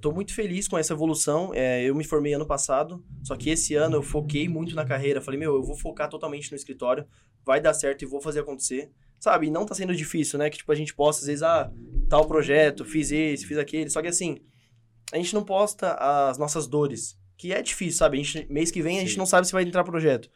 tô 0.00 0.12
muito 0.12 0.34
feliz 0.34 0.66
com 0.66 0.78
essa 0.78 0.92
evolução. 0.92 1.52
É, 1.54 1.82
eu 1.82 1.94
me 1.94 2.04
formei 2.04 2.34
ano 2.34 2.46
passado, 2.46 3.04
só 3.22 3.36
que 3.36 3.50
esse 3.50 3.74
ano 3.74 3.96
eu 3.96 4.02
foquei 4.02 4.48
muito 4.48 4.74
na 4.74 4.84
carreira. 4.84 5.20
Falei, 5.20 5.38
meu, 5.38 5.54
eu 5.54 5.62
vou 5.62 5.76
focar 5.76 6.08
totalmente 6.08 6.50
no 6.50 6.56
escritório, 6.56 7.06
vai 7.44 7.60
dar 7.60 7.74
certo 7.74 8.02
e 8.02 8.06
vou 8.06 8.20
fazer 8.20 8.40
acontecer. 8.40 8.90
Sabe? 9.18 9.48
E 9.48 9.50
não 9.50 9.66
tá 9.66 9.74
sendo 9.74 9.94
difícil, 9.94 10.38
né? 10.38 10.48
Que 10.48 10.56
tipo, 10.56 10.72
a 10.72 10.74
gente 10.74 10.94
posta, 10.94 11.20
às 11.20 11.26
vezes, 11.26 11.42
ah, 11.42 11.70
tal 12.08 12.26
projeto, 12.26 12.84
fiz 12.84 13.12
esse, 13.12 13.44
fiz 13.44 13.58
aquele. 13.58 13.90
Só 13.90 14.00
que 14.00 14.08
assim, 14.08 14.38
a 15.12 15.16
gente 15.16 15.34
não 15.34 15.44
posta 15.44 15.94
as 15.94 16.38
nossas 16.38 16.66
dores. 16.66 17.18
Que 17.36 17.52
é 17.52 17.60
difícil, 17.60 17.98
sabe? 17.98 18.18
A 18.18 18.22
gente, 18.22 18.50
mês 18.50 18.70
que 18.70 18.82
vem 18.82 18.98
a 18.98 19.00
gente 19.02 19.18
não 19.18 19.26
sabe 19.26 19.46
se 19.46 19.52
vai 19.52 19.62
entrar 19.62 19.84
projeto. 19.84 20.30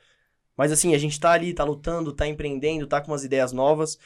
Mas 0.56 0.70
assim, 0.70 0.94
a 0.94 0.98
gente 0.98 1.18
tá 1.18 1.32
ali, 1.32 1.52
tá 1.52 1.64
lutando, 1.64 2.12
tá 2.12 2.26
empreendendo, 2.26 2.86
tá 2.86 3.00
com 3.00 3.10
umas 3.10 3.24
ideias 3.24 3.52
novas. 3.52 3.98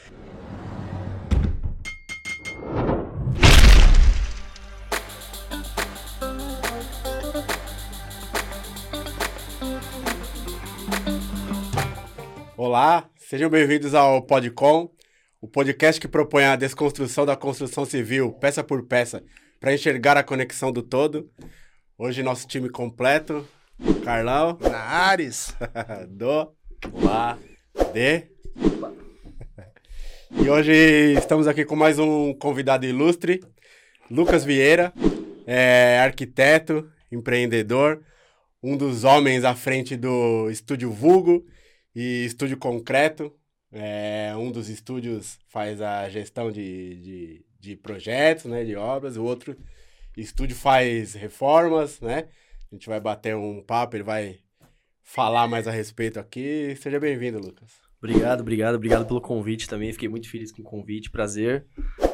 Olá, 12.71 13.09
sejam 13.17 13.49
bem-vindos 13.49 13.95
ao 13.95 14.21
Podcom, 14.21 14.91
o 15.41 15.49
podcast 15.49 15.99
que 15.99 16.07
propõe 16.07 16.45
a 16.45 16.55
desconstrução 16.55 17.25
da 17.25 17.35
construção 17.35 17.87
civil, 17.87 18.31
peça 18.31 18.63
por 18.63 18.87
peça, 18.87 19.25
para 19.59 19.73
enxergar 19.73 20.19
a 20.19 20.23
conexão 20.23 20.71
do 20.71 20.83
todo. 20.83 21.31
Hoje 21.97 22.23
nosso 22.23 22.47
time 22.47 22.69
completo, 22.69 23.49
Carlão, 24.05 24.59
Na 24.61 24.81
Ares. 24.81 25.57
Do, 26.13 26.53
Olá, 26.93 27.39
D. 27.95 28.29
E 30.31 30.51
hoje 30.51 31.15
estamos 31.17 31.47
aqui 31.47 31.65
com 31.65 31.75
mais 31.75 31.99
um 31.99 32.35
convidado 32.35 32.85
ilustre, 32.85 33.41
Lucas 34.11 34.45
Vieira, 34.45 34.93
é 35.47 36.01
arquiteto, 36.01 36.87
empreendedor, 37.11 38.03
um 38.63 38.77
dos 38.77 39.05
homens 39.05 39.43
à 39.43 39.55
frente 39.55 39.97
do 39.97 40.51
Estúdio 40.51 40.93
Vulgo 40.93 41.47
e 42.01 42.25
Estúdio 42.25 42.57
Concreto. 42.57 43.35
É, 43.73 44.33
um 44.37 44.53
dos 44.53 44.69
estúdios 44.69 45.37
faz 45.49 45.83
a 45.83 46.09
gestão 46.09 46.49
de, 46.53 46.95
de, 47.01 47.47
de 47.59 47.77
projetos, 47.77 48.45
né, 48.45 48.65
de 48.65 48.77
obras, 48.77 49.17
o 49.17 49.25
outro 49.25 49.57
estúdio 50.17 50.55
faz 50.55 51.15
reformas, 51.15 52.01
né? 52.01 52.29
A 52.71 52.75
gente 52.77 52.89
vai 52.89 53.01
bater 53.01 53.35
um 53.35 53.61
papo, 53.61 53.97
ele 53.97 54.05
vai 54.05 54.39
falar 55.03 55.49
mais 55.49 55.67
a 55.67 55.73
respeito 55.73 56.21
aqui. 56.21 56.73
Seja 56.77 57.01
bem-vindo, 57.01 57.41
Lucas. 57.41 57.73
Obrigado, 58.01 58.43
obrigado, 58.43 58.77
obrigado 58.77 59.05
pelo 59.05 59.21
convite 59.21 59.69
também. 59.69 59.93
Fiquei 59.93 60.09
muito 60.09 60.31
feliz 60.31 60.53
com 60.53 60.63
o 60.63 60.65
convite. 60.65 61.11
Prazer 61.11 61.67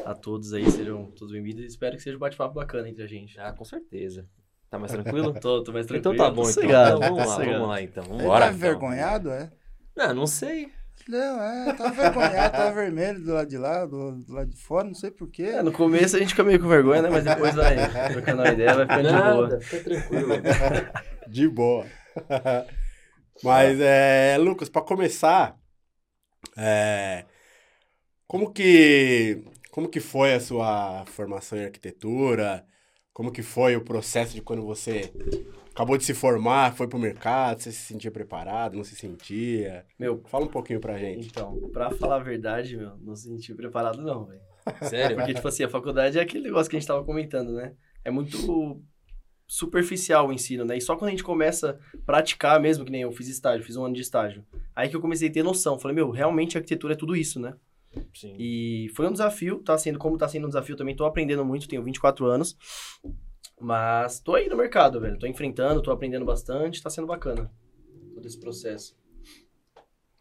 a 0.03 0.15
todos 0.15 0.51
aí, 0.51 0.67
sejam 0.71 1.11
todos 1.11 1.31
bem-vindos. 1.31 1.63
Espero 1.63 1.95
que 1.95 2.01
seja 2.01 2.15
um 2.17 2.19
bate-papo 2.19 2.55
bacana 2.55 2.89
entre 2.89 3.03
a 3.03 3.07
gente. 3.07 3.39
Ah, 3.39 3.53
com 3.53 3.63
certeza. 3.63 4.27
Tá 4.67 4.79
mais 4.79 4.91
tranquilo? 4.91 5.31
Tô, 5.39 5.63
tô 5.63 5.71
mais 5.71 5.85
tranquilo. 5.85 6.15
então 6.15 6.25
tá 6.25 6.31
bom, 6.31 6.41
então. 6.41 6.53
sossegado, 6.53 6.97
Então 6.97 7.15
vamos 7.15 7.29
lá, 7.29 7.37
vamos 7.37 7.67
lá 7.67 7.81
então. 7.83 8.03
Vamos 8.03 8.17
Ele 8.17 8.25
embora. 8.25 8.45
tá 8.47 8.51
envergonhado, 8.51 9.29
é? 9.29 9.51
Não, 9.95 10.13
não 10.13 10.27
sei. 10.27 10.71
Não, 11.07 11.41
é, 11.41 11.73
tá 11.73 11.89
envergonhado, 11.89 12.57
tá 12.57 12.71
vermelho 12.71 13.23
do 13.23 13.33
lado 13.33 13.47
de 13.47 13.57
lá, 13.57 13.85
do, 13.85 14.13
do 14.23 14.33
lado 14.33 14.49
de 14.49 14.57
fora, 14.57 14.87
não 14.87 14.95
sei 14.95 15.11
porquê. 15.11 15.43
É, 15.43 15.61
no 15.61 15.71
começo 15.71 16.15
a 16.15 16.19
gente 16.19 16.29
fica 16.29 16.43
meio 16.43 16.59
com 16.59 16.67
vergonha, 16.67 17.03
né? 17.03 17.09
Mas 17.09 17.23
depois 17.23 17.53
vai 17.53 17.75
trocando 18.11 18.41
uma 18.41 18.51
ideia, 18.51 18.73
vai 18.73 18.87
ficando 18.87 19.09
de 19.09 19.33
boa. 19.33 19.61
Fica 19.61 19.83
tranquilo. 19.83 20.33
De 21.27 21.49
boa. 21.49 21.85
Mas, 23.43 23.79
é, 23.79 24.37
Lucas, 24.39 24.69
para 24.69 24.83
começar, 24.83 25.57
é, 26.55 27.25
como 28.27 28.51
que 28.53 29.43
como 29.75 29.89
que 29.89 29.99
foi 29.99 30.33
a 30.33 30.39
sua 30.39 31.05
formação 31.05 31.57
em 31.57 31.65
arquitetura? 31.65 32.65
Como 33.11 33.31
que 33.31 33.43
foi 33.43 33.75
o 33.75 33.83
processo 33.83 34.33
de 34.33 34.41
quando 34.41 34.63
você 34.63 35.11
acabou 35.75 35.97
de 35.97 36.05
se 36.05 36.13
formar, 36.13 36.73
foi 36.73 36.87
pro 36.87 36.97
mercado, 36.97 37.61
você 37.61 37.69
se 37.69 37.81
sentia 37.81 38.09
preparado, 38.09 38.77
não 38.77 38.83
se 38.85 38.95
sentia? 38.95 39.85
Meu, 39.99 40.23
Fala 40.27 40.45
um 40.45 40.49
pouquinho 40.49 40.79
pra 40.79 40.97
gente. 40.97 41.27
então, 41.27 41.69
pra 41.73 41.91
falar 41.91 42.15
a 42.15 42.23
verdade, 42.23 42.77
meu, 42.77 42.95
não 43.01 43.13
se 43.13 43.27
senti 43.27 43.53
preparado 43.53 44.01
não, 44.01 44.25
velho. 44.25 44.39
Sério? 44.89 45.17
Porque, 45.17 45.33
tipo 45.33 45.47
assim, 45.47 45.63
a 45.63 45.69
faculdade 45.69 46.17
é 46.17 46.21
aquele 46.21 46.45
negócio 46.45 46.69
que 46.69 46.77
a 46.77 46.79
gente 46.79 46.87
tava 46.87 47.03
comentando, 47.03 47.51
né? 47.51 47.73
É 48.05 48.09
muito 48.09 48.81
superficial 49.45 50.29
o 50.29 50.33
ensino, 50.33 50.63
né? 50.63 50.77
E 50.77 50.81
só 50.81 50.95
quando 50.95 51.09
a 51.09 51.11
gente 51.11 51.23
começa 51.23 51.77
a 51.93 51.97
praticar 52.05 52.59
mesmo, 52.59 52.85
que 52.85 52.91
nem 52.91 53.01
eu 53.01 53.11
fiz 53.11 53.27
estágio, 53.27 53.65
fiz 53.65 53.75
um 53.75 53.83
ano 53.83 53.93
de 53.93 54.01
estágio. 54.01 54.45
Aí 54.73 54.87
que 54.89 54.95
eu 54.95 55.01
comecei 55.01 55.27
a 55.27 55.31
ter 55.31 55.43
noção. 55.43 55.77
Falei, 55.77 55.93
meu, 55.93 56.09
realmente 56.09 56.57
a 56.57 56.59
arquitetura 56.59 56.93
é 56.93 56.97
tudo 56.97 57.15
isso, 57.15 57.39
né? 57.39 57.53
Sim. 58.13 58.35
E 58.39 58.89
foi 58.95 59.07
um 59.07 59.11
desafio, 59.11 59.59
tá 59.59 59.77
sendo, 59.77 59.99
como 59.99 60.17
tá 60.17 60.27
sendo 60.27 60.45
um 60.45 60.49
desafio 60.49 60.75
também, 60.75 60.95
tô 60.95 61.05
aprendendo 61.05 61.45
muito, 61.45 61.67
tenho 61.67 61.83
24 61.83 62.25
anos. 62.25 62.57
Mas 63.59 64.19
tô 64.19 64.35
aí 64.35 64.47
no 64.49 64.57
mercado, 64.57 64.99
velho. 64.99 65.17
Tô 65.17 65.25
enfrentando, 65.27 65.81
tô 65.81 65.91
aprendendo 65.91 66.25
bastante, 66.25 66.81
tá 66.83 66.89
sendo 66.89 67.07
bacana 67.07 67.49
todo 68.13 68.25
esse 68.27 68.39
processo. 68.39 68.97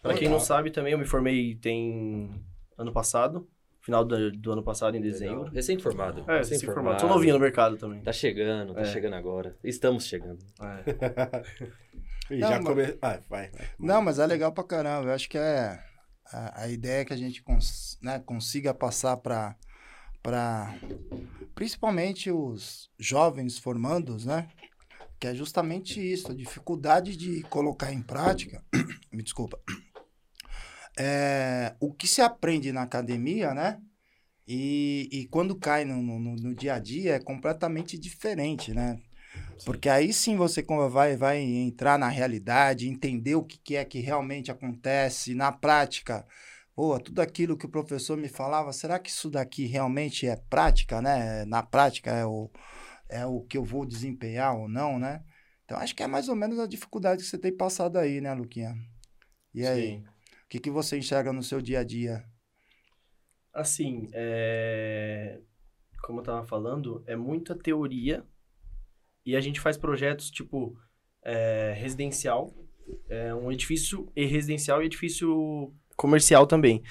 Pra 0.03 0.15
quem 0.15 0.29
não 0.29 0.39
sabe 0.41 0.71
também, 0.71 0.93
eu 0.93 0.99
me 0.99 1.07
formei 1.07 1.55
tem 1.57 2.31
ano 2.77 2.93
passado, 2.93 3.49
final 3.81 4.05
do, 4.05 4.31
do 4.33 4.53
ano 4.53 4.63
passado, 4.63 4.97
em 4.97 5.01
dezembro. 5.01 5.45
Recém-formado. 5.51 6.31
É, 6.31 6.43
se 6.43 6.65
formado. 6.67 7.01
Tô 7.01 7.09
novinho 7.09 7.35
no 7.35 7.41
mercado 7.41 7.77
também. 7.77 8.03
Tá 8.03 8.13
chegando, 8.13 8.75
tá 8.75 8.83
É. 8.83 8.85
chegando 8.85 9.15
agora. 9.15 9.57
Estamos 9.65 10.05
chegando. 10.07 10.45
É. 10.61 11.45
E 12.31 12.39
Não, 12.39 12.49
já 12.49 12.57
mas- 12.57 12.65
come... 12.67 12.99
ah, 13.03 13.21
vai, 13.29 13.51
vai. 13.51 13.69
Não, 13.79 14.01
mas 14.01 14.19
é 14.19 14.27
legal 14.27 14.51
pra 14.51 14.65
caramba. 14.65 15.11
Eu 15.11 15.13
acho 15.15 15.29
que 15.29 15.37
é 15.37 15.79
a, 16.33 16.63
a 16.63 16.69
ideia 16.71 17.03
é 17.03 17.05
que 17.05 17.13
a 17.13 17.17
gente 17.19 17.43
cons, 17.43 17.99
né, 18.03 18.19
consiga 18.19 18.73
passar 18.73 19.19
para 19.19 19.55
para 20.25 20.75
principalmente 21.55 22.31
os 22.31 22.91
jovens 22.99 23.59
formandos, 23.59 24.25
né? 24.25 24.49
Que 25.21 25.29
é 25.29 25.35
justamente 25.35 26.01
isso, 26.01 26.33
a 26.33 26.35
dificuldade 26.35 27.15
de 27.15 27.43
colocar 27.43 27.93
em 27.93 28.03
prática. 28.03 28.65
me 29.13 29.23
desculpa. 29.23 29.61
É, 30.97 31.75
o 31.81 31.93
que 31.93 32.07
se 32.07 32.23
aprende 32.23 32.71
na 32.71 32.83
academia, 32.83 33.53
né? 33.53 33.81
E, 34.47 35.09
e 35.11 35.27
quando 35.27 35.59
cai 35.59 35.85
no, 35.85 36.01
no, 36.01 36.21
no 36.21 36.55
dia 36.55 36.75
a 36.75 36.79
dia 36.79 37.17
é 37.17 37.19
completamente 37.19 37.99
diferente, 37.99 38.73
né? 38.73 39.01
Porque 39.65 39.89
aí 39.89 40.13
sim 40.13 40.37
você 40.37 40.65
vai, 40.93 41.17
vai 41.17 41.41
entrar 41.41 41.99
na 41.99 42.09
realidade, 42.09 42.89
entender 42.89 43.35
o 43.35 43.43
que, 43.43 43.59
que 43.59 43.75
é 43.75 43.85
que 43.85 43.99
realmente 43.99 44.53
acontece 44.53 45.35
na 45.35 45.51
prática. 45.51 46.25
Pô, 46.75 46.99
tudo 46.99 47.21
aquilo 47.21 47.57
que 47.57 47.67
o 47.67 47.71
professor 47.71 48.17
me 48.17 48.29
falava, 48.29 48.73
será 48.73 48.99
que 48.99 49.09
isso 49.09 49.31
daqui 49.31 49.65
realmente 49.67 50.27
é 50.27 50.37
prática, 50.37 51.01
né? 51.01 51.45
Na 51.45 51.63
prática 51.63 52.11
é 52.11 52.27
o, 52.27 52.51
é 53.09 53.25
o 53.25 53.43
que 53.43 53.57
eu 53.57 53.65
vou 53.65 53.87
desempenhar 53.87 54.57
ou 54.57 54.69
não, 54.69 54.99
né? 54.99 55.25
Então 55.65 55.79
acho 55.79 55.95
que 55.95 56.03
é 56.03 56.07
mais 56.07 56.29
ou 56.29 56.35
menos 56.35 56.59
a 56.59 56.67
dificuldade 56.67 57.23
que 57.23 57.29
você 57.29 57.39
tem 57.39 57.57
passado 57.57 57.97
aí, 57.97 58.21
né, 58.21 58.35
Luquinha? 58.35 58.75
E 59.55 59.65
aí, 59.65 59.99
Sim. 59.99 60.05
o 60.05 60.49
que, 60.49 60.59
que 60.59 60.71
você 60.71 60.99
enxerga 60.99 61.33
no 61.33 61.45
seu 61.45 61.61
dia 61.63 61.79
a 61.79 61.85
dia? 61.85 62.25
Assim, 63.53 64.11
é... 64.13 65.41
como 66.03 66.19
eu 66.19 66.25
tava 66.25 66.45
falando, 66.45 67.05
é 67.07 67.15
muita 67.15 67.55
teoria 67.55 68.27
e 69.25 69.37
a 69.37 69.41
gente 69.41 69.61
faz 69.61 69.77
projetos 69.77 70.29
tipo 70.29 70.77
é, 71.23 71.73
residencial, 71.77 72.53
é, 73.09 73.35
um 73.35 73.51
edifício 73.51 74.11
e 74.15 74.27
residencial 74.27 74.83
e 74.83 74.87
edifício 74.87 75.73
comercial 75.97 76.47
também. 76.47 76.83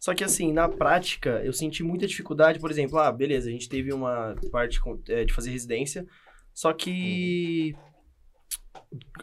Só 0.00 0.14
que 0.14 0.22
assim, 0.22 0.52
na 0.52 0.68
prática, 0.68 1.42
eu 1.44 1.52
senti 1.52 1.82
muita 1.82 2.06
dificuldade, 2.06 2.60
por 2.60 2.70
exemplo, 2.70 2.98
ah, 2.98 3.10
beleza, 3.10 3.48
a 3.48 3.52
gente 3.52 3.68
teve 3.68 3.92
uma 3.92 4.36
parte 4.52 4.78
é, 5.08 5.24
de 5.24 5.32
fazer 5.32 5.50
residência, 5.50 6.06
só 6.54 6.72
que 6.72 7.74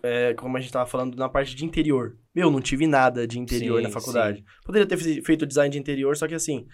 é, 0.04 0.34
como 0.34 0.58
a 0.58 0.60
gente 0.60 0.72
tava 0.72 0.86
falando, 0.86 1.16
na 1.16 1.30
parte 1.30 1.56
de 1.56 1.66
interior. 1.66 2.18
Meu, 2.34 2.52
não 2.52 2.62
tive 2.62 2.86
nada 2.88 3.26
de 3.26 3.40
interior 3.40 3.78
Sim, 3.78 3.84
na 3.84 3.90
faculdade. 3.90 4.44
Poderia 4.66 4.86
ter 4.88 4.98
fe- 4.98 5.22
feito 5.22 5.46
design 5.46 5.72
de 5.72 5.80
interior, 5.80 6.16
só 6.18 6.28
que 6.28 6.36
assim, 6.36 6.68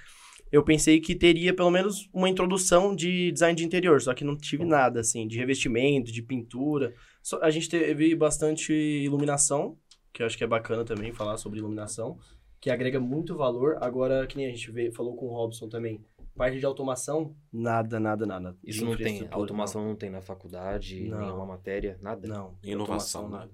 eu 0.52 0.64
pensei 0.64 1.00
que 1.00 1.16
teria 1.16 1.54
pelo 1.54 1.70
menos 1.72 2.10
uma 2.14 2.28
introdução 2.28 2.96
de 2.96 3.32
design 3.32 3.56
de 3.56 3.64
interior, 3.64 4.02
só 4.02 4.14
que 4.14 4.24
não 4.24 4.36
tive 4.36 4.66
nada, 4.66 5.00
assim, 5.00 5.28
de 5.28 5.38
revestimento, 5.38 6.12
de 6.12 6.22
pintura. 6.22 6.94
Só- 7.22 7.40
a 7.42 7.50
gente 7.52 7.69
teve 7.69 8.16
bastante 8.16 8.74
iluminação, 8.74 9.78
que 10.12 10.24
eu 10.24 10.25
acho 10.28 10.38
que 10.38 10.44
é 10.44 10.48
bacana 10.48 10.84
também 10.84 11.14
falar 11.14 11.38
sobre 11.38 11.60
iluminação, 11.60 12.18
que 12.62 12.69
agrega 12.69 13.00
muito 13.00 13.36
valor. 13.36 13.78
Agora, 13.81 14.25
que 14.28 14.38
nem 14.38 14.46
a 14.46 14.50
gente 14.52 14.72
vê, 14.72 14.92
falou 14.92 15.16
com 15.16 15.25
o 15.25 15.34
Robson 15.34 15.68
também, 15.68 16.00
parte 16.36 16.60
de 16.60 16.66
automação, 16.66 17.36
nada, 17.52 18.00
nada, 18.00 18.25
nada. 18.25 18.56
Isso 18.63 18.86
não 18.86 18.96
tem. 18.96 19.28
Automação 19.31 19.84
não 19.84 19.96
tem 19.96 20.10
na 20.12 20.22
faculdade, 20.22 21.10
Não. 21.10 21.19
nenhuma 21.19 21.46
matéria, 21.46 21.98
nada. 22.02 22.28
Não, 22.28 22.58
Inovação, 22.63 23.28
nada. 23.28 23.52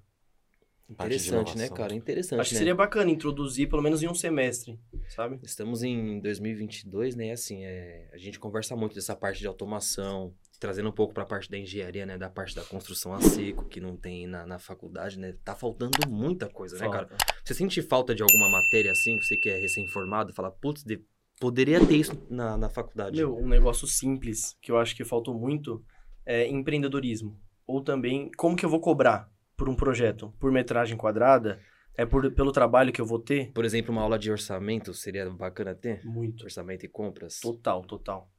De 0.90 0.94
Interessante, 0.94 1.50
né, 1.58 1.66
inovação. 1.66 1.76
cara? 1.78 1.94
Interessante, 1.96 2.40
Acho 2.40 2.50
que 2.50 2.56
né? 2.56 2.60
seria 2.60 2.76
bacana 2.76 3.12
introduzir 3.12 3.68
pelo 3.68 3.82
menos 3.82 4.02
em 4.04 4.08
um 4.08 4.14
semestre, 4.14 4.80
sabe? 5.10 5.38
Estamos 5.44 5.84
em 5.84 6.20
2022, 6.22 7.14
né? 7.16 7.32
Assim, 7.32 7.66
é, 7.66 8.10
a 8.14 8.18
gente 8.18 8.40
conversa 8.40 8.74
muito 8.74 8.96
dessa 8.96 9.14
parte 9.14 9.40
de 9.40 9.48
automação, 9.48 10.34
trazendo 10.60 10.90
um 10.90 10.92
pouco 10.92 11.14
para 11.14 11.24
a 11.24 11.26
parte 11.26 11.50
da 11.50 11.58
engenharia, 11.58 12.06
né? 12.06 12.18
Da 12.18 12.30
parte 12.30 12.56
da 12.56 12.64
construção 12.64 13.14
a 13.14 13.22
seco, 13.22 13.66
que 13.66 13.80
não 13.80 13.96
tem 13.96 14.26
na, 14.28 14.46
na 14.46 14.60
faculdade, 14.60 15.20
né? 15.20 15.36
Tá 15.44 15.56
faltando 15.56 15.98
muita 16.10 16.50
coisa, 16.50 16.78
né, 16.80 16.90
cara? 16.90 17.10
Você 17.44 17.54
sente 17.54 17.82
falta 17.82 18.14
de 18.16 18.24
alguma 18.24 18.50
matéria 18.50 18.92
assim, 18.92 19.18
você 19.20 19.38
que 19.38 19.50
é 19.50 19.58
recém-formado, 19.60 20.34
fala, 20.34 20.52
putz, 20.52 20.84
de- 20.84 21.04
poderia 21.40 21.80
ter 21.86 21.96
isso 21.98 22.14
na, 22.30 22.58
na 22.58 22.70
faculdade. 22.70 23.18
Meu, 23.18 23.36
um 23.38 23.48
negócio 23.48 23.86
simples 23.88 24.56
que 24.62 24.72
eu 24.72 24.78
acho 24.78 24.96
que 24.96 25.06
faltou 25.06 25.34
muito 25.38 25.84
é, 26.26 26.48
empreendedorismo. 26.48 27.40
Ou 27.66 27.82
também, 27.84 28.32
como 28.38 28.56
que 28.56 28.66
eu 28.66 28.70
vou 28.70 28.80
cobrar 28.80 29.30
por 29.56 29.70
um 29.70 29.76
projeto? 29.76 30.34
Por 30.40 30.52
metragem 30.52 30.98
quadrada? 30.98 31.60
É 31.96 32.06
por, 32.06 32.32
pelo 32.32 32.52
trabalho 32.52 32.94
que 32.94 33.02
eu 33.02 33.06
vou 33.06 33.20
ter? 33.20 33.52
Por 33.54 33.66
exemplo, 33.66 33.92
uma 33.92 34.04
aula 34.04 34.20
de 34.20 34.32
orçamento 34.32 34.94
seria 34.94 35.30
bacana 35.32 35.74
ter? 35.74 36.04
Muito. 36.06 36.44
Orçamento 36.44 36.86
e 36.86 36.88
compras. 36.88 37.40
Total, 37.40 37.82
total. 37.84 38.30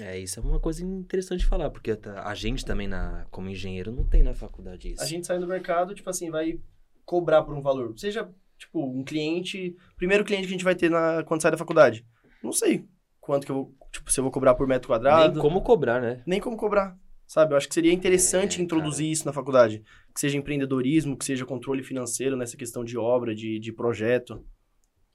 É, 0.00 0.18
isso 0.18 0.38
é 0.38 0.42
uma 0.42 0.60
coisa 0.60 0.84
interessante 0.84 1.40
de 1.40 1.46
falar, 1.46 1.70
porque 1.70 1.98
a 2.24 2.34
gente 2.34 2.64
também, 2.64 2.86
na, 2.86 3.26
como 3.30 3.48
engenheiro, 3.48 3.90
não 3.90 4.04
tem 4.04 4.22
na 4.22 4.34
faculdade 4.34 4.92
isso. 4.92 5.02
A 5.02 5.06
gente 5.06 5.26
sai 5.26 5.38
do 5.38 5.46
mercado, 5.46 5.94
tipo 5.94 6.10
assim, 6.10 6.30
vai 6.30 6.60
cobrar 7.04 7.42
por 7.42 7.54
um 7.54 7.62
valor. 7.62 7.98
Seja, 7.98 8.28
tipo, 8.58 8.84
um 8.84 9.02
cliente... 9.02 9.74
Primeiro 9.96 10.24
cliente 10.24 10.42
que 10.42 10.48
a 10.48 10.52
gente 10.52 10.64
vai 10.64 10.74
ter 10.74 10.90
na, 10.90 11.22
quando 11.24 11.40
sai 11.40 11.50
da 11.50 11.56
faculdade. 11.56 12.06
Não 12.42 12.52
sei 12.52 12.86
quanto 13.20 13.46
que 13.46 13.52
eu 13.52 13.56
vou... 13.56 13.74
Tipo, 13.90 14.12
se 14.12 14.20
eu 14.20 14.24
vou 14.24 14.30
cobrar 14.30 14.54
por 14.54 14.66
metro 14.66 14.88
quadrado. 14.88 15.34
Nem 15.34 15.42
como 15.42 15.62
cobrar, 15.62 16.00
né? 16.00 16.22
Nem 16.26 16.40
como 16.40 16.56
cobrar. 16.56 16.98
Sabe? 17.26 17.54
Eu 17.54 17.56
acho 17.56 17.66
que 17.66 17.74
seria 17.74 17.92
interessante 17.92 18.60
É, 18.60 18.62
introduzir 18.62 19.10
isso 19.10 19.24
na 19.24 19.32
faculdade. 19.32 19.82
Que 20.14 20.20
seja 20.20 20.36
empreendedorismo, 20.36 21.16
que 21.16 21.24
seja 21.24 21.46
controle 21.46 21.82
financeiro 21.82 22.36
nessa 22.36 22.56
questão 22.56 22.84
de 22.84 22.98
obra, 22.98 23.34
de, 23.34 23.58
de 23.58 23.72
projeto. 23.72 24.44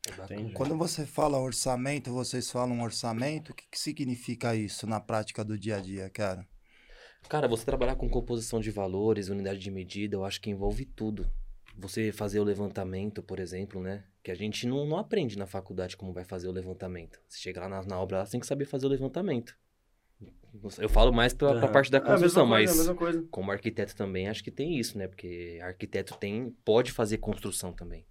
Entendi. 0.08 0.54
Quando 0.54 0.76
você 0.76 1.06
fala 1.06 1.40
orçamento, 1.40 2.12
vocês 2.12 2.50
falam 2.50 2.82
orçamento, 2.82 3.52
o 3.52 3.56
que, 3.56 3.66
que 3.70 3.80
significa 3.80 4.56
isso 4.56 4.88
na 4.88 5.00
prática 5.00 5.44
do 5.44 5.58
dia 5.58 5.78
a 5.78 5.80
dia, 5.80 6.10
cara? 6.10 6.48
Cara, 7.30 7.48
você 7.48 7.64
trabalhar 7.64 7.96
com 7.96 8.10
composição 8.10 8.60
de 8.60 8.72
valores, 8.72 9.30
unidade 9.30 9.60
de 9.60 9.70
medida, 9.70 10.16
eu 10.16 10.26
acho 10.26 10.42
que 10.42 10.50
envolve 10.50 10.86
tudo. 10.86 11.30
Você 11.78 12.12
fazer 12.12 12.40
o 12.40 12.44
levantamento, 12.44 13.22
por 13.24 13.40
exemplo, 13.40 13.82
né? 13.82 14.04
Que 14.24 14.32
a 14.32 14.36
gente 14.36 14.68
não, 14.68 14.86
não 14.86 14.98
aprende 14.98 15.38
na 15.38 15.46
faculdade 15.46 15.96
como 15.96 16.12
vai 16.12 16.26
fazer 16.26 16.48
o 16.48 16.52
levantamento. 16.52 17.20
Você 17.28 17.40
chega 17.40 17.62
lá 17.62 17.70
na, 17.70 17.84
na 17.84 18.00
obra, 18.00 18.26
você 18.26 18.32
tem 18.32 18.40
que 18.40 18.48
saber 18.48 18.66
fazer 18.66 18.88
o 18.88 18.90
levantamento. 18.90 19.56
Eu 20.78 20.90
falo 20.90 21.14
mais 21.14 21.34
pra, 21.34 21.54
pra 21.54 21.64
Aham. 21.64 21.72
parte 21.72 21.90
da 21.90 22.00
É 22.00 22.02
a 22.02 22.06
construção, 22.06 22.48
coisa, 22.48 22.76
mas 22.76 22.88
é 22.88 22.92
a 22.92 23.24
como 23.30 23.52
arquiteto 23.52 23.96
também, 23.96 24.28
acho 24.28 24.44
que 24.44 24.52
tem 24.52 24.78
isso, 24.78 24.98
né? 24.98 25.08
Porque 25.08 25.60
arquiteto 25.62 26.18
tem, 26.18 26.52
pode 26.66 26.92
fazer 26.92 27.18
construção 27.18 27.72
também. 27.72 28.06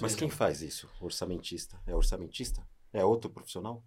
Mas 0.00 0.14
quem 0.14 0.28
faz 0.28 0.62
isso? 0.62 0.88
Orçamentista? 1.00 1.80
É 1.86 1.94
orçamentista? 1.94 2.66
É 2.92 3.04
outro 3.04 3.30
profissional? 3.30 3.84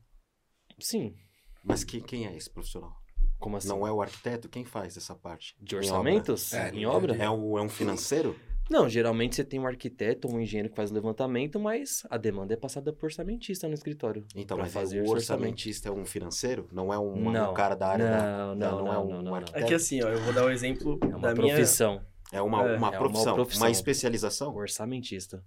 Sim, 0.80 1.16
Mas 1.64 1.84
quem, 1.84 2.02
quem 2.02 2.26
é 2.28 2.36
esse 2.36 2.50
profissional? 2.50 3.00
como 3.40 3.58
assim? 3.58 3.68
Não 3.68 3.86
é 3.88 3.92
o 3.92 4.02
arquiteto? 4.02 4.48
Quem 4.48 4.64
faz 4.64 4.96
essa 4.96 5.16
parte? 5.16 5.56
De 5.60 5.76
Em 5.76 5.80
orçamentos? 5.80 6.54
É, 6.54 6.70
em 6.70 6.86
obra? 6.86 7.14
obra? 7.14 7.24
É 7.24 7.30
um, 7.30 7.58
é 7.58 7.62
um 7.62 7.70
financeiro? 7.70 8.36
Não, 8.70 8.88
geralmente 8.88 9.36
você 9.36 9.44
tem 9.44 9.60
um 9.60 9.66
arquiteto 9.66 10.28
ou 10.28 10.36
um 10.36 10.40
engenheiro 10.40 10.70
que 10.70 10.76
faz 10.76 10.92
o 10.92 10.94
levantamento, 10.94 11.60
mas 11.60 12.04
a 12.10 12.18
demanda 12.18 12.54
é 12.54 12.58
passada 12.58 12.94
por 12.94 13.06
orçamentista 13.06 13.68
no 13.68 13.74
escritório. 13.74 14.26
Então, 14.36 14.58
mas 14.58 14.72
fazer 14.72 15.02
o 15.02 15.10
orçamentista 15.10 15.90
é 15.90 15.92
um 15.92 16.06
financeiro? 16.06 16.68
Não 16.72 16.94
é 16.94 17.00
um, 17.00 17.32
Não. 17.32 17.52
um 17.52 17.54
cara 17.54 17.76
da 17.76 17.88
área 17.90 18.06
da... 18.08 18.22
Não, 18.22 18.56
não, 18.56 18.68
é 18.68 18.72
não, 18.72 18.80
um, 18.82 19.10
não, 19.10 19.16
não, 19.16 19.24
não. 19.24 19.36
arquiteto? 19.36 19.66
É 19.66 19.68
que 19.68 19.74
assim, 19.74 20.02
ó, 20.04 20.08
eu 20.10 20.22
vou 20.22 20.34
dar 20.34 20.46
o 20.46 20.52
exemplo 20.52 21.00
É 21.02 21.08
uma 21.08 21.20
da 21.20 21.34
minha... 21.34 21.56
profissão. 21.56 22.06
É 22.32 22.42
uma, 22.42 22.60
É, 22.60 22.64
uma, 22.64 22.74
é 22.74 22.78
uma 22.78 22.92
profissão, 22.92 23.26
uma 23.34 23.36
profissão. 23.36 23.68
especialização? 23.70 24.56
Orçamentista. 24.56 25.44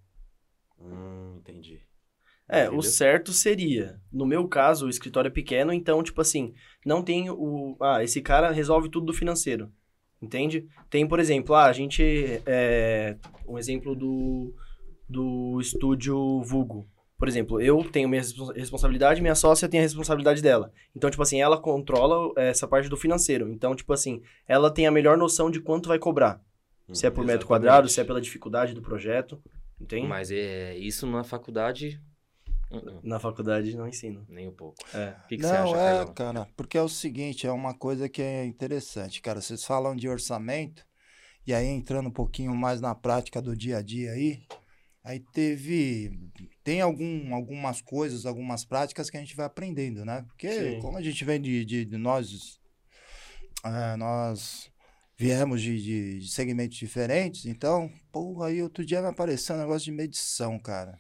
Hum, 0.81 1.37
entendi. 1.39 1.81
É, 2.49 2.65
Entendeu? 2.65 2.79
o 2.79 2.83
certo 2.83 3.33
seria, 3.33 3.99
no 4.13 4.27
meu 4.27 4.47
caso, 4.47 4.87
o 4.87 4.91
escritório 4.91 5.29
é 5.29 5.33
pequeno, 5.33 5.73
então, 5.73 6.03
tipo 6.03 6.21
assim, 6.21 6.53
não 6.85 7.03
tem 7.03 7.31
o... 7.31 7.77
Ah, 7.81 8.05
esse 8.05 8.21
cara 8.21 8.51
resolve 8.51 8.91
tudo 8.91 9.07
do 9.07 9.15
financeiro, 9.15 9.73
entende? 10.21 10.67
Tem, 10.91 11.07
por 11.09 11.19
exemplo, 11.19 11.55
ah, 11.55 11.65
a 11.65 11.73
gente... 11.73 12.03
É, 12.45 13.17
um 13.49 13.59
exemplo 13.59 13.95
do, 13.95 14.55
do 15.09 15.59
estúdio 15.61 16.43
Vugo. 16.43 16.87
Por 17.17 17.29
exemplo, 17.29 17.61
eu 17.61 17.83
tenho 17.91 18.09
minha 18.09 18.21
responsa- 18.21 18.53
responsabilidade, 18.53 19.23
minha 19.23 19.35
sócia 19.35 19.69
tem 19.69 19.81
a 19.81 19.83
responsabilidade 19.83 20.43
dela. 20.43 20.71
Então, 20.95 21.09
tipo 21.09 21.23
assim, 21.23 21.41
ela 21.41 21.57
controla 21.57 22.33
essa 22.37 22.69
parte 22.69 22.89
do 22.89 22.97
financeiro. 22.97 23.49
Então, 23.49 23.75
tipo 23.75 23.93
assim, 23.93 24.21
ela 24.47 24.71
tem 24.71 24.87
a 24.87 24.91
melhor 24.91 25.17
noção 25.17 25.51
de 25.51 25.61
quanto 25.61 25.89
vai 25.89 25.99
cobrar. 25.99 26.43
Se 26.93 27.07
é 27.07 27.11
por 27.11 27.21
metro 27.21 27.37
Exatamente. 27.41 27.47
quadrado, 27.47 27.89
se 27.89 27.99
é 28.01 28.05
pela 28.05 28.21
dificuldade 28.21 28.75
do 28.75 28.83
projeto, 28.83 29.43
entende? 29.81 30.07
Mas 30.07 30.31
é 30.31 30.77
isso 30.77 31.07
na 31.07 31.25
faculdade. 31.25 32.01
uh-uh, 32.71 33.01
Na 33.03 33.19
faculdade 33.21 33.77
não 33.77 33.89
ensino. 33.89 34.25
nem 34.29 34.49
um 34.49 34.55
pouco. 34.55 34.77
É. 34.93 35.17
O 35.25 35.27
que, 35.29 35.39
que 35.39 35.45
você 35.47 35.59
Não, 35.59 35.63
acha, 35.63 35.77
é, 35.77 36.07
Carlão? 36.07 36.15
cara, 36.15 36.47
porque 36.57 36.79
é 36.79 36.83
o 36.83 36.89
seguinte, 36.89 37.47
é 37.47 37.53
uma 37.53 37.75
coisa 37.75 38.09
que 38.09 38.23
é 38.23 38.45
interessante, 38.45 39.21
cara. 39.23 39.41
Vocês 39.41 39.65
falam 39.65 39.95
de 39.97 40.09
orçamento, 40.09 40.87
e 41.47 41.53
aí 41.55 41.67
entrando 41.67 42.09
um 42.09 42.13
pouquinho 42.13 42.55
mais 42.55 42.81
na 42.81 42.95
prática 42.95 43.41
do 43.43 43.57
dia 43.57 43.79
a 43.79 43.83
dia 43.83 44.13
aí, 44.13 44.47
aí 45.03 45.21
teve. 45.21 46.19
Tem 46.65 46.81
algum, 46.81 47.35
algumas 47.35 47.81
coisas, 47.83 48.27
algumas 48.27 48.65
práticas 48.65 49.11
que 49.11 49.17
a 49.17 49.21
gente 49.21 49.37
vai 49.37 49.47
aprendendo, 49.47 50.05
né? 50.05 50.23
Porque 50.29 50.51
Sim. 50.51 50.81
como 50.81 50.97
a 50.99 51.03
gente 51.03 51.25
vem 51.25 51.41
de, 51.41 51.65
de, 51.65 51.85
de 51.85 51.97
nós. 51.99 52.59
é, 53.65 53.97
nós 53.97 54.71
viemos 55.17 55.63
de, 55.63 56.21
de, 56.21 56.29
segmentos 56.29 56.77
diferentes, 56.77 57.47
então, 57.47 57.91
porra, 58.11 58.49
aí 58.49 58.63
outro 58.63 58.85
dia 58.85 59.01
me 59.01 59.09
apareceu 59.09 59.55
um 59.55 59.61
negócio 59.61 59.85
de 59.85 59.93
medição, 59.93 60.59
cara. 60.59 60.99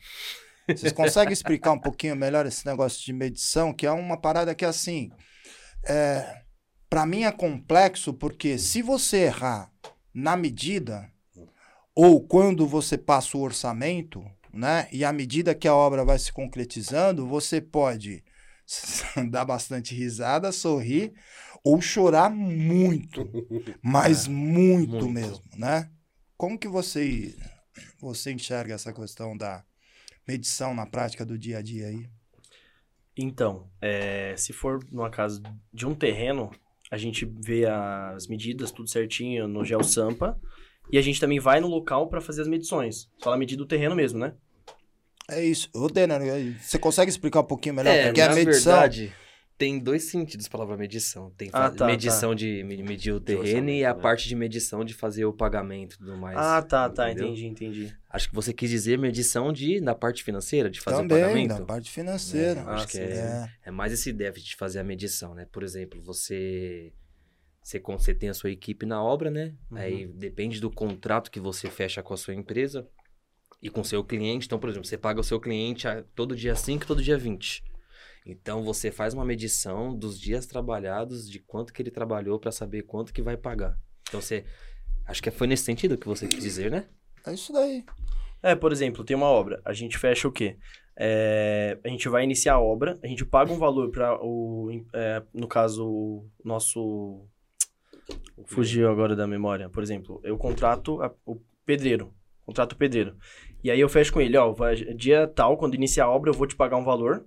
Vocês 0.68 0.92
conseguem 0.92 1.32
explicar 1.32 1.72
um 1.72 1.78
pouquinho 1.78 2.16
melhor 2.16 2.46
esse 2.46 2.64
negócio 2.64 3.04
de 3.04 3.12
medição, 3.12 3.72
que 3.72 3.86
é 3.86 3.90
uma 3.90 4.16
parada 4.16 4.54
que, 4.54 4.64
assim, 4.64 5.10
é, 5.84 6.42
para 6.88 7.04
mim 7.04 7.24
é 7.24 7.32
complexo, 7.32 8.14
porque 8.14 8.56
se 8.58 8.80
você 8.80 9.24
errar 9.24 9.70
na 10.12 10.36
medida, 10.36 11.10
ou 11.94 12.26
quando 12.26 12.66
você 12.66 12.96
passa 12.96 13.36
o 13.36 13.42
orçamento, 13.42 14.24
né, 14.52 14.88
e 14.92 15.04
à 15.04 15.12
medida 15.12 15.54
que 15.54 15.68
a 15.68 15.74
obra 15.74 16.04
vai 16.04 16.18
se 16.18 16.32
concretizando, 16.32 17.26
você 17.26 17.60
pode 17.60 18.24
dar 19.30 19.44
bastante 19.44 19.94
risada, 19.94 20.52
sorrir, 20.52 21.12
ou 21.64 21.80
chorar 21.80 22.30
muito, 22.30 23.28
mas 23.82 24.28
muito, 24.28 24.92
muito. 24.92 25.08
mesmo, 25.08 25.42
né? 25.56 25.90
Como 26.36 26.58
que 26.58 26.68
você, 26.68 27.34
você 27.98 28.32
enxerga 28.32 28.74
essa 28.74 28.92
questão 28.92 29.36
da 29.36 29.64
medição 30.28 30.74
na 30.74 30.84
prática 30.84 31.24
do 31.24 31.38
dia 31.38 31.58
a 31.58 31.62
dia 31.62 31.86
aí? 31.86 32.06
Então, 33.16 33.68
é, 33.80 34.34
se 34.36 34.52
for 34.52 34.84
numa 34.92 35.08
casa 35.08 35.40
de 35.72 35.86
um 35.86 35.94
terreno, 35.94 36.50
a 36.90 36.98
gente 36.98 37.24
vê 37.24 37.64
as 37.66 38.26
medidas, 38.26 38.70
tudo 38.70 38.90
certinho 38.90 39.48
no 39.48 39.64
GeoSampa. 39.64 40.38
E 40.92 40.98
a 40.98 41.02
gente 41.02 41.18
também 41.18 41.40
vai 41.40 41.60
no 41.60 41.68
local 41.68 42.08
para 42.08 42.20
fazer 42.20 42.42
as 42.42 42.48
medições. 42.48 43.08
Fala 43.20 43.36
a 43.36 43.38
medida 43.38 43.62
do 43.62 43.66
terreno 43.66 43.94
mesmo, 43.94 44.18
né? 44.18 44.34
É 45.30 45.42
isso. 45.42 45.70
Ô, 45.72 45.88
Denner, 45.88 46.20
você 46.60 46.78
consegue 46.78 47.10
explicar 47.10 47.40
um 47.40 47.44
pouquinho 47.44 47.74
melhor? 47.74 47.94
É, 47.94 48.06
Porque 48.06 48.20
a 48.20 48.28
na 48.28 48.34
medição. 48.34 48.72
verdade, 48.72 49.12
tem 49.56 49.78
dois 49.78 50.04
sentidos 50.04 50.46
a 50.46 50.50
palavra 50.50 50.76
medição. 50.76 51.30
Tem 51.36 51.48
Ah, 51.52 51.70
fa- 51.70 51.76
tá, 51.76 51.86
medição 51.86 52.34
de 52.34 52.64
me- 52.64 52.82
medir 52.82 53.12
o 53.12 53.20
terreno 53.20 53.70
e 53.70 53.84
a 53.84 53.94
né? 53.94 54.00
parte 54.00 54.26
de 54.28 54.34
medição 54.34 54.84
de 54.84 54.92
fazer 54.94 55.24
o 55.24 55.32
pagamento 55.32 55.94
e 55.94 55.98
tudo 55.98 56.16
mais. 56.16 56.36
ah, 56.36 56.60
tá, 56.62 56.90
tá, 56.90 57.10
entendeu? 57.10 57.28
entendi, 57.28 57.46
entendi. 57.46 57.96
Acho 58.10 58.28
que 58.28 58.34
você 58.34 58.52
quis 58.52 58.68
dizer 58.70 58.98
medição 58.98 59.52
de, 59.52 59.80
na 59.80 59.94
parte 59.94 60.22
financeira, 60.24 60.68
de 60.68 60.80
fazer 60.80 60.98
Também, 60.98 61.18
o 61.18 61.20
pagamento. 61.20 61.58
da 61.58 61.64
parte 61.64 61.90
financeira. 61.90 62.60
É, 62.60 62.64
acho 62.64 62.88
que 62.88 62.98
é, 62.98 63.02
É. 63.02 63.48
é 63.66 63.70
mais 63.70 63.92
esse 63.92 64.12
déficit 64.12 64.50
de 64.50 64.56
fazer 64.56 64.80
a 64.80 64.84
medição, 64.84 65.34
né? 65.34 65.46
Por 65.52 65.62
exemplo, 65.62 66.02
você, 66.02 66.92
você, 67.62 67.78
você 67.80 68.12
tem 68.14 68.28
a 68.28 68.34
sua 68.34 68.50
equipe 68.50 68.84
na 68.84 69.02
obra, 69.02 69.30
né? 69.30 69.54
Uhum. 69.70 69.76
Aí 69.78 70.06
depende 70.06 70.60
do 70.60 70.70
contrato 70.70 71.30
que 71.30 71.40
você 71.40 71.70
fecha 71.70 72.02
com 72.02 72.12
a 72.12 72.16
sua 72.16 72.34
empresa 72.34 72.86
e 73.62 73.70
com 73.70 73.80
o 73.80 73.84
seu 73.84 74.02
cliente. 74.04 74.46
Então, 74.46 74.58
por 74.58 74.68
exemplo, 74.68 74.86
você 74.86 74.98
paga 74.98 75.20
o 75.20 75.24
seu 75.24 75.40
cliente 75.40 75.86
a- 75.88 76.02
todo 76.14 76.34
dia 76.36 76.54
5 76.56 76.84
e 76.84 76.86
todo 76.86 77.02
dia 77.02 77.16
20. 77.16 77.62
Então, 78.24 78.64
você 78.64 78.90
faz 78.90 79.12
uma 79.12 79.24
medição 79.24 79.94
dos 79.94 80.18
dias 80.18 80.46
trabalhados, 80.46 81.28
de 81.28 81.38
quanto 81.40 81.72
que 81.72 81.82
ele 81.82 81.90
trabalhou 81.90 82.38
para 82.38 82.50
saber 82.50 82.82
quanto 82.82 83.12
que 83.12 83.22
vai 83.22 83.36
pagar. 83.36 83.78
Então, 84.08 84.20
você... 84.20 84.44
Acho 85.06 85.22
que 85.22 85.30
foi 85.30 85.46
nesse 85.46 85.64
sentido 85.64 85.98
que 85.98 86.06
você 86.06 86.26
quis 86.26 86.42
dizer, 86.42 86.70
né? 86.70 86.88
É 87.26 87.34
isso 87.34 87.52
daí. 87.52 87.84
É, 88.42 88.54
por 88.54 88.72
exemplo, 88.72 89.04
tem 89.04 89.14
uma 89.14 89.26
obra, 89.26 89.60
a 89.64 89.72
gente 89.74 89.98
fecha 89.98 90.26
o 90.26 90.32
quê? 90.32 90.56
É, 90.96 91.78
a 91.84 91.88
gente 91.88 92.08
vai 92.08 92.24
iniciar 92.24 92.54
a 92.54 92.60
obra, 92.60 92.98
a 93.02 93.06
gente 93.06 93.24
paga 93.24 93.52
um 93.52 93.58
valor 93.58 93.90
para 93.90 94.18
o, 94.22 94.70
é, 94.94 95.22
no 95.34 95.46
caso, 95.46 95.86
o 95.86 96.30
nosso... 96.42 97.26
Fugiu 98.46 98.90
agora 98.90 99.14
da 99.14 99.26
memória. 99.26 99.68
Por 99.68 99.82
exemplo, 99.82 100.20
eu 100.24 100.36
contrato 100.38 101.02
a- 101.02 101.14
o 101.26 101.40
pedreiro, 101.64 102.14
contrato 102.44 102.72
o 102.72 102.76
pedreiro. 102.76 103.16
E 103.62 103.70
aí 103.70 103.80
eu 103.80 103.88
fecho 103.88 104.12
com 104.12 104.20
ele, 104.20 104.36
ó, 104.36 104.52
vai- 104.52 104.76
dia 104.94 105.26
tal, 105.26 105.56
quando 105.56 105.74
iniciar 105.74 106.04
a 106.06 106.10
obra, 106.10 106.30
eu 106.30 106.34
vou 106.34 106.46
te 106.46 106.56
pagar 106.56 106.76
um 106.76 106.84
valor. 106.84 107.26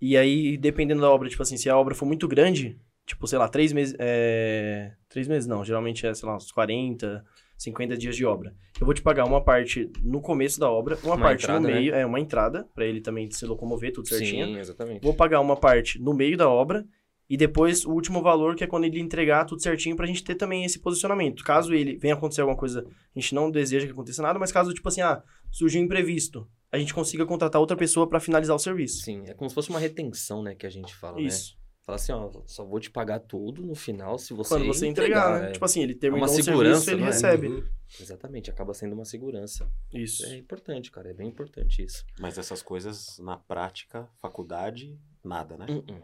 E 0.00 0.16
aí, 0.16 0.56
dependendo 0.56 1.00
da 1.00 1.10
obra, 1.10 1.28
tipo 1.28 1.42
assim, 1.42 1.56
se 1.56 1.68
a 1.68 1.76
obra 1.76 1.94
for 1.94 2.06
muito 2.06 2.28
grande, 2.28 2.78
tipo, 3.06 3.26
sei 3.26 3.38
lá, 3.38 3.48
três 3.48 3.72
meses, 3.72 3.96
é... 3.98 4.92
Três 5.08 5.26
meses 5.26 5.46
não, 5.46 5.64
geralmente 5.64 6.06
é, 6.06 6.14
sei 6.14 6.28
lá, 6.28 6.36
uns 6.36 6.52
40, 6.52 7.24
50 7.56 7.96
dias 7.96 8.14
de 8.14 8.24
obra. 8.24 8.54
Eu 8.80 8.84
vou 8.84 8.94
te 8.94 9.02
pagar 9.02 9.24
uma 9.24 9.42
parte 9.42 9.90
no 10.02 10.20
começo 10.20 10.60
da 10.60 10.70
obra, 10.70 10.96
uma, 11.02 11.14
Uma 11.14 11.26
parte 11.26 11.44
entrada, 11.44 11.60
no 11.60 11.66
né? 11.68 11.74
meio, 11.74 11.94
é 11.94 12.06
uma 12.06 12.20
entrada, 12.20 12.68
pra 12.74 12.84
ele 12.84 13.00
também 13.00 13.28
se 13.30 13.44
locomover, 13.44 13.92
tudo 13.92 14.06
certinho. 14.08 14.46
Sim, 14.46 14.58
exatamente. 14.58 15.02
Vou 15.02 15.14
pagar 15.14 15.40
uma 15.40 15.56
parte 15.56 16.00
no 16.00 16.14
meio 16.14 16.36
da 16.36 16.48
obra 16.48 16.86
e 17.28 17.36
depois 17.36 17.84
o 17.84 17.90
último 17.90 18.22
valor, 18.22 18.56
que 18.56 18.64
é 18.64 18.66
quando 18.66 18.84
ele 18.84 19.00
entregar 19.00 19.44
tudo 19.44 19.62
certinho 19.62 19.96
pra 19.96 20.06
gente 20.06 20.24
ter 20.24 20.34
também 20.34 20.64
esse 20.64 20.78
posicionamento. 20.78 21.44
Caso 21.44 21.74
ele 21.74 21.96
venha 21.96 22.14
acontecer 22.14 22.40
alguma 22.40 22.58
coisa, 22.58 22.86
a 22.86 23.20
gente 23.20 23.34
não 23.34 23.50
deseja 23.50 23.86
que 23.86 23.92
aconteça 23.92 24.22
nada, 24.22 24.38
mas 24.38 24.50
caso, 24.50 24.72
tipo 24.72 24.88
assim, 24.88 25.02
ah, 25.02 25.22
surgiu 25.50 25.80
um 25.80 25.84
imprevisto, 25.84 26.48
a 26.72 26.78
gente 26.78 26.94
consiga 26.94 27.26
contratar 27.26 27.60
outra 27.60 27.76
pessoa 27.76 28.08
pra 28.08 28.20
finalizar 28.20 28.56
o 28.56 28.58
serviço. 28.58 29.02
Sim, 29.02 29.24
é 29.26 29.34
como 29.34 29.48
se 29.48 29.54
fosse 29.54 29.70
uma 29.70 29.78
retenção, 29.78 30.42
né, 30.42 30.54
que 30.54 30.66
a 30.66 30.70
gente 30.70 30.94
fala, 30.94 31.16
né? 31.16 31.24
Isso. 31.24 31.58
Fala 31.88 31.96
assim, 31.96 32.12
ó, 32.12 32.30
só 32.44 32.66
vou 32.66 32.78
te 32.78 32.90
pagar 32.90 33.18
tudo 33.18 33.62
no 33.62 33.74
final 33.74 34.18
se 34.18 34.34
você 34.34 34.50
Quando 34.50 34.66
você 34.66 34.86
entregar, 34.86 35.40
né? 35.40 35.48
é. 35.48 35.52
Tipo 35.52 35.64
assim, 35.64 35.82
ele 35.82 35.94
terminou 35.94 36.28
uma 36.28 36.30
o 36.30 36.42
segurança, 36.42 36.82
serviço, 36.82 36.90
ele 36.90 37.00
não 37.00 37.06
é? 37.06 37.10
recebe. 37.10 37.48
Uhum. 37.48 37.64
Exatamente, 37.98 38.50
acaba 38.50 38.74
sendo 38.74 38.92
uma 38.92 39.06
segurança. 39.06 39.66
Isso. 39.90 40.22
É 40.26 40.36
importante, 40.36 40.90
cara, 40.90 41.08
é 41.08 41.14
bem 41.14 41.28
importante 41.28 41.82
isso. 41.82 42.04
Mas 42.20 42.36
essas 42.36 42.60
coisas, 42.60 43.18
na 43.20 43.38
prática, 43.38 44.06
faculdade, 44.20 45.00
nada, 45.24 45.56
né? 45.56 45.64
Hum, 45.70 45.82
hum. 45.88 46.02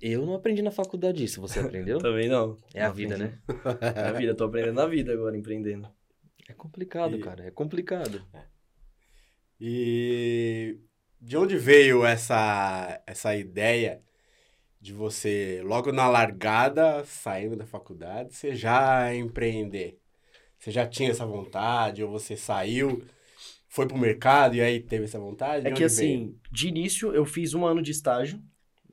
Eu 0.00 0.26
não 0.26 0.34
aprendi 0.34 0.62
na 0.62 0.70
faculdade 0.70 1.24
isso, 1.24 1.40
você 1.40 1.58
aprendeu? 1.60 1.98
Também 2.02 2.28
não. 2.28 2.56
é 2.74 2.82
a 2.82 2.86
Não 2.88 2.94
vida, 2.94 3.16
aprendi. 3.16 3.36
né? 3.36 3.38
É 3.94 4.08
a 4.08 4.12
vida, 4.12 4.34
tô 4.34 4.44
aprendendo 4.44 4.74
na 4.76 4.86
vida 4.86 5.12
agora, 5.12 5.36
empreendendo. 5.36 5.88
É 6.48 6.52
complicado, 6.52 7.16
E- 7.16 7.20
cara, 7.20 7.44
é 7.44 7.50
complicado. 7.50 8.20
E 9.60 10.78
de 11.20 11.36
onde 11.36 11.56
veio 11.56 12.04
essa, 12.04 13.02
essa 13.06 13.34
ideia 13.34 14.02
de 14.80 14.92
você, 14.92 15.62
logo 15.64 15.90
na 15.92 16.08
largada, 16.08 17.04
saindo 17.04 17.56
da 17.56 17.66
faculdade, 17.66 18.34
você 18.34 18.54
já 18.54 19.14
empreender? 19.14 19.98
Você 20.58 20.70
já 20.70 20.86
tinha 20.86 21.10
essa 21.10 21.26
vontade, 21.26 22.04
ou 22.04 22.10
você 22.10 22.36
saiu, 22.36 23.02
foi 23.68 23.86
pro 23.86 23.98
mercado 23.98 24.54
e 24.56 24.60
aí 24.60 24.80
teve 24.80 25.04
essa 25.04 25.18
vontade? 25.18 25.62
De 25.64 25.68
É 25.68 25.72
que 25.72 25.82
onde 25.84 25.94
veio? 25.96 26.20
assim, 26.20 26.38
de 26.52 26.68
início 26.68 27.14
eu 27.14 27.24
fiz 27.24 27.54
um 27.54 27.64
ano 27.66 27.82
de 27.82 27.90
estágio. 27.90 28.42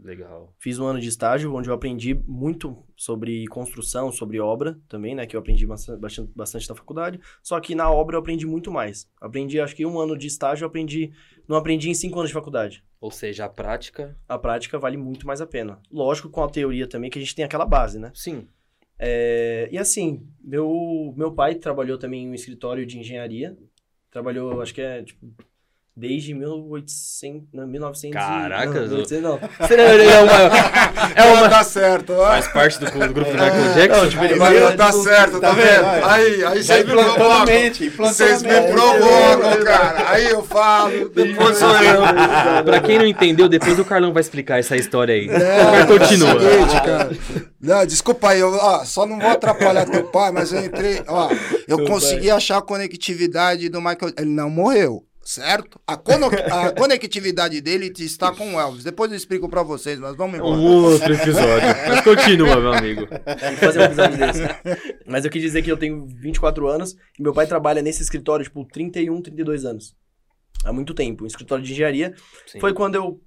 Legal. 0.04 0.54
Fiz 0.60 0.78
um 0.80 0.86
ano 0.86 1.00
de 1.00 1.08
estágio 1.08 1.56
onde 1.56 1.70
eu 1.70 1.74
aprendi 1.74 2.14
muito 2.14 2.78
sobre 2.96 3.46
construção, 3.48 4.12
sobre 4.12 4.40
obra 4.40 4.78
também, 4.90 5.16
né? 5.16 5.26
Que 5.26 5.36
eu 5.36 5.40
aprendi 5.40 5.66
bastante, 5.66 6.00
bastante, 6.36 6.68
na 6.68 6.76
faculdade. 6.76 7.22
Só 7.42 7.58
que 7.60 7.74
na 7.74 7.90
obra 7.90 8.18
eu 8.18 8.20
aprendi 8.20 8.46
muito 8.46 8.70
mais. 8.70 9.10
Aprendi, 9.22 9.62
acho 9.62 9.76
que 9.76 9.86
um 9.86 9.98
ano 9.98 10.18
de 10.18 10.28
estágio 10.28 10.66
eu 10.66 10.68
aprendi. 10.68 11.14
Não 11.48 11.56
aprendi 11.56 11.90
em 11.90 11.94
cinco 11.94 12.20
anos 12.20 12.30
de 12.30 12.34
faculdade. 12.34 12.84
Ou 13.00 13.12
seja, 13.12 13.46
a 13.46 13.50
prática, 13.50 14.18
A 14.28 14.38
prática 14.38 14.78
vale 14.78 14.98
muito 14.98 15.26
mais 15.26 15.40
a 15.40 15.48
pena. 15.48 15.82
Lógico, 15.90 16.30
com 16.30 16.44
a 16.44 16.50
teoria 16.50 16.88
também, 16.88 17.10
que 17.10 17.18
a 17.18 17.22
gente 17.22 17.36
tem 17.36 17.46
aquela 17.46 17.66
base, 17.66 17.98
né? 17.98 18.12
sim. 18.14 18.48
É, 18.98 19.68
e 19.72 19.78
assim, 19.78 20.26
meu, 20.42 21.14
meu 21.18 21.34
pai 21.34 21.56
trabalhou 21.56 21.98
também 21.98 22.24
em 22.24 22.30
um 22.30 22.34
escritório 22.34 22.86
de 22.86 23.00
engenharia. 23.00 23.58
Trabalhou, 24.10 24.62
acho 24.62 24.74
que 24.74 24.82
é, 24.82 25.04
tipo, 25.04 25.34
desde 25.96 26.34
1800, 26.34 27.50
não, 27.54 27.68
1900 27.68 28.14
Caraca, 28.20 28.66
não, 28.82 28.82
1800 28.88 29.22
não. 29.24 29.40
É 29.70 30.20
uma, 30.24 30.34
é 31.16 31.32
uma, 31.34 31.50
Tá 31.50 31.64
certo, 31.64 32.14
ó. 32.14 32.28
faz 32.28 32.48
parte 32.48 32.80
do, 32.80 32.86
do 32.86 33.14
grupo 33.14 33.30
do 33.32 33.38
Michael 33.38 33.74
Jackson? 33.76 34.02
Não, 34.02 34.10
tipo, 34.10 34.24
ele 34.24 34.36
vai- 34.36 34.76
tá 34.76 34.92
certo, 34.92 35.40
tá, 35.40 35.50
tá 35.50 35.52
vendo? 35.54 35.66
vendo? 35.66 36.06
Aí, 36.06 36.46
aí 36.46 36.64
vocês 36.64 36.86
me 36.86 36.92
provocam. 36.92 37.46
Vocês 37.98 38.44
me 38.44 38.62
provocam, 38.72 39.64
cara. 39.64 40.10
Aí 40.10 40.26
eu 40.30 40.44
falo, 40.44 41.10
depois 41.10 41.58
sou 41.58 41.70
eu. 41.78 42.02
Pra 42.66 42.80
quem 42.80 42.98
não 42.98 43.06
entendeu, 43.06 43.48
depois 43.48 43.78
o 43.78 43.86
Carlão 43.86 44.12
vai 44.12 44.22
explicar 44.22 44.60
essa 44.60 44.76
história 44.76 45.14
aí. 45.14 45.30
É, 45.30 45.64
Mas 45.72 45.86
continua. 45.86 46.30
é 46.32 46.36
o 46.36 46.40
seguinte, 46.40 46.82
cara. 46.84 47.10
Não, 47.62 47.86
desculpa 47.86 48.30
aí, 48.30 48.40
eu, 48.40 48.52
ó, 48.54 48.84
só 48.84 49.06
não 49.06 49.20
vou 49.20 49.30
atrapalhar 49.30 49.86
teu 49.86 50.04
pai, 50.06 50.32
mas 50.32 50.52
eu 50.52 50.66
entrei, 50.66 51.02
ó, 51.08 51.30
eu 51.68 51.86
consegui 51.86 52.30
achar 52.30 52.58
a 52.58 52.62
conectividade 52.62 53.70
do 53.70 53.80
Michael, 53.80 54.12
ele 54.18 54.30
não 54.32 54.50
morreu, 54.50 55.04
certo? 55.24 55.80
A, 55.88 55.96
cono- 55.98 56.27
a 56.51 56.72
conectividade 56.72 57.60
dele 57.62 57.92
está 58.00 58.32
com 58.34 58.56
o 58.56 58.60
Elvis. 58.60 58.84
Depois 58.84 59.10
eu 59.12 59.18
explico 59.18 59.48
pra 59.50 59.63
vocês, 59.63 60.00
mas 60.00 60.15
vamos 60.15 60.38
embora. 60.38 60.56
Um 60.56 60.84
outro 60.86 61.13
episódio. 61.13 61.68
Mas 61.88 62.01
continua, 62.01 62.56
meu 62.60 62.74
amigo. 62.74 63.08
Tem 63.08 63.56
que 63.56 63.65
fazer 63.65 63.80
um 63.80 63.84
episódio 63.84 64.18
desse. 64.18 64.42
Mas 65.08 65.25
eu 65.25 65.32
quis 65.32 65.42
dizer 65.42 65.62
que 65.62 65.72
eu 65.72 65.77
tenho 65.77 66.06
24 66.08 66.68
anos 66.68 66.96
e 67.18 67.22
meu 67.24 67.34
pai 67.34 67.48
trabalha 67.48 67.82
nesse 67.82 68.01
escritório, 68.03 68.44
tipo, 68.44 68.65
31, 68.65 69.22
32 69.22 69.65
anos. 69.65 69.96
Há 70.65 70.72
muito 70.72 70.94
tempo. 70.94 71.24
Um 71.24 71.27
escritório 71.27 71.63
de 71.63 71.72
engenharia. 71.74 72.13
Sim. 72.48 72.60
Foi 72.60 72.74
quando 72.74 72.96
eu 72.96 73.20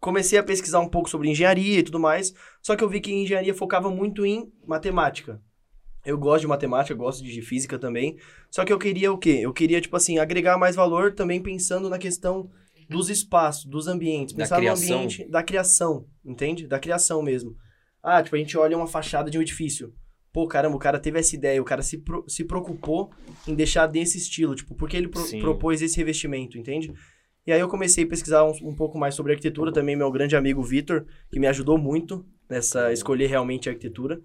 comecei 0.00 0.38
a 0.38 0.42
pesquisar 0.42 0.80
um 0.80 0.88
pouco 0.88 1.08
sobre 1.08 1.28
engenharia 1.30 1.78
e 1.78 1.82
tudo 1.82 1.98
mais. 2.00 2.32
Só 2.62 2.74
que 2.76 2.82
eu 2.84 2.88
vi 2.88 3.00
que 3.00 3.12
engenharia 3.12 3.54
focava 3.54 3.90
muito 3.90 4.26
em 4.26 4.50
matemática. 4.66 5.40
Eu 6.04 6.18
gosto 6.18 6.42
de 6.42 6.46
matemática, 6.48 6.94
gosto 6.94 7.22
de 7.22 7.40
física 7.42 7.78
também. 7.78 8.16
Só 8.50 8.64
que 8.64 8.72
eu 8.72 8.78
queria 8.78 9.12
o 9.12 9.18
quê? 9.18 9.38
Eu 9.42 9.52
queria, 9.52 9.80
tipo 9.80 9.96
assim, 9.96 10.18
agregar 10.18 10.58
mais 10.58 10.74
valor 10.74 11.12
também 11.14 11.40
pensando 11.40 11.88
na 11.88 11.98
questão 11.98 12.50
dos 12.88 13.08
espaços, 13.08 13.64
dos 13.64 13.86
ambientes. 13.86 14.34
Da 14.34 14.42
Pensar 14.44 14.56
criação. 14.56 14.88
no 14.88 14.94
ambiente 14.96 15.28
da 15.28 15.42
criação, 15.42 16.06
entende? 16.24 16.66
Da 16.66 16.78
criação 16.78 17.22
mesmo. 17.22 17.56
Ah, 18.02 18.22
tipo, 18.22 18.34
a 18.34 18.38
gente 18.38 18.58
olha 18.58 18.76
uma 18.76 18.86
fachada 18.88 19.30
de 19.30 19.38
um 19.38 19.42
edifício. 19.42 19.94
Pô, 20.32 20.46
caramba, 20.48 20.74
o 20.76 20.78
cara 20.78 20.98
teve 20.98 21.18
essa 21.18 21.36
ideia, 21.36 21.60
o 21.60 21.64
cara 21.64 21.82
se, 21.82 21.98
pro- 21.98 22.24
se 22.26 22.42
preocupou 22.44 23.10
em 23.46 23.54
deixar 23.54 23.86
desse 23.86 24.18
estilo, 24.18 24.54
tipo, 24.56 24.74
porque 24.74 24.96
ele 24.96 25.06
pro- 25.08 25.20
propôs 25.40 25.82
esse 25.82 25.96
revestimento, 25.98 26.58
entende? 26.58 26.92
E 27.46 27.52
aí 27.52 27.60
eu 27.60 27.68
comecei 27.68 28.04
a 28.04 28.06
pesquisar 28.06 28.42
um, 28.44 28.52
um 28.62 28.74
pouco 28.74 28.98
mais 28.98 29.14
sobre 29.14 29.32
arquitetura, 29.32 29.70
também 29.72 29.94
meu 29.94 30.10
grande 30.10 30.34
amigo 30.34 30.62
Vitor, 30.62 31.04
que 31.30 31.38
me 31.38 31.46
ajudou 31.46 31.76
muito 31.78 32.24
nessa 32.48 32.92
escolher 32.92 33.26
realmente 33.26 33.68
a 33.68 33.72
arquitetura. 33.72 34.20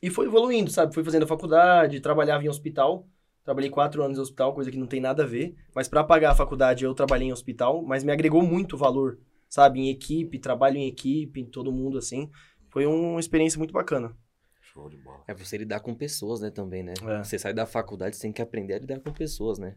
E 0.00 0.10
foi 0.10 0.26
evoluindo, 0.26 0.70
sabe? 0.70 0.94
Fui 0.94 1.02
fazendo 1.02 1.26
faculdade, 1.26 2.00
trabalhava 2.00 2.44
em 2.44 2.48
hospital. 2.48 3.08
Trabalhei 3.44 3.70
quatro 3.70 4.02
anos 4.02 4.18
em 4.18 4.20
hospital, 4.20 4.54
coisa 4.54 4.70
que 4.70 4.76
não 4.76 4.86
tem 4.86 5.00
nada 5.00 5.22
a 5.22 5.26
ver. 5.26 5.56
Mas 5.74 5.88
para 5.88 6.04
pagar 6.04 6.32
a 6.32 6.34
faculdade 6.34 6.84
eu 6.84 6.94
trabalhei 6.94 7.28
em 7.28 7.32
hospital, 7.32 7.82
mas 7.82 8.04
me 8.04 8.12
agregou 8.12 8.42
muito 8.42 8.76
valor, 8.76 9.18
sabe? 9.48 9.80
Em 9.80 9.88
equipe, 9.88 10.38
trabalho 10.38 10.76
em 10.76 10.86
equipe, 10.86 11.44
todo 11.44 11.72
mundo 11.72 11.98
assim. 11.98 12.30
Foi 12.68 12.86
uma 12.86 13.18
experiência 13.18 13.58
muito 13.58 13.72
bacana. 13.72 14.14
Show 14.60 14.88
de 14.90 14.98
bola. 14.98 15.24
É 15.26 15.32
você 15.32 15.56
lidar 15.56 15.80
com 15.80 15.94
pessoas, 15.94 16.40
né, 16.40 16.50
também, 16.50 16.82
né? 16.82 16.92
É. 17.02 17.24
Você 17.24 17.38
sai 17.38 17.54
da 17.54 17.64
faculdade, 17.64 18.16
você 18.16 18.22
tem 18.22 18.32
que 18.32 18.42
aprender 18.42 18.74
a 18.74 18.78
lidar 18.80 19.00
com 19.00 19.12
pessoas, 19.12 19.58
né? 19.58 19.76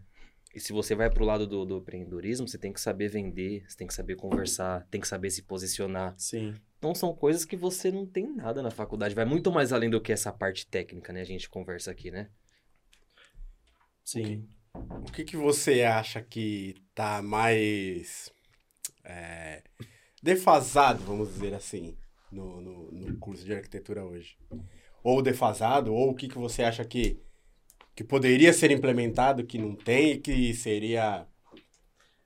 E 0.53 0.59
se 0.59 0.73
você 0.73 0.93
vai 0.93 1.09
pro 1.09 1.23
lado 1.23 1.47
do, 1.47 1.65
do 1.65 1.77
empreendedorismo, 1.77 2.47
você 2.47 2.57
tem 2.57 2.73
que 2.73 2.81
saber 2.81 3.07
vender, 3.07 3.63
você 3.67 3.77
tem 3.77 3.87
que 3.87 3.93
saber 3.93 4.15
conversar, 4.17 4.85
tem 4.91 4.99
que 4.99 5.07
saber 5.07 5.29
se 5.29 5.43
posicionar. 5.43 6.13
Sim. 6.17 6.55
Então 6.81 6.95
são 6.95 7.13
coisas 7.13 7.45
que 7.45 7.55
você 7.55 7.91
não 7.91 8.07
tem 8.07 8.25
nada 8.35 8.63
na 8.63 8.71
faculdade. 8.71 9.13
Vai 9.13 9.23
muito 9.23 9.51
mais 9.51 9.71
além 9.71 9.87
do 9.87 10.01
que 10.01 10.11
essa 10.11 10.33
parte 10.33 10.65
técnica, 10.65 11.13
né? 11.13 11.21
A 11.21 11.25
gente 11.25 11.47
conversa 11.47 11.91
aqui, 11.91 12.09
né? 12.09 12.27
Sim. 14.03 14.49
O 14.73 15.11
que, 15.11 15.23
que 15.23 15.37
você 15.37 15.83
acha 15.83 16.23
que 16.23 16.73
tá 16.95 17.21
mais 17.21 18.33
é, 19.03 19.61
defasado, 20.23 21.03
vamos 21.03 21.29
dizer 21.29 21.53
assim, 21.53 21.95
no, 22.31 22.59
no, 22.59 22.91
no 22.91 23.17
curso 23.19 23.45
de 23.45 23.53
arquitetura 23.53 24.03
hoje? 24.03 24.35
Ou 25.03 25.21
defasado, 25.21 25.93
ou 25.93 26.09
o 26.09 26.15
que, 26.15 26.27
que 26.27 26.39
você 26.39 26.63
acha 26.63 26.83
que, 26.83 27.21
que 27.95 28.03
poderia 28.03 28.51
ser 28.53 28.71
implementado, 28.71 29.45
que 29.45 29.59
não 29.59 29.75
tem 29.75 30.13
e 30.13 30.17
que 30.17 30.51
seria... 30.55 31.27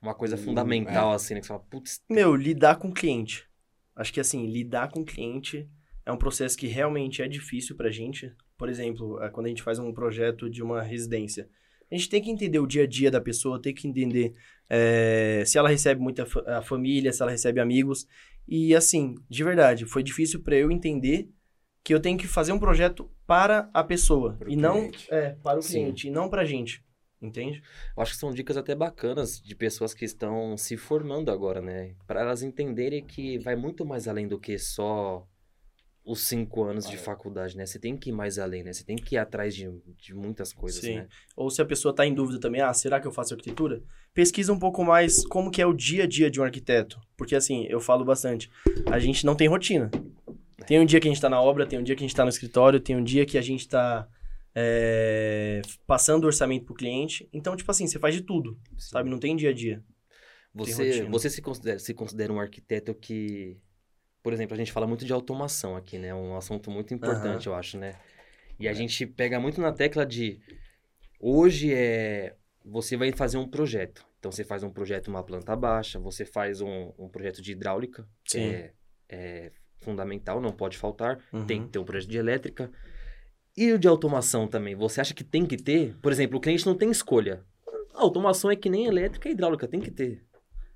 Uma 0.02 0.16
coisa 0.16 0.38
Hum, 0.38 0.46
fundamental, 0.46 1.12
assim, 1.12 1.34
né? 1.34 1.42
Que 1.42 1.48
você 1.48 1.52
fala, 1.52 1.66
putz, 1.70 2.02
Meu, 2.10 2.34
lidar 2.38 2.78
com 2.78 2.88
o 2.88 2.94
cliente. 2.94 3.46
Acho 3.96 4.12
que 4.14 4.20
assim, 4.20 4.46
lidar 4.46 4.90
com 4.92 5.02
o 5.02 5.06
cliente 5.06 5.68
é 6.06 6.12
um 6.12 6.18
processo 6.18 6.58
que 6.58 6.68
realmente 6.68 7.22
é 7.22 7.28
difícil 7.28 7.76
pra 7.76 7.90
gente. 7.90 8.32
Por 8.58 8.70
exemplo, 8.70 9.22
eh, 9.24 9.30
quando 9.30 9.46
a 9.48 9.50
gente 9.50 9.64
faz 9.64 9.80
um 9.80 9.94
projeto 9.94 10.50
de 10.50 10.62
uma 10.62 10.82
residência, 10.82 11.48
a 11.92 11.96
gente 11.96 12.10
tem 12.10 12.22
que 12.22 12.30
entender 12.30 12.60
o 12.60 12.68
dia 12.68 12.84
a 12.84 12.88
dia 12.88 13.10
da 13.12 13.22
pessoa, 13.22 13.62
tem 13.62 13.74
que 13.74 13.88
entender 13.88 14.34
eh, 14.70 15.44
se 15.46 15.58
ela 15.58 15.70
recebe 15.70 16.02
muita 16.02 16.26
fa- 16.26 16.44
a 16.58 16.62
família, 16.62 17.12
se 17.12 17.22
ela 17.22 17.32
recebe 17.32 17.60
amigos. 17.60 18.08
E 18.48 18.76
assim, 18.76 19.16
de 19.30 19.44
verdade, 19.44 19.86
foi 19.86 20.04
difícil 20.04 20.42
pra 20.42 20.56
eu 20.56 20.70
entender 20.72 21.30
que 21.84 21.94
eu 21.94 22.00
tenho 22.00 22.18
que 22.18 22.28
fazer 22.28 22.52
um 22.52 22.60
projeto 22.60 23.10
para 23.28 23.70
a 23.74 23.84
pessoa 23.84 24.34
Pro 24.34 24.52
e 24.52 24.56
não 24.56 24.80
cliente. 24.90 25.08
é 25.12 25.30
para 25.42 25.60
o 25.60 25.62
Sim. 25.62 25.74
cliente 25.74 26.08
e 26.08 26.12
não 26.12 26.30
pra 26.30 26.44
gente, 26.46 26.84
entende? 27.22 27.62
Eu 27.96 28.04
acho 28.04 28.14
que 28.14 28.18
são 28.20 28.34
dicas 28.34 28.58
até 28.58 28.76
bacanas 28.76 29.40
de 29.42 29.56
pessoas 29.56 29.94
que 29.94 30.06
estão 30.06 30.58
se 30.58 30.78
formando 30.78 31.32
agora, 31.32 31.62
né? 31.62 31.96
Para 32.06 32.22
elas 32.22 32.44
entenderem 32.44 33.04
que 33.04 33.38
vai 33.40 33.56
muito 33.56 33.86
mais 33.86 34.08
além 34.08 34.28
do 34.28 34.40
que 34.40 34.58
só 34.60 35.28
os 36.04 36.28
cinco 36.28 36.64
anos 36.64 36.86
de 36.86 36.98
Ah, 36.98 37.00
é. 37.00 37.02
faculdade, 37.02 37.58
né? 37.58 37.66
Você 37.66 37.80
tem 37.80 37.98
que 37.98 38.10
ir 38.10 38.14
mais 38.14 38.38
além, 38.38 38.64
né? 38.64 38.72
Você 38.72 38.84
tem 38.84 38.96
que 38.96 39.16
ir 39.16 39.18
atrás 39.18 39.56
de, 39.56 39.68
de 39.98 40.14
muitas 40.14 40.54
coisas, 40.54 40.82
Sim. 40.82 40.98
né? 40.98 41.08
Ou 41.36 41.50
se 41.50 41.62
a 41.62 41.66
pessoa 41.66 41.90
está 41.90 42.06
em 42.06 42.14
dúvida 42.14 42.40
também, 42.40 42.62
ah, 42.62 42.72
será 42.74 43.00
que 43.00 43.08
eu 43.08 43.12
faço 43.12 43.34
arquitetura? 43.34 43.82
Pesquisa 44.14 44.54
um 44.54 44.60
pouco 44.60 44.84
mais 44.84 45.26
como 45.26 45.50
que 45.50 45.62
é 45.62 45.66
o 45.66 45.74
dia 45.74 46.04
a 46.04 46.08
dia 46.08 46.30
de 46.30 46.40
um 46.40 46.44
arquiteto. 46.44 47.00
Porque 47.18 47.36
assim, 47.36 47.66
eu 47.70 47.80
falo 47.80 48.06
bastante, 48.06 48.52
a 48.92 49.00
gente 49.00 49.26
não 49.26 49.36
tem 49.36 49.48
rotina. 49.48 49.90
Tem 50.68 50.80
um 50.80 50.86
dia 50.86 51.00
que 51.00 51.08
a 51.08 51.10
gente 51.10 51.18
está 51.18 51.30
na 51.30 51.42
obra, 51.42 51.66
tem 51.66 51.80
um 51.80 51.84
dia 51.84 51.96
que 51.96 52.02
a 52.04 52.06
gente 52.06 52.14
está 52.14 52.24
no 52.24 52.30
escritório, 52.30 52.80
tem 52.80 52.96
um 52.96 53.04
dia 53.04 53.26
que 53.26 53.38
a 53.38 53.42
gente 53.42 53.62
está 53.62 54.08
passando 55.86 56.24
o 56.24 56.28
orçamento 56.28 56.66
pro 56.66 56.74
cliente. 56.74 57.28
Então, 57.34 57.56
tipo 57.56 57.70
assim, 57.70 57.88
você 57.88 58.00
faz 58.00 58.16
de 58.16 58.22
tudo, 58.22 58.58
sabe? 58.78 59.10
Não 59.10 59.20
tem 59.20 59.36
dia 59.36 59.50
a 59.50 59.54
dia. 59.54 59.84
Você, 60.54 61.04
você 61.10 61.30
se, 61.30 61.42
considera, 61.42 61.80
se 61.80 61.94
considera 61.94 62.32
um 62.32 62.40
arquiteto 62.40 62.96
que... 62.96 63.58
Por 64.24 64.32
exemplo, 64.32 64.56
a 64.56 64.58
gente 64.58 64.72
fala 64.72 64.88
muito 64.88 65.06
de 65.06 65.12
automação 65.12 65.76
aqui, 65.76 66.00
né? 66.00 66.16
Um 66.16 66.36
assunto 66.36 66.72
muito 66.72 66.94
importante, 66.94 67.48
eu 67.48 67.54
acho, 67.54 67.78
né? 67.78 68.00
E 68.58 68.68
a 68.68 68.74
gente 68.74 69.06
pega 69.06 69.40
muito 69.40 69.60
na 69.60 69.74
tecla 69.74 70.06
de... 70.06 70.40
Hoje 71.20 71.74
é... 71.74 72.36
Você 72.64 72.98
vai 72.98 73.12
fazer 73.12 73.38
um 73.38 73.48
projeto. 73.48 74.04
Então, 74.18 74.32
você 74.32 74.44
faz 74.44 74.64
um 74.64 74.72
projeto, 74.72 75.10
uma 75.10 75.24
planta 75.24 75.56
baixa. 75.56 76.00
Você 76.00 76.26
faz 76.26 76.62
um, 76.62 76.92
um 76.98 77.08
projeto 77.10 77.42
de 77.42 77.52
hidráulica. 77.52 78.08
Que 78.24 78.32
Sim. 78.32 78.46
é, 78.46 78.74
é 79.10 79.52
fundamental, 79.82 80.42
não 80.42 80.52
pode 80.52 80.78
faltar. 80.78 81.20
Tem 81.46 81.60
Uhum. 81.60 81.66
que 81.66 81.74
ter 81.74 81.80
um 81.80 81.86
projeto 81.86 82.10
de 82.10 82.18
elétrica. 82.18 82.72
E 83.58 83.72
o 83.72 83.80
de 83.80 83.88
automação 83.88 84.48
também? 84.48 84.76
Você 84.76 85.00
acha 85.00 85.14
que 85.14 85.24
tem 85.24 85.46
que 85.46 85.56
ter? 85.56 85.96
Por 86.02 86.12
exemplo, 86.12 86.38
o 86.38 86.42
cliente 86.42 86.66
não 86.66 86.76
tem 86.76 86.92
escolha. 86.92 87.44
A 87.94 88.02
automação 88.02 88.52
é 88.52 88.56
que 88.56 88.70
nem 88.70 88.86
elétrica 88.86 89.30
e 89.30 89.32
hidráulica, 89.32 89.68
tem 89.68 89.80
que 89.80 89.92
ter. 89.92 90.24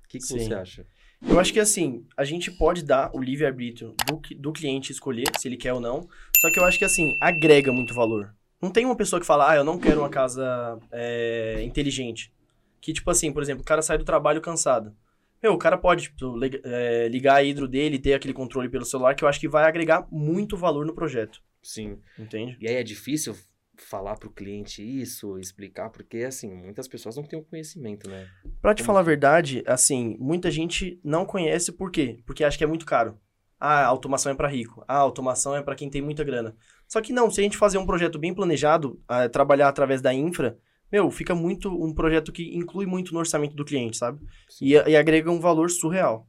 O 0.04 0.08
que, 0.08 0.18
que 0.18 0.26
você 0.26 0.52
acha? 0.54 0.86
Eu 1.28 1.38
acho 1.38 1.52
que 1.52 1.60
assim, 1.60 2.06
a 2.16 2.24
gente 2.24 2.50
pode 2.50 2.82
dar 2.82 3.14
o 3.14 3.20
livre-arbítrio 3.20 3.94
do, 4.06 4.20
do 4.36 4.52
cliente 4.52 4.90
escolher 4.90 5.26
se 5.38 5.46
ele 5.46 5.58
quer 5.58 5.74
ou 5.74 5.80
não. 5.80 6.08
Só 6.40 6.50
que 6.50 6.58
eu 6.58 6.64
acho 6.64 6.78
que 6.78 6.84
assim, 6.84 7.16
agrega 7.20 7.70
muito 7.70 7.92
valor. 7.92 8.34
Não 8.60 8.70
tem 8.70 8.86
uma 8.86 8.96
pessoa 8.96 9.20
que 9.20 9.26
fala, 9.26 9.50
ah, 9.50 9.56
eu 9.56 9.64
não 9.64 9.78
quero 9.78 10.00
uma 10.00 10.08
casa 10.08 10.78
é, 10.90 11.62
inteligente. 11.62 12.32
Que, 12.80 12.92
tipo 12.92 13.10
assim, 13.10 13.32
por 13.32 13.42
exemplo, 13.42 13.62
o 13.62 13.66
cara 13.66 13.82
sai 13.82 13.98
do 13.98 14.04
trabalho 14.04 14.40
cansado. 14.40 14.94
Meu, 15.42 15.52
o 15.52 15.58
cara 15.58 15.76
pode 15.78 16.04
tipo, 16.04 16.38
é, 16.64 17.08
ligar 17.08 17.36
a 17.36 17.42
hidro 17.42 17.68
dele, 17.68 17.98
ter 17.98 18.14
aquele 18.14 18.34
controle 18.34 18.68
pelo 18.68 18.84
celular, 18.84 19.14
que 19.14 19.24
eu 19.24 19.28
acho 19.28 19.40
que 19.40 19.48
vai 19.48 19.64
agregar 19.64 20.06
muito 20.10 20.56
valor 20.56 20.84
no 20.84 20.94
projeto. 20.94 21.42
Sim. 21.62 21.98
Entende? 22.18 22.56
E 22.60 22.68
aí 22.68 22.74
é 22.76 22.82
difícil 22.82 23.36
falar 23.76 24.16
pro 24.16 24.30
cliente 24.30 24.82
isso, 24.82 25.38
explicar, 25.38 25.88
porque, 25.90 26.18
assim, 26.18 26.52
muitas 26.54 26.86
pessoas 26.86 27.16
não 27.16 27.22
têm 27.24 27.38
o 27.38 27.42
conhecimento, 27.44 28.08
né? 28.10 28.28
Pra 28.60 28.74
te 28.74 28.78
Como 28.82 28.86
falar 28.88 29.00
a 29.00 29.02
que- 29.02 29.08
verdade, 29.08 29.62
assim, 29.66 30.16
muita 30.20 30.50
gente 30.50 31.00
não 31.02 31.24
conhece 31.24 31.72
por 31.72 31.90
quê? 31.90 32.18
Porque 32.26 32.44
acha 32.44 32.58
que 32.58 32.64
é 32.64 32.66
muito 32.66 32.84
caro. 32.84 33.18
Ah, 33.58 33.80
a 33.82 33.86
automação 33.86 34.32
é 34.32 34.34
pra 34.34 34.48
rico. 34.48 34.84
Ah, 34.88 34.96
a 34.96 35.00
automação 35.00 35.54
é 35.56 35.62
pra 35.62 35.74
quem 35.74 35.88
tem 35.90 36.00
muita 36.02 36.24
grana. 36.24 36.54
Só 36.88 37.00
que 37.00 37.12
não, 37.12 37.30
se 37.30 37.40
a 37.40 37.42
gente 37.42 37.56
fazer 37.56 37.78
um 37.78 37.86
projeto 37.86 38.18
bem 38.18 38.34
planejado, 38.34 39.00
ah, 39.08 39.28
trabalhar 39.28 39.68
através 39.68 40.00
da 40.02 40.12
infra, 40.12 40.58
meu, 40.92 41.10
fica 41.10 41.34
muito 41.34 41.70
um 41.70 41.94
projeto 41.94 42.32
que 42.32 42.54
inclui 42.56 42.84
muito 42.84 43.12
no 43.12 43.18
orçamento 43.18 43.54
do 43.54 43.64
cliente, 43.64 43.96
sabe? 43.96 44.20
E, 44.60 44.72
e 44.72 44.96
agrega 44.96 45.30
um 45.30 45.40
valor 45.40 45.70
surreal. 45.70 46.26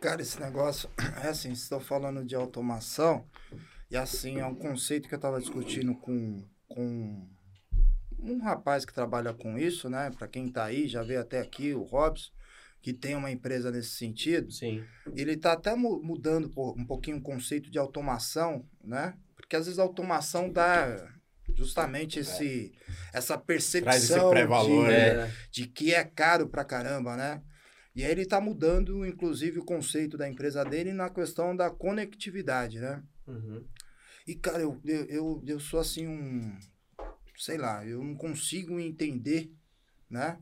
Cara, 0.00 0.22
esse 0.22 0.40
negócio, 0.40 0.88
é 1.24 1.28
assim, 1.28 1.48
vocês 1.48 1.62
estão 1.62 1.80
falando 1.80 2.24
de 2.24 2.34
automação, 2.34 3.26
e 3.90 3.96
assim, 3.96 4.38
é 4.38 4.46
um 4.46 4.54
conceito 4.54 5.08
que 5.08 5.14
eu 5.14 5.18
tava 5.18 5.40
discutindo 5.40 5.94
com, 5.94 6.44
com 6.68 7.26
um 8.18 8.38
rapaz 8.38 8.84
que 8.84 8.92
trabalha 8.94 9.32
com 9.34 9.58
isso, 9.58 9.88
né? 9.88 10.10
Pra 10.16 10.28
quem 10.28 10.48
tá 10.50 10.64
aí, 10.64 10.86
já 10.86 11.02
veio 11.02 11.20
até 11.20 11.40
aqui, 11.40 11.72
o 11.74 11.82
Robson, 11.82 12.30
que 12.82 12.92
tem 12.92 13.14
uma 13.14 13.30
empresa 13.30 13.70
nesse 13.70 13.90
sentido. 13.90 14.50
Sim. 14.52 14.84
Ele 15.14 15.36
tá 15.36 15.52
até 15.52 15.74
mu- 15.74 16.00
mudando 16.02 16.50
um 16.76 16.84
pouquinho 16.84 17.16
o 17.18 17.22
conceito 17.22 17.70
de 17.70 17.78
automação, 17.78 18.64
né? 18.82 19.14
Porque 19.36 19.56
às 19.56 19.66
vezes 19.66 19.78
a 19.78 19.82
automação 19.82 20.50
dá 20.52 21.12
justamente 21.54 22.20
esse, 22.20 22.72
essa 23.12 23.36
percepção 23.36 24.32
esse 24.32 24.64
de, 24.66 24.78
né? 25.16 25.34
de 25.50 25.66
que 25.66 25.92
é 25.92 26.04
caro 26.04 26.48
pra 26.48 26.64
caramba, 26.64 27.16
né? 27.16 27.42
E 27.94 28.04
aí 28.04 28.10
ele 28.12 28.24
tá 28.24 28.40
mudando, 28.40 29.04
inclusive, 29.04 29.58
o 29.58 29.64
conceito 29.64 30.16
da 30.16 30.28
empresa 30.28 30.64
dele 30.64 30.92
na 30.92 31.10
questão 31.10 31.56
da 31.56 31.68
conectividade, 31.70 32.78
né? 32.78 33.02
Uhum. 33.26 33.64
E, 34.26 34.34
cara, 34.34 34.62
eu, 34.62 34.80
eu, 34.84 35.04
eu, 35.06 35.44
eu 35.46 35.60
sou 35.60 35.80
assim 35.80 36.06
um. 36.06 36.58
Sei 37.36 37.56
lá, 37.56 37.86
eu 37.86 38.02
não 38.02 38.14
consigo 38.14 38.78
entender, 38.78 39.52
né? 40.08 40.38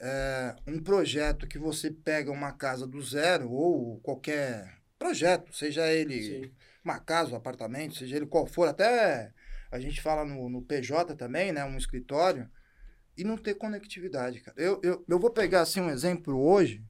É, 0.00 0.54
um 0.66 0.80
projeto 0.80 1.46
que 1.48 1.58
você 1.58 1.90
pega 1.90 2.30
uma 2.30 2.52
casa 2.52 2.86
do 2.86 3.02
zero, 3.02 3.50
ou 3.50 4.00
qualquer 4.00 4.78
projeto, 4.98 5.52
seja 5.52 5.90
ele 5.90 6.22
Sim. 6.22 6.52
uma 6.84 7.00
casa, 7.00 7.32
um 7.32 7.36
apartamento, 7.36 7.96
seja 7.96 8.16
ele 8.16 8.26
qual 8.26 8.46
for, 8.46 8.68
até 8.68 9.32
a 9.70 9.78
gente 9.80 10.00
fala 10.00 10.24
no, 10.24 10.48
no 10.48 10.62
PJ 10.62 11.16
também, 11.16 11.52
né? 11.52 11.64
Um 11.64 11.76
escritório, 11.76 12.48
e 13.16 13.24
não 13.24 13.36
ter 13.36 13.54
conectividade, 13.54 14.40
cara. 14.40 14.56
Eu, 14.60 14.80
eu, 14.82 15.04
eu 15.08 15.18
vou 15.18 15.30
pegar 15.30 15.62
assim 15.62 15.80
um 15.80 15.90
exemplo 15.90 16.40
hoje. 16.40 16.84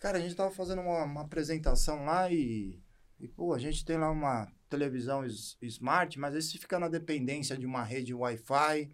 Cara, 0.00 0.18
a 0.18 0.20
gente 0.20 0.34
tava 0.34 0.50
fazendo 0.50 0.82
uma, 0.82 1.04
uma 1.04 1.22
apresentação 1.22 2.04
lá 2.04 2.30
e, 2.30 2.82
e, 3.20 3.28
pô, 3.28 3.54
a 3.54 3.58
gente 3.58 3.84
tem 3.84 3.96
lá 3.96 4.10
uma 4.10 4.52
televisão 4.68 5.24
smart, 5.62 6.18
mas 6.18 6.34
aí 6.34 6.42
você 6.42 6.58
fica 6.58 6.78
na 6.78 6.88
dependência 6.88 7.56
de 7.56 7.66
uma 7.66 7.82
rede 7.82 8.14
Wi-Fi. 8.14 8.90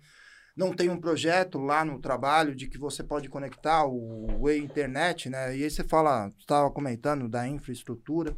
Não 0.57 0.75
tem 0.75 0.91
um 0.91 1.01
projeto 1.01 1.59
lá 1.59 1.85
no 1.85 1.99
trabalho 1.99 2.55
de 2.55 2.69
que 2.69 2.77
você 2.77 3.03
pode 3.03 3.29
conectar 3.29 3.87
o, 3.87 4.41
o 4.41 4.51
e-internet, 4.51 5.31
né? 5.31 5.57
E 5.57 5.65
aí 5.65 5.71
você 5.71 5.83
fala, 5.83 6.29
estava 6.39 6.71
comentando 6.71 7.29
da 7.29 7.49
infraestrutura. 7.49 8.37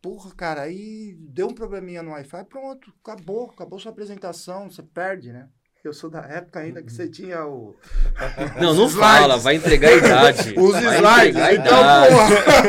Porra, 0.00 0.34
cara, 0.34 0.62
aí 0.62 1.16
deu 1.18 1.48
um 1.48 1.54
probleminha 1.54 2.02
no 2.02 2.12
Wi-Fi, 2.12 2.44
pronto, 2.44 2.92
acabou, 3.02 3.50
acabou 3.50 3.78
sua 3.78 3.90
apresentação, 3.90 4.70
você 4.70 4.82
perde, 4.82 5.32
né? 5.32 5.48
Eu 5.88 5.94
sou 5.94 6.10
da 6.10 6.20
época 6.20 6.60
ainda 6.60 6.82
que 6.82 6.92
você 6.92 7.08
tinha 7.08 7.44
o. 7.46 7.74
Não, 8.60 8.74
não 8.74 8.86
slides. 8.86 8.94
fala, 8.94 9.36
vai 9.38 9.54
entregar 9.56 9.88
a 9.88 9.96
idade. 9.96 10.54
Os 10.56 10.72
vai 10.72 10.96
slides. 10.96 11.28
entregar 11.28 11.46
a 11.48 11.54
Então, 11.54 11.80
idade. 11.80 12.14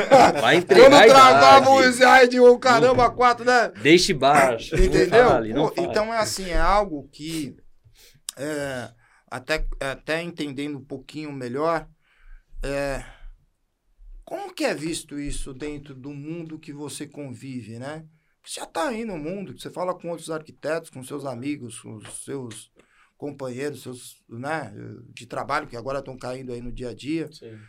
porra, 0.10 0.32
Vai 0.42 0.56
entregar 0.56 0.90
quando 0.90 1.06
travava 1.10 1.70
o 1.70 1.80
idade. 1.82 1.94
slide, 1.98 2.40
o 2.40 2.60
caramba, 2.60 3.10
quatro, 3.12 3.46
né? 3.46 3.72
Deixe 3.82 4.14
baixo. 4.14 4.76
não 4.78 4.84
Entendeu? 4.86 5.30
fale, 5.30 5.54
não 5.54 5.68
Pô, 5.68 5.76
fale. 5.76 5.88
então 5.88 6.14
é 6.14 6.18
assim, 6.18 6.50
é 6.50 6.58
algo 6.58 7.10
que 7.12 7.56
é, 8.38 8.90
até, 9.30 9.66
até 9.80 10.22
entendendo 10.24 10.78
um 10.78 10.84
pouquinho 10.86 11.32
melhor, 11.34 11.86
é, 12.64 13.04
como 14.24 14.54
que 14.54 14.64
é 14.64 14.74
visto 14.74 15.20
isso 15.20 15.54
dentro 15.54 15.94
do 15.94 16.12
mundo 16.12 16.58
que 16.60 16.72
você 16.72 17.06
convive, 17.08 17.80
né? 17.80 18.06
Você 18.46 18.60
já 18.62 18.66
está 18.66 18.88
aí 18.88 19.04
no 19.04 19.18
mundo, 19.18 19.60
você 19.60 19.70
fala 19.70 19.94
com 19.94 20.10
outros 20.10 20.32
arquitetos, 20.32 20.90
com 20.90 21.04
seus 21.04 21.26
amigos, 21.26 21.80
com 21.82 21.96
os 21.96 22.24
seus 22.24 22.72
companheiros, 23.20 23.84
seus, 23.84 24.24
né, 24.30 24.74
de 25.14 25.28
trabalho 25.28 25.68
que 25.68 25.76
agora 25.76 26.00
estão 26.00 26.18
caindo 26.18 26.54
aí 26.54 26.62
no 26.62 26.72
dia 26.72 26.90
a 26.90 26.94
dia. 26.96 27.30
Sim. 27.32 27.60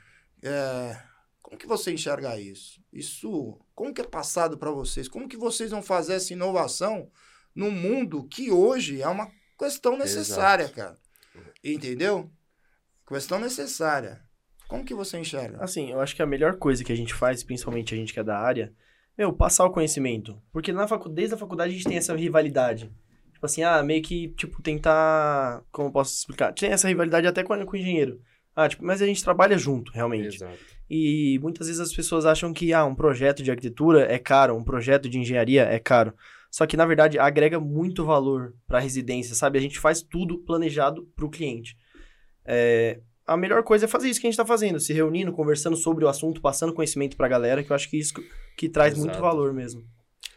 É, 0.42 0.96
como 1.42 1.58
que 1.58 1.66
você 1.66 1.92
enxerga 1.92 2.38
isso? 2.38 2.80
Isso, 2.92 3.60
como 3.74 3.92
que 3.92 4.00
é 4.00 4.04
passado 4.04 4.56
para 4.56 4.70
vocês? 4.70 5.08
Como 5.08 5.28
que 5.28 5.36
vocês 5.36 5.72
vão 5.72 5.82
fazer 5.82 6.14
essa 6.14 6.32
inovação 6.32 7.10
num 7.52 7.72
mundo 7.72 8.28
que 8.28 8.52
hoje 8.52 9.02
é 9.02 9.08
uma 9.08 9.28
questão 9.58 9.98
necessária, 9.98 10.68
cara? 10.68 10.96
Entendeu? 11.64 12.30
Questão 13.04 13.40
necessária. 13.40 14.22
Como 14.68 14.84
que 14.84 14.94
você 14.94 15.18
enxerga? 15.18 15.58
Assim, 15.60 15.90
eu 15.90 16.00
acho 16.00 16.14
que 16.14 16.22
a 16.22 16.26
melhor 16.26 16.58
coisa 16.58 16.84
que 16.84 16.92
a 16.92 16.96
gente 16.96 17.12
faz, 17.12 17.42
principalmente 17.42 17.92
a 17.92 17.96
gente 17.96 18.12
que 18.12 18.20
é 18.20 18.24
da 18.24 18.38
área, 18.38 18.72
meu, 19.18 19.32
passar 19.32 19.64
o 19.64 19.72
conhecimento. 19.72 20.40
Porque 20.52 20.72
na 20.72 20.86
facu... 20.86 21.08
desde 21.08 21.34
a 21.34 21.38
faculdade 21.38 21.72
a 21.72 21.74
gente 21.74 21.88
tem 21.88 21.96
essa 21.96 22.14
rivalidade. 22.14 22.88
Tipo 23.40 23.46
assim, 23.46 23.62
ah, 23.62 23.82
meio 23.82 24.02
que, 24.02 24.28
tipo, 24.36 24.60
tentar. 24.60 25.62
Como 25.72 25.88
eu 25.88 25.92
posso 25.92 26.14
explicar? 26.14 26.52
Tem 26.52 26.72
essa 26.72 26.86
rivalidade 26.86 27.26
até 27.26 27.42
com, 27.42 27.64
com 27.64 27.72
o 27.72 27.76
engenheiro. 27.76 28.20
Ah, 28.54 28.68
tipo, 28.68 28.84
mas 28.84 29.00
a 29.00 29.06
gente 29.06 29.24
trabalha 29.24 29.56
junto, 29.56 29.90
realmente. 29.92 30.36
Exato. 30.36 30.58
E 30.90 31.38
muitas 31.40 31.66
vezes 31.66 31.80
as 31.80 31.90
pessoas 31.90 32.26
acham 32.26 32.52
que, 32.52 32.74
ah, 32.74 32.84
um 32.84 32.94
projeto 32.94 33.42
de 33.42 33.50
arquitetura 33.50 34.02
é 34.12 34.18
caro, 34.18 34.54
um 34.54 34.62
projeto 34.62 35.08
de 35.08 35.18
engenharia 35.18 35.62
é 35.62 35.78
caro. 35.78 36.12
Só 36.50 36.66
que, 36.66 36.76
na 36.76 36.84
verdade, 36.84 37.18
agrega 37.18 37.58
muito 37.58 38.04
valor 38.04 38.52
para 38.68 38.76
a 38.76 38.82
residência, 38.82 39.34
sabe? 39.34 39.58
A 39.58 39.62
gente 39.62 39.78
faz 39.78 40.02
tudo 40.02 40.36
planejado 40.36 41.10
para 41.16 41.24
o 41.24 41.30
cliente. 41.30 41.78
É, 42.44 43.00
a 43.26 43.38
melhor 43.38 43.62
coisa 43.62 43.86
é 43.86 43.88
fazer 43.88 44.10
isso 44.10 44.20
que 44.20 44.26
a 44.26 44.28
gente 44.28 44.34
está 44.34 44.44
fazendo, 44.44 44.78
se 44.78 44.92
reunindo, 44.92 45.32
conversando 45.32 45.78
sobre 45.78 46.04
o 46.04 46.08
assunto, 46.08 46.42
passando 46.42 46.74
conhecimento 46.74 47.16
para 47.16 47.24
a 47.24 47.30
galera, 47.30 47.64
que 47.64 47.72
eu 47.72 47.74
acho 47.74 47.88
que 47.88 47.96
isso 47.96 48.12
que 48.54 48.68
traz 48.68 48.98
muito 48.98 49.12
Exato. 49.12 49.22
valor 49.22 49.54
mesmo. 49.54 49.82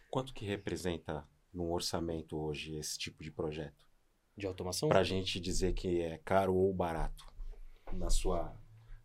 Quanto 0.09 0.33
que 0.33 0.45
representa 0.45 1.25
num 1.53 1.71
orçamento 1.71 2.37
hoje 2.37 2.75
esse 2.75 2.97
tipo 2.97 3.23
de 3.23 3.31
projeto? 3.31 3.85
De 4.35 4.47
automação? 4.47 4.89
Pra 4.89 5.03
gente 5.03 5.39
dizer 5.39 5.73
que 5.73 6.01
é 6.01 6.19
caro 6.25 6.55
ou 6.55 6.73
barato 6.73 7.25
na 7.93 8.09
sua, 8.09 8.51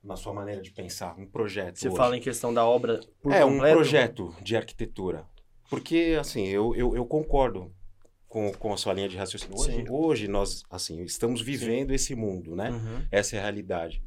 na 0.03 0.17
sua 0.17 0.33
maneira 0.33 0.63
de 0.63 0.71
pensar, 0.71 1.19
um 1.19 1.27
projeto 1.27 1.79
Você 1.79 1.89
hoje. 1.89 1.97
fala 1.97 2.17
em 2.17 2.21
questão 2.21 2.53
da 2.55 2.65
obra 2.67 3.01
por 3.21 3.33
é, 3.33 3.45
um 3.45 3.53
completo. 3.55 3.77
projeto 3.77 4.35
de 4.43 4.57
arquitetura. 4.57 5.27
Porque, 5.69 6.17
assim, 6.19 6.47
eu, 6.47 6.75
eu, 6.75 6.97
eu 6.97 7.05
concordo 7.05 7.71
com, 8.27 8.51
com 8.53 8.73
a 8.73 8.77
sua 8.79 8.95
linha 8.95 9.09
de 9.09 9.19
raciocínio. 9.19 9.59
Hoje, 9.59 9.73
Sim. 9.73 9.85
hoje 9.91 10.29
nós, 10.29 10.63
assim, 10.71 11.03
estamos 11.03 11.43
vivendo 11.43 11.91
esse 11.93 12.15
mundo, 12.15 12.57
né? 12.57 12.71
Uhum. 12.71 13.07
Essa 13.11 13.37
é 13.37 13.39
a 13.39 13.43
realidade. 13.43 14.03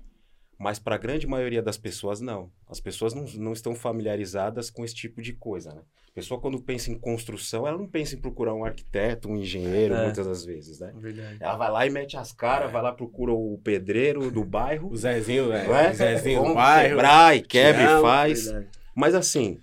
Mas 0.62 0.78
para 0.78 0.94
a 0.94 0.98
grande 1.00 1.26
maioria 1.26 1.60
das 1.60 1.76
pessoas, 1.76 2.22
não. 2.22 2.52
As 2.70 2.80
pessoas 2.80 3.16
não, 3.16 3.26
não 3.36 3.52
estão 3.52 3.74
familiarizadas 3.74 4.70
com 4.70 4.86
esse 4.86 4.94
tipo 4.94 5.20
de 5.20 5.34
coisa, 5.34 5.74
né? 5.74 5.82
A 6.08 6.14
pessoa, 6.14 6.40
quando 6.40 6.62
pensa 6.62 6.92
em 6.92 7.00
construção, 7.00 7.66
ela 7.66 7.78
não 7.80 7.88
pensa 7.88 8.14
em 8.16 8.20
procurar 8.22 8.54
um 8.54 8.64
arquiteto, 8.64 9.28
um 9.28 9.38
engenheiro, 9.38 9.96
É. 9.96 10.04
muitas 10.04 10.28
das 10.28 10.46
vezes, 10.46 10.80
né? 10.80 10.94
Verdade. 10.96 11.38
Ela 11.40 11.56
vai 11.58 11.72
lá 11.72 11.88
e 11.88 11.90
mete 11.90 12.16
as 12.16 12.32
caras, 12.32 12.72
vai 12.72 12.80
lá 12.82 12.92
procura 12.92 13.32
o 13.34 13.58
pedreiro 13.64 14.30
do 14.30 14.44
bairro, 14.44 14.92
O 14.92 14.96
Zezinho, 14.96 15.48
né? 15.50 15.64
não 15.66 15.76
é? 15.76 15.90
O 15.90 15.94
Zezinho 15.96 16.44
do 16.44 16.54
bairro. 16.54 16.90
quebrar 16.90 17.36
e 17.36 17.42
quebra 17.42 17.84
e 17.84 18.02
faz. 18.02 18.44
Verdade. 18.46 18.68
Mas 18.94 19.16
assim, 19.16 19.60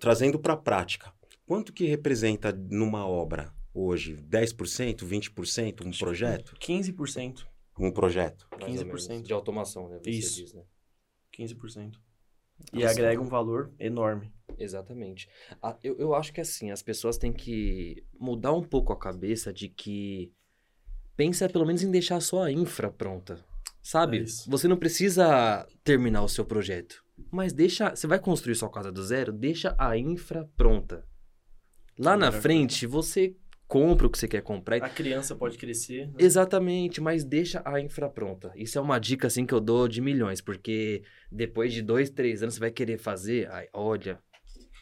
trazendo 0.00 0.38
para 0.38 0.54
a 0.54 0.56
prática, 0.56 1.12
quanto 1.46 1.74
que 1.74 1.84
representa 1.84 2.52
numa 2.52 3.06
obra 3.06 3.52
hoje? 3.74 4.16
10%, 4.16 5.04
20% 5.04 5.84
um 5.84 5.90
projeto? 5.90 6.54
15%. 6.58 7.49
Um 7.80 7.90
projeto. 7.90 8.46
Mais 8.60 8.80
ou 8.80 8.86
menos. 8.86 9.08
15%. 9.08 9.22
De 9.22 9.32
automação, 9.32 9.88
né? 9.88 9.98
Você 10.02 10.10
Isso. 10.10 10.36
diz, 10.36 10.52
né? 10.52 10.62
15%. 11.36 11.94
E 12.72 12.80
Nossa. 12.80 12.90
agrega 12.90 13.20
um 13.22 13.26
valor 13.26 13.72
enorme. 13.78 14.32
Exatamente. 14.58 15.28
Ah, 15.62 15.76
eu, 15.82 15.96
eu 15.98 16.14
acho 16.14 16.32
que 16.32 16.40
assim, 16.40 16.70
as 16.70 16.82
pessoas 16.82 17.16
têm 17.16 17.32
que 17.32 18.04
mudar 18.18 18.52
um 18.52 18.62
pouco 18.62 18.92
a 18.92 18.98
cabeça 18.98 19.50
de 19.50 19.68
que 19.68 20.30
pensa 21.16 21.48
pelo 21.48 21.64
menos 21.64 21.82
em 21.82 21.90
deixar 21.90 22.20
só 22.20 22.42
a 22.42 22.52
infra 22.52 22.90
pronta. 22.90 23.42
Sabe? 23.82 24.22
É 24.22 24.24
você 24.46 24.68
não 24.68 24.76
precisa 24.76 25.66
terminar 25.82 26.22
o 26.22 26.28
seu 26.28 26.44
projeto. 26.44 27.02
Mas 27.30 27.52
deixa. 27.54 27.96
Você 27.96 28.06
vai 28.06 28.18
construir 28.18 28.54
sua 28.54 28.70
casa 28.70 28.92
do 28.92 29.02
zero, 29.02 29.32
deixa 29.32 29.74
a 29.78 29.96
infra 29.96 30.48
pronta. 30.56 31.06
Lá 31.98 32.16
na 32.16 32.28
Melhor 32.28 32.42
frente, 32.42 32.86
você 32.86 33.34
compra 33.70 34.08
o 34.08 34.10
que 34.10 34.18
você 34.18 34.26
quer 34.26 34.42
comprar. 34.42 34.78
A 34.82 34.88
criança 34.88 35.36
pode 35.36 35.56
crescer. 35.56 36.08
né? 36.08 36.14
Exatamente, 36.18 37.00
mas 37.00 37.22
deixa 37.22 37.62
a 37.64 37.80
infra 37.80 38.08
pronta. 38.10 38.50
Isso 38.56 38.76
é 38.76 38.80
uma 38.80 38.98
dica 38.98 39.28
assim 39.28 39.46
que 39.46 39.54
eu 39.54 39.60
dou 39.60 39.86
de 39.86 40.00
milhões, 40.00 40.40
porque 40.40 41.04
depois 41.30 41.72
de 41.72 41.80
dois, 41.80 42.10
três 42.10 42.42
anos 42.42 42.54
você 42.54 42.60
vai 42.60 42.72
querer 42.72 42.98
fazer. 42.98 43.48
Ai, 43.48 43.68
olha, 43.72 44.18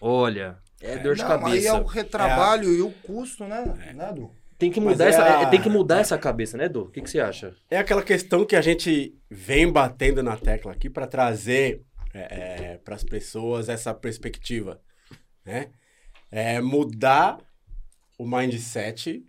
olha, 0.00 0.56
é 0.80 0.96
dor 0.96 1.14
de 1.14 1.20
Não, 1.20 1.28
cabeça. 1.28 1.50
Aí 1.54 1.66
é 1.66 1.72
o 1.74 1.84
retrabalho 1.84 2.72
e 2.72 2.80
o 2.80 2.90
custo, 2.90 3.44
né? 3.44 3.62
né 3.94 4.10
Du? 4.14 4.30
Tem 4.58 4.72
que 4.72 4.80
Mas 4.80 4.92
mudar 4.94 5.04
é 5.04 5.08
essa, 5.10 5.22
a- 5.22 5.42
é- 5.42 5.50
tem 5.50 5.60
que 5.60 5.68
mudar 5.68 5.98
essa 6.00 6.16
cabeça, 6.18 6.56
né, 6.56 6.64
Edu? 6.64 6.84
O 6.84 6.90
que, 6.90 7.02
que 7.02 7.10
você 7.10 7.20
acha? 7.20 7.54
É 7.70 7.76
aquela 7.76 8.02
questão 8.02 8.44
que 8.46 8.56
a 8.56 8.62
gente 8.62 9.14
vem 9.30 9.70
batendo 9.70 10.22
na 10.22 10.36
tecla 10.36 10.72
aqui 10.72 10.88
para 10.88 11.06
trazer 11.06 11.82
para 12.84 12.94
as 12.96 13.04
pessoas 13.04 13.68
essa 13.68 13.92
perspectiva, 13.92 14.80
né? 15.44 15.68
É 16.30 16.58
mudar 16.60 17.38
o 18.18 18.26
mindset 18.26 19.24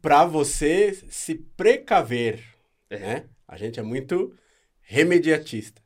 para 0.00 0.24
você 0.24 0.98
se 1.10 1.34
precaver, 1.34 2.42
É. 2.88 2.98
né? 2.98 3.24
A 3.48 3.56
gente 3.56 3.78
é 3.80 3.82
muito 3.82 4.34
remediatista. 4.82 5.82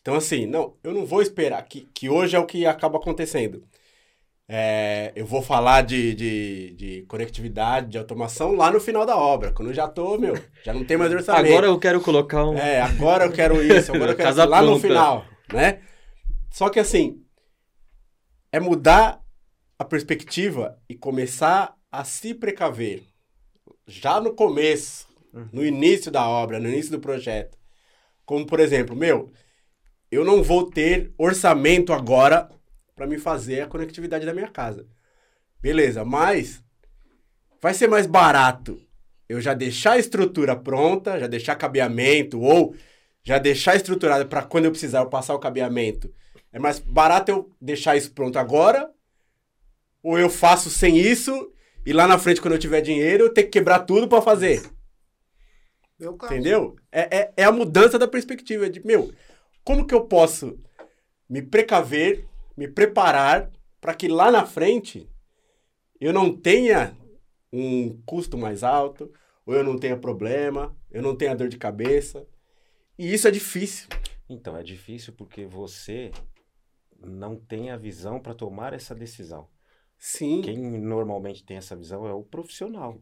Então, 0.00 0.14
assim, 0.14 0.46
não, 0.46 0.76
eu 0.82 0.92
não 0.94 1.04
vou 1.04 1.20
esperar, 1.20 1.62
que, 1.62 1.88
que 1.92 2.08
hoje 2.08 2.36
é 2.36 2.38
o 2.38 2.46
que 2.46 2.64
acaba 2.64 2.98
acontecendo. 2.98 3.64
É, 4.48 5.12
eu 5.16 5.26
vou 5.26 5.42
falar 5.42 5.82
de, 5.82 6.14
de, 6.14 6.74
de 6.76 7.02
conectividade, 7.08 7.88
de 7.88 7.98
automação 7.98 8.54
lá 8.54 8.70
no 8.70 8.78
final 8.78 9.04
da 9.04 9.16
obra, 9.16 9.52
quando 9.52 9.68
eu 9.70 9.74
já 9.74 9.88
tô, 9.88 10.16
meu, 10.16 10.34
já 10.64 10.72
não 10.72 10.84
tem 10.84 10.96
mais 10.96 11.10
orçamento. 11.12 11.46
Agora 11.46 11.66
eu 11.66 11.78
quero 11.80 12.00
colocar 12.00 12.44
um. 12.48 12.56
É, 12.56 12.80
agora 12.80 13.24
eu 13.24 13.32
quero 13.32 13.60
isso, 13.60 13.92
agora 13.92 14.12
eu 14.12 14.16
quero 14.16 14.28
Casa 14.30 14.42
isso, 14.42 14.50
lá 14.50 14.62
no 14.62 14.78
final, 14.78 15.26
né? 15.52 15.82
Só 16.52 16.68
que 16.70 16.78
assim, 16.78 17.20
é 18.52 18.60
mudar 18.60 19.20
a 19.78 19.84
perspectiva 19.84 20.78
e 20.88 20.94
começar 20.94 21.76
a 21.90 22.04
se 22.04 22.34
precaver 22.34 23.02
já 23.86 24.20
no 24.20 24.34
começo, 24.34 25.06
no 25.52 25.64
início 25.64 26.10
da 26.10 26.26
obra, 26.26 26.58
no 26.58 26.68
início 26.68 26.90
do 26.90 27.00
projeto. 27.00 27.56
Como, 28.24 28.46
por 28.46 28.58
exemplo, 28.58 28.96
meu, 28.96 29.30
eu 30.10 30.24
não 30.24 30.42
vou 30.42 30.70
ter 30.70 31.12
orçamento 31.16 31.92
agora 31.92 32.50
para 32.94 33.06
me 33.06 33.18
fazer 33.18 33.60
a 33.60 33.66
conectividade 33.66 34.24
da 34.24 34.34
minha 34.34 34.48
casa. 34.48 34.86
Beleza, 35.60 36.04
mas 36.04 36.62
vai 37.60 37.74
ser 37.74 37.88
mais 37.88 38.06
barato 38.06 38.80
eu 39.28 39.40
já 39.40 39.54
deixar 39.54 39.92
a 39.92 39.98
estrutura 39.98 40.54
pronta, 40.56 41.18
já 41.18 41.26
deixar 41.26 41.56
cabeamento 41.56 42.40
ou 42.40 42.74
já 43.24 43.38
deixar 43.38 43.74
estruturada 43.74 44.24
para 44.24 44.42
quando 44.42 44.66
eu 44.66 44.70
precisar 44.70 45.00
eu 45.00 45.08
passar 45.08 45.34
o 45.34 45.40
cabeamento. 45.40 46.12
É 46.52 46.58
mais 46.58 46.78
barato 46.78 47.30
eu 47.30 47.50
deixar 47.60 47.96
isso 47.96 48.12
pronto 48.12 48.38
agora 48.38 48.88
ou 50.06 50.16
eu 50.16 50.30
faço 50.30 50.70
sem 50.70 50.96
isso 50.96 51.52
e 51.84 51.92
lá 51.92 52.06
na 52.06 52.16
frente 52.16 52.40
quando 52.40 52.52
eu 52.52 52.60
tiver 52.60 52.80
dinheiro 52.80 53.24
eu 53.24 53.34
ter 53.34 53.42
que 53.42 53.50
quebrar 53.50 53.80
tudo 53.80 54.06
para 54.06 54.22
fazer. 54.22 54.62
Meu 55.98 56.14
caso. 56.14 56.32
Entendeu? 56.32 56.76
É, 56.92 57.18
é, 57.18 57.32
é 57.38 57.44
a 57.44 57.50
mudança 57.50 57.98
da 57.98 58.06
perspectiva 58.06 58.70
de, 58.70 58.86
meu, 58.86 59.12
como 59.64 59.84
que 59.84 59.92
eu 59.92 60.04
posso 60.06 60.60
me 61.28 61.42
precaver, 61.42 62.24
me 62.56 62.68
preparar 62.68 63.50
para 63.80 63.94
que 63.94 64.06
lá 64.06 64.30
na 64.30 64.46
frente 64.46 65.10
eu 66.00 66.12
não 66.12 66.32
tenha 66.32 66.96
um 67.52 68.00
custo 68.06 68.38
mais 68.38 68.62
alto, 68.62 69.12
ou 69.44 69.54
eu 69.54 69.64
não 69.64 69.76
tenha 69.76 69.96
problema, 69.96 70.76
eu 70.88 71.02
não 71.02 71.16
tenha 71.16 71.34
dor 71.34 71.48
de 71.48 71.58
cabeça. 71.58 72.24
E 72.96 73.12
isso 73.12 73.26
é 73.26 73.30
difícil. 73.32 73.88
Então, 74.28 74.56
é 74.56 74.62
difícil 74.62 75.12
porque 75.14 75.46
você 75.46 76.12
não 77.00 77.34
tem 77.34 77.70
a 77.70 77.76
visão 77.76 78.20
para 78.20 78.34
tomar 78.34 78.72
essa 78.72 78.94
decisão. 78.94 79.48
Sim. 79.98 80.42
Quem 80.42 80.56
normalmente 80.58 81.44
tem 81.44 81.56
essa 81.56 81.74
visão 81.76 82.06
é 82.06 82.12
o 82.12 82.22
profissional. 82.22 83.00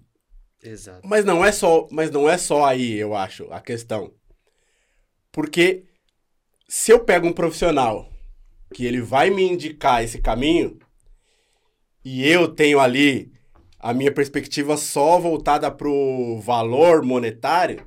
Exato. 0.62 1.07
Mas 1.07 1.24
não 1.24 1.44
é 1.44 1.52
só, 1.52 1.87
mas 1.90 2.11
não 2.11 2.28
é 2.28 2.38
só 2.38 2.64
aí, 2.64 2.94
eu 2.94 3.14
acho, 3.14 3.50
a 3.52 3.61
questão. 3.61 4.14
Porque 5.30 5.85
se 6.68 6.92
eu 6.92 7.00
pego 7.00 7.26
um 7.26 7.33
profissional 7.33 8.09
que 8.72 8.87
ele 8.87 9.00
vai 9.00 9.30
me 9.30 9.42
indicar 9.42 10.02
esse 10.02 10.20
caminho 10.20 10.78
e 12.04 12.26
eu 12.26 12.48
tenho 12.48 12.80
ali 12.80 13.33
a 13.78 13.92
minha 13.92 14.12
perspectiva 14.12 14.76
só 14.76 15.18
voltada 15.18 15.70
pro 15.70 16.40
valor 16.40 17.02
monetário, 17.02 17.87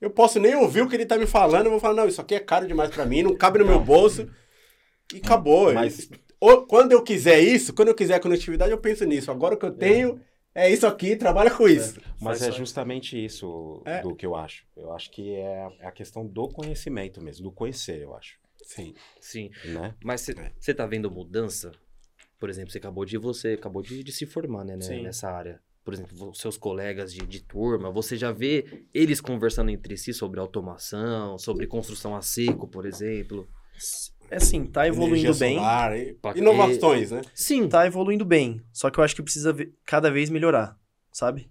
eu 0.00 0.10
posso 0.10 0.38
nem 0.38 0.54
ouvir 0.54 0.82
o 0.82 0.88
que 0.88 0.96
ele 0.96 1.06
tá 1.06 1.16
me 1.16 1.26
falando, 1.26 1.66
eu 1.66 1.70
vou 1.70 1.80
falar, 1.80 1.94
não, 1.94 2.08
isso 2.08 2.20
aqui 2.20 2.34
é 2.34 2.40
caro 2.40 2.66
demais 2.66 2.90
pra 2.90 3.06
mim, 3.06 3.22
não 3.22 3.34
cabe 3.36 3.58
no 3.58 3.66
meu 3.66 3.80
bolso 3.80 4.28
e 5.14 5.18
acabou. 5.18 5.72
Mas- 5.72 6.08
Ou- 6.40 6.66
quando 6.66 6.92
eu 6.92 7.02
quiser 7.02 7.40
isso, 7.40 7.74
quando 7.74 7.88
eu 7.88 7.94
quiser 7.94 8.14
a 8.14 8.20
conectividade, 8.20 8.70
eu 8.72 8.78
penso 8.78 9.04
nisso. 9.04 9.30
Agora 9.30 9.54
o 9.54 9.58
que 9.58 9.66
eu 9.66 9.72
tenho 9.72 10.20
é 10.54 10.70
isso 10.70 10.86
aqui, 10.86 11.14
trabalha 11.16 11.50
com 11.50 11.68
isso. 11.68 12.00
Mas 12.20 12.42
é 12.42 12.50
justamente 12.50 13.22
isso 13.22 13.82
É. 13.84 14.00
do 14.02 14.14
que 14.14 14.24
eu 14.26 14.34
acho. 14.34 14.64
Eu 14.76 14.92
acho 14.92 15.10
que 15.10 15.34
é 15.34 15.62
a- 15.64 15.72
é 15.80 15.86
a 15.86 15.92
questão 15.92 16.26
do 16.26 16.48
conhecimento 16.48 17.22
mesmo, 17.22 17.44
do 17.44 17.52
conhecer, 17.52 18.00
eu 18.02 18.14
acho. 18.16 18.38
Sim. 18.62 18.94
Sim. 19.20 19.50
Né? 19.66 19.94
Mas 20.02 20.28
É. 20.28 20.52
você 20.58 20.72
tá 20.74 20.86
vendo 20.86 21.10
mudança? 21.10 21.72
Por 22.38 22.48
exemplo, 22.48 22.70
você 22.70 22.78
acabou 22.78 23.04
de 23.04 23.18
você 23.18 23.48
acabou 23.52 23.82
de, 23.82 24.02
de 24.02 24.12
se 24.12 24.24
formar, 24.24 24.64
né, 24.64 24.76
né, 24.76 25.02
nessa 25.02 25.30
área. 25.30 25.60
Por 25.84 25.92
exemplo, 25.94 26.34
seus 26.34 26.56
colegas 26.56 27.12
de, 27.12 27.26
de 27.26 27.40
turma, 27.42 27.90
você 27.90 28.16
já 28.16 28.32
vê 28.32 28.84
eles 28.94 29.20
conversando 29.20 29.70
entre 29.70 29.96
si 29.96 30.12
sobre 30.12 30.38
automação, 30.40 31.38
sobre 31.38 31.66
construção 31.66 32.14
a 32.16 32.22
seco, 32.22 32.66
por 32.68 32.86
exemplo. 32.86 33.48
É 34.30 34.36
assim, 34.36 34.64
tá 34.64 34.86
evoluindo 34.86 35.26
Energia 35.26 35.46
bem. 35.46 35.56
solar, 35.56 35.98
e- 35.98 36.16
inovações, 36.36 37.10
né? 37.10 37.20
Sim, 37.34 37.68
Tá 37.68 37.86
evoluindo 37.86 38.24
bem. 38.24 38.62
Só 38.72 38.88
que 38.90 38.98
eu 39.00 39.04
acho 39.04 39.16
que 39.16 39.22
precisa 39.22 39.54
cada 39.84 40.10
vez 40.10 40.30
melhorar, 40.30 40.78
sabe? 41.12 41.50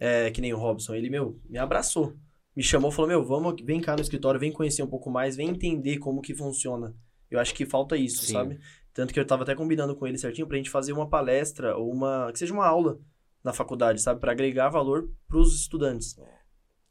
É 0.00 0.30
que 0.30 0.40
nem 0.40 0.52
o 0.54 0.58
Robson, 0.58 0.94
ele, 0.94 1.10
meu, 1.10 1.38
me 1.48 1.58
abraçou. 1.58 2.14
Me 2.54 2.62
chamou, 2.62 2.90
falou, 2.90 3.08
meu, 3.08 3.22
vamos, 3.24 3.54
vem 3.62 3.80
cá 3.80 3.94
no 3.94 4.00
escritório, 4.00 4.40
vem 4.40 4.50
conhecer 4.50 4.82
um 4.82 4.86
pouco 4.86 5.10
mais, 5.10 5.36
vem 5.36 5.48
entender 5.50 5.98
como 5.98 6.22
que 6.22 6.34
funciona. 6.34 6.94
Eu 7.30 7.38
acho 7.38 7.54
que 7.54 7.66
falta 7.66 7.96
isso, 7.98 8.24
Sim. 8.24 8.32
sabe? 8.32 8.58
Tanto 8.94 9.12
que 9.12 9.20
eu 9.20 9.26
tava 9.26 9.42
até 9.42 9.54
combinando 9.54 9.94
com 9.94 10.06
ele 10.06 10.16
certinho 10.16 10.46
pra 10.46 10.56
gente 10.56 10.70
fazer 10.70 10.92
uma 10.94 11.06
palestra 11.08 11.76
ou 11.76 11.92
uma, 11.92 12.30
que 12.32 12.38
seja 12.38 12.54
uma 12.54 12.66
aula 12.66 12.98
na 13.44 13.52
faculdade, 13.52 14.00
sabe? 14.00 14.20
Pra 14.20 14.32
agregar 14.32 14.70
valor 14.70 15.10
pros 15.28 15.54
estudantes. 15.60 16.16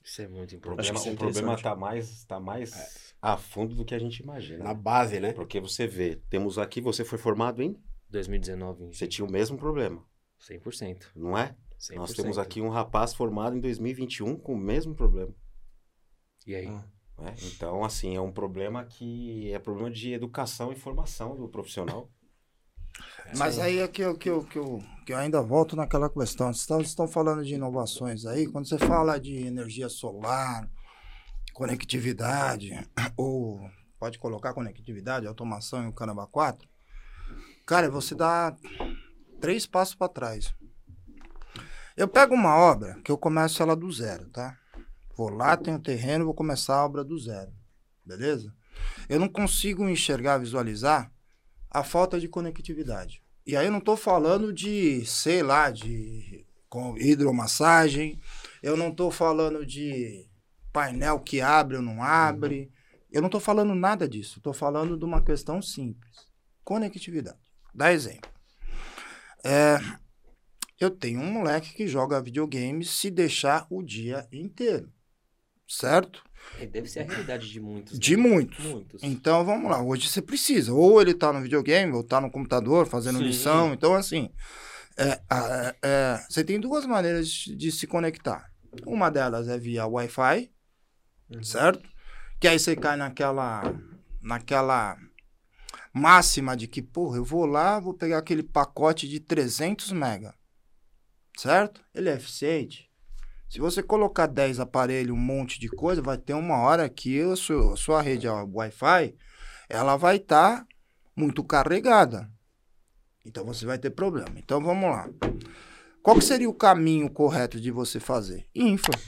Isso 0.06 0.22
é 0.22 0.28
muito 0.28 0.56
importante. 0.56 0.88
problema, 0.92 1.10
é 1.10 1.14
o 1.14 1.18
problema 1.18 1.54
interessante. 1.54 1.64
tá 1.64 1.76
mais, 1.76 2.26
tá 2.26 2.40
mais 2.40 3.16
a 3.20 3.36
fundo 3.36 3.74
do 3.74 3.84
que 3.84 3.96
a 3.96 4.00
gente 4.00 4.20
imagina. 4.20 4.64
Na 4.64 4.74
base, 4.74 5.20
né? 5.20 5.34
Porque 5.34 5.60
você 5.60 5.88
vê, 5.88 6.18
temos 6.30 6.60
aqui, 6.60 6.80
você 6.80 7.04
foi 7.04 7.18
formado 7.18 7.64
em, 7.64 7.76
2019, 8.12 8.94
você 8.94 9.08
tinha 9.08 9.26
o 9.26 9.32
mesmo 9.32 9.58
problema, 9.58 10.06
100%. 10.40 11.08
não 11.16 11.36
é? 11.36 11.56
100%. 11.80 11.96
Nós 11.96 12.14
temos 12.14 12.38
aqui 12.38 12.62
um 12.62 12.70
rapaz 12.70 13.16
formado 13.16 13.58
em 13.58 13.60
2021 13.60 14.38
com 14.38 14.54
o 14.54 14.58
mesmo 14.58 14.94
problema. 14.94 15.34
E 16.46 16.54
aí? 16.54 16.68
Ah. 16.68 16.88
né? 17.18 17.36
Então, 17.42 17.84
assim, 17.84 18.16
é 18.16 18.22
um 18.22 18.32
problema 18.32 18.86
que 18.86 19.52
é 19.52 19.58
problema 19.58 19.90
de 19.90 20.14
educação 20.14 20.72
e 20.72 20.76
formação 20.76 21.36
do 21.36 21.50
profissional. 21.50 22.12
Mas 23.38 23.60
aí 23.60 23.80
é 23.80 23.88
que 23.88 24.02
eu, 24.02 24.16
que, 24.16 24.30
eu, 24.30 24.44
que, 24.44 24.58
eu, 24.58 24.84
que 25.06 25.14
eu 25.14 25.18
ainda 25.18 25.42
volto 25.42 25.76
naquela 25.76 26.10
questão. 26.10 26.54
Vocês 26.54 26.88
estão, 26.88 27.08
falando 27.08 27.44
de 27.44 27.56
inovações 27.56 28.26
aí. 28.26 28.48
Quando 28.48 28.68
você 28.68 28.78
fala 28.78 29.20
de 29.20 29.36
energia 29.46 29.90
solar, 29.90 30.70
conectividade, 31.54 32.72
ou 33.18 33.60
pode 34.00 34.20
colocar 34.20 34.54
conectividade, 34.54 35.28
automação 35.28 35.84
e 35.84 35.88
o 35.88 35.94
caramba 35.94 36.28
4, 36.28 36.68
cara, 37.66 37.90
você 37.90 38.14
dá 38.14 38.56
três 39.42 39.66
passos 39.66 39.96
para 39.96 40.10
trás. 40.10 40.54
Eu 41.98 42.08
pego 42.08 42.36
uma 42.36 42.56
obra 42.56 43.00
que 43.04 43.12
eu 43.12 43.18
começo 43.18 43.64
ela 43.64 43.76
do 43.76 43.92
zero, 43.92 44.30
tá? 44.30 44.58
Vou 45.16 45.30
lá, 45.30 45.56
tenho 45.56 45.80
terreno, 45.80 46.26
vou 46.26 46.34
começar 46.34 46.76
a 46.76 46.86
obra 46.86 47.04
do 47.04 47.18
zero. 47.18 47.52
Beleza? 48.06 48.54
Eu 49.08 49.20
não 49.20 49.30
consigo 49.30 49.88
enxergar, 49.88 50.38
visualizar 50.38 51.12
a 51.76 51.84
falta 51.84 52.18
de 52.22 52.30
conectividade. 52.30 53.22
E 53.46 53.58
aí 53.58 53.66
eu 53.66 53.72
não 53.72 53.80
estou 53.80 53.98
falando 53.98 54.54
de, 54.54 55.06
sei 55.06 55.44
lá, 55.44 55.70
de 55.70 56.46
hidromassagem, 56.98 58.18
eu 58.64 58.78
não 58.78 58.90
estou 58.90 59.12
falando 59.12 59.66
de 59.66 60.26
painel 60.72 61.20
que 61.20 61.42
abre 61.42 61.76
ou 61.76 61.82
não 61.82 62.02
abre, 62.02 62.72
eu 63.12 63.22
não 63.22 63.28
estou 63.28 63.42
falando 63.42 63.76
nada 63.76 64.08
disso, 64.08 64.40
estou 64.40 64.54
falando 64.54 64.98
de 64.98 65.04
uma 65.04 65.22
questão 65.22 65.62
simples, 65.62 66.16
conectividade. 66.64 67.38
Dá 67.74 67.92
exemplo. 67.92 68.32
É, 69.44 69.78
eu 70.80 70.90
tenho 70.90 71.20
um 71.20 71.30
moleque 71.30 71.74
que 71.74 71.88
joga 71.88 72.22
videogame 72.22 72.86
se 72.86 73.12
deixar 73.12 73.68
o 73.70 73.84
dia 73.84 74.26
inteiro, 74.32 74.90
certo? 75.68 76.24
É, 76.60 76.66
Deve 76.66 76.88
ser 76.88 77.02
a 77.02 77.04
realidade 77.04 77.50
de 77.50 77.60
muitos. 77.60 78.00
De 78.00 78.16
né? 78.16 78.24
muitos. 78.24 78.66
Muitos. 78.66 79.04
Então 79.04 79.44
vamos 79.46 79.70
lá, 79.70 79.82
hoje 79.84 80.08
você 80.10 80.22
precisa, 80.22 80.74
ou 80.74 81.02
ele 81.02 81.14
tá 81.14 81.34
no 81.34 81.42
videogame, 81.42 81.92
ou 81.94 82.04
tá 82.04 82.22
no 82.22 82.32
computador 82.32 82.88
fazendo 82.88 83.20
Sim. 83.20 83.26
lição. 83.26 83.74
Então, 83.74 83.94
assim, 83.94 84.30
é, 84.98 85.22
a- 85.30 85.76
é, 85.82 86.26
você 86.30 86.44
tem 86.44 86.60
duas 86.60 86.86
maneiras 86.86 87.28
de, 87.30 87.72
se 87.72 87.86
conectar. 87.88 88.50
Uma 88.86 89.10
delas 89.10 89.48
é 89.48 89.58
via 89.58 89.86
Wi-Fi, 89.86 90.50
certo? 91.42 91.88
Que 92.40 92.48
aí 92.48 92.60
você 92.60 92.76
cai 92.76 92.96
naquela, 92.98 93.62
naquela 94.22 94.98
máxima 95.94 96.56
de 96.56 96.68
que, 96.68 96.82
porra, 96.82 97.18
eu 97.18 97.24
vou 97.24 97.46
lá, 97.46 97.80
vou 97.80 97.94
pegar 97.94 98.18
aquele 98.18 98.44
pacote 98.44 99.08
de 99.08 99.20
300 99.20 99.92
mega. 99.92 100.34
certo? 101.38 101.82
Ele 101.94 102.10
é 102.10 102.14
eficiente. 102.16 102.85
Se 103.56 103.62
você 103.62 103.82
colocar 103.82 104.28
10 104.28 104.60
aparelhos, 104.60 105.16
um 105.16 105.18
monte 105.18 105.62
de 105.62 105.70
coisa, 105.70 106.02
vai 106.02 106.18
ter 106.18 106.34
uma 106.34 106.58
hora 106.58 106.90
que 106.90 107.22
a 107.22 107.38
sua, 107.38 107.74
a 107.74 107.78
sua 107.78 108.02
rede 108.02 108.28
Wi-Fi, 108.28 109.16
ela 109.70 109.96
vai 109.96 110.18
estar 110.18 110.68
muito 111.16 111.42
carregada. 111.42 112.30
Então 113.26 113.46
você 113.46 113.66
vai 113.66 113.78
ter 113.78 113.92
problema. 113.92 114.34
Então 114.36 114.62
vamos 114.62 114.90
lá. 114.90 115.10
Qual 116.04 116.18
que 116.18 116.26
seria 116.26 116.50
o 116.50 116.54
caminho 116.54 117.10
correto 117.10 117.58
de 117.58 117.72
você 117.72 117.98
fazer? 117.98 118.46
Infra. 118.54 119.00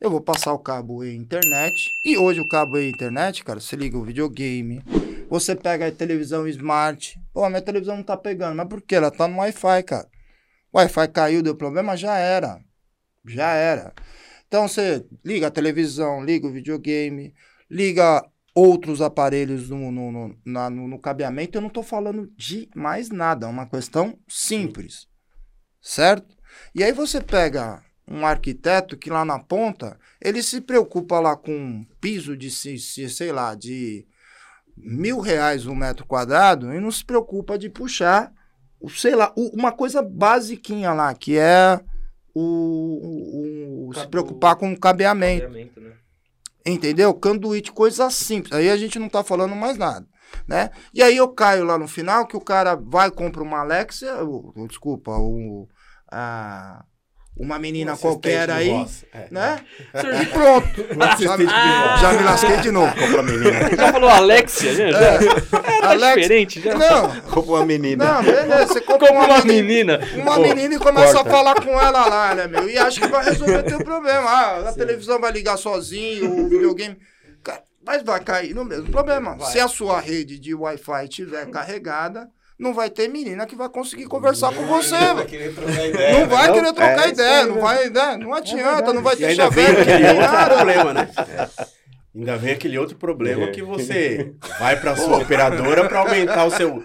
Eu 0.00 0.10
vou 0.10 0.20
passar 0.20 0.52
o 0.54 0.58
cabo 0.58 1.04
e 1.04 1.14
internet. 1.14 1.88
E 2.04 2.18
hoje 2.18 2.40
o 2.40 2.48
cabo 2.48 2.78
e 2.78 2.90
internet, 2.90 3.44
cara, 3.44 3.60
você 3.60 3.76
liga 3.76 3.96
o 3.96 4.02
videogame. 4.02 4.82
Você 5.30 5.54
pega 5.54 5.86
a 5.86 5.92
televisão 5.92 6.48
smart. 6.48 7.16
Pô, 7.32 7.44
a 7.44 7.48
minha 7.48 7.62
televisão 7.62 7.94
não 7.94 8.02
tá 8.02 8.16
pegando. 8.16 8.56
Mas 8.56 8.66
por 8.66 8.82
quê? 8.82 8.96
Ela 8.96 9.12
tá 9.12 9.28
no 9.28 9.38
Wi-Fi, 9.38 9.84
cara. 9.84 10.08
Wi-Fi 10.74 11.06
caiu, 11.12 11.44
deu 11.44 11.54
problema, 11.54 11.96
já 11.96 12.18
era. 12.18 12.66
Já 13.28 13.52
era. 13.52 13.92
Então 14.46 14.66
você 14.66 15.04
liga 15.24 15.46
a 15.48 15.50
televisão, 15.50 16.24
liga 16.24 16.46
o 16.46 16.52
videogame, 16.52 17.34
liga 17.70 18.24
outros 18.54 19.00
aparelhos 19.00 19.68
no, 19.70 19.90
no, 19.92 20.10
no, 20.10 20.38
na- 20.44 20.70
no- 20.70 20.88
no 20.88 20.98
cabeamento. 20.98 21.56
Eu 21.58 21.62
não 21.62 21.68
tô 21.70 21.82
falando 21.82 22.32
de 22.36 22.68
mais 22.74 23.10
nada. 23.10 23.46
É 23.46 23.48
uma 23.48 23.66
questão 23.68 24.18
simples. 24.26 25.06
Certo? 25.80 26.34
E 26.74 26.82
aí 26.82 26.92
você 26.92 27.20
pega 27.20 27.82
um 28.10 28.26
arquiteto 28.26 28.96
que 28.96 29.10
lá 29.10 29.24
na 29.24 29.38
ponta, 29.38 29.98
ele 30.20 30.42
se 30.42 30.60
preocupa 30.62 31.20
lá 31.20 31.36
com 31.36 31.52
um 31.52 31.86
piso 32.00 32.36
de, 32.36 32.50
se- 32.50 32.78
se- 32.78 33.08
sei 33.10 33.30
lá, 33.32 33.54
de 33.54 34.06
mil 34.76 35.20
reais 35.20 35.66
um 35.66 35.74
metro 35.74 36.06
quadrado 36.06 36.72
e 36.72 36.80
não 36.80 36.90
se 36.90 37.04
preocupa 37.04 37.58
de 37.58 37.68
puxar, 37.68 38.32
sei 38.96 39.14
lá, 39.14 39.32
uma 39.36 39.72
coisa 39.72 40.00
basiquinha 40.02 40.92
lá, 40.92 41.12
que 41.14 41.36
é 41.36 41.80
o, 42.34 42.40
o- 42.40 43.88
o- 43.88 43.94
se 43.94 44.06
preocupar 44.08 44.56
com 44.56 44.72
o 44.72 44.78
cabeamento. 44.78 45.46
Obviamente, 45.46 45.80
né? 45.80 45.92
Entendeu? 46.66 47.14
Canduíte, 47.14 47.72
coisa 47.72 48.10
simples. 48.10 48.52
Aí 48.52 48.68
a 48.68 48.76
gente 48.76 48.98
não 48.98 49.08
tá 49.08 49.24
falando 49.24 49.54
mais 49.56 49.78
nada, 49.78 50.06
né? 50.46 50.70
E 50.92 51.02
aí 51.02 51.16
eu 51.16 51.28
caio 51.28 51.64
lá 51.64 51.78
no 51.78 51.88
final 51.88 52.26
que 52.26 52.36
o 52.36 52.40
cara 52.40 52.74
vai 52.76 53.10
compra 53.10 53.42
uma 53.42 53.62
ou, 54.22 54.52
desculpa, 54.66 55.12
o, 55.12 55.66
a, 56.12 56.84
uma 57.38 57.58
menina 57.58 57.94
Um 57.94 57.96
qualquer 57.96 58.50
aí. 58.50 58.70
É. 59.12 59.28
né? 59.30 59.60
E 60.22 60.26
pronto. 60.26 60.86
Um 60.96 61.02
assistente 61.02 61.38
de 61.38 61.44
voz. 61.46 62.00
Já 62.00 62.12
me 62.12 62.22
lasquei 62.24 62.56
de 62.58 62.70
novo. 62.70 62.92
Compra 62.94 63.20
uma 63.20 63.22
menina. 63.22 63.76
Já 63.76 63.92
falou 63.92 64.10
Alexia, 64.10 64.72
né? 64.74 64.92
Já, 64.92 65.18
tá 65.80 65.90
Alex- 65.90 66.14
diferente 66.22 66.60
já. 66.60 66.74
Não, 66.74 67.20
Compra 67.22 67.50
uma 67.52 67.66
menina. 67.66 68.04
não, 68.04 68.22
beleza. 68.22 68.66
Você 68.66 68.80
compra 68.80 69.08
Como 69.08 69.20
uma, 69.20 69.26
uma 69.28 69.44
menina, 69.44 69.98
menina. 69.98 70.22
uma 70.22 70.34
Pô, 70.34 70.42
menina 70.42 70.74
e 70.74 70.78
começa 70.78 71.14
corta. 71.14 71.28
a 71.28 71.32
falar 71.32 71.54
com 71.62 71.70
ela 71.80 72.06
lá, 72.06 72.34
né, 72.34 72.46
meu? 72.46 72.68
E 72.68 72.76
acha 72.78 73.00
que 73.00 73.06
vai 73.08 73.24
resolver 73.24 73.62
teu 73.62 73.78
problema. 73.84 74.28
Ah, 74.28 74.68
a 74.68 74.72
televisão 74.72 75.20
vai 75.20 75.30
ligar 75.32 75.56
sozinho, 75.56 76.30
o 76.44 76.48
videogame. 76.48 76.96
Cara, 77.42 77.62
mas 77.86 78.02
vai 78.02 78.20
cair 78.20 78.54
no 78.54 78.64
mesmo 78.64 78.90
problema. 78.90 79.38
Se 79.46 79.60
a 79.60 79.68
sua 79.68 80.00
rede 80.00 80.38
de 80.38 80.54
Wi-Fi 80.54 81.04
estiver 81.04 81.46
carregada, 81.50 82.28
não 82.58 82.74
vai 82.74 82.90
ter 82.90 83.08
menina 83.08 83.46
que 83.46 83.54
vai 83.54 83.68
conseguir 83.68 84.06
conversar 84.06 84.52
com 84.54 84.66
você. 84.66 84.96
velho. 84.96 85.16
Não 86.18 86.28
vai 86.28 86.52
querer 86.52 86.72
trocar 86.72 87.06
É, 87.06 87.08
ideia, 87.10 87.46
não 87.46 87.60
vai, 87.60 87.88
né? 87.90 88.16
Não 88.16 88.34
adianta, 88.34 88.92
não 88.92 89.02
vai 89.02 89.16
ter 89.16 89.26
ainda 89.26 89.48
vem 89.48 89.64
chaveiro, 89.66 89.82
aquele 89.82 90.02
não 90.02 90.16
outro 90.16 90.32
nada. 90.32 90.54
problema, 90.56 90.94
né? 90.94 91.08
Ainda 92.14 92.36
vem 92.36 92.52
aquele 92.54 92.78
outro 92.78 92.96
problema 92.96 93.48
que 93.48 93.62
você 93.62 94.34
vai 94.58 94.80
para 94.80 94.96
sua 94.96 95.18
operadora 95.18 95.88
para 95.88 96.00
aumentar 96.00 96.44
o 96.46 96.50
seu, 96.50 96.82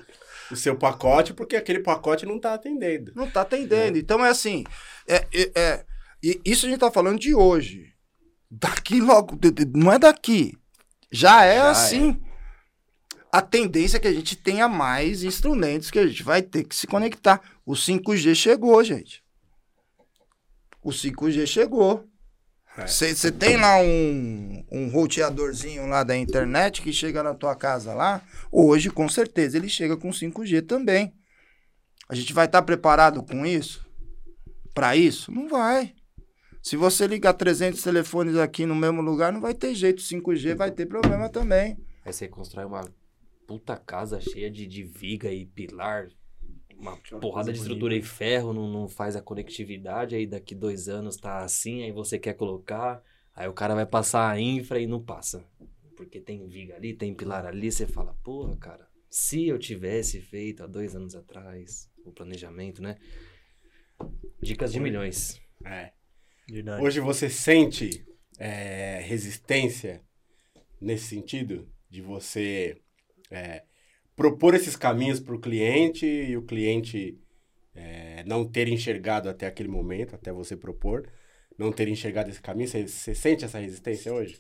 o 0.51 0.55
seu 0.55 0.75
pacote, 0.75 1.33
porque 1.33 1.55
aquele 1.55 1.79
pacote 1.79 2.25
não 2.25 2.39
tá 2.39 2.53
atendendo. 2.53 3.12
Não 3.15 3.27
tá 3.29 3.41
atendendo. 3.41 3.97
Então 3.97 4.23
é 4.23 4.29
assim, 4.29 4.63
é, 5.07 5.25
é, 5.33 5.51
é- 5.55 5.86
e 6.21 6.39
isso 6.45 6.65
a 6.65 6.69
gente 6.69 6.79
tá 6.79 6.91
falando 6.91 7.19
de 7.19 7.33
hoje. 7.33 7.88
Daqui 8.51 9.01
logo, 9.01 9.36
de- 9.36 9.49
de- 9.51 9.65
não 9.77 9.91
é 9.91 9.97
daqui. 9.97 10.53
Já 11.12 11.43
é 11.45 11.55
Já 11.57 11.71
assim. 11.71 12.21
A 13.34 13.41
tendência 13.41 13.98
é 13.98 14.00
que 14.00 14.08
a 14.08 14.13
gente 14.13 14.36
tenha 14.36 14.67
mais 14.67 15.24
instrumentos 15.24 15.89
que 15.89 15.98
a 15.98 16.06
gente 16.06 16.22
vai 16.22 16.43
ter 16.43 16.63
que 16.65 16.76
se 16.76 16.86
conectar. 16.86 17.41
O 17.65 17.72
5G 17.74 18.36
chegou, 18.36 18.84
gente. 18.84 19.24
O 20.84 20.91
5G 20.91 21.48
chegou. 21.48 22.08
É. 22.78 22.86
Você 22.86 23.32
tem 23.32 23.58
lá 23.58 23.78
um, 23.82 24.63
um 24.72 24.88
roteadorzinho 24.89 25.88
lá 25.88 26.04
da 26.04 26.15
internet 26.15 26.84
que 26.84 26.93
chega 26.93 27.24
na 27.24 27.34
tua 27.34 27.56
casa 27.56 27.96
lá. 27.96 28.22
Hoje, 28.52 28.91
com 28.91 29.10
certeza, 29.10 29.58
ele 29.58 29.67
chega 29.67 29.98
com 29.98 30.12
5G 30.12 30.67
também. 30.67 31.12
A 32.08 32.13
gente 32.13 32.34
vai 32.34 32.46
estar 32.46 32.62
preparado 32.62 33.24
com 33.24 33.43
isso? 33.48 33.84
Para 34.76 34.96
isso? 34.96 35.32
Não 35.32 35.50
vai. 35.50 35.96
Se 36.62 36.78
você 36.78 37.08
ligar 37.08 37.34
300 37.34 37.82
telefones 37.82 38.36
aqui 38.36 38.63
no 38.67 38.76
mesmo 38.76 39.02
lugar, 39.02 39.34
não 39.34 39.41
vai 39.41 39.56
ter 39.56 39.74
jeito. 39.74 40.04
5G 40.04 40.54
vai 40.54 40.69
ter 40.69 40.86
problema 40.86 41.30
também. 41.30 41.80
Aí 42.06 42.13
você 42.13 42.28
constrói 42.28 42.65
uma 42.65 42.84
puta 43.47 43.77
casa 43.77 44.19
cheia 44.19 44.49
de, 44.49 44.65
de 44.65 44.84
viga 44.84 45.32
e 45.32 45.45
pilar, 45.45 46.10
uma 46.77 46.97
porrada 47.19 47.51
de 47.51 47.60
estrutura 47.60 47.95
e 47.95 48.01
ferro, 48.01 48.53
não, 48.53 48.69
não 48.69 48.88
faz 48.88 49.15
a 49.15 49.21
conectividade, 49.21 50.15
aí 50.15 50.27
daqui 50.27 50.53
dois 50.53 50.89
anos 50.89 51.17
tá 51.17 51.38
assim, 51.38 51.84
aí 51.84 51.91
você 51.91 52.19
quer 52.19 52.34
colocar, 52.34 53.01
aí 53.34 53.47
o 53.47 53.53
cara 53.53 53.75
vai 53.75 53.86
passar 53.86 54.29
a 54.29 54.39
infra 54.39 54.79
e 54.79 54.88
não 54.88 55.01
passa. 55.01 55.45
Porque 55.95 56.19
tem 56.19 56.47
viga 56.47 56.75
ali, 56.75 56.93
tem 56.93 57.13
pilar 57.13 57.45
ali, 57.45 57.71
você 57.71 57.88
fala, 57.88 58.13
porra, 58.23 58.58
cara, 58.58 58.88
se 59.10 59.47
eu 59.47 59.60
tivesse 59.60 60.19
feito 60.21 60.63
há 60.63 60.67
dois 60.67 60.95
anos 60.95 61.15
atrás 61.15 61.89
o 62.06 62.12
planejamento, 62.12 62.82
né? 62.82 62.97
Dicas 64.41 64.73
de 64.73 64.79
milhões. 64.79 65.39
É. 65.65 65.93
Verdade. 66.49 66.84
Hoje 66.84 66.99
você 66.99 67.29
sente 67.29 68.06
é, 68.38 68.99
resistência 68.99 70.03
nesse 70.82 71.06
sentido 71.06 71.71
de 71.89 72.01
você 72.01 72.82
é, 73.34 73.63
propor 74.15 74.54
esses 74.54 74.76
caminhos 74.76 75.19
para 75.19 75.36
o 75.36 75.39
cliente 75.39 76.06
e 76.06 76.38
o 76.38 76.43
cliente 76.43 77.17
é, 77.74 78.24
não 78.26 78.46
ter 78.46 78.67
enxergado 78.67 79.28
até 79.28 79.48
aquele 79.48 79.69
momento, 79.69 80.15
até 80.15 80.32
você 80.32 80.56
propor, 80.56 81.10
não 81.58 81.72
ter 81.72 81.88
enxergado 81.88 82.30
esse 82.30 82.41
caminho. 82.41 82.67
Você, 82.67 82.88
você 82.88 83.15
sente 83.15 83.43
essa 83.43 83.60
resistência 83.60 84.13
hoje? 84.13 84.39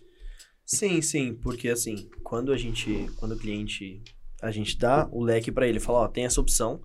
Sim, 0.65 1.01
sim, 1.01 1.33
porque 1.33 1.69
assim, 1.69 2.09
quando 2.23 2.53
a 2.53 2.57
gente, 2.57 3.07
quando 3.17 3.33
o 3.33 3.39
cliente, 3.39 4.01
a 4.41 4.51
gente 4.51 4.77
dá 4.77 5.09
o 5.11 5.21
leque 5.23 5.51
para 5.51 5.67
ele, 5.67 5.79
fala, 5.79 5.99
ó, 5.99 6.07
tem 6.07 6.25
essa 6.25 6.39
opção. 6.39 6.81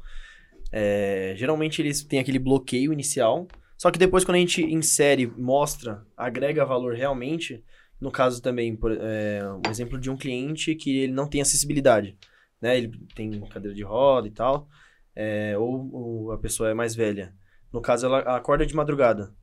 é, 0.72 1.34
geralmente 1.36 1.80
eles 1.80 2.02
têm 2.04 2.18
aquele 2.18 2.38
bloqueio 2.38 2.92
inicial, 2.92 3.46
só 3.76 3.90
que 3.90 3.98
depois 3.98 4.24
quando 4.24 4.36
a 4.36 4.40
gente 4.40 4.62
insere, 4.62 5.26
mostra, 5.26 6.04
agrega 6.16 6.64
valor 6.64 6.94
realmente, 6.94 7.62
no 8.00 8.10
caso 8.10 8.40
também, 8.40 8.76
por, 8.76 8.92
é, 8.92 9.42
um 9.66 9.70
exemplo 9.70 9.98
de 9.98 10.10
um 10.10 10.16
cliente 10.16 10.74
que 10.74 10.98
ele 10.98 11.12
não 11.12 11.28
tem 11.28 11.40
acessibilidade, 11.40 12.16
né? 12.60 12.78
Ele 12.78 12.92
tem 13.14 13.40
cadeira 13.48 13.74
de 13.74 13.82
roda 13.82 14.28
e 14.28 14.30
tal, 14.30 14.68
é, 15.14 15.56
ou, 15.58 15.90
ou 15.92 16.32
a 16.32 16.38
pessoa 16.38 16.70
é 16.70 16.74
mais 16.74 16.94
velha. 16.94 17.34
No 17.72 17.80
caso, 17.80 18.06
ela 18.06 18.20
acorda 18.36 18.64
de 18.64 18.74
madrugada. 18.74 19.34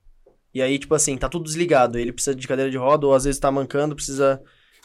E 0.53 0.61
aí, 0.61 0.79
tipo 0.79 0.95
assim, 0.95 1.17
tá 1.17 1.27
tudo 1.27 1.43
desligado. 1.43 1.99
Ele 1.99 2.13
precisa 2.13 2.35
de 2.35 2.47
cadeira 2.47 2.71
de 2.71 2.77
roda, 2.77 3.05
ou 3.05 3.13
às 3.13 3.25
vezes 3.25 3.39
tá 3.39 3.51
mancando, 3.51 3.95
precisa 3.95 4.41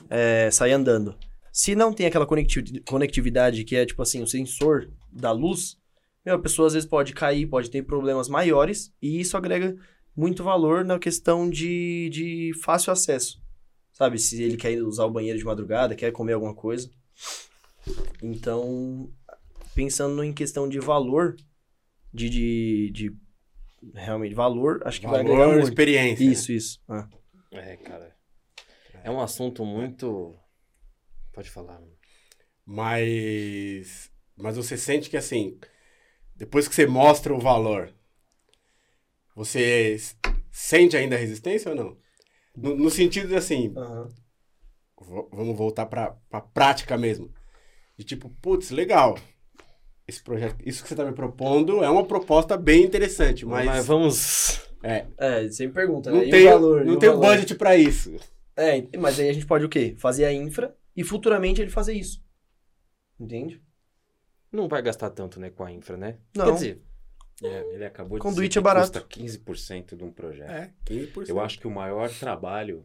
é, 0.09 0.51
sair 0.51 0.73
andando. 0.73 1.17
Se 1.53 1.75
não 1.75 1.93
tem 1.93 2.07
aquela 2.07 2.27
conecti- 2.27 2.81
conectividade 2.81 3.65
que 3.65 3.77
é, 3.77 3.87
tipo 3.87 4.03
assim, 4.03 4.23
o 4.23 4.27
sensor 4.27 4.91
da 5.13 5.31
luz, 5.33 5.79
meu, 6.25 6.35
a 6.35 6.39
pessoa 6.39 6.67
às 6.67 6.75
vezes 6.75 6.89
pode 6.89 7.13
cair, 7.13 7.47
pode 7.47 7.71
ter 7.71 7.83
problemas 7.83 8.29
maiores, 8.29 8.93
e 9.01 9.21
isso 9.21 9.37
agrega 9.37 9.77
muito 10.17 10.43
valor 10.43 10.85
na 10.85 10.99
questão 10.99 11.49
de, 11.49 12.11
de 12.13 12.53
fácil 12.63 12.93
acesso. 12.93 13.41
Sabe? 14.01 14.19
Se 14.19 14.43
ele 14.43 14.57
quer 14.57 14.83
usar 14.83 15.05
o 15.05 15.11
banheiro 15.11 15.39
de 15.39 15.45
madrugada, 15.45 15.95
quer 15.95 16.11
comer 16.11 16.33
alguma 16.33 16.55
coisa. 16.55 16.91
Então, 18.23 19.13
pensando 19.75 20.25
em 20.25 20.33
questão 20.33 20.67
de 20.67 20.81
valor, 20.81 21.37
de, 22.11 22.31
de, 22.31 22.91
de 22.93 23.17
realmente 23.93 24.35
valor, 24.35 24.81
acho 24.87 25.03
que 25.03 25.07
vai 25.07 25.21
agregar 25.21 25.41
Valor, 25.41 25.57
muito. 25.57 25.69
experiência. 25.69 26.25
Isso, 26.25 26.51
isso. 26.51 26.81
Ah. 26.89 27.07
É, 27.51 27.77
cara. 27.77 28.17
É 29.05 29.11
um 29.11 29.21
assunto 29.21 29.67
muito. 29.67 30.35
Pode 31.31 31.51
falar. 31.51 31.79
Mas, 32.65 34.11
mas 34.35 34.57
você 34.57 34.79
sente 34.79 35.11
que 35.11 35.17
assim, 35.19 35.61
depois 36.35 36.67
que 36.67 36.75
você 36.75 36.87
mostra 36.87 37.35
o 37.35 37.39
valor, 37.39 37.93
você 39.37 39.99
sente 40.51 40.97
ainda 40.97 41.17
a 41.17 41.19
resistência 41.19 41.71
ou 41.71 41.77
não? 41.77 42.00
No, 42.63 42.77
no 42.77 42.91
sentido 42.91 43.29
de 43.29 43.37
assim, 43.37 43.79
v- 45.01 45.29
vamos 45.33 45.57
voltar 45.57 45.87
para 45.87 46.17
a 46.31 46.41
prática 46.41 46.97
mesmo. 46.97 47.33
De 47.99 48.05
tipo, 48.05 48.31
putz, 48.43 48.71
legal. 48.71 49.17
Esse 50.09 50.23
projeto, 50.23 50.57
isso 50.67 50.83
que 50.83 50.89
você 50.89 50.95
está 50.95 51.05
me 51.05 51.13
propondo 51.15 51.85
é 51.85 51.91
uma 51.91 52.07
proposta 52.07 52.57
bem 52.57 52.85
interessante, 52.85 53.47
mas, 53.47 53.67
Mas, 53.67 53.87
vamos. 53.87 54.61
é, 54.83 55.07
É, 55.19 55.49
sempre 55.51 55.75
pergunta, 55.75 56.11
não 56.11 56.21
né? 56.21 56.27
E 56.29 56.35
o 56.35 56.41
tem, 56.41 56.43
valor, 56.43 56.87
e 56.87 56.91
não 56.91 56.97
o 56.97 57.01
tem 57.01 57.09
um 57.11 57.19
valor? 57.19 57.21
budget 57.21 57.55
para 57.55 57.77
isso. 57.77 58.17
É, 58.57 58.97
mas 58.99 59.19
aí 59.19 59.29
a 59.29 59.33
gente 59.33 59.47
pode 59.47 59.65
o 59.65 59.69
quê? 59.69 59.95
Fazer 59.99 60.25
a 60.25 60.33
infra 60.33 60.77
e 60.97 61.03
futuramente 61.05 61.61
ele 61.61 61.71
fazer 61.71 61.95
isso. 61.95 62.23
Entende? 63.21 63.63
Não 64.53 64.69
vai 64.69 64.83
gastar 64.83 65.11
tanto, 65.11 65.39
né, 65.41 65.51
com 65.51 65.65
a 65.65 65.73
infra, 65.73 65.97
né? 65.97 66.19
Não. 66.35 66.45
Quer 66.45 66.53
dizer, 66.53 66.83
É, 67.43 67.75
ele 67.75 67.85
acabou 67.85 68.19
de 68.19 68.23
Conduíte 68.23 68.51
dizer 68.51 68.59
é 68.59 68.63
que 68.63 68.65
barato. 68.65 68.93
custa 68.93 69.07
15% 69.09 69.97
de 69.97 70.05
um 70.05 70.11
projeto. 70.11 70.51
É, 70.51 70.71
15%. 70.87 71.29
Eu 71.29 71.41
acho 71.41 71.59
que 71.59 71.67
o 71.67 71.71
maior 71.71 72.09
trabalho 72.11 72.85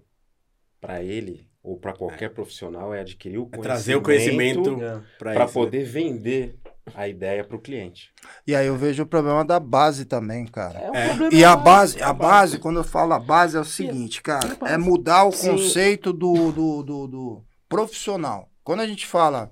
para 0.80 1.02
ele 1.04 1.48
ou 1.64 1.78
para 1.78 1.94
qualquer 1.94 2.30
profissional 2.30 2.94
é 2.94 3.02
adquirir 3.02 3.38
o 3.40 3.42
É 3.42 3.58
conhecimento, 3.58 3.64
trazer 3.64 3.96
o 3.96 4.02
conhecimento 4.02 4.82
É. 4.82 5.02
pra, 5.18 5.34
para 5.34 5.46
né? 5.46 5.52
poder 5.52 5.84
vender 5.84 6.56
a 6.94 7.08
ideia 7.08 7.44
para 7.44 7.56
o 7.58 7.60
cliente. 7.60 8.12
E 8.46 8.56
aí 8.56 8.68
eu 8.68 8.78
vejo 8.78 9.02
o 9.02 9.08
problema 9.08 9.44
da 9.44 9.60
base 9.60 10.06
também, 10.06 10.46
cara. 10.46 10.78
É 10.80 10.92
um 10.92 10.96
É. 10.96 11.08
problema. 11.08 11.34
E 11.34 11.44
a 11.44 11.56
base, 11.56 12.00
é 12.00 12.04
a 12.04 12.10
a 12.10 12.14
base, 12.14 12.60
quando 12.60 12.78
eu 12.78 12.84
falo 12.84 13.14
a 13.14 13.20
base, 13.20 13.58
é 13.58 13.60
o 13.60 13.66
seguinte, 13.66 14.22
cara, 14.22 14.56
é 14.68 14.78
mudar 14.78 15.24
o 15.26 15.32
Sim. 15.32 15.50
conceito 15.52 16.14
do, 16.14 16.52
do, 16.52 16.84
do, 16.84 17.08
do 17.08 17.44
profissional. 17.68 18.50
Quando 18.64 18.82
a 18.82 18.88
gente 18.88 19.06
fala 19.08 19.50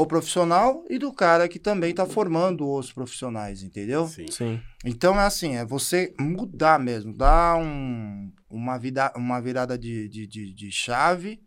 o 0.00 0.06
profissional 0.06 0.84
e 0.88 0.96
do 0.96 1.12
cara 1.12 1.48
que 1.48 1.58
também 1.58 1.92
tá 1.92 2.06
formando 2.06 2.70
os 2.70 2.92
profissionais, 2.92 3.64
entendeu? 3.64 4.06
Sim. 4.06 4.30
Sim. 4.30 4.62
Então 4.84 5.20
é 5.20 5.24
assim, 5.24 5.56
é 5.56 5.64
você 5.64 6.14
mudar 6.20 6.78
mesmo, 6.78 7.12
dar 7.12 7.56
um, 7.56 8.30
uma, 8.48 8.78
vida, 8.78 9.12
uma 9.16 9.40
virada 9.40 9.76
de, 9.76 10.08
de, 10.08 10.24
de, 10.24 10.54
de 10.54 10.70
chave 10.70 11.42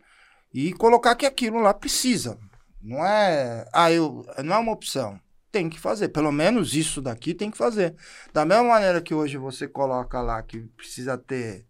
e 0.54 0.74
colocar 0.74 1.16
que 1.16 1.26
aquilo 1.26 1.62
lá 1.62 1.74
precisa. 1.74 2.38
Não 2.82 3.06
é, 3.06 3.66
ah, 3.72 3.90
eu, 3.90 4.26
não 4.44 4.56
é 4.56 4.58
uma 4.58 4.74
opção. 4.74 5.18
Tem 5.50 5.70
que 5.70 5.80
fazer. 5.80 6.10
Pelo 6.10 6.32
menos 6.32 6.74
isso 6.74 7.02
daqui 7.02 7.34
tem 7.34 7.50
que 7.50 7.58
fazer. 7.58 7.96
Da 8.34 8.44
mesma 8.44 8.66
maneira 8.66 9.02
que 9.02 9.14
hoje 9.14 9.38
você 9.38 9.66
coloca 9.66 10.22
lá 10.22 10.44
que 10.44 10.60
precisa 10.76 11.18
ter 11.18 11.66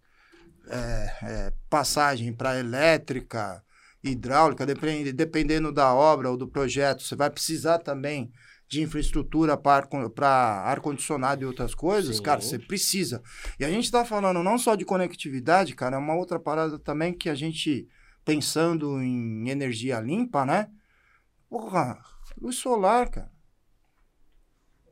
é, 0.68 1.14
é, 1.24 1.54
passagem 1.70 2.34
para 2.34 2.60
elétrica, 2.60 3.64
hidráulica, 4.04 4.66
depende- 4.66 5.12
dependendo 5.12 5.72
da 5.72 5.94
obra 5.94 6.30
ou 6.30 6.38
do 6.38 6.48
projeto, 6.48 7.04
você 7.04 7.16
vai 7.16 7.30
precisar 7.30 7.80
também 7.80 8.32
de 8.68 8.82
infraestrutura 8.82 9.58
para 9.58 10.64
ar-condicionado 10.64 11.44
e 11.44 11.46
outras 11.46 11.76
coisas, 11.76 12.18
Sim. 12.18 12.24
cara, 12.24 12.40
você 12.40 12.58
precisa. 12.58 13.22
E 13.60 13.66
a 13.66 13.70
gente 13.70 13.84
está 13.84 14.06
falando 14.06 14.42
não 14.42 14.58
só 14.58 14.76
de 14.76 14.86
conectividade, 14.86 15.76
cara, 15.76 15.98
é 15.98 16.00
uma 16.00 16.16
outra 16.16 16.40
parada 16.40 16.80
também 16.80 17.14
que 17.14 17.30
a 17.30 17.36
gente, 17.36 17.86
pensando 18.24 19.02
em 19.02 19.50
energia 19.50 20.00
limpa, 20.00 20.46
né? 20.46 20.70
Porra, 21.50 22.00
luz 22.42 22.56
solar, 22.56 23.10
cara. 23.10 23.30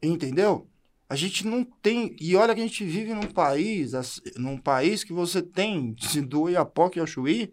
Entendeu? 0.03 0.69
A 1.07 1.15
gente 1.15 1.47
não 1.47 1.63
tem. 1.63 2.15
E 2.19 2.35
olha 2.35 2.53
que 2.53 2.61
a 2.61 2.67
gente 2.67 2.83
vive 2.83 3.13
num 3.13 3.31
país, 3.31 3.93
num 4.35 4.57
país 4.57 5.03
que 5.03 5.13
você 5.13 5.41
tem, 5.41 5.95
do 6.27 6.41
Oiapoque 6.41 6.99
ao 6.99 7.07
Chuí, 7.07 7.51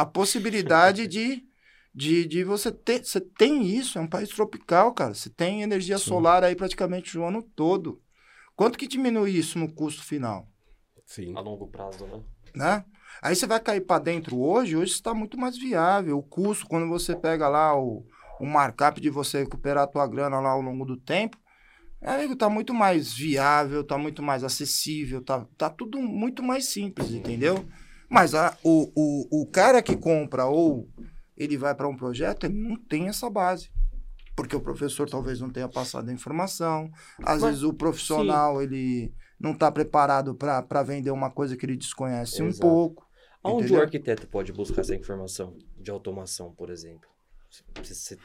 a 0.00 0.06
possibilidade 0.06 1.06
de, 1.06 1.44
de, 1.94 2.26
de 2.26 2.42
você 2.42 2.72
ter. 2.72 3.04
Você 3.04 3.20
tem 3.20 3.66
isso, 3.66 3.98
é 3.98 4.00
um 4.00 4.06
país 4.06 4.30
tropical, 4.30 4.94
cara. 4.94 5.14
Você 5.14 5.28
tem 5.28 5.62
energia 5.62 5.98
Sim. 5.98 6.04
solar 6.04 6.42
aí 6.42 6.56
praticamente 6.56 7.18
o 7.18 7.24
ano 7.24 7.42
todo. 7.42 8.00
Quanto 8.56 8.78
que 8.78 8.86
diminui 8.86 9.32
isso 9.32 9.58
no 9.58 9.72
custo 9.72 10.02
final? 10.02 10.48
Sim. 11.04 11.36
A 11.36 11.40
longo 11.40 11.66
prazo, 11.66 12.06
né? 12.06 12.22
né? 12.54 12.84
Aí 13.20 13.34
você 13.34 13.46
vai 13.46 13.60
cair 13.60 13.82
para 13.82 14.02
dentro 14.02 14.38
hoje, 14.38 14.76
hoje 14.76 14.92
está 14.92 15.12
muito 15.12 15.36
mais 15.36 15.58
viável. 15.58 16.16
O 16.18 16.22
custo, 16.22 16.66
quando 16.66 16.88
você 16.88 17.14
pega 17.14 17.48
lá 17.48 17.78
o, 17.78 18.06
o 18.38 18.46
markup 18.46 19.00
de 19.00 19.10
você 19.10 19.40
recuperar 19.40 19.84
a 19.84 19.86
tua 19.86 20.06
grana 20.06 20.40
lá 20.40 20.50
ao 20.50 20.62
longo 20.62 20.86
do 20.86 20.96
tempo, 20.96 21.36
amigo, 22.00 22.34
tá 22.34 22.48
muito 22.48 22.72
mais 22.72 23.12
viável, 23.12 23.84
tá 23.84 23.98
muito 23.98 24.22
mais 24.22 24.42
acessível, 24.44 25.22
tá, 25.22 25.46
tá 25.58 25.68
tudo 25.68 25.98
muito 26.00 26.42
mais 26.42 26.66
simples, 26.66 27.10
entendeu? 27.10 27.66
Mas 28.10 28.34
a, 28.34 28.56
o, 28.64 28.90
o, 28.94 29.42
o 29.42 29.46
cara 29.46 29.80
que 29.80 29.96
compra 29.96 30.46
ou 30.46 30.88
ele 31.36 31.56
vai 31.56 31.74
para 31.74 31.88
um 31.88 31.96
projeto, 31.96 32.44
ele 32.44 32.54
não 32.54 32.76
tem 32.76 33.08
essa 33.08 33.30
base. 33.30 33.70
Porque 34.36 34.56
o 34.56 34.60
professor 34.60 35.08
talvez 35.08 35.40
não 35.40 35.50
tenha 35.50 35.68
passado 35.68 36.08
a 36.08 36.12
informação, 36.12 36.90
às 37.18 37.40
Mas- 37.40 37.42
vezes 37.42 37.62
o 37.62 37.72
profissional 37.74 38.60
ele 38.62 39.12
não 39.38 39.52
está 39.52 39.70
preparado 39.70 40.34
para 40.34 40.82
vender 40.82 41.10
uma 41.10 41.30
coisa 41.30 41.56
que 41.56 41.64
ele 41.64 41.76
desconhece 41.76 42.42
um 42.42 42.46
Exato. 42.48 42.60
pouco. 42.66 43.06
Aonde 43.42 43.64
Entendeu? 43.64 43.80
o 43.80 43.82
arquiteto 43.84 44.26
pode 44.26 44.52
buscar 44.52 44.82
essa 44.82 44.94
informação 44.94 45.56
de 45.78 45.90
automação, 45.90 46.52
por 46.54 46.68
exemplo? 46.68 47.08
Se- 47.82 47.94
se- 47.94 48.18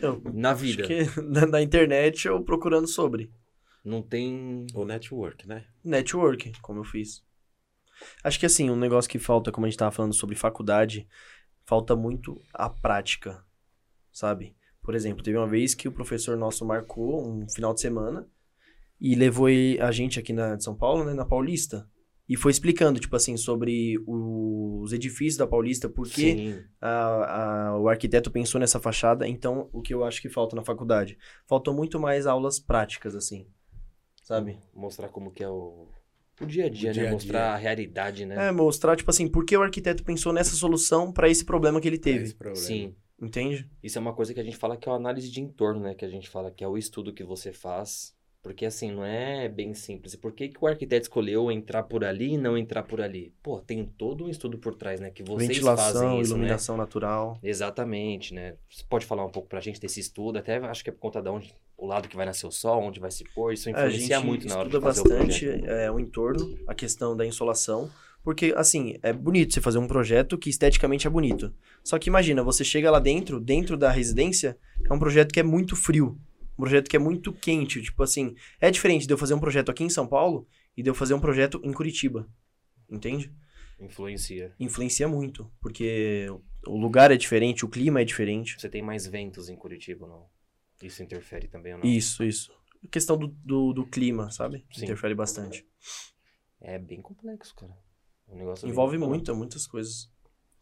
Eu 0.00 0.22
Na 0.32 0.52
acho 0.52 0.60
vida, 0.62 0.82
que 0.86 1.04
na, 1.22 1.46
na 1.46 1.62
internet 1.62 2.28
ou 2.28 2.42
procurando 2.42 2.86
sobre. 2.86 3.30
não 3.84 4.00
tem. 4.02 4.66
O 4.74 4.84
network, 4.84 5.46
né? 5.46 5.64
Network, 5.84 6.52
como 6.60 6.80
eu 6.80 6.84
fiz. 6.84 7.22
Acho 8.22 8.38
que 8.38 8.46
assim, 8.46 8.70
um 8.70 8.76
negócio 8.76 9.10
que 9.10 9.18
falta, 9.18 9.50
como 9.52 9.66
a 9.66 9.70
gente 9.70 9.78
tava 9.78 9.90
falando 9.92 10.14
sobre 10.14 10.34
faculdade, 10.34 11.08
falta 11.64 11.96
muito 11.96 12.40
a 12.52 12.68
prática, 12.68 13.44
sabe? 14.12 14.54
Por 14.82 14.94
exemplo, 14.94 15.22
teve 15.22 15.36
uma 15.36 15.46
vez 15.48 15.74
que 15.74 15.88
o 15.88 15.92
professor 15.92 16.36
nosso 16.36 16.64
marcou 16.64 17.26
um 17.28 17.48
final 17.48 17.74
de 17.74 17.80
semana 17.80 18.28
e 19.00 19.14
levou 19.14 19.48
a 19.80 19.90
gente 19.92 20.18
aqui 20.18 20.32
na 20.32 20.56
de 20.56 20.64
São 20.64 20.74
Paulo, 20.74 21.04
né, 21.04 21.12
na 21.12 21.24
Paulista, 21.24 21.88
e 22.28 22.36
foi 22.36 22.50
explicando, 22.50 22.98
tipo 22.98 23.14
assim, 23.14 23.36
sobre 23.36 23.98
os 24.06 24.92
edifícios 24.92 25.36
da 25.36 25.46
Paulista, 25.46 25.88
por 25.88 26.08
que 26.08 26.36
Sim. 26.36 26.64
a- 26.80 27.68
a- 27.68 27.78
o 27.78 27.88
arquiteto 27.88 28.30
pensou 28.30 28.60
nessa 28.60 28.80
fachada, 28.80 29.28
então 29.28 29.68
o 29.72 29.80
que 29.80 29.94
eu 29.94 30.02
acho 30.04 30.20
que 30.20 30.28
falta 30.28 30.56
na 30.56 30.64
faculdade? 30.64 31.18
Faltou 31.46 31.72
muito 31.74 32.00
mais 32.00 32.26
aulas 32.26 32.58
práticas, 32.58 33.14
assim, 33.14 33.46
sabe? 34.22 34.58
Mostrar 34.74 35.08
como 35.08 35.30
que 35.30 35.42
é 35.44 35.48
o, 35.48 35.88
o 36.44 36.46
dia 36.46 36.66
a 36.66 36.68
dia, 36.68 36.92
dia 36.92 37.02
né? 37.04 37.08
a 37.08 37.12
Mostrar 37.12 37.38
dia. 37.40 37.48
a 37.52 37.56
realidade, 37.56 38.26
né? 38.26 38.48
É, 38.48 38.52
mostrar, 38.52 38.96
tipo 38.96 39.10
assim, 39.10 39.28
por 39.28 39.44
que 39.44 39.56
o 39.56 39.62
arquiteto 39.62 40.04
pensou 40.04 40.32
nessa 40.32 40.54
solução 40.54 41.12
pra 41.12 41.28
esse 41.28 41.44
problema 41.44 41.80
que 41.80 41.88
ele 41.88 41.96
É 41.96 42.00
teve. 42.00 42.24
esse 42.24 42.34
problema. 42.34 42.60
Sim. 42.66 42.94
Entende? 43.20 43.70
Isso 43.82 43.96
é 43.96 44.00
uma 44.00 44.12
coisa 44.14 44.34
que 44.34 44.40
a 44.40 44.44
gente 44.44 44.56
fala 44.56 44.76
que 44.76 44.88
é 44.88 44.92
a 44.92 44.94
análise 44.94 45.30
de 45.30 45.40
entorno, 45.40 45.80
né? 45.80 45.94
Que 45.94 46.04
a 46.04 46.08
gente 46.08 46.28
fala 46.28 46.50
que 46.50 46.62
é 46.62 46.68
o 46.68 46.76
estudo 46.76 47.12
que 47.14 47.24
você 47.24 47.52
faz. 47.52 48.14
Porque 48.42 48.64
assim, 48.64 48.92
não 48.92 49.04
é 49.04 49.48
bem 49.48 49.74
simples. 49.74 50.14
E 50.14 50.18
por 50.18 50.32
que, 50.32 50.48
que 50.48 50.56
o 50.60 50.66
arquiteto 50.68 51.02
escolheu 51.02 51.50
entrar 51.50 51.82
por 51.82 52.04
ali 52.04 52.34
e 52.34 52.38
não 52.38 52.56
entrar 52.56 52.84
por 52.84 53.00
ali? 53.00 53.34
Pô, 53.42 53.58
tem 53.60 53.84
todo 53.84 54.24
um 54.24 54.28
estudo 54.28 54.56
por 54.56 54.74
trás, 54.74 55.00
né? 55.00 55.10
Que 55.10 55.22
vocês 55.22 55.48
Ventilação, 55.48 55.92
fazem 56.02 56.20
isso, 56.20 56.32
né? 56.32 56.38
iluminação 56.38 56.76
natural. 56.76 57.38
Exatamente, 57.42 58.32
né? 58.32 58.54
Você 58.70 58.84
pode 58.88 59.04
falar 59.04 59.24
um 59.24 59.30
pouco 59.30 59.48
pra 59.48 59.60
gente 59.60 59.80
desse 59.80 59.98
estudo, 59.98 60.38
até 60.38 60.58
acho 60.58 60.84
que 60.84 60.90
é 60.90 60.92
por 60.92 61.00
conta 61.00 61.20
de 61.20 61.28
onde, 61.28 61.52
o 61.76 61.86
lado 61.86 62.08
que 62.08 62.16
vai 62.16 62.24
nascer 62.24 62.46
o 62.46 62.52
sol, 62.52 62.82
onde 62.84 63.00
vai 63.00 63.10
se 63.10 63.24
pôr, 63.34 63.52
isso 63.52 63.68
É, 63.68 63.72
influencia 63.72 64.20
muito 64.20 64.46
na 64.46 64.54
hora 64.58 64.68
de 64.68 64.76
estuda 64.76 64.86
fazer 64.86 65.02
bastante 65.02 65.46
o 65.46 65.48
projeto. 65.50 65.70
é, 65.70 65.90
o 65.90 65.98
entorno, 65.98 66.58
a 66.68 66.74
questão 66.74 67.16
da 67.16 67.26
insolação. 67.26 67.90
Porque, 68.22 68.52
assim, 68.56 68.96
é 69.02 69.12
bonito 69.12 69.54
você 69.54 69.60
fazer 69.60 69.78
um 69.78 69.86
projeto 69.86 70.36
que 70.36 70.50
esteticamente 70.50 71.06
é 71.06 71.10
bonito. 71.10 71.52
Só 71.84 71.96
que 71.98 72.08
imagina, 72.10 72.42
você 72.42 72.64
chega 72.64 72.90
lá 72.90 72.98
dentro, 72.98 73.38
dentro 73.40 73.76
da 73.76 73.90
residência, 73.90 74.56
é 74.88 74.92
um 74.92 74.98
projeto 74.98 75.32
que 75.32 75.38
é 75.38 75.44
muito 75.44 75.76
frio. 75.76 76.18
Um 76.58 76.62
projeto 76.62 76.88
que 76.88 76.96
é 76.96 76.98
muito 76.98 77.32
quente. 77.32 77.82
Tipo 77.82 78.02
assim, 78.02 78.34
é 78.60 78.70
diferente 78.70 79.06
de 79.06 79.12
eu 79.12 79.18
fazer 79.18 79.34
um 79.34 79.40
projeto 79.40 79.70
aqui 79.70 79.84
em 79.84 79.90
São 79.90 80.06
Paulo 80.06 80.46
e 80.76 80.82
de 80.82 80.90
eu 80.90 80.94
fazer 80.94 81.14
um 81.14 81.20
projeto 81.20 81.60
em 81.62 81.72
Curitiba. 81.72 82.28
Entende? 82.88 83.32
Influencia. 83.78 84.54
Influencia 84.58 85.06
muito. 85.06 85.50
Porque 85.60 86.26
o 86.66 86.76
lugar 86.76 87.10
é 87.10 87.16
diferente, 87.16 87.64
o 87.64 87.68
clima 87.68 88.00
é 88.00 88.04
diferente. 88.04 88.58
Você 88.58 88.68
tem 88.68 88.82
mais 88.82 89.06
ventos 89.06 89.48
em 89.48 89.56
Curitiba, 89.56 90.06
não? 90.06 90.26
Isso 90.82 91.02
interfere 91.02 91.48
também 91.48 91.74
ou 91.74 91.80
não? 91.80 91.86
Isso, 91.86 92.24
isso. 92.24 92.52
A 92.84 92.88
questão 92.88 93.16
do, 93.16 93.28
do, 93.28 93.72
do 93.72 93.86
clima, 93.86 94.30
sabe? 94.30 94.66
Sim. 94.72 94.84
Interfere 94.84 95.14
bastante. 95.14 95.66
É 96.60 96.78
bem 96.78 97.02
complexo, 97.02 97.54
cara. 97.54 97.76
Um 98.28 98.36
negócio 98.36 98.64
bem 98.64 98.72
Envolve 98.72 98.98
muito, 98.98 99.34
muitas 99.34 99.66
coisas. 99.66 100.10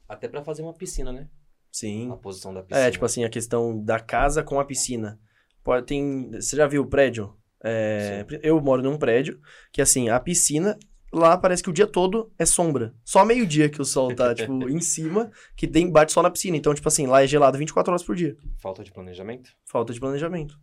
Até 0.09 0.29
pra 0.29 0.45
fazer 0.45 0.63
uma 0.63 0.75
piscina, 0.75 1.13
né? 1.13 1.29
Sim. 1.71 2.11
A 2.11 2.17
posição 2.17 2.53
da 2.53 2.63
piscina. 2.63 2.87
É, 2.87 2.91
tipo 2.91 3.05
assim, 3.05 3.25
a 3.25 3.31
questão 3.31 3.83
da 3.83 3.99
casa 3.99 4.43
com 4.43 4.61
a 4.61 4.65
piscina. 4.65 5.21
Pode, 5.65 5.87
tem, 5.87 6.31
você 6.31 6.55
já 6.55 6.67
viu 6.67 6.83
o 6.83 6.87
prédio? 6.87 7.35
É, 7.65 8.27
eu 8.43 8.61
moro 8.61 8.83
num 8.83 8.99
prédio 8.99 9.41
que, 9.73 9.81
assim, 9.81 10.11
a 10.11 10.21
piscina, 10.21 10.79
lá 11.11 11.39
parece 11.39 11.63
que 11.63 11.71
o 11.71 11.73
dia 11.73 11.87
todo 11.87 12.31
é 12.39 12.45
sombra. 12.45 12.95
Só 13.03 13.25
meio-dia 13.25 13.71
que 13.71 13.81
o 13.81 13.85
sol 13.85 14.15
tá, 14.15 14.35
tipo, 14.37 14.69
em 14.69 14.81
cima, 14.81 15.31
que 15.57 15.67
tem, 15.67 15.91
bate 15.91 16.13
só 16.13 16.23
na 16.23 16.31
piscina. 16.31 16.59
Então, 16.59 16.75
tipo 16.75 16.87
assim, 16.87 17.07
lá 17.07 17.25
é 17.25 17.27
gelado 17.27 17.57
24 17.57 17.91
horas 17.91 18.03
por 18.03 18.15
dia. 18.15 18.37
Falta 18.59 18.85
de 18.85 18.93
planejamento? 18.93 19.51
Falta 19.65 19.95
de 19.95 19.99
planejamento. 19.99 20.61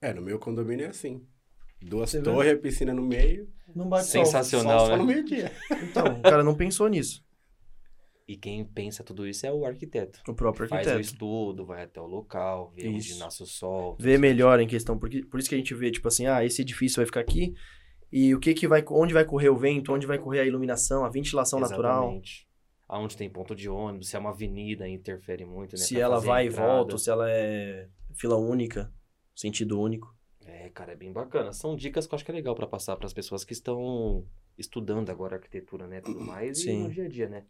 É, 0.00 0.14
no 0.14 0.22
meu 0.22 0.38
condomínio 0.38 0.86
é 0.86 0.88
assim. 0.88 1.22
Duas 1.82 2.10
Você 2.10 2.18
vê? 2.18 2.24
torres, 2.24 2.52
a 2.54 2.56
piscina 2.56 2.94
no 2.94 3.02
meio. 3.02 3.46
Não 3.74 3.88
bate 3.88 4.06
Sensacional, 4.06 4.80
só, 4.80 4.86
só 4.86 4.92
né? 4.92 4.98
no 4.98 5.04
meio-dia. 5.04 5.52
Então, 5.82 6.18
o 6.18 6.22
cara 6.22 6.42
não 6.42 6.54
pensou 6.54 6.88
nisso. 6.88 7.22
E 8.30 8.36
quem 8.36 8.64
pensa 8.64 9.02
tudo 9.02 9.26
isso 9.26 9.44
é 9.44 9.52
o 9.52 9.66
arquiteto. 9.66 10.20
O 10.28 10.32
próprio 10.32 10.68
Faz 10.68 10.86
o 10.86 10.90
arquiteto. 10.90 11.14
estudo, 11.14 11.66
vai 11.66 11.82
até 11.82 12.00
o 12.00 12.06
local, 12.06 12.72
vê 12.76 12.86
onde 12.86 12.98
Isso. 12.98 13.18
nasce 13.18 13.42
o 13.42 13.46
sol. 13.46 13.96
Vê 13.98 14.16
melhor 14.16 14.60
em 14.60 14.68
questão, 14.68 14.96
porque 14.96 15.24
por 15.24 15.40
isso 15.40 15.48
que 15.48 15.56
a 15.56 15.58
gente 15.58 15.74
vê, 15.74 15.90
tipo 15.90 16.06
assim, 16.06 16.26
ah, 16.26 16.44
esse 16.44 16.62
edifício 16.62 16.98
vai 16.98 17.06
ficar 17.06 17.18
aqui, 17.18 17.56
e 18.12 18.32
o 18.32 18.38
que 18.38 18.54
que 18.54 18.68
vai, 18.68 18.84
onde 18.88 19.12
vai 19.12 19.24
correr 19.24 19.48
o 19.48 19.56
vento, 19.56 19.92
onde 19.92 20.06
vai 20.06 20.16
correr 20.16 20.38
a 20.38 20.44
iluminação, 20.44 21.04
a 21.04 21.08
ventilação 21.08 21.58
natural, 21.58 22.02
Exatamente. 22.04 22.48
Aonde 22.88 23.16
tem 23.16 23.28
ponto 23.28 23.52
de 23.52 23.68
ônibus, 23.68 24.10
se 24.10 24.14
é 24.14 24.18
uma 24.20 24.30
avenida, 24.30 24.88
interfere 24.88 25.44
muito, 25.44 25.72
né? 25.72 25.82
se 25.82 25.94
pra 25.94 26.02
ela 26.04 26.20
vai 26.20 26.46
e 26.46 26.50
volta, 26.50 26.92
ou 26.92 26.98
se 26.98 27.10
ela 27.10 27.28
é 27.28 27.88
fila 28.14 28.36
única, 28.36 28.92
sentido 29.34 29.80
único. 29.80 30.16
É, 30.46 30.68
cara, 30.70 30.92
é 30.92 30.96
bem 30.96 31.12
bacana. 31.12 31.52
São 31.52 31.74
dicas 31.74 32.06
que 32.06 32.14
eu 32.14 32.16
acho 32.16 32.24
que 32.24 32.30
é 32.30 32.34
legal 32.34 32.54
pra 32.54 32.68
passar 32.68 32.96
pras 32.96 33.12
pessoas 33.12 33.44
que 33.44 33.52
estão 33.52 34.24
estudando 34.56 35.10
agora 35.10 35.34
arquitetura, 35.34 35.88
né? 35.88 36.00
Tudo 36.00 36.20
mais 36.20 36.58
e 36.58 36.62
Sim. 36.62 36.82
no 36.84 36.90
dia 36.90 37.06
a 37.06 37.08
dia, 37.08 37.28
né? 37.28 37.44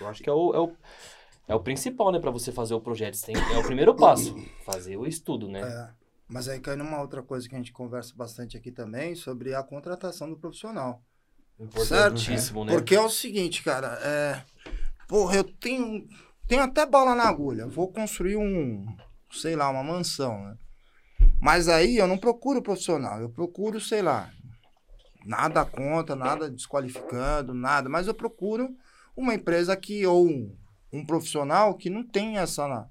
Eu 0.00 0.06
acho 0.08 0.22
que 0.22 0.28
é 0.28 0.32
o, 0.32 0.54
é 0.54 0.58
o, 0.58 0.72
é 1.48 1.54
o 1.54 1.60
principal, 1.60 2.10
né? 2.10 2.18
Pra 2.18 2.30
você 2.30 2.50
fazer 2.50 2.74
o 2.74 2.80
projeto. 2.80 3.20
Tem, 3.20 3.36
é 3.36 3.58
o 3.58 3.64
primeiro 3.64 3.94
passo. 3.94 4.34
Fazer 4.64 4.96
o 4.96 5.06
estudo, 5.06 5.48
né? 5.48 5.60
É. 5.60 5.90
Mas 6.28 6.48
aí 6.48 6.58
cai 6.58 6.74
numa 6.74 7.00
outra 7.00 7.22
coisa 7.22 7.48
que 7.48 7.54
a 7.54 7.58
gente 7.58 7.72
conversa 7.72 8.14
bastante 8.16 8.56
aqui 8.56 8.72
também, 8.72 9.14
sobre 9.14 9.54
a 9.54 9.62
contratação 9.62 10.28
do 10.28 10.36
profissional. 10.36 11.02
Importantíssimo, 11.60 12.64
né? 12.64 12.72
Porque 12.72 12.94
é 12.94 13.00
o 13.00 13.10
seguinte, 13.10 13.62
cara, 13.62 13.98
é. 14.02 14.42
Porra, 15.06 15.36
eu 15.36 15.44
tenho. 15.44 16.08
Tenho 16.48 16.62
até 16.62 16.84
bala 16.84 17.14
na 17.14 17.24
agulha. 17.24 17.66
Vou 17.66 17.92
construir 17.92 18.36
um. 18.36 18.84
Sei 19.30 19.54
lá, 19.54 19.68
uma 19.68 19.82
mansão, 19.82 20.42
né? 20.44 20.56
Mas 21.40 21.68
aí 21.68 21.98
eu 21.98 22.06
não 22.06 22.18
procuro 22.18 22.62
profissional. 22.62 23.20
Eu 23.20 23.28
procuro, 23.28 23.80
sei 23.80 24.02
lá. 24.02 24.30
Nada 25.24 25.64
contra, 25.64 26.14
nada 26.14 26.50
desqualificando, 26.50 27.54
nada. 27.54 27.88
Mas 27.88 28.06
eu 28.06 28.14
procuro 28.14 28.74
uma 29.16 29.34
empresa 29.34 29.76
que. 29.76 30.06
Ou 30.06 30.26
um, 30.26 30.56
um 30.92 31.04
profissional 31.04 31.74
que 31.74 31.90
não 31.90 32.02
tem 32.02 32.38
essa. 32.38 32.88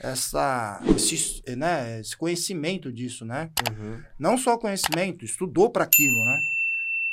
Essa, 0.00 0.80
esse, 0.96 1.42
né, 1.54 2.00
esse 2.00 2.16
conhecimento 2.16 2.90
disso, 2.92 3.24
né? 3.24 3.50
Uhum. 3.70 4.02
Não 4.18 4.36
só 4.36 4.58
conhecimento, 4.58 5.24
estudou 5.24 5.70
para 5.70 5.84
aquilo, 5.84 6.24
né? 6.24 6.40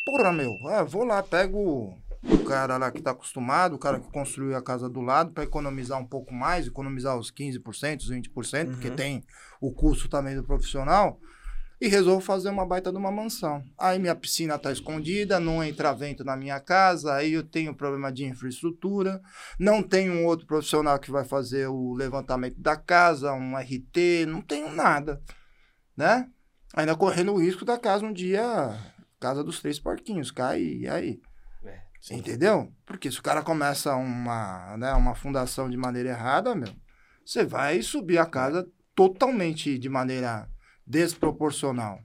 Porra, 0.04 0.32
meu, 0.32 0.58
é, 0.72 0.84
vou 0.84 1.04
lá, 1.04 1.22
pego 1.22 1.94
o 2.24 2.38
cara 2.46 2.78
lá 2.78 2.90
que 2.90 3.00
tá 3.02 3.12
acostumado, 3.12 3.76
o 3.76 3.78
cara 3.80 4.00
que 4.00 4.12
construiu 4.12 4.56
a 4.58 4.62
casa 4.62 4.90
do 4.90 5.02
lado, 5.02 5.32
para 5.34 5.44
economizar 5.44 6.00
um 6.00 6.06
pouco 6.06 6.34
mais, 6.34 6.66
economizar 6.66 7.16
os 7.16 7.32
15%, 7.32 8.00
os 8.00 8.10
20%, 8.10 8.72
porque 8.72 8.90
Uhum. 8.90 8.96
tem 8.96 9.24
o 9.62 9.72
custo 9.72 10.10
também 10.10 10.36
do 10.36 10.44
profissional, 10.44 11.20
e 11.82 11.88
resolvo 11.88 12.20
fazer 12.20 12.50
uma 12.50 12.66
baita 12.66 12.92
de 12.92 12.98
uma 12.98 13.12
mansão. 13.12 13.64
Aí 13.78 13.98
minha 13.98 14.16
piscina 14.16 14.60
tá 14.60 14.72
escondida, 14.72 15.40
não 15.40 15.64
entra 15.64 15.94
vento 15.94 16.24
na 16.24 16.36
minha 16.36 16.60
casa, 16.60 17.16
aí 17.16 17.34
eu 17.34 17.44
tenho 17.44 17.74
problema 17.74 18.12
de 18.12 18.26
infraestrutura, 18.26 19.22
não 19.58 19.82
tenho 19.82 20.14
um 20.14 20.26
outro 20.26 20.46
profissional 20.46 21.00
que 21.00 21.10
vai 21.10 21.24
fazer 21.24 21.68
o 21.68 21.94
levantamento 21.94 22.60
da 22.60 22.76
casa, 22.76 23.34
um 23.34 23.58
RT, 23.58 24.26
não 24.28 24.42
tenho 24.42 24.74
nada, 24.74 25.22
né? 25.96 26.30
Ainda 26.76 26.96
correndo 26.96 27.34
o 27.34 27.40
risco 27.40 27.64
da 27.64 27.78
casa 27.78 28.06
um 28.06 28.14
dia, 28.14 28.78
casa 29.20 29.44
dos 29.44 29.62
três 29.62 29.80
porquinhos, 29.80 30.32
cai, 30.32 30.62
e 30.62 30.88
aí? 30.88 31.22
É, 31.64 32.16
Entendeu? 32.16 32.74
Porque 32.86 33.10
se 33.10 33.20
o 33.20 33.24
cara 33.24 33.42
começa 33.42 33.96
uma, 33.96 34.76
né, 34.78 34.94
uma 34.94 35.16
fundação 35.16 35.70
de 35.70 35.78
maneira 35.78 36.10
errada, 36.10 36.54
meu, 36.54 36.74
você 37.26 37.46
vai 37.46 37.82
subir 37.82 38.18
a 38.18 38.26
casa 38.26 38.68
totalmente 38.94 39.80
de 39.80 39.88
maneira 39.88 40.50
desproporcional. 40.90 42.02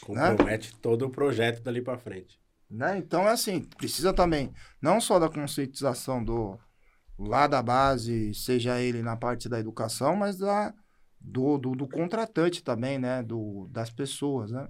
Compromete 0.00 0.74
todo 0.76 1.06
o 1.06 1.10
projeto 1.10 1.62
dali 1.62 1.80
pra 1.80 1.96
frente. 1.96 2.40
Né? 2.68 2.98
Então 2.98 3.22
é 3.28 3.30
assim, 3.30 3.62
precisa 3.62 4.12
também 4.12 4.52
não 4.82 5.00
só 5.00 5.20
da 5.20 5.28
conscientização 5.28 6.24
do 6.24 6.58
lá 7.16 7.46
da 7.46 7.62
base, 7.62 8.34
seja 8.34 8.80
ele 8.80 9.02
na 9.02 9.16
parte 9.16 9.48
da 9.48 9.60
educação, 9.60 10.16
mas 10.16 10.36
da, 10.36 10.74
do, 11.20 11.56
do, 11.56 11.72
do 11.72 11.88
contratante 11.88 12.62
também, 12.62 12.98
né? 12.98 13.22
Do, 13.22 13.68
das 13.70 13.88
pessoas, 13.88 14.50
né? 14.50 14.68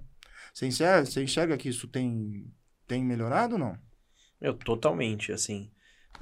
Você 0.53 0.67
enxerga, 0.67 1.05
você 1.05 1.23
enxerga 1.23 1.57
que 1.57 1.67
isso 1.67 1.87
tem, 1.87 2.45
tem 2.87 3.03
melhorado 3.03 3.55
ou 3.55 3.59
não? 3.59 3.77
Meu, 4.39 4.53
totalmente, 4.53 5.31
assim. 5.31 5.69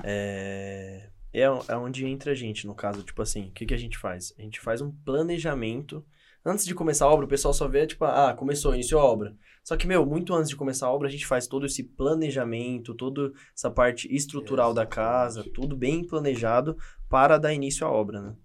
É... 0.03 1.11
É, 1.35 1.41
é 1.43 1.75
onde 1.75 2.05
entra 2.05 2.31
a 2.31 2.35
gente, 2.35 2.65
no 2.65 2.73
caso, 2.73 3.03
tipo 3.03 3.21
assim, 3.21 3.49
o 3.49 3.51
que, 3.51 3.65
que 3.65 3.73
a 3.73 3.77
gente 3.77 3.97
faz? 3.97 4.33
A 4.39 4.41
gente 4.41 4.61
faz 4.61 4.79
um 4.79 4.89
planejamento. 4.89 6.05
Antes 6.45 6.63
de 6.63 6.75
começar 6.75 7.05
a 7.05 7.09
obra, 7.09 7.25
o 7.25 7.29
pessoal 7.29 7.55
só 7.55 7.67
vê, 7.67 7.87
tipo, 7.87 8.05
ah, 8.05 8.31
começou, 8.37 8.75
iniciou 8.75 9.01
a 9.01 9.05
obra. 9.05 9.35
Só 9.63 9.75
que, 9.75 9.87
meu, 9.87 10.05
muito 10.05 10.31
antes 10.31 10.49
de 10.49 10.55
começar 10.55 10.85
a 10.85 10.93
obra, 10.93 11.07
a 11.07 11.11
gente 11.11 11.25
faz 11.25 11.47
todo 11.47 11.65
esse 11.65 11.83
planejamento, 11.83 12.93
toda 12.93 13.31
essa 13.55 13.71
parte 13.71 14.07
estrutural 14.15 14.71
da 14.71 14.85
casa, 14.85 15.43
tudo 15.55 15.75
bem 15.75 16.05
planejado 16.05 16.77
para 17.09 17.39
dar 17.39 17.51
início 17.51 17.87
à 17.87 17.91
obra, 17.91 18.21
né? 18.21 18.35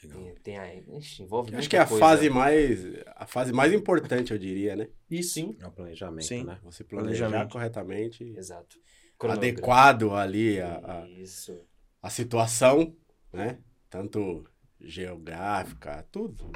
Tem, 0.00 0.34
tem 0.42 0.58
aí, 0.58 0.84
ixi, 0.96 1.22
envolve 1.22 1.54
Acho 1.54 1.68
que 1.68 1.76
é 1.76 1.80
a 1.80 1.86
coisa. 1.86 2.04
fase 2.04 2.30
mais 2.30 2.84
a 3.16 3.26
fase 3.26 3.52
mais 3.52 3.72
importante, 3.72 4.32
eu 4.32 4.38
diria, 4.38 4.74
né? 4.76 4.88
Isso, 5.10 5.34
sim. 5.34 5.56
É 5.60 5.66
o 5.66 5.72
planejamento, 5.72 6.26
Sim. 6.26 6.44
né? 6.44 6.58
Você 6.62 6.84
planejar 6.84 7.48
corretamente, 7.48 8.24
Exato. 8.36 8.76
adequado 9.20 10.12
ali 10.12 10.60
a, 10.60 11.02
a, 11.02 11.08
Isso. 11.08 11.60
a 12.00 12.10
situação, 12.10 12.96
né? 13.32 13.58
Tanto 13.90 14.44
geográfica, 14.80 16.06
tudo. 16.12 16.52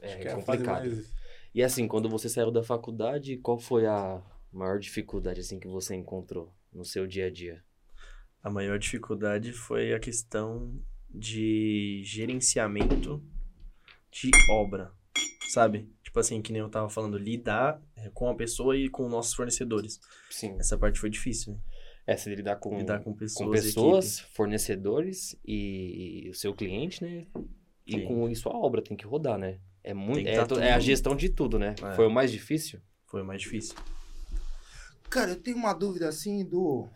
É, 0.00 0.28
é 0.28 0.34
complicado. 0.34 0.86
mais... 0.86 1.12
E 1.54 1.62
assim, 1.62 1.88
quando 1.88 2.08
você 2.08 2.28
saiu 2.28 2.50
da 2.50 2.62
faculdade, 2.62 3.36
qual 3.38 3.58
foi 3.58 3.86
a 3.86 4.22
maior 4.52 4.78
dificuldade 4.78 5.40
assim 5.40 5.58
que 5.58 5.68
você 5.68 5.94
encontrou 5.94 6.52
no 6.72 6.84
seu 6.84 7.06
dia 7.06 7.26
a 7.26 7.30
dia? 7.30 7.64
A 8.42 8.50
maior 8.50 8.78
dificuldade 8.78 9.52
foi 9.52 9.92
a 9.92 9.98
questão 9.98 10.72
de 11.10 12.02
gerenciamento 12.04 13.22
de 14.10 14.30
obra, 14.50 14.92
sabe? 15.52 15.90
Tipo 16.02 16.20
assim, 16.20 16.40
que 16.40 16.52
nem 16.52 16.60
eu 16.60 16.68
tava 16.68 16.88
falando, 16.88 17.18
lidar 17.18 17.82
eh, 17.96 18.10
com 18.14 18.28
a 18.28 18.34
pessoa 18.34 18.76
e 18.76 18.88
com 18.88 19.08
nossos 19.08 19.34
fornecedores. 19.34 20.00
Sim. 20.30 20.56
Essa 20.58 20.78
parte 20.78 20.98
foi 20.98 21.10
difícil, 21.10 21.54
né? 21.54 21.60
É, 22.06 22.16
você 22.16 22.34
lidar 22.34 22.56
com, 22.56 22.78
Lidar 22.78 23.02
com 23.02 23.12
pessoas, 23.12 23.46
com 23.46 23.54
e 23.54 23.60
pessoas, 23.60 24.20
fornecedores 24.32 25.38
e, 25.44 26.22
e 26.24 26.30
o 26.30 26.34
seu 26.34 26.54
cliente, 26.54 27.04
né? 27.04 27.26
E 27.86 27.92
Sim. 27.92 28.04
com 28.06 28.28
isso 28.30 28.48
a 28.48 28.56
obra 28.56 28.80
tem 28.80 28.96
que 28.96 29.06
rodar, 29.06 29.38
né? 29.38 29.58
É 29.88 29.94
muito, 29.94 30.28
é, 30.28 30.44
tá 30.44 30.62
é 30.62 30.74
a 30.74 30.78
gestão 30.78 31.16
de 31.16 31.30
tudo, 31.30 31.58
né? 31.58 31.74
É. 31.82 31.96
Foi 31.96 32.06
o 32.06 32.10
mais 32.10 32.30
difícil? 32.30 32.78
Foi 33.06 33.22
o 33.22 33.24
mais 33.24 33.40
difícil. 33.40 33.74
Cara, 35.08 35.30
eu 35.30 35.36
tenho 35.36 35.56
uma 35.56 35.72
dúvida 35.72 36.06
assim 36.06 36.44
do. 36.44 36.86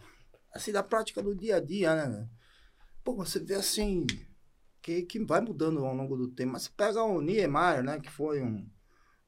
Assim, 0.53 0.72
da 0.72 0.82
prática 0.82 1.22
do 1.22 1.34
dia 1.34 1.57
a 1.57 1.61
dia, 1.61 1.95
né? 1.95 2.28
Pô, 3.03 3.14
você 3.14 3.40
vê 3.40 3.55
assim. 3.55 4.05
Que, 4.82 5.05
que 5.05 5.24
vai 5.24 5.40
mudando 5.40 5.82
ao 5.86 5.95
longo 5.95 6.18
do 6.18 6.28
tempo. 6.28 6.53
Mas 6.53 6.64
você 6.64 6.70
pega 6.76 7.03
o 7.03 7.22
Niemeyer, 7.22 7.82
né? 7.82 7.99
Que 7.99 8.11
foi 8.11 8.43
um, 8.43 8.68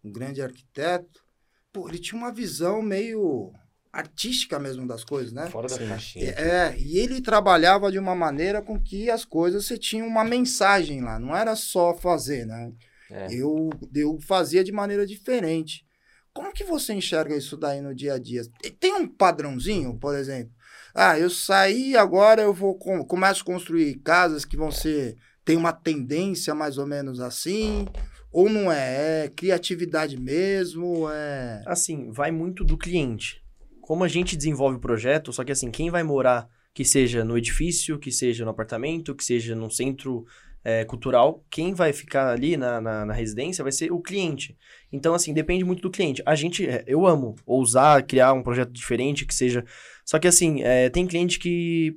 um 0.04 0.12
grande 0.12 0.42
arquiteto. 0.42 1.24
Pô, 1.72 1.88
ele 1.88 1.98
tinha 1.98 2.20
uma 2.20 2.30
visão 2.30 2.82
meio 2.82 3.50
artística 3.90 4.58
mesmo 4.58 4.86
das 4.86 5.04
coisas, 5.04 5.32
né? 5.32 5.48
Fora 5.48 5.68
da 5.68 5.78
caixinha. 5.78 6.32
É, 6.32 6.78
e 6.78 6.98
ele 6.98 7.22
trabalhava 7.22 7.90
de 7.90 7.98
uma 7.98 8.14
maneira 8.14 8.60
com 8.60 8.78
que 8.78 9.08
as 9.08 9.24
coisas 9.24 9.64
você 9.64 9.78
tinha 9.78 10.04
uma 10.04 10.22
mensagem 10.22 11.00
lá, 11.00 11.18
não 11.18 11.34
era 11.34 11.56
só 11.56 11.94
fazer, 11.94 12.44
né? 12.44 12.70
É. 13.14 13.32
Eu, 13.32 13.70
eu 13.94 14.18
fazia 14.20 14.64
de 14.64 14.72
maneira 14.72 15.06
diferente. 15.06 15.86
Como 16.32 16.52
que 16.52 16.64
você 16.64 16.92
enxerga 16.92 17.36
isso 17.36 17.56
daí 17.56 17.80
no 17.80 17.94
dia 17.94 18.14
a 18.14 18.18
dia? 18.18 18.42
Tem- 18.80 18.92
um 18.92 19.06
padrãozinho, 19.06 19.96
por 19.96 20.16
exemplo? 20.16 20.52
Ah, 20.92 21.16
eu 21.16 21.30
saí, 21.30 21.96
agora 21.96 22.42
eu 22.42 22.52
vou 22.52 22.76
com, 22.76 23.04
começo 23.04 23.42
a 23.42 23.44
construir 23.44 24.00
casas 24.00 24.44
que 24.44 24.56
vão 24.56 24.72
ser. 24.72 25.16
Tem 25.44 25.56
uma 25.56 25.72
tendência 25.72 26.52
mais 26.52 26.76
ou 26.76 26.86
menos 26.86 27.20
assim. 27.20 27.86
Ou 28.32 28.50
não 28.50 28.70
é? 28.70 29.26
É 29.26 29.28
criatividade 29.28 30.20
mesmo? 30.20 31.08
É. 31.08 31.62
Assim, 31.66 32.10
vai 32.10 32.32
muito 32.32 32.64
do 32.64 32.76
cliente. 32.76 33.40
Como 33.80 34.02
a 34.02 34.08
gente 34.08 34.36
desenvolve 34.36 34.78
o 34.78 34.80
projeto, 34.80 35.32
só 35.32 35.44
que 35.44 35.52
assim, 35.52 35.70
quem 35.70 35.88
vai 35.88 36.02
morar, 36.02 36.48
que 36.72 36.84
seja 36.84 37.24
no 37.24 37.38
edifício, 37.38 37.96
que 37.96 38.10
seja 38.10 38.44
no 38.44 38.50
apartamento, 38.50 39.14
que 39.14 39.24
seja 39.24 39.54
no 39.54 39.70
centro 39.70 40.26
eh, 40.64 40.84
cultural, 40.84 41.44
quem 41.50 41.74
vai 41.74 41.92
ficar 41.92 42.30
ali 42.30 42.56
na, 42.56 42.80
na, 42.80 43.04
na 43.04 43.12
residência 43.12 43.62
vai 43.62 43.72
ser 43.72 43.92
o 43.92 44.00
cliente. 44.00 44.56
Então, 44.90 45.14
assim, 45.14 45.34
depende 45.34 45.64
muito 45.64 45.82
do 45.82 45.90
cliente. 45.90 46.22
A 46.24 46.34
gente, 46.34 46.66
eh, 46.66 46.82
eu 46.86 47.06
amo 47.06 47.34
ousar, 47.44 48.02
criar 48.04 48.32
um 48.32 48.42
projeto 48.42 48.72
diferente, 48.72 49.26
que 49.26 49.34
seja. 49.34 49.64
Só 50.04 50.18
que 50.18 50.26
assim, 50.26 50.62
eh, 50.62 50.88
tem 50.88 51.06
cliente 51.06 51.38
que 51.38 51.96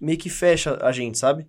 meio 0.00 0.18
que 0.18 0.30
fecha 0.30 0.78
a 0.80 0.92
gente, 0.92 1.18
sabe? 1.18 1.46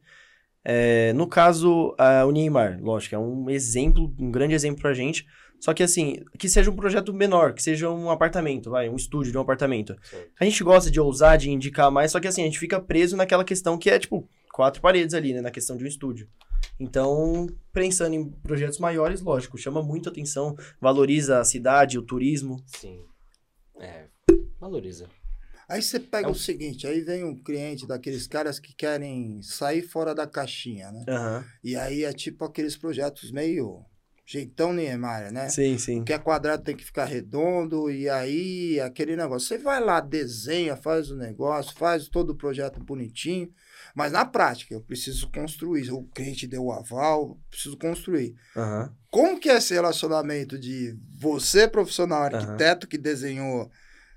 Eh, 0.63 1.13
no 1.13 1.27
caso, 1.27 1.93
ah, 1.97 2.25
o 2.25 2.31
Neymar, 2.31 2.79
lógico, 2.81 3.13
é 3.13 3.19
um 3.19 3.49
exemplo, 3.49 4.13
um 4.19 4.31
grande 4.31 4.55
exemplo 4.55 4.81
pra 4.81 4.93
gente. 4.93 5.25
Só 5.59 5.73
que 5.73 5.83
assim, 5.83 6.17
que 6.37 6.49
seja 6.49 6.69
um 6.69 6.75
projeto 6.75 7.13
menor, 7.13 7.53
que 7.53 7.63
seja 7.63 7.89
um 7.89 8.09
apartamento, 8.09 8.69
vai, 8.69 8.89
um 8.89 8.95
estúdio 8.95 9.31
de 9.31 9.37
um 9.37 9.41
apartamento. 9.41 9.95
Certo. 10.01 10.31
A 10.39 10.43
gente 10.45 10.63
gosta 10.63 10.91
de 10.91 10.99
ousar, 10.99 11.37
de 11.37 11.49
indicar 11.49 11.91
mais, 11.91 12.11
só 12.11 12.19
que 12.19 12.27
assim, 12.27 12.41
a 12.41 12.45
gente 12.45 12.59
fica 12.59 12.79
preso 12.79 13.15
naquela 13.15 13.43
questão 13.43 13.77
que 13.77 13.89
é, 13.89 13.97
tipo, 13.97 14.27
quatro 14.55 14.81
paredes 14.81 15.13
ali, 15.13 15.33
né, 15.33 15.41
na 15.41 15.51
questão 15.51 15.75
de 15.75 15.83
um 15.83 15.87
estúdio. 15.87 16.29
Então, 16.79 17.45
pensando 17.73 18.13
em 18.15 18.29
projetos 18.29 18.79
maiores, 18.79 19.19
lógico, 19.21 19.57
chama 19.57 19.83
muito 19.83 20.07
atenção, 20.07 20.55
valoriza 20.79 21.39
a 21.39 21.43
cidade, 21.43 21.97
o 21.99 22.01
turismo. 22.01 22.63
Sim. 22.65 23.03
É. 23.79 24.05
Valoriza. 24.59 25.07
Aí 25.67 25.81
você 25.81 25.99
pega 25.99 26.27
É 26.27 26.29
um- 26.29 26.31
o 26.31 26.35
seguinte, 26.35 26.87
aí 26.87 27.01
vem 27.01 27.23
um 27.25 27.35
cliente 27.35 27.85
daqueles 27.85 28.27
caras 28.27 28.57
que 28.59 28.73
querem 28.73 29.41
sair 29.41 29.81
fora 29.81 30.15
da 30.15 30.25
caixinha, 30.25 30.91
né? 30.91 31.03
Aham. 31.09 31.43
E 31.63 31.75
aí 31.75 32.03
é 32.05 32.13
tipo 32.13 32.45
aqueles 32.45 32.77
projetos 32.77 33.31
meio 33.31 33.83
jeitão 34.25 34.71
Niemeyer, 34.73 35.31
né? 35.33 35.49
Sim, 35.49 35.77
sim. 35.77 36.03
Que 36.03 36.13
é 36.13 36.17
quadrado 36.19 36.63
tem 36.63 36.75
que 36.75 36.83
ficar 36.85 37.05
redondo, 37.05 37.91
e 37.91 38.07
aí 38.09 38.79
aquele 38.79 39.15
negócio. 39.15 39.47
Você 39.47 39.57
vai 39.57 39.79
lá, 39.83 39.99
desenha, 39.99 40.75
faz 40.75 41.11
o 41.11 41.15
negócio, 41.17 41.75
faz 41.75 42.07
todo 42.09 42.29
o 42.31 42.35
projeto 42.35 42.79
bonitinho, 42.79 43.51
mas 43.95 44.11
na 44.11 44.25
prática, 44.25 44.73
eu 44.73 44.81
preciso 44.81 45.31
construir. 45.31 45.89
O 45.91 46.03
cliente 46.13 46.45
deu 46.45 46.65
o 46.65 46.71
aval, 46.73 47.37
preciso 47.49 47.77
construir. 47.77 48.35
Aham. 48.55 48.91
Como 49.09 49.39
que 49.39 49.49
é 49.49 49.55
esse 49.55 49.73
relacionamento 49.73 50.59
de 50.59 50.95
você, 51.17 51.67
profissional 51.67 52.23
arquiteto, 52.23 52.85
que 52.87 52.97
desenhou 52.97 53.69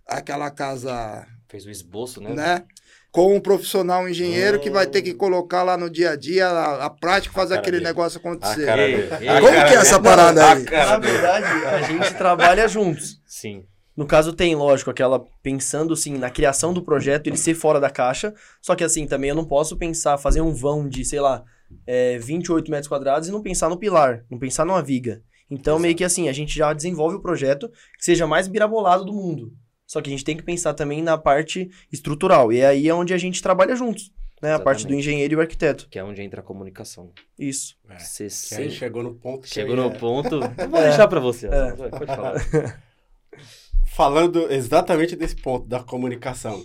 aquela 0.07 0.51
casa, 0.51 1.25
Fez 1.49 1.65
o 1.65 1.71
esboço, 1.71 2.21
né? 2.21 2.35
né? 2.35 2.65
Com 3.11 3.35
um 3.35 3.41
profissional 3.41 4.03
um 4.03 4.09
engenheiro 4.09 4.61
que 4.61 4.69
vai 4.69 4.87
ter 4.87 4.99
Oh. 4.99 5.03
que 5.03 5.15
colocar 5.15 5.63
lá 5.63 5.79
no 5.79 5.89
dia 5.89 6.11
a 6.11 6.17
dia 6.17 6.47
a, 6.47 6.85
a 6.87 6.91
prática, 6.91 7.33
fazer 7.33 7.51
cara 7.55 7.61
aquele 7.61 7.77
dele. 7.79 7.89
negócio 7.89 8.19
A 8.19 8.21
acontecer. 8.21 8.69
A 8.69 9.41
Como 9.41 9.53
cara 9.55 9.69
que 9.69 9.75
é 9.75 9.79
essa 9.79 9.99
parada 10.03 10.53
aí? 10.53 10.63
A 10.63 10.65
cara 10.67 10.87
Na 10.91 10.99
verdade, 10.99 11.47
a 11.67 11.83
gente 11.83 12.15
trabalha 12.19 12.69
juntos. 12.69 13.19
Sim. 13.27 13.65
No 13.99 14.07
caso, 14.07 14.33
tem, 14.33 14.55
lógico, 14.55 14.91
aquela 14.91 15.27
pensando 15.43 15.93
assim 15.93 16.17
na 16.17 16.31
criação 16.31 16.73
do 16.73 16.81
projeto, 16.83 17.27
ele 17.27 17.37
ser 17.37 17.55
fora 17.55 17.81
da 17.81 17.91
caixa. 17.91 18.33
Só 18.63 18.77
que 18.77 18.85
assim, 18.85 19.07
também 19.09 19.31
eu 19.31 19.35
não 19.37 19.45
posso 19.45 19.77
pensar, 19.77 20.17
fazer 20.19 20.41
um 20.41 20.55
vão 20.55 20.89
de, 20.89 21.05
sei 21.05 21.19
lá, 21.21 21.43
é, 21.85 22.17
28 22.19 22.71
metros 22.71 22.87
quadrados 22.87 23.29
e 23.29 23.33
não 23.33 23.43
pensar 23.43 23.69
no 23.69 23.77
pilar, 23.77 24.25
não 24.31 24.39
pensar 24.39 24.65
numa 24.65 24.81
viga. 24.81 25.21
Então, 25.51 25.73
Exato. 25.75 25.83
meio 25.83 25.97
que 25.97 26.05
assim, 26.05 26.29
a 26.29 26.33
gente 26.33 26.55
já 26.57 26.73
desenvolve 26.73 27.17
o 27.17 27.21
projeto 27.21 27.69
que 27.99 28.05
seja 28.05 28.25
mais 28.25 28.47
mirabolado 28.47 29.05
do 29.05 29.13
mundo. 29.13 29.53
Só 29.85 30.01
que 30.01 30.09
a 30.09 30.13
gente 30.13 30.25
tem 30.25 30.37
que 30.37 30.45
pensar 30.45 30.75
também 30.75 31.03
na 31.03 31.19
parte 31.19 31.69
estrutural. 31.91 32.53
E 32.53 32.61
é 32.61 32.67
aí 32.67 32.89
é 32.89 32.95
onde 32.95 33.13
a 33.13 33.19
gente 33.19 33.43
trabalha 33.43 33.75
juntos. 33.75 34.13
Né? 34.41 34.55
A 34.55 34.61
parte 34.61 34.81
do 34.87 34.91
Exatamente. 34.93 35.01
engenheiro 35.09 35.35
e 35.35 35.37
o 35.37 35.41
arquiteto. 35.41 35.89
Que 35.91 35.99
é 35.99 36.05
onde 36.05 36.23
entra 36.23 36.41
a 36.41 36.45
comunicação. 36.45 37.11
Isso. 37.37 37.75
É, 37.91 37.99
Você 37.99 38.31
chegou 38.71 39.03
no 39.03 39.15
ponto 39.15 39.49
chegou 39.49 39.75
no 39.75 39.87
ia- 39.87 39.99
ponto. 39.99 40.37
Eu 40.57 40.69
vou 40.71 40.81
deixar 40.83 41.09
pra 41.09 41.19
você. 41.19 41.49
É. 41.49 41.73
Pode 41.73 42.07
falar. 42.07 42.35
Falando 43.99 44.49
exatamente 44.53 45.17
desse 45.17 45.35
ponto 45.35 45.67
da 45.67 45.83
comunicação. 45.83 46.65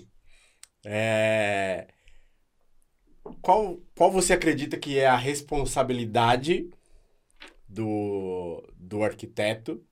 É... 0.86 1.88
Qual, 3.42 3.80
qual 3.96 4.12
você 4.12 4.34
acredita 4.34 4.78
que 4.78 5.00
é 5.00 5.08
a 5.08 5.16
responsabilidade 5.18 6.70
do, 7.68 8.64
do 8.78 9.02
arquiteto, 9.02 9.84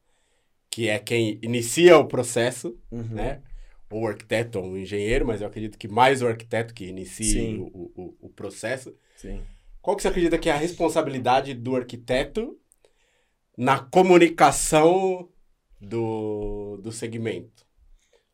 que 0.69 0.87
é 0.87 0.99
quem 0.99 1.39
inicia 1.41 1.97
o 1.97 2.07
processo, 2.07 2.77
Uhum. 2.91 3.07
né? 3.15 3.41
Ou 3.89 4.03
o 4.03 4.07
arquiteto 4.07 4.59
ou 4.59 4.73
o 4.73 4.77
engenheiro, 4.77 5.25
mas 5.25 5.41
eu 5.41 5.47
acredito 5.47 5.79
que 5.79 5.87
mais 5.87 6.21
o 6.21 6.27
arquiteto 6.27 6.75
que 6.75 6.85
inicia 6.85 7.59
o, 7.59 7.91
o- 7.95 8.17
o 8.21 8.29
processo. 8.29 8.95
Sim. 9.17 9.41
Qual 9.81 9.95
que 9.97 10.03
você 10.03 10.09
acredita 10.09 10.37
que 10.37 10.47
é 10.47 10.53
a 10.53 10.57
responsabilidade 10.57 11.55
do 11.55 11.75
arquiteto 11.75 12.55
na 13.57 13.79
comunicação 13.79 15.27
do, 15.81 16.77
do 16.77 16.91
segmento? 16.91 17.65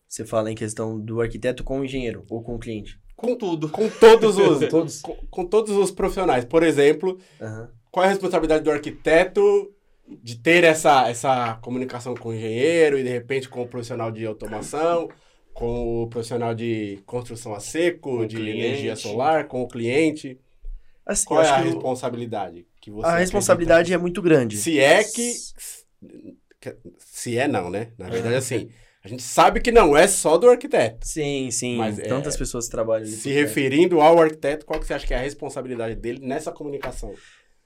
Você 0.07 0.25
fala 0.25 0.51
em 0.51 0.55
questão 0.55 0.99
do 0.99 1.21
arquiteto 1.21 1.63
com 1.63 1.79
o 1.79 1.85
engenheiro 1.85 2.25
ou 2.29 2.41
com 2.41 2.55
o 2.55 2.59
cliente? 2.59 2.99
Com 3.15 3.35
tudo. 3.35 3.69
Com 3.69 3.89
todos 3.89 4.37
os, 4.37 4.59
Todos. 4.69 5.01
com, 5.01 5.15
com 5.29 5.45
todos 5.45 5.75
os 5.75 5.91
profissionais. 5.91 6.45
Por 6.45 6.63
exemplo, 6.63 7.17
Aham. 7.41 7.69
qual 7.91 8.03
é 8.03 8.07
a 8.07 8.11
responsabilidade 8.11 8.63
do 8.63 8.71
arquiteto 8.71 9.73
de 10.07 10.37
ter 10.39 10.63
essa, 10.63 11.09
essa 11.09 11.55
comunicação 11.55 12.15
com 12.15 12.29
o 12.29 12.33
engenheiro 12.33 12.97
e 12.97 13.03
de 13.03 13.09
repente 13.09 13.49
com 13.49 13.61
o 13.63 13.67
profissional 13.67 14.11
de 14.11 14.25
automação, 14.25 15.09
com 15.53 16.03
o 16.03 16.07
profissional 16.07 16.53
de 16.55 17.01
construção 17.05 17.53
a 17.53 17.59
seco, 17.59 18.17
Com 18.19 18.27
de 18.27 18.37
energia 18.37 18.95
solar, 18.95 19.47
com 19.47 19.61
o 19.63 19.67
cliente? 19.67 20.39
Assim, 21.05 21.25
Qual 21.25 21.41
é 21.41 21.49
a 21.49 21.57
responsabilidade 21.57 22.65
que 22.81 22.91
você 22.91 23.07
a 23.07 23.17
responsabilidade 23.17 23.93
é 23.93 23.97
muito 23.97 24.21
grande. 24.21 24.57
acredita? 24.57 24.63
Se 24.63 24.79
é 24.79 25.03
que... 25.03 26.36
Se 26.97 27.37
é 27.37 27.47
não, 27.47 27.69
né? 27.69 27.91
Na 27.97 28.09
verdade, 28.09 28.35
assim, 28.35 28.69
a 29.03 29.07
gente 29.07 29.23
sabe 29.23 29.61
que 29.61 29.71
não 29.71 29.95
é 29.95 30.07
só 30.07 30.37
do 30.37 30.49
arquiteto. 30.49 31.07
Sim, 31.07 31.49
sim. 31.51 31.77
Mas, 31.77 31.99
é, 31.99 32.03
Tantas 32.03 32.35
pessoas 32.35 32.67
trabalham 32.67 33.05
Se 33.05 33.31
referindo 33.31 34.01
ao 34.01 34.19
arquiteto, 34.21 34.65
qual 34.65 34.79
que 34.79 34.85
você 34.85 34.93
acha 34.93 35.07
que 35.07 35.13
é 35.13 35.17
a 35.17 35.21
responsabilidade 35.21 35.95
dele 35.95 36.25
nessa 36.25 36.51
comunicação? 36.51 37.13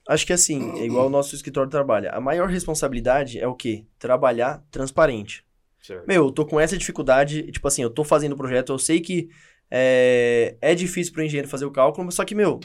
Acho 0.08 0.26
que 0.26 0.32
assim, 0.32 0.80
é 0.80 0.84
igual 0.84 1.06
o 1.06 1.10
nosso 1.10 1.34
escritório 1.34 1.70
trabalha. 1.70 2.10
A 2.10 2.20
maior 2.20 2.48
responsabilidade 2.48 3.38
é 3.38 3.46
o 3.46 3.54
quê? 3.54 3.86
Trabalhar 3.98 4.64
transparente. 4.70 5.44
Certo. 5.80 6.06
Meu, 6.06 6.26
eu 6.26 6.32
tô 6.32 6.44
com 6.46 6.60
essa 6.60 6.76
dificuldade, 6.76 7.50
tipo 7.50 7.66
assim, 7.66 7.82
eu 7.82 7.90
tô 7.90 8.04
fazendo 8.04 8.32
o 8.32 8.36
projeto, 8.36 8.72
eu 8.72 8.78
sei 8.78 9.00
que 9.00 9.28
é, 9.70 10.56
é 10.60 10.74
difícil 10.74 11.12
pro 11.12 11.24
engenheiro 11.24 11.48
fazer 11.48 11.64
o 11.64 11.70
cálculo, 11.70 12.10
só 12.12 12.24
que, 12.24 12.34
meu, 12.34 12.60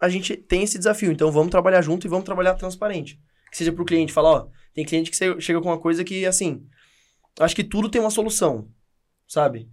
a 0.00 0.08
gente 0.08 0.36
tem 0.36 0.62
esse 0.62 0.78
desafio, 0.78 1.12
então 1.12 1.30
vamos 1.30 1.50
trabalhar 1.50 1.80
junto 1.80 2.06
e 2.06 2.10
vamos 2.10 2.24
trabalhar 2.24 2.54
transparente. 2.54 3.18
Que 3.50 3.56
seja 3.56 3.72
pro 3.72 3.84
cliente 3.84 4.12
falar, 4.12 4.30
ó, 4.30 4.48
tem 4.74 4.84
cliente 4.84 5.10
que 5.10 5.40
chega 5.40 5.60
com 5.60 5.68
uma 5.68 5.80
coisa 5.80 6.04
que, 6.04 6.24
assim, 6.26 6.66
acho 7.38 7.54
que 7.56 7.64
tudo 7.64 7.88
tem 7.88 8.00
uma 8.00 8.10
solução, 8.10 8.68
sabe? 9.26 9.68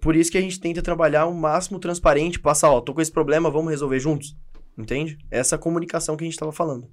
Por 0.00 0.16
isso 0.16 0.30
que 0.30 0.38
a 0.38 0.40
gente 0.40 0.58
tenta 0.58 0.82
trabalhar 0.82 1.26
o 1.26 1.34
máximo 1.34 1.78
transparente, 1.78 2.40
passar, 2.40 2.70
ó, 2.70 2.80
tô 2.80 2.92
com 2.92 3.00
esse 3.00 3.12
problema, 3.12 3.50
vamos 3.50 3.70
resolver 3.70 4.00
juntos. 4.00 4.36
Entende? 4.76 5.18
Essa 5.30 5.58
comunicação 5.58 6.16
que 6.16 6.24
a 6.24 6.26
gente 6.26 6.38
tava 6.38 6.52
falando. 6.52 6.90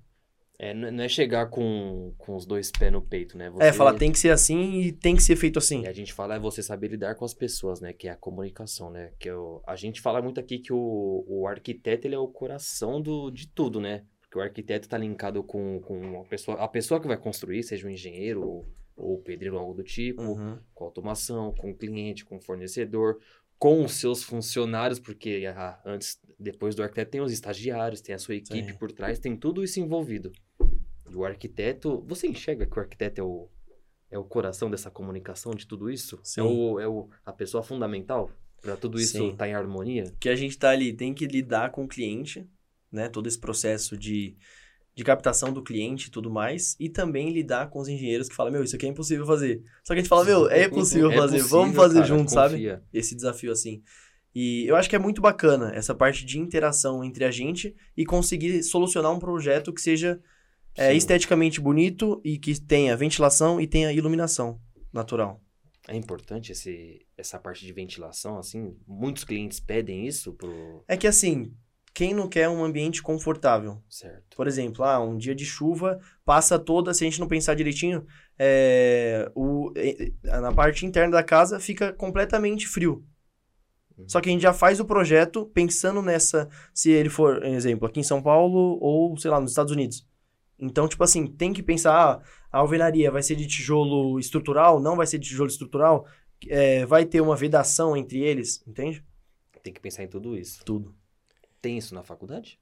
É, 0.60 0.74
não 0.74 1.04
é 1.04 1.08
chegar 1.08 1.48
com, 1.52 2.14
com 2.18 2.36
os 2.36 2.44
dois 2.46 2.72
pés 2.72 2.92
no 2.92 3.00
peito, 3.02 3.38
né? 3.38 3.46
É, 3.60 3.72
Você- 3.72 3.78
falar 3.78 3.94
tem 3.94 4.12
que 4.12 4.18
ser 4.18 4.32
assim 4.32 4.82
e 4.82 4.92
tem 4.92 5.16
que 5.16 5.22
ser 5.22 5.36
feito 5.36 5.60
assim. 5.60 5.84
E 5.84 5.88
a 5.88 5.94
gente 5.94 6.12
fala 6.12 6.36
é 6.36 6.40
você 6.40 6.64
saber 6.64 6.88
lidar 6.88 7.14
com 7.14 7.24
as 7.24 7.34
pessoas, 7.34 7.80
né? 7.80 7.94
Que 7.94 8.08
é 8.08 8.12
a 8.12 8.16
comunicação, 8.16 8.90
né? 8.90 9.12
Que 9.20 9.30
é 9.30 9.36
o, 9.36 9.62
a 9.68 9.76
gente 9.76 10.02
fala 10.02 10.20
muito 10.20 10.40
aqui 10.40 10.58
que 10.58 10.74
o, 10.74 11.24
o 11.28 11.48
arquiteto 11.48 12.08
ele 12.08 12.16
é 12.16 12.20
o 12.20 12.28
coração 12.28 13.00
do, 13.00 13.30
de 13.30 13.48
tudo, 13.48 13.80
né? 13.80 14.04
Porque 14.28 14.40
o 14.40 14.42
arquiteto 14.42 14.90
tá 14.90 14.98
linkado 14.98 15.42
com, 15.42 15.80
com 15.82 16.22
a, 16.22 16.26
pessoa, 16.26 16.58
a 16.62 16.68
pessoa 16.68 17.00
que 17.00 17.08
vai 17.08 17.18
construir, 17.18 17.64
seja 17.64 17.88
um 17.88 17.90
engenheiro 17.90 18.46
ou, 18.46 18.68
ou 18.96 19.22
pedreiro, 19.22 19.58
algo 19.58 19.74
do 19.74 19.84
tipo, 19.84 20.22
Uhum. 20.22 20.60
com 20.74 20.84
automação, 20.84 21.54
com 21.54 21.72
o 21.72 21.76
cliente, 21.76 22.26
com 22.26 22.36
o 22.38 22.42
fornecedor, 22.42 23.20
com 23.58 23.84
os 23.84 23.94
seus 23.94 24.22
funcionários, 24.24 25.00
porque 25.00 25.46
ah, 25.56 25.80
antes, 25.86 26.20
depois 26.38 26.76
do 26.76 26.84
arquiteto 26.84 27.12
tem 27.12 27.22
os 27.22 27.32
estagiários, 27.32 28.02
tem 28.02 28.14
a 28.14 28.20
sua 28.20 28.36
equipe 28.36 28.72
Sim. 28.72 28.78
por 28.78 28.92
trás, 28.92 29.18
tem 29.18 29.36
tudo 29.36 29.64
isso 29.64 29.80
envolvido. 29.80 30.32
E 31.10 31.16
o 31.16 31.24
arquiteto, 31.26 32.04
você 32.06 32.28
enxerga 32.28 32.66
que 32.66 32.78
o 32.78 32.82
arquiteto 32.82 33.22
é 33.22 33.24
o, 33.24 33.50
é 34.12 34.20
o 34.20 34.24
coração 34.26 34.70
dessa 34.70 34.92
comunicação 34.92 35.54
de 35.54 35.66
tudo 35.66 35.90
isso? 35.90 36.20
Sim. 36.22 36.42
É, 36.42 36.44
o, 36.44 36.80
é 36.82 36.88
o, 36.88 37.10
a 37.26 37.32
pessoa 37.32 37.64
fundamental 37.64 38.30
para 38.62 38.76
tudo 38.76 39.00
isso 39.00 39.24
estar 39.30 39.48
em 39.48 39.54
harmonia? 39.54 40.14
que 40.20 40.30
a 40.30 40.36
gente 40.36 40.58
tá 40.58 40.70
ali, 40.72 40.92
tem 40.94 41.14
que 41.14 41.26
lidar 41.26 41.72
com 41.72 41.86
o 41.86 41.88
cliente, 41.88 42.46
né? 42.98 43.08
Todo 43.08 43.28
esse 43.28 43.40
processo 43.40 43.98
de, 43.98 44.36
de 44.94 45.04
captação 45.04 45.54
do 45.54 45.64
cliente 45.64 46.08
e 46.08 46.12
tudo 46.12 46.30
mais. 46.30 46.76
E 46.80 46.90
também 46.90 47.32
lidar 47.32 47.70
com 47.70 47.80
os 47.80 47.88
engenheiros 47.88 48.28
que 48.28 48.36
falam, 48.36 48.52
meu, 48.52 48.64
isso 48.64 48.76
aqui 48.76 48.86
é 48.86 48.90
impossível 48.90 49.26
fazer. 49.26 49.64
Só 49.84 49.94
que 49.94 50.00
a 50.00 50.02
gente 50.02 50.10
fala, 50.10 50.26
meu, 50.26 50.50
é 50.50 50.68
possível 50.70 51.12
É 51.12 51.16
fazer, 51.16 51.38
possível, 51.38 51.60
vamos 51.60 51.76
fazer 51.76 52.02
cara, 52.02 52.06
junto, 52.06 52.32
sabe? 52.32 52.56
confia. 52.56 52.84
Esse 52.94 53.16
desafio 53.16 53.52
assim. 53.52 53.82
E 54.36 54.68
eu 54.68 54.76
acho 54.76 54.90
que 54.90 54.96
é 54.96 55.00
muito 55.00 55.22
bacana 55.22 55.72
essa 55.74 55.96
parte 55.96 56.26
de 56.26 56.38
interação 56.38 57.04
entre 57.04 57.24
a 57.26 57.32
gente 57.32 57.76
e 57.96 58.06
conseguir 58.06 58.62
solucionar 58.64 59.12
um 59.12 59.20
projeto 59.20 59.74
que 59.74 59.82
seja 59.82 60.22
é, 60.76 60.94
esteticamente 60.94 61.60
bonito 61.60 62.22
e 62.24 62.38
que 62.38 62.60
tenha 62.62 62.96
ventilação 62.96 63.60
e 63.60 63.66
tenha 63.66 63.92
iluminação 63.92 64.62
natural. 64.94 65.42
É 65.88 65.96
importante 65.96 66.52
esse, 66.52 67.06
essa 67.18 67.40
parte 67.40 67.66
de 67.66 67.72
ventilação, 67.72 68.38
assim? 68.38 68.76
Muitos 68.86 69.24
clientes 69.24 69.60
pedem 69.60 70.06
isso 70.06 70.34
pro... 70.34 70.84
É 70.88 70.98
que 70.98 71.08
assim, 71.08 71.54
quem 71.98 72.14
não 72.14 72.30
quer 72.30 72.48
um 72.48 72.64
ambiente 72.64 73.02
confortável? 73.02 73.82
Certo. 73.90 74.38
Por 74.38 74.46
exemplo, 74.46 74.84
ah, 74.84 75.00
um 75.00 75.18
dia 75.18 75.34
de 75.34 75.44
chuva 75.44 76.00
passa 76.24 76.60
toda, 76.60 76.94
se 76.94 77.04
a 77.04 77.10
gente 77.10 77.20
não 77.20 77.28
pensar 77.28 77.56
direitinho, 77.56 78.06
é, 78.38 79.32
o, 79.34 79.74
na 80.24 80.54
parte 80.54 80.86
interna 80.86 81.14
da 81.14 81.24
casa 81.24 81.60
fica 81.60 81.92
completamente 81.92 82.68
frio. 82.68 83.04
Uhum. 83.98 84.08
Só 84.08 84.22
que 84.22 84.30
a 84.30 84.32
gente 84.32 84.44
já 84.44 84.54
faz 84.54 84.80
o 84.80 84.86
projeto 84.86 85.48
pensando 85.48 86.04
nessa, 86.04 86.48
se 86.72 86.92
ele 86.92 87.10
for, 87.10 87.44
exemplo, 87.44 87.88
aqui 87.88 88.00
em 88.00 88.04
São 88.04 88.22
Paulo 88.22 88.78
ou, 88.80 89.18
sei 89.18 89.32
lá, 89.32 89.42
nos 89.42 89.50
Estados 89.50 89.74
Unidos. 89.74 90.08
Então, 90.60 90.88
tipo 90.88 91.04
assim, 91.04 91.26
tem 91.26 91.52
que 91.52 91.64
pensar, 91.64 91.96
ah, 91.96 92.22
a 92.52 92.60
alvenaria 92.60 93.10
vai 93.10 93.24
ser 93.24 93.36
de 93.36 93.48
tijolo 93.48 94.20
estrutural, 94.20 94.80
não 94.80 94.96
vai 94.96 95.08
ser 95.08 95.18
de 95.18 95.30
tijolo 95.30 95.50
estrutural, 95.50 96.06
é, 96.48 96.86
vai 96.86 97.06
ter 97.06 97.22
uma 97.22 97.36
vedação 97.36 97.98
entre 97.98 98.20
eles, 98.20 98.64
entende? 98.68 99.04
Tem 99.64 99.74
que 99.74 99.82
pensar 99.82 100.04
em 100.04 100.08
tudo 100.08 100.38
isso. 100.38 100.64
Tudo. 100.64 100.96
Tem 101.62 101.78
isso 101.78 101.94
na 101.96 102.04
faculdade? 102.04 102.60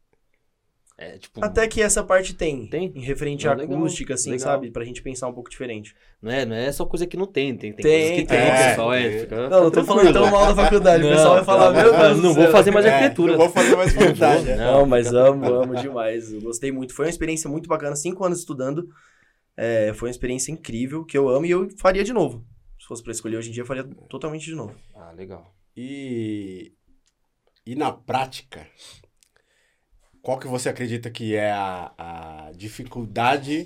É, 0.98 1.18
tipo... 1.18 1.44
Até 1.44 1.68
que 1.68 1.82
essa 1.82 2.02
parte 2.02 2.34
tem, 2.34 2.68
Tem? 2.68 2.90
em 2.96 3.02
referente 3.02 3.46
à 3.50 3.52
acústica, 3.52 4.14
assim, 4.14 4.32
legal. 4.32 4.46
sabe? 4.54 4.72
Pra 4.72 4.86
gente 4.86 5.02
pensar 5.02 5.28
um 5.28 5.34
pouco 5.34 5.50
diferente. 5.50 5.94
Não 6.22 6.32
é, 6.32 6.46
não 6.46 6.56
é 6.56 6.72
só 6.72 6.86
coisa 6.86 7.06
que 7.06 7.18
não 7.18 7.26
tem, 7.28 7.54
tem, 7.58 7.74
tem, 7.74 7.84
Tem, 7.84 8.00
coisas 8.00 8.10
que 8.22 8.26
tem, 8.26 8.40
tem. 8.40 8.52
pessoal. 8.70 8.94
É, 8.94 9.06
É. 9.06 9.20
fica, 9.20 9.50
Não, 9.50 9.64
não 9.66 9.72
tô 9.72 9.84
falando 9.84 10.14
tão 10.14 10.32
mal 10.32 10.56
da 10.56 10.64
faculdade. 10.64 11.04
o 11.04 11.10
pessoal 11.10 11.36
vai 11.36 11.44
falar, 11.44 11.72
meu 11.74 11.92
Deus 11.98 12.22
não 12.24 12.34
vou 12.34 12.48
fazer 12.50 12.72
mais 12.72 12.86
É, 12.86 12.94
arquitetura. 12.94 13.34
não 13.34 13.40
vou 13.40 13.50
fazer 13.50 13.76
mais 13.76 13.92
faculdade. 13.94 14.50
é. 14.50 14.56
Não, 14.56 14.86
mas 14.86 15.14
amo, 15.14 15.46
amo 15.54 15.76
demais. 15.76 16.32
Eu 16.32 16.40
gostei 16.42 16.72
muito. 16.72 16.94
Foi 16.94 17.08
uma 17.08 17.10
experiência 17.12 17.50
muito 17.50 17.68
bacana. 17.68 17.94
Cinco 17.98 18.24
anos 18.24 18.40
estudando. 18.40 18.88
É, 19.58 19.92
foi 19.96 20.08
uma 20.08 20.12
experiência 20.12 20.50
incrível, 20.54 21.04
que 21.04 21.18
eu 21.18 21.28
amo 21.28 21.46
e 21.46 21.52
eu 21.52 21.68
faria 21.78 22.06
de 22.06 22.14
novo. 22.14 22.42
Se 22.80 22.88
fosse 22.88 23.04
pra 23.04 23.12
escolher 23.12 23.36
hoje 23.36 23.50
em 23.50 23.52
dia, 23.52 23.64
eu 23.64 23.68
faria 23.68 23.84
totalmente 24.10 24.46
de 24.46 24.56
novo. 24.56 24.74
Ah, 24.96 25.12
legal. 25.12 25.54
E, 25.76 26.72
e 27.66 27.76
na 27.76 27.92
prática, 27.92 28.68
qual 30.22 30.40
que 30.40 30.48
você 30.48 30.70
acredita 30.70 31.10
que 31.10 31.36
é 31.36 31.52
a, 31.52 31.94
a 31.98 32.52
dificuldade 32.54 33.66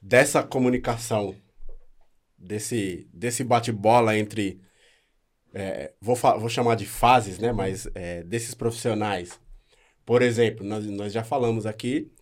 dessa 0.00 0.42
comunicação, 0.42 1.34
desse, 2.36 3.08
desse 3.12 3.42
bate-bola 3.42 4.18
entre, 4.18 4.60
é, 5.54 5.94
vou, 6.00 6.14
vou 6.14 6.48
chamar 6.48 6.74
de 6.74 6.86
fases, 6.86 7.38
né, 7.38 7.52
mas 7.52 7.88
é, 7.94 8.22
desses 8.22 8.54
profissionais? 8.54 9.40
Por 10.04 10.20
exemplo, 10.20 10.64
nós, 10.64 10.84
nós 10.86 11.12
já 11.12 11.24
falamos 11.24 11.64
aqui 11.64 12.12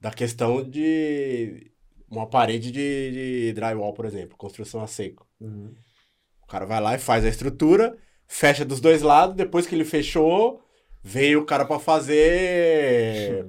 da 0.00 0.10
questão 0.10 0.62
de 0.62 1.70
uma 2.10 2.26
parede 2.26 2.70
de, 2.70 3.50
de 3.50 3.52
drywall, 3.52 3.92
por 3.92 4.06
exemplo, 4.06 4.36
construção 4.36 4.80
a 4.80 4.86
seco. 4.86 5.26
O 6.42 6.46
cara 6.46 6.64
vai 6.64 6.80
lá 6.80 6.94
e 6.94 6.98
faz 6.98 7.24
a 7.24 7.28
estrutura, 7.28 7.98
fecha 8.28 8.64
dos 8.64 8.78
dois 8.80 9.02
lados, 9.02 9.34
depois 9.34 9.66
que 9.66 9.74
ele 9.74 9.84
fechou, 9.84 10.62
vem 11.02 11.34
o 11.34 11.44
cara 11.44 11.64
pra 11.64 11.78
fazer 11.78 13.46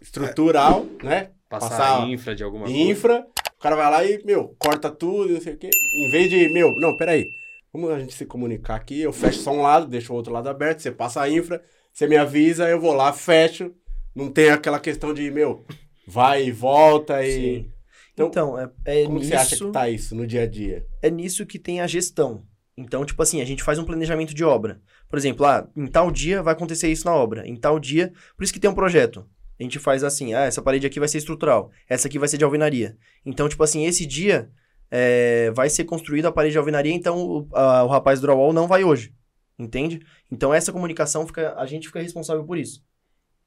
estrutural, 0.00 0.86
né? 1.02 1.30
Passar, 1.48 1.70
Passar 1.70 2.08
infra 2.08 2.34
de 2.34 2.44
alguma 2.44 2.64
coisa. 2.66 2.78
Infra, 2.78 3.26
o 3.56 3.60
cara 3.60 3.74
vai 3.74 3.90
lá 3.90 4.04
e, 4.04 4.22
meu, 4.24 4.54
corta 4.58 4.88
tudo, 4.90 5.32
não 5.32 5.40
sei 5.40 5.54
o 5.54 5.56
quê. 5.58 5.70
Em 5.96 6.10
vez 6.10 6.30
de, 6.30 6.48
meu, 6.52 6.72
não, 6.76 6.96
peraí, 6.96 7.26
vamos 7.72 7.90
a 7.90 7.98
gente 7.98 8.14
se 8.14 8.24
comunicar 8.24 8.76
aqui, 8.76 9.00
eu 9.00 9.12
fecho 9.12 9.40
só 9.40 9.50
um 9.50 9.62
lado, 9.62 9.86
deixo 9.88 10.12
o 10.12 10.16
outro 10.16 10.32
lado 10.32 10.48
aberto, 10.48 10.80
você 10.80 10.92
passa 10.92 11.20
a 11.22 11.28
infra, 11.28 11.60
você 11.92 12.06
me 12.06 12.16
avisa, 12.16 12.68
eu 12.68 12.80
vou 12.80 12.92
lá, 12.92 13.12
fecho. 13.12 13.72
Não 14.14 14.30
tem 14.30 14.50
aquela 14.50 14.78
questão 14.78 15.12
de, 15.14 15.30
meu, 15.30 15.64
vai 16.06 16.44
e 16.46 16.52
volta 16.52 17.24
e. 17.24 17.32
Sim. 17.32 17.72
Então, 18.12 18.28
Então, 18.28 18.58
é, 18.58 18.70
é 18.84 19.04
Como 19.04 19.18
nisso, 19.18 19.30
você 19.30 19.36
acha 19.36 19.56
que 19.56 19.70
tá 19.72 19.88
isso 19.88 20.14
no 20.14 20.26
dia 20.26 20.42
a 20.42 20.46
dia? 20.46 20.84
é 21.00 21.10
nisso 21.10 21.46
que 21.46 21.58
tem 21.58 21.80
a 21.80 21.86
gestão. 21.86 22.44
Então, 22.80 23.04
tipo 23.04 23.22
assim, 23.22 23.40
a 23.40 23.44
gente 23.44 23.62
faz 23.62 23.78
um 23.78 23.84
planejamento 23.84 24.32
de 24.34 24.42
obra. 24.42 24.80
Por 25.08 25.18
exemplo, 25.18 25.44
ah, 25.44 25.68
em 25.76 25.86
tal 25.86 26.10
dia 26.10 26.42
vai 26.42 26.54
acontecer 26.54 26.88
isso 26.90 27.04
na 27.04 27.14
obra. 27.14 27.46
Em 27.46 27.54
tal 27.54 27.78
dia. 27.78 28.12
Por 28.36 28.42
isso 28.42 28.52
que 28.52 28.58
tem 28.60 28.70
um 28.70 28.74
projeto. 28.74 29.28
A 29.58 29.62
gente 29.62 29.78
faz 29.78 30.02
assim, 30.02 30.32
ah, 30.32 30.44
essa 30.44 30.62
parede 30.62 30.86
aqui 30.86 30.98
vai 30.98 31.08
ser 31.08 31.18
estrutural. 31.18 31.70
Essa 31.88 32.08
aqui 32.08 32.18
vai 32.18 32.26
ser 32.26 32.38
de 32.38 32.44
alvenaria. 32.44 32.96
Então, 33.24 33.48
tipo 33.48 33.62
assim, 33.62 33.84
esse 33.84 34.06
dia 34.06 34.50
é, 34.90 35.50
vai 35.50 35.68
ser 35.68 35.84
construída 35.84 36.28
a 36.28 36.32
parede 36.32 36.52
de 36.52 36.58
alvenaria, 36.58 36.92
então 36.94 37.18
o, 37.22 37.48
a- 37.54 37.84
o 37.84 37.88
rapaz 37.88 38.18
do 38.18 38.26
drywall 38.26 38.52
não 38.52 38.66
vai 38.66 38.82
hoje. 38.82 39.14
Entende? 39.58 40.00
Então, 40.32 40.54
essa 40.54 40.72
comunicação, 40.72 41.26
fica, 41.26 41.54
a 41.56 41.66
gente 41.66 41.86
fica 41.88 42.00
responsável 42.00 42.44
por 42.44 42.56
isso. 42.56 42.82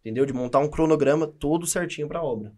Entendeu? 0.01 0.25
De 0.27 0.33
montar 0.33 0.59
um 0.59 0.69
cronograma 0.69 1.25
todo 1.25 1.65
certinho 1.65 2.07
pra 2.07 2.21
obra. 2.21 2.53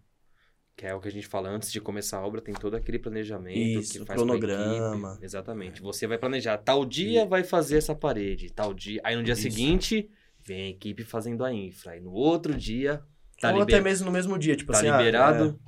Que 0.76 0.86
é 0.86 0.94
o 0.94 1.00
que 1.00 1.08
a 1.08 1.12
gente 1.12 1.26
fala 1.28 1.50
antes 1.50 1.72
de 1.72 1.80
começar 1.80 2.18
a 2.18 2.26
obra, 2.28 2.42
tem 2.42 2.54
todo 2.54 2.76
aquele 2.76 3.00
planejamento 3.00 3.80
Isso, 3.80 3.94
que 3.94 4.06
faz 4.06 4.20
cronograma. 4.20 5.14
equipe. 5.14 5.26
Exatamente. 5.26 5.82
Você 5.82 6.06
vai 6.06 6.18
planejar, 6.18 6.58
tal 6.58 6.84
dia 6.86 7.26
vai 7.26 7.44
fazer 7.46 7.78
essa 7.78 7.96
parede, 7.96 8.52
tal 8.52 8.74
dia. 8.74 9.00
Aí 9.04 9.16
no 9.16 9.24
dia 9.24 9.34
Isso. 9.34 9.44
seguinte, 9.44 10.10
vem 10.46 10.64
a 10.64 10.70
equipe 10.70 11.04
fazendo 11.06 11.46
a 11.46 11.54
infra. 11.54 11.94
Aí 11.94 12.02
no 12.02 12.12
outro 12.12 12.54
dia, 12.54 13.02
tá, 13.40 13.54
Ou 13.54 13.60
liber... 13.60 13.76
até 13.76 13.82
mesmo 13.84 14.06
no 14.06 14.12
mesmo 14.12 14.38
dia, 14.38 14.56
tipo 14.56 14.74
tá 14.74 14.80
assim. 14.80 14.90
ah, 14.90 14.98
liberado. 14.98 15.60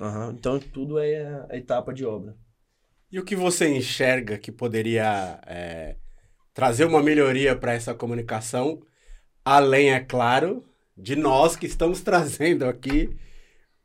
é. 0.00 0.04
Aham, 0.04 0.34
Então, 0.36 0.58
tudo 0.58 0.98
é 0.98 1.46
a 1.48 1.56
etapa 1.56 1.92
de 1.94 2.04
obra. 2.04 2.34
E 3.10 3.20
o 3.20 3.24
que 3.24 3.36
você 3.36 3.68
enxerga 3.68 4.38
que 4.38 4.50
poderia 4.50 5.38
é, 5.46 5.96
trazer 6.52 6.86
uma 6.86 7.02
melhoria 7.02 7.54
para 7.54 7.72
essa 7.74 7.94
comunicação, 7.94 8.80
além, 9.44 9.92
é 9.92 10.00
claro, 10.00 10.64
de 10.96 11.14
nós 11.14 11.54
que 11.54 11.66
estamos 11.66 12.00
trazendo 12.02 12.64
aqui 12.64 13.14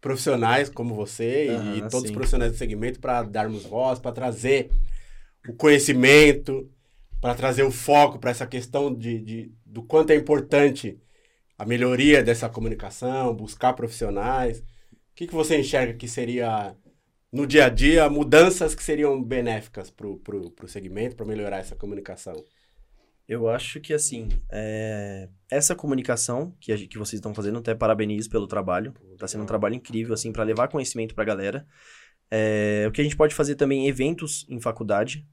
profissionais 0.07 0.69
como 0.69 0.95
você 0.95 1.25
e- 1.47 1.77
Aham, 1.77 1.77
e 1.79 1.89
todos 1.89 2.05
os 2.05 2.11
sim. 2.11 2.13
profissionais 2.13 2.51
do 2.53 2.57
segmento 2.57 2.99
para 2.99 3.23
darmos 3.23 3.65
voz, 3.65 3.99
para 3.99 4.11
trazer 4.13 4.71
o 5.47 5.53
conhecimento, 5.53 6.69
para 7.21 7.35
trazer 7.35 7.63
o 7.63 7.71
foco 7.71 8.19
para 8.19 8.31
essa 8.31 8.47
questão 8.47 8.93
de, 8.93 9.19
de- 9.21 9.51
do 9.65 9.83
quanto 9.83 10.11
é 10.11 10.15
importante 10.15 10.99
a 11.57 11.65
melhoria 11.65 12.23
dessa 12.23 12.49
comunicação, 12.49 13.35
buscar 13.35 13.73
profissionais. 13.73 14.59
O 14.59 14.65
que, 15.15 15.27
que 15.27 15.33
você 15.35 15.59
enxerga 15.59 15.93
que 15.95 16.07
seria 16.07 16.75
no 17.31 17.47
dia 17.47 17.65
a 17.65 17.69
dia, 17.69 18.09
mudanças 18.09 18.75
que 18.75 18.83
seriam 18.83 19.21
benéficas 19.23 19.89
pro, 19.91 20.17
pro, 20.19 20.51
pro 20.51 20.67
segmento, 20.67 21.15
para 21.15 21.25
melhorar 21.25 21.59
essa 21.59 21.75
comunicação. 21.75 22.35
Eu 23.27 23.49
acho 23.49 23.81
que, 23.81 23.93
assim, 23.93 24.29
é, 24.49 25.27
essa 25.51 25.75
comunicação 25.75 26.55
que, 26.61 26.71
a 26.71 26.77
que 26.77 26.97
vocês 26.97 27.15
estão 27.15 27.33
fazendo, 27.33 27.59
até 27.59 27.75
parabenizo 27.75 28.29
pelo 28.29 28.47
trabalho. 28.47 28.93
Tá 29.17 29.27
sendo 29.27 29.43
um 29.43 29.47
trabalho 29.47 29.75
incrível, 29.75 30.13
assim, 30.13 30.31
para 30.31 30.45
levar 30.45 30.69
conhecimento 30.69 31.13
pra 31.13 31.25
galera. 31.25 31.67
É, 32.31 32.85
o 32.87 32.91
que 32.91 33.01
a 33.01 33.03
gente 33.03 33.17
pode 33.17 33.35
fazer 33.35 33.55
também, 33.55 33.87
eventos 33.87 34.45
em 34.49 34.61
faculdade, 34.61 35.27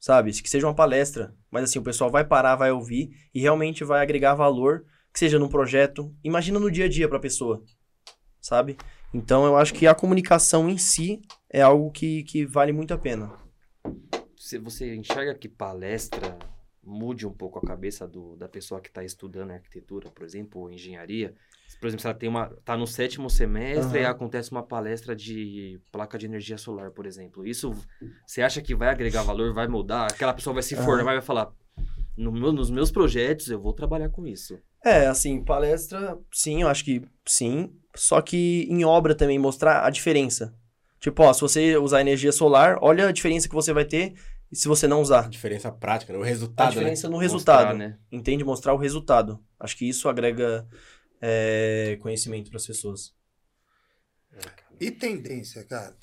sabe? 0.00 0.30
Que 0.32 0.48
seja 0.48 0.66
uma 0.66 0.74
palestra, 0.74 1.34
mas 1.50 1.64
assim, 1.64 1.78
o 1.78 1.82
pessoal 1.82 2.10
vai 2.10 2.24
parar, 2.24 2.56
vai 2.56 2.70
ouvir 2.70 3.10
e 3.34 3.40
realmente 3.40 3.84
vai 3.84 4.02
agregar 4.02 4.34
valor, 4.34 4.84
que 5.12 5.18
seja 5.18 5.38
num 5.38 5.48
projeto. 5.48 6.14
Imagina 6.24 6.58
no 6.58 6.70
dia 6.70 6.86
a 6.86 6.88
dia 6.88 7.08
pra 7.08 7.18
pessoa, 7.18 7.62
sabe? 8.40 8.76
Então, 9.12 9.44
eu 9.44 9.56
acho 9.56 9.74
que 9.74 9.86
a 9.86 9.94
comunicação 9.94 10.68
em 10.68 10.78
si 10.78 11.20
é 11.50 11.60
algo 11.60 11.90
que, 11.90 12.24
que 12.24 12.44
vale 12.46 12.72
muito 12.72 12.92
a 12.92 12.98
pena. 12.98 13.32
Se 14.36 14.58
você 14.58 14.94
enxerga 14.94 15.34
que 15.34 15.48
palestra 15.48 16.36
mude 16.86 17.26
um 17.26 17.32
pouco 17.32 17.58
a 17.58 17.62
cabeça 17.62 18.06
do, 18.06 18.36
da 18.36 18.48
pessoa 18.48 18.80
que 18.80 18.88
está 18.88 19.02
estudando 19.04 19.50
arquitetura, 19.52 20.10
por 20.10 20.24
exemplo, 20.24 20.60
ou 20.62 20.70
engenharia. 20.70 21.34
Por 21.80 21.86
exemplo, 21.88 22.02
se 22.02 22.06
ela 22.06 22.14
tem 22.16 22.28
uma, 22.28 22.48
tá 22.64 22.76
no 22.76 22.86
sétimo 22.86 23.28
semestre 23.28 23.98
e 24.00 24.04
Aham. 24.04 24.10
acontece 24.10 24.50
uma 24.50 24.62
palestra 24.62 25.14
de 25.16 25.80
placa 25.90 26.16
de 26.18 26.26
energia 26.26 26.56
solar, 26.58 26.90
por 26.90 27.06
exemplo. 27.06 27.46
Isso, 27.46 27.72
você 28.26 28.42
acha 28.42 28.60
que 28.62 28.74
vai 28.74 28.88
agregar 28.88 29.22
valor, 29.22 29.52
vai 29.52 29.66
mudar? 29.66 30.06
Aquela 30.12 30.32
pessoa 30.34 30.54
vai 30.54 30.62
se 30.62 30.74
Aham. 30.74 30.84
formar 30.84 31.12
e 31.12 31.16
vai 31.16 31.22
falar, 31.22 31.52
no 32.16 32.30
meu- 32.30 32.52
nos 32.52 32.70
meus 32.70 32.90
projetos 32.90 33.48
eu 33.48 33.60
vou 33.60 33.72
trabalhar 33.72 34.08
com 34.08 34.26
isso. 34.26 34.58
É, 34.84 35.06
assim, 35.06 35.42
palestra, 35.42 36.18
sim, 36.32 36.62
eu 36.62 36.68
acho 36.68 36.84
que 36.84 37.02
sim. 37.26 37.74
Só 37.96 38.20
que 38.20 38.66
em 38.70 38.84
obra 38.84 39.14
também 39.14 39.38
mostrar 39.38 39.84
a 39.84 39.90
diferença. 39.90 40.54
Tipo, 41.00 41.22
ó, 41.22 41.32
se 41.32 41.40
você 41.40 41.76
usar 41.76 42.00
energia 42.00 42.32
solar, 42.32 42.78
olha 42.80 43.08
a 43.08 43.12
diferença 43.12 43.48
que 43.48 43.54
você 43.54 43.72
vai 43.72 43.84
ter 43.84 44.14
se 44.54 44.68
você 44.68 44.86
não 44.86 44.98
A 44.98 45.00
usar. 45.00 45.28
diferença 45.28 45.70
prática, 45.72 46.12
né? 46.12 46.18
o 46.18 46.22
A 46.22 46.26
resultado, 46.26 46.68
né? 46.68 46.72
diferença 46.74 47.08
no 47.08 47.12
Mostrar, 47.20 47.22
resultado. 47.24 47.76
né? 47.78 47.98
Entende? 48.10 48.44
Mostrar 48.44 48.74
o 48.74 48.78
resultado. 48.78 49.42
Acho 49.58 49.76
que 49.76 49.88
isso 49.88 50.08
agrega 50.08 50.66
é, 51.20 51.98
conhecimento 52.00 52.50
para 52.50 52.58
as 52.58 52.66
pessoas. 52.66 53.14
E 54.80 54.90
tendência, 54.90 55.64
cara? 55.64 55.96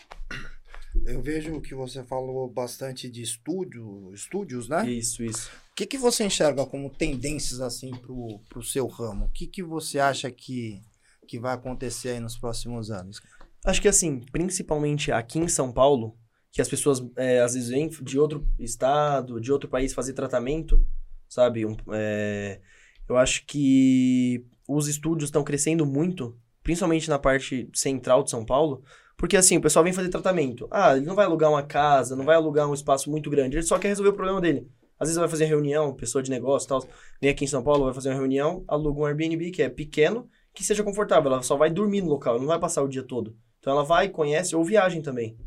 Eu 1.05 1.21
vejo 1.21 1.59
que 1.61 1.73
você 1.73 2.03
falou 2.03 2.49
bastante 2.49 3.09
de 3.09 3.21
estúdio, 3.21 4.11
estúdios, 4.13 4.67
né? 4.67 4.89
Isso, 4.89 5.23
isso. 5.23 5.49
O 5.71 5.75
que, 5.75 5.85
que 5.85 5.97
você 5.97 6.25
enxerga 6.25 6.65
como 6.65 6.89
tendências 6.89 7.61
assim 7.61 7.91
pro, 7.91 8.39
pro 8.49 8.61
seu 8.63 8.87
ramo? 8.87 9.25
O 9.25 9.29
que, 9.29 9.47
que 9.47 9.63
você 9.63 9.99
acha 9.99 10.29
que, 10.29 10.81
que 11.27 11.39
vai 11.39 11.53
acontecer 11.53 12.09
aí 12.09 12.19
nos 12.19 12.37
próximos 12.37 12.91
anos? 12.91 13.21
Acho 13.65 13.81
que 13.81 13.87
assim, 13.87 14.19
principalmente 14.31 15.11
aqui 15.11 15.39
em 15.39 15.47
São 15.47 15.71
Paulo, 15.71 16.17
que 16.51 16.61
as 16.61 16.67
pessoas 16.67 17.01
é, 17.15 17.39
às 17.39 17.53
vezes 17.53 17.69
vêm 17.69 17.87
de 17.87 18.19
outro 18.19 18.45
estado, 18.59 19.39
de 19.39 19.51
outro 19.51 19.69
país 19.69 19.93
fazer 19.93 20.13
tratamento, 20.13 20.85
sabe? 21.27 21.65
Um, 21.65 21.75
é, 21.93 22.59
eu 23.07 23.17
acho 23.17 23.45
que 23.45 24.45
os 24.67 24.87
estúdios 24.87 25.29
estão 25.29 25.43
crescendo 25.43 25.85
muito, 25.85 26.37
principalmente 26.61 27.09
na 27.09 27.17
parte 27.17 27.69
central 27.73 28.23
de 28.23 28.31
São 28.31 28.45
Paulo, 28.45 28.83
porque 29.17 29.37
assim, 29.37 29.57
o 29.57 29.61
pessoal 29.61 29.83
vem 29.83 29.93
fazer 29.93 30.09
tratamento. 30.09 30.67
Ah, 30.71 30.95
ele 30.95 31.05
não 31.05 31.15
vai 31.15 31.25
alugar 31.25 31.49
uma 31.49 31.63
casa, 31.63 32.15
não 32.15 32.25
vai 32.25 32.35
alugar 32.35 32.69
um 32.69 32.73
espaço 32.73 33.09
muito 33.09 33.29
grande, 33.29 33.55
ele 33.55 33.65
só 33.65 33.79
quer 33.79 33.89
resolver 33.89 34.09
o 34.09 34.15
problema 34.15 34.41
dele. 34.41 34.67
Às 34.99 35.07
vezes 35.07 35.19
vai 35.19 35.29
fazer 35.29 35.45
reunião, 35.45 35.95
pessoa 35.95 36.21
de 36.21 36.29
negócio 36.29 36.67
e 36.67 36.69
tal, 36.69 36.87
vem 37.19 37.31
aqui 37.31 37.45
em 37.45 37.47
São 37.47 37.63
Paulo, 37.63 37.85
vai 37.85 37.93
fazer 37.93 38.09
uma 38.09 38.15
reunião, 38.15 38.63
aluga 38.67 38.99
um 38.99 39.05
Airbnb 39.05 39.51
que 39.51 39.63
é 39.63 39.69
pequeno, 39.69 40.29
que 40.53 40.63
seja 40.63 40.83
confortável, 40.83 41.31
ela 41.31 41.41
só 41.41 41.55
vai 41.55 41.69
dormir 41.69 42.01
no 42.01 42.09
local, 42.09 42.39
não 42.39 42.47
vai 42.47 42.59
passar 42.59 42.83
o 42.83 42.87
dia 42.87 43.03
todo. 43.03 43.35
Então 43.59 43.73
ela 43.73 43.83
vai, 43.83 44.09
conhece 44.09 44.55
ou 44.55 44.63
viagem 44.63 45.01
também. 45.01 45.37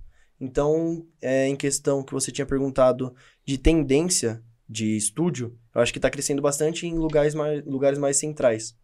Então, 0.40 1.06
é, 1.20 1.46
em 1.46 1.56
questão 1.56 2.02
que 2.02 2.12
você 2.12 2.32
tinha 2.32 2.46
perguntado 2.46 3.14
de 3.44 3.56
tendência 3.56 4.42
de 4.68 4.96
estúdio, 4.96 5.58
eu 5.74 5.80
acho 5.80 5.92
que 5.92 5.98
está 5.98 6.10
crescendo 6.10 6.42
bastante 6.42 6.86
em 6.86 6.94
lugares 6.94 7.34
mais, 7.34 7.64
lugares 7.64 7.98
mais 7.98 8.16
centrais. 8.16 8.76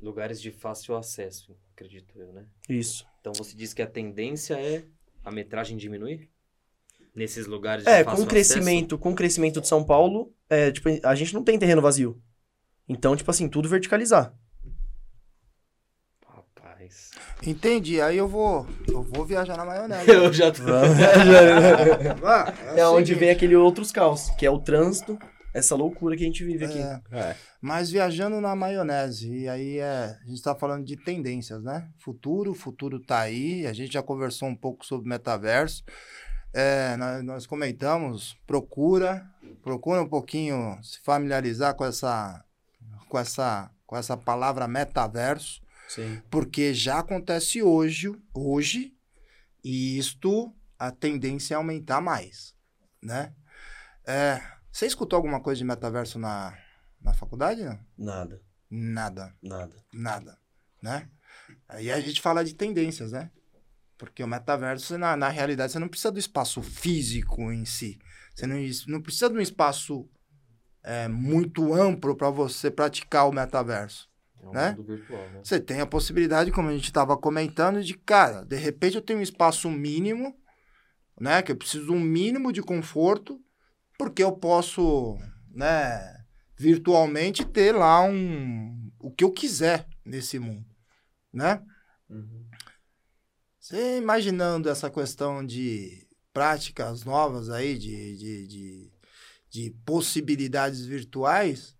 Lugares 0.00 0.40
de 0.40 0.50
fácil 0.50 0.96
acesso, 0.96 1.56
acredito 1.72 2.16
eu, 2.18 2.32
né? 2.32 2.46
Isso. 2.68 3.04
Então 3.20 3.32
você 3.32 3.56
diz 3.56 3.74
que 3.74 3.82
a 3.82 3.86
tendência 3.86 4.54
é 4.54 4.84
a 5.24 5.30
metragem 5.30 5.76
diminuir? 5.76 6.30
Nesses 7.14 7.46
lugares 7.46 7.84
de 7.84 7.90
É, 7.90 8.04
fácil 8.04 8.18
com 8.18 8.22
o 8.24 8.26
crescimento, 8.28 8.98
com 8.98 9.10
o 9.10 9.14
crescimento 9.14 9.60
de 9.60 9.66
São 9.66 9.84
Paulo, 9.84 10.32
é, 10.48 10.70
tipo, 10.70 10.88
a 11.02 11.14
gente 11.14 11.34
não 11.34 11.42
tem 11.42 11.58
terreno 11.58 11.82
vazio. 11.82 12.22
Então, 12.88 13.16
tipo 13.16 13.30
assim, 13.30 13.48
tudo 13.48 13.68
verticalizar. 13.68 14.32
Entendi. 17.46 18.00
Aí 18.00 18.16
eu 18.16 18.28
vou, 18.28 18.66
eu 18.86 19.02
vou 19.02 19.24
viajar 19.24 19.56
na 19.56 19.64
maionese. 19.64 20.08
Eu 20.10 20.32
já 20.32 20.50
tô... 20.50 20.62
Ah, 22.24 22.52
é 22.76 22.86
o 22.86 22.92
onde 22.92 23.06
seguinte, 23.06 23.20
vem 23.20 23.30
aquele 23.30 23.56
outros 23.56 23.92
caos, 23.92 24.30
que 24.30 24.44
é 24.44 24.50
o 24.50 24.58
trânsito, 24.58 25.18
essa 25.52 25.74
loucura 25.74 26.16
que 26.16 26.22
a 26.22 26.26
gente 26.26 26.44
vive 26.44 26.64
aqui. 26.64 26.78
é, 26.78 27.00
É. 27.10 27.36
Mas 27.60 27.90
viajando 27.90 28.40
na 28.40 28.54
maionese, 28.54 29.32
e 29.32 29.48
aí 29.48 29.78
é, 29.78 30.16
a 30.22 30.28
gente 30.28 30.42
tá 30.42 30.54
falando 30.54 30.84
de 30.84 30.96
tendências, 30.96 31.62
né? 31.62 31.88
Futuro, 31.98 32.52
o 32.52 32.54
futuro 32.54 33.00
tá 33.00 33.20
aí, 33.20 33.66
a 33.66 33.72
gente 33.72 33.92
já 33.92 34.02
conversou 34.02 34.48
um 34.48 34.54
pouco 34.54 34.84
sobre 34.86 35.08
metaverso. 35.08 35.82
É, 36.52 36.96
nós, 36.96 37.24
nós 37.24 37.46
comentamos, 37.46 38.36
procura, 38.46 39.26
procura 39.62 40.02
um 40.02 40.08
pouquinho 40.08 40.78
se 40.82 41.00
familiarizar 41.02 41.74
com 41.74 41.84
essa, 41.84 42.44
com 43.08 43.18
essa, 43.18 43.70
com 43.86 43.96
essa 43.96 44.16
palavra 44.16 44.68
metaverso, 44.68 45.60
Sim. 45.88 46.22
porque 46.30 46.72
já 46.74 46.98
acontece 47.00 47.62
hoje, 47.62 48.12
hoje, 48.32 48.94
e 49.64 49.98
isto 49.98 50.54
a 50.78 50.92
tendência 50.92 51.54
é 51.54 51.56
aumentar 51.56 52.00
mais, 52.00 52.54
né? 53.02 53.34
É, 54.06 54.40
você 54.70 54.86
escutou 54.86 55.16
alguma 55.16 55.40
coisa 55.40 55.58
de 55.58 55.64
metaverso 55.64 56.18
na, 56.18 56.56
na 57.00 57.12
faculdade, 57.12 57.64
não? 57.64 57.78
Nada, 57.96 58.40
Nada, 58.70 59.34
nada. 59.42 59.76
nada, 59.92 60.38
né? 60.82 61.08
Aí 61.68 61.90
a 61.90 61.98
gente 62.00 62.20
fala 62.20 62.44
de 62.44 62.54
tendências, 62.54 63.12
né? 63.12 63.30
Porque 63.96 64.22
o 64.22 64.28
metaverso, 64.28 64.96
na, 64.96 65.16
na 65.16 65.28
realidade, 65.28 65.72
você 65.72 65.78
não 65.78 65.88
precisa 65.88 66.12
do 66.12 66.18
espaço 66.18 66.62
físico 66.62 67.50
em 67.50 67.64
si. 67.64 67.98
Você 68.34 68.46
não, 68.46 68.56
não 68.86 69.02
precisa 69.02 69.28
de 69.28 69.36
um 69.36 69.40
espaço 69.40 70.08
é, 70.82 71.08
muito 71.08 71.74
amplo 71.74 72.14
para 72.14 72.30
você 72.30 72.70
praticar 72.70 73.28
o 73.28 73.32
metaverso. 73.32 74.07
É 74.52 74.54
né? 74.54 74.76
virtual, 74.78 75.30
né? 75.30 75.40
Você 75.42 75.60
tem 75.60 75.80
a 75.80 75.86
possibilidade, 75.86 76.50
como 76.50 76.68
a 76.68 76.72
gente 76.72 76.84
estava 76.84 77.16
comentando, 77.16 77.82
de, 77.82 77.94
cara, 77.94 78.44
de 78.44 78.56
repente 78.56 78.96
eu 78.96 79.02
tenho 79.02 79.18
um 79.18 79.22
espaço 79.22 79.70
mínimo, 79.70 80.36
né? 81.20 81.42
Que 81.42 81.52
eu 81.52 81.56
preciso 81.56 81.86
de 81.86 81.92
um 81.92 82.00
mínimo 82.00 82.52
de 82.52 82.62
conforto, 82.62 83.40
porque 83.98 84.22
eu 84.22 84.32
posso, 84.32 85.18
né, 85.50 86.24
virtualmente 86.56 87.44
ter 87.44 87.72
lá 87.72 88.02
um 88.02 88.90
o 89.00 89.10
que 89.10 89.22
eu 89.24 89.32
quiser 89.32 89.86
nesse 90.04 90.38
mundo, 90.38 90.66
né? 91.32 91.62
Você 93.58 93.98
imaginando 93.98 94.68
essa 94.68 94.90
questão 94.90 95.44
de 95.44 96.06
práticas 96.32 97.04
novas 97.04 97.50
aí, 97.50 97.78
de, 97.78 98.16
de, 98.16 98.46
de, 98.46 98.92
de 99.50 99.70
possibilidades 99.84 100.84
virtuais, 100.84 101.76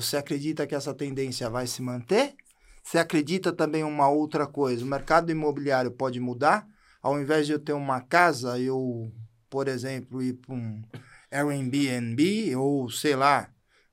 você 0.00 0.16
acredita 0.16 0.66
que 0.66 0.74
essa 0.74 0.94
tendência 0.94 1.48
vai 1.48 1.66
se 1.66 1.82
manter? 1.82 2.34
Você 2.82 2.98
acredita 2.98 3.52
também 3.52 3.82
uma 3.82 4.08
outra 4.08 4.46
coisa? 4.46 4.84
O 4.84 4.88
mercado 4.88 5.30
imobiliário 5.30 5.90
pode 5.90 6.20
mudar? 6.20 6.66
Ao 7.02 7.20
invés 7.20 7.46
de 7.46 7.52
eu 7.52 7.58
ter 7.58 7.72
uma 7.72 8.00
casa, 8.00 8.58
eu, 8.58 9.10
por 9.50 9.68
exemplo, 9.68 10.22
ir 10.22 10.34
para 10.34 10.54
um 10.54 10.82
Airbnb 11.30 12.54
ou, 12.56 12.90
sei 12.90 13.16
lá, 13.16 13.48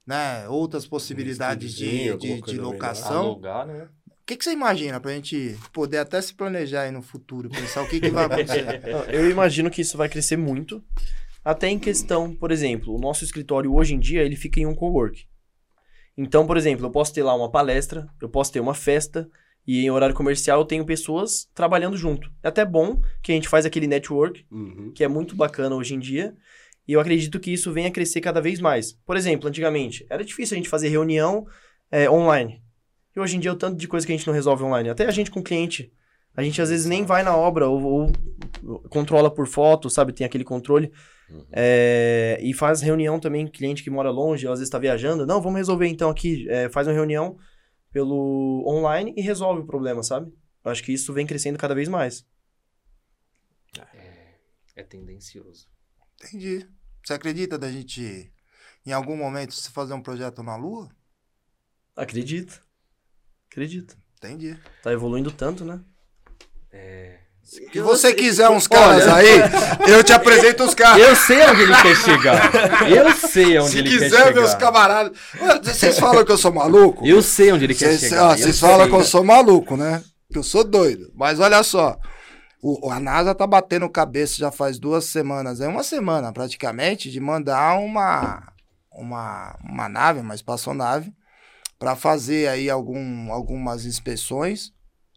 né, 0.06 0.47
outras 0.47 0.86
possibilidades 0.86 1.74
de, 1.74 2.16
de, 2.18 2.41
de 2.41 2.58
locação. 2.58 3.26
Alugar, 3.26 3.66
né? 3.66 3.88
O 4.08 4.26
que, 4.26 4.38
que 4.38 4.43
você 4.43 4.51
imagina 4.51 4.99
pra 4.99 5.12
gente 5.12 5.58
poder 5.74 5.97
até 5.97 6.22
se 6.22 6.34
planejar 6.34 6.84
aí 6.84 6.91
no 6.91 7.01
futuro, 7.01 7.49
pensar 7.49 7.82
o 7.82 7.89
que, 7.89 7.99
que 7.99 8.10
vai 8.10 8.26
acontecer? 8.26 8.82
Eu 9.12 9.30
imagino 9.30 9.70
que 9.70 9.82
isso 9.82 9.97
vai 9.97 10.08
crescer 10.08 10.38
muito. 10.38 10.84
Até 11.43 11.68
em 11.68 11.78
questão, 11.78 12.34
por 12.34 12.51
exemplo, 12.51 12.95
o 12.95 12.99
nosso 12.99 13.26
escritório 13.26 13.74
hoje 13.74 13.95
em 13.95 13.99
dia, 13.99 14.22
ele 14.22 14.38
fica 14.38 14.62
em 14.62 14.66
um 14.66 14.74
cowork. 14.74 15.26
Então, 16.18 16.45
por 16.45 16.57
exemplo, 16.57 16.86
eu 16.86 16.91
posso 16.91 17.14
ter 17.14 17.24
lá 17.24 17.34
uma 17.36 17.49
palestra, 17.49 18.07
eu 18.22 18.30
posso 18.30 18.51
ter 18.51 18.59
uma 18.59 18.74
festa, 18.74 19.28
e 19.66 19.86
em 19.86 19.89
horário 19.89 20.16
comercial 20.16 20.59
eu 20.59 20.66
tenho 20.66 20.86
pessoas 20.86 21.49
trabalhando 21.53 21.97
junto. 21.97 22.30
É 22.43 22.49
até 22.49 22.64
bom 22.66 23.01
que 23.22 23.32
a 23.32 23.36
gente 23.36 23.47
faz 23.47 23.66
aquele 23.66 23.88
network, 23.88 24.45
Uhum. 24.51 24.91
que 24.93 25.03
é 25.03 25.07
muito 25.07 25.36
bacana 25.36 25.76
hoje 25.76 25.95
em 25.95 25.99
dia, 25.99 26.36
e 26.88 26.93
eu 26.93 26.99
acredito 26.99 27.39
que 27.39 27.51
isso 27.51 27.72
venha 27.72 27.88
a 27.88 27.91
crescer 27.91 28.20
cada 28.22 28.41
vez 28.41 28.59
mais. 28.59 28.91
Por 29.05 29.16
exemplo, 29.16 29.47
antigamente, 29.47 30.05
era 30.09 30.24
difícil 30.24 30.55
a 30.55 30.57
gente 30.57 30.70
fazer 30.70 30.89
reunião 30.89 31.47
é, 31.89 32.09
online. 32.09 32.61
E 33.16 33.20
hoje 33.20 33.38
em 33.38 33.39
dia, 33.39 33.53
o 33.53 33.55
tanto 33.55 33.78
de 33.78 33.88
coisa 33.88 34.05
que 34.05 34.11
a 34.11 34.18
gente 34.18 34.28
não 34.28 34.34
resolve 34.34 34.64
online. 34.64 34.89
Até 34.89 35.05
a 35.05 35.11
gente 35.11 35.32
com 35.32 35.41
cliente. 35.41 35.91
A 36.36 36.43
gente 36.43 36.61
às 36.61 36.69
vezes 36.69 36.86
nem 36.86 37.05
vai 37.05 37.23
na 37.23 37.36
obra 37.36 37.67
ou, 37.67 37.81
ou 38.63 38.79
controla 38.89 39.34
por 39.34 39.47
foto, 39.47 39.89
sabe? 39.89 40.13
Tem 40.13 40.25
aquele 40.25 40.43
controle. 40.43 40.91
Uhum. 41.29 41.45
É, 41.51 42.39
e 42.41 42.53
faz 42.53 42.81
reunião 42.81 43.19
também, 43.19 43.47
cliente 43.47 43.84
que 43.84 43.89
mora 43.89 44.09
longe, 44.09 44.47
às 44.47 44.53
vezes 44.59 44.67
está 44.67 44.79
viajando. 44.79 45.25
Não, 45.25 45.41
vamos 45.41 45.57
resolver 45.57 45.88
então 45.88 46.09
aqui. 46.09 46.47
é, 46.49 46.69
faz 46.69 46.88
uma 46.88 46.93
reunião 46.93 47.38
pelo 47.91 48.63
online 48.67 49.13
e 49.15 49.21
resolve 49.21 49.61
o 49.61 49.65
problema, 49.65 50.01
sabe? 50.01 50.34
Eu 50.63 50.71
acho 50.71 50.84
que 50.84 50.91
isso 50.91 51.13
vem 51.13 51.27
crescendo 51.27 51.57
cada 51.57 51.75
vez 51.75 51.88
mais. 51.88 52.25
É 54.75 54.81
tendencioso. 54.84 55.67
Entendi. 56.15 56.67
Você 57.03 57.13
acredita 57.13 57.57
da 57.57 57.71
gente, 57.71 58.34
em 58.86 58.91
algum 58.91 59.15
momento, 59.15 59.53
se 59.53 59.69
fazer 59.69 59.93
um 59.93 60.01
projeto 60.01 60.41
na 60.41 60.55
Lua? 60.55 60.89
Acredito. 61.95 62.65
Acredito. 63.49 63.95
Entendi. 64.17 64.57
Tá 64.81 64.91
evoluindo 64.91 65.31
tanto, 65.31 65.63
né? 65.63 65.84
Se 67.43 67.80
você 67.82 68.13
quiser 68.13 68.49
uns 68.49 68.67
caras 68.67 69.07
aí, 69.07 69.28
eu 69.88 70.03
te 70.03 70.11
apresento 70.13 70.63
os 70.63 70.74
caras. 70.74 71.01
Eu 71.07 71.15
sei 71.15 71.45
onde 71.45 71.61
ele 71.61 71.76
quer 71.82 71.95
chegar. 71.95 72.51
Eu 72.89 73.11
sei 73.15 73.59
onde 73.59 73.71
Se 73.71 73.78
ele 73.80 73.89
quer 73.89 73.99
quiser 74.09 74.17
chegar. 74.28 74.34
meus 74.34 74.53
camaradas. 74.55 75.17
Vocês 75.63 75.99
falam 75.99 76.26
que 76.26 76.32
eu 76.32 76.38
sou 76.38 76.51
maluco? 76.53 77.05
Eu 77.05 77.21
sei 77.21 77.51
onde 77.51 77.65
ele 77.65 77.76
quer 77.76 77.97
chegar. 77.99 78.30
ó, 78.30 78.32
eu 78.32 78.38
vocês 78.38 78.55
sei. 78.55 78.67
falam 78.69 78.88
que 78.89 78.95
eu 78.95 79.03
sou 79.03 79.24
maluco, 79.24 79.78
né? 79.78 80.03
Que 80.32 80.39
eu 80.39 80.43
sou 80.43 80.63
doido. 80.63 81.11
Mas 81.15 81.39
olha 81.39 81.61
só. 81.63 81.97
o- 82.61 82.89
a 82.89 82.99
NASA 82.99 83.36
tá 83.36 83.45
batendo 83.45 83.89
cabeça 83.89 84.36
já 84.38 84.49
faz 84.49 84.80
duas 84.80 85.03
semanas, 85.05 85.59
é 85.59 85.67
uma 85.67 85.84
semana 85.84 86.32
praticamente, 86.32 87.11
de 87.11 87.19
mandar 87.19 87.78
uma, 87.78 88.41
uma, 88.91 89.55
uma 89.63 89.89
nave, 89.89 90.21
uma 90.21 90.34
espaçonave, 90.34 91.11
para 91.78 91.93
fazer 91.95 92.47
aí 92.47 92.69
algum, 92.69 93.32
algumas 93.34 93.86
inspeções, 93.86 94.71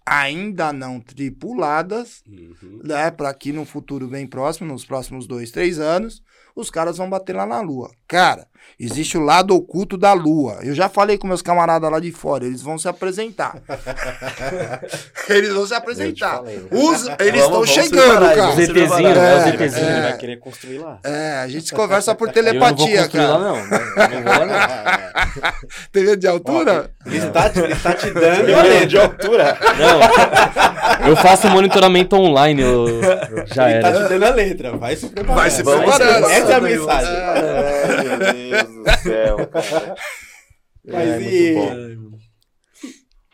ainda 0.06 0.72
não 0.72 1.00
tripuladas, 1.00 2.22
Uhum. 2.28 2.80
né? 2.84 3.10
Para 3.10 3.34
que 3.34 3.52
no 3.52 3.64
futuro 3.64 4.06
bem 4.06 4.26
próximo, 4.26 4.72
nos 4.72 4.84
próximos 4.84 5.26
dois, 5.26 5.50
três 5.50 5.78
anos, 5.80 6.22
os 6.54 6.70
caras 6.70 6.96
vão 6.96 7.10
bater 7.10 7.34
lá 7.34 7.44
na 7.44 7.60
Lua. 7.60 7.90
Cara, 8.06 8.46
existe 8.78 9.16
o 9.16 9.20
lado 9.22 9.54
oculto 9.54 9.96
da 9.96 10.12
Lua. 10.12 10.58
Eu 10.62 10.74
já 10.74 10.88
falei 10.88 11.16
com 11.18 11.26
meus 11.26 11.42
camaradas 11.42 11.90
lá 11.90 11.98
de 12.00 12.12
fora, 12.12 12.44
eles 12.44 12.60
vão 12.62 12.78
se 12.78 12.88
apresentar. 12.88 13.56
eles 15.28 15.52
vão 15.52 15.66
se 15.66 15.74
apresentar. 15.74 16.36
falei, 16.36 16.56
né? 16.56 16.62
Os- 16.70 17.08
eles 17.20 17.42
estão 17.42 17.66
chegando, 17.66 18.20
cara. 18.34 18.52
ETzinhos, 18.52 18.72
preparar. 18.72 19.02
né? 19.14 19.36
Os 19.36 19.46
É, 19.46 19.80
é. 19.80 19.92
Ele 19.96 20.00
vai 20.02 20.16
querer 20.18 20.36
construir 20.38 20.78
lá. 20.78 20.98
É, 21.04 21.38
a 21.42 21.48
gente 21.48 21.66
se 21.68 21.74
conversa 21.74 22.14
por 22.14 22.28
Eu 22.28 22.34
não 22.34 22.42
vou 22.42 22.52
telepatia, 22.52 23.02
construir 23.02 23.26
lá, 23.26 23.38
cara. 23.38 23.44
não. 23.44 23.56
Não 23.56 24.22
vou 24.22 24.46
lá, 24.46 24.46
não. 24.46 25.06
TV 25.92 26.16
de 26.16 26.26
altura? 26.26 26.90
Ele 27.06 27.16
está 27.18 27.48
te, 27.50 27.58
ele 27.60 27.72
está 27.72 27.92
te 27.94 28.10
dando 28.10 28.48
Ele 28.48 28.86
de 28.86 28.98
altura. 28.98 29.56
Não. 29.78 31.08
Eu 31.08 31.16
faço 31.16 31.48
monitoramento 31.48 32.16
online, 32.16 32.62
eu... 32.62 33.00
já 33.46 33.70
Ele 33.70 33.80
tá 33.80 33.88
era. 33.88 34.02
te 34.02 34.08
dando 34.08 34.24
a 34.24 34.30
letra. 34.30 34.76
Vai 34.76 34.96
se 34.96 35.06
preparar. 35.08 35.36
Vai 35.36 35.50
se 35.50 35.62
preparando. 35.62 36.26
Essa 36.30 36.52
é 36.52 36.54
a 36.54 36.60
mensagem. 36.60 37.16
Ai, 37.16 38.04
meu 38.04 38.18
Deus 38.18 38.55
do 38.64 38.90
céu, 39.02 39.46
cara. 39.48 39.94
Mas 40.84 41.08
É, 41.08 41.20
e, 41.20 41.54
muito 41.54 42.10
bom. 42.10 42.18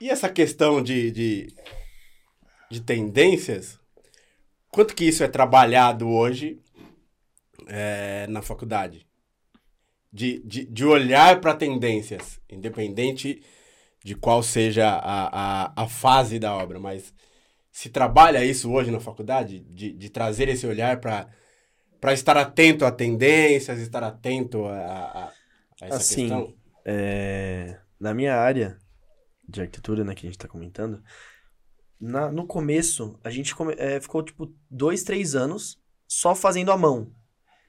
e 0.00 0.08
essa 0.08 0.28
questão 0.28 0.82
de, 0.82 1.10
de, 1.10 1.54
de 2.70 2.80
tendências? 2.80 3.78
Quanto 4.70 4.94
que 4.94 5.04
isso 5.04 5.22
é 5.22 5.28
trabalhado 5.28 6.08
hoje 6.08 6.58
é, 7.66 8.26
na 8.28 8.40
faculdade? 8.40 9.06
De, 10.10 10.42
de, 10.44 10.64
de 10.66 10.84
olhar 10.84 11.40
para 11.40 11.54
tendências, 11.54 12.40
independente 12.48 13.42
de 14.04 14.14
qual 14.14 14.42
seja 14.42 14.88
a, 14.88 15.66
a, 15.66 15.72
a 15.84 15.88
fase 15.88 16.38
da 16.38 16.54
obra, 16.54 16.80
mas 16.80 17.14
se 17.70 17.88
trabalha 17.88 18.44
isso 18.44 18.70
hoje 18.70 18.90
na 18.90 19.00
faculdade? 19.00 19.60
De, 19.60 19.92
de 19.92 20.10
trazer 20.10 20.48
esse 20.48 20.66
olhar 20.66 21.00
para 21.00 21.28
para 22.02 22.12
estar 22.12 22.36
atento 22.36 22.84
a 22.84 22.90
tendências, 22.92 23.78
estar 23.78 24.02
atento 24.02 24.66
a, 24.66 24.76
a, 24.78 25.26
a 25.28 25.86
essa 25.86 25.98
Assim, 25.98 26.26
questão? 26.26 26.54
É, 26.84 27.78
na 28.00 28.12
minha 28.12 28.34
área 28.36 28.76
de 29.48 29.60
arquitetura, 29.60 30.04
né, 30.04 30.14
que 30.14 30.26
a 30.26 30.30
gente 30.30 30.38
tá 30.38 30.48
comentando, 30.48 31.02
na- 32.00 32.30
no 32.32 32.46
começo, 32.46 33.18
a 33.22 33.30
gente 33.30 33.54
come- 33.54 33.76
é, 33.78 34.00
ficou, 34.00 34.22
tipo, 34.22 34.52
dois, 34.70 35.04
três 35.04 35.34
anos 35.34 35.78
só 36.08 36.34
fazendo 36.34 36.72
à 36.72 36.76
mão. 36.76 37.12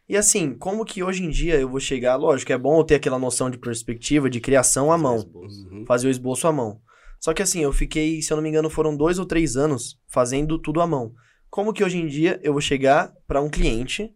E 0.10 0.18
assim, 0.18 0.56
como 0.56 0.86
que 0.86 1.04
hoje 1.04 1.24
em 1.24 1.30
dia 1.30 1.60
eu 1.60 1.70
vou 1.70 1.80
chegar? 1.80 2.16
Lógico, 2.18 2.52
é 2.52 2.58
bom 2.58 2.80
eu 2.80 2.84
ter 2.84 2.96
aquela 2.96 3.20
noção 3.20 3.50
de 3.50 3.58
perspectiva, 3.60 4.30
de 4.30 4.42
criação 4.42 4.92
à 4.92 4.98
mão, 4.98 5.30
Uhum. 5.34 5.86
fazer 5.88 6.08
o 6.08 6.12
esboço 6.12 6.48
à 6.48 6.52
mão. 6.52 6.82
Só 7.20 7.34
que 7.34 7.42
assim, 7.44 7.62
eu 7.62 7.74
fiquei, 7.74 8.22
se 8.22 8.34
eu 8.34 8.38
não 8.38 8.44
me 8.44 8.50
engano, 8.50 8.70
foram 8.70 8.96
dois 8.98 9.20
ou 9.20 9.26
três 9.26 9.56
anos 9.56 10.00
fazendo 10.08 10.60
tudo 10.60 10.82
à 10.82 10.88
mão. 10.88 11.14
Como 11.50 11.74
que 11.74 11.84
hoje 11.84 11.98
em 12.00 12.08
dia 12.08 12.40
eu 12.44 12.54
vou 12.54 12.62
chegar 12.62 13.14
para 13.28 13.42
um 13.42 13.50
cliente 13.50 14.14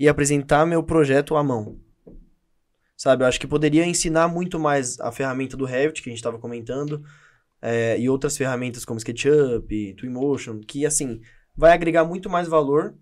e 0.00 0.08
apresentar 0.08 0.64
meu 0.66 0.82
projeto 0.82 1.36
à 1.36 1.44
mão? 1.44 1.78
Sabe, 2.96 3.22
eu 3.22 3.28
acho 3.28 3.38
que 3.38 3.46
poderia 3.46 3.84
ensinar 3.86 4.28
muito 4.28 4.58
mais 4.58 4.98
a 4.98 5.12
ferramenta 5.12 5.56
do 5.56 5.64
Revit, 5.66 6.02
que 6.02 6.08
a 6.08 6.12
gente 6.12 6.18
estava 6.18 6.38
comentando, 6.38 7.02
é, 7.62 7.98
e 7.98 8.08
outras 8.08 8.36
ferramentas 8.36 8.84
como 8.84 8.98
SketchUp, 8.98 9.94
Twinmotion, 9.98 10.60
que, 10.66 10.84
assim, 10.86 11.20
vai 11.54 11.72
agregar 11.72 12.04
muito 12.04 12.28
mais 12.30 12.48
valor 12.48 12.94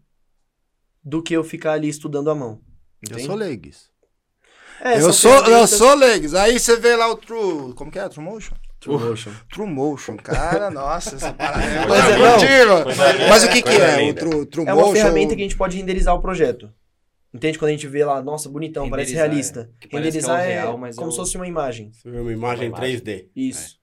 do 1.03 1.22
que 1.22 1.34
eu 1.34 1.42
ficar 1.44 1.72
ali 1.72 1.88
estudando 1.88 2.30
à 2.30 2.34
mão. 2.34 2.61
Eu 3.03 3.12
entende? 3.12 3.26
sou 3.26 3.36
leigues. 3.36 3.90
É, 4.80 5.01
eu 5.01 5.12
sou, 5.12 5.32
eu 5.32 5.44
ferramentas- 5.44 5.70
sou 5.70 5.94
leigues. 5.94 6.34
Aí 6.34 6.59
você 6.59 6.76
vê 6.76 6.94
lá 6.96 7.11
o 7.11 7.16
True. 7.16 7.74
Como 7.74 7.90
que 7.90 7.99
é? 7.99 8.09
True 8.09 8.24
Motion? 8.24 8.55
Twinmotion. 8.80 9.32
True 9.53 9.66
Motion, 9.68 10.16
cara, 10.22 10.70
nossa, 10.70 11.16
essa 11.16 11.32
parada 11.32 11.64
é 11.64 11.86
Mas 11.86 12.42
é, 12.44 12.64
não. 12.64 12.84
Coisa 12.84 13.12
linda, 13.12 13.28
Mas 13.28 13.42
o 13.44 13.51
que 13.51 13.62
que 13.62 13.70
é? 13.70 14.11
O. 14.11 14.14
True, 14.14 14.46
True 14.46 14.66
É 14.68 14.72
uma 14.72 14.82
Motion? 14.82 14.92
ferramenta 14.94 15.34
que 15.34 15.40
a 15.40 15.44
gente 15.44 15.57
pode 15.57 15.76
renderizar 15.76 16.14
o 16.14 16.20
projeto. 16.20 16.72
Entende? 17.33 17.59
Quando 17.59 17.68
a 17.68 17.72
gente 17.72 17.87
vê 17.87 18.05
lá, 18.05 18.22
nossa, 18.22 18.49
bonitão, 18.49 18.89
parece 18.89 19.12
Renderizar, 19.12 19.31
realista. 19.31 19.61
é. 19.61 19.64
Que 19.81 19.89
parece 19.89 19.89
que 19.89 19.97
renderizar 19.97 20.41
é 20.41 20.43
o 20.43 20.51
é, 20.51 20.53
real, 20.55 20.79
mas 20.79 20.97
é 20.97 20.99
como 20.99 21.11
se 21.11 21.18
fosse 21.18 21.37
uma 21.37 21.47
imagem. 21.47 21.93
Uma 22.05 22.33
imagem 22.33 22.68
Uma 22.70 22.79
imagem. 22.79 23.01
3D. 23.01 23.26
Isso. 23.37 23.79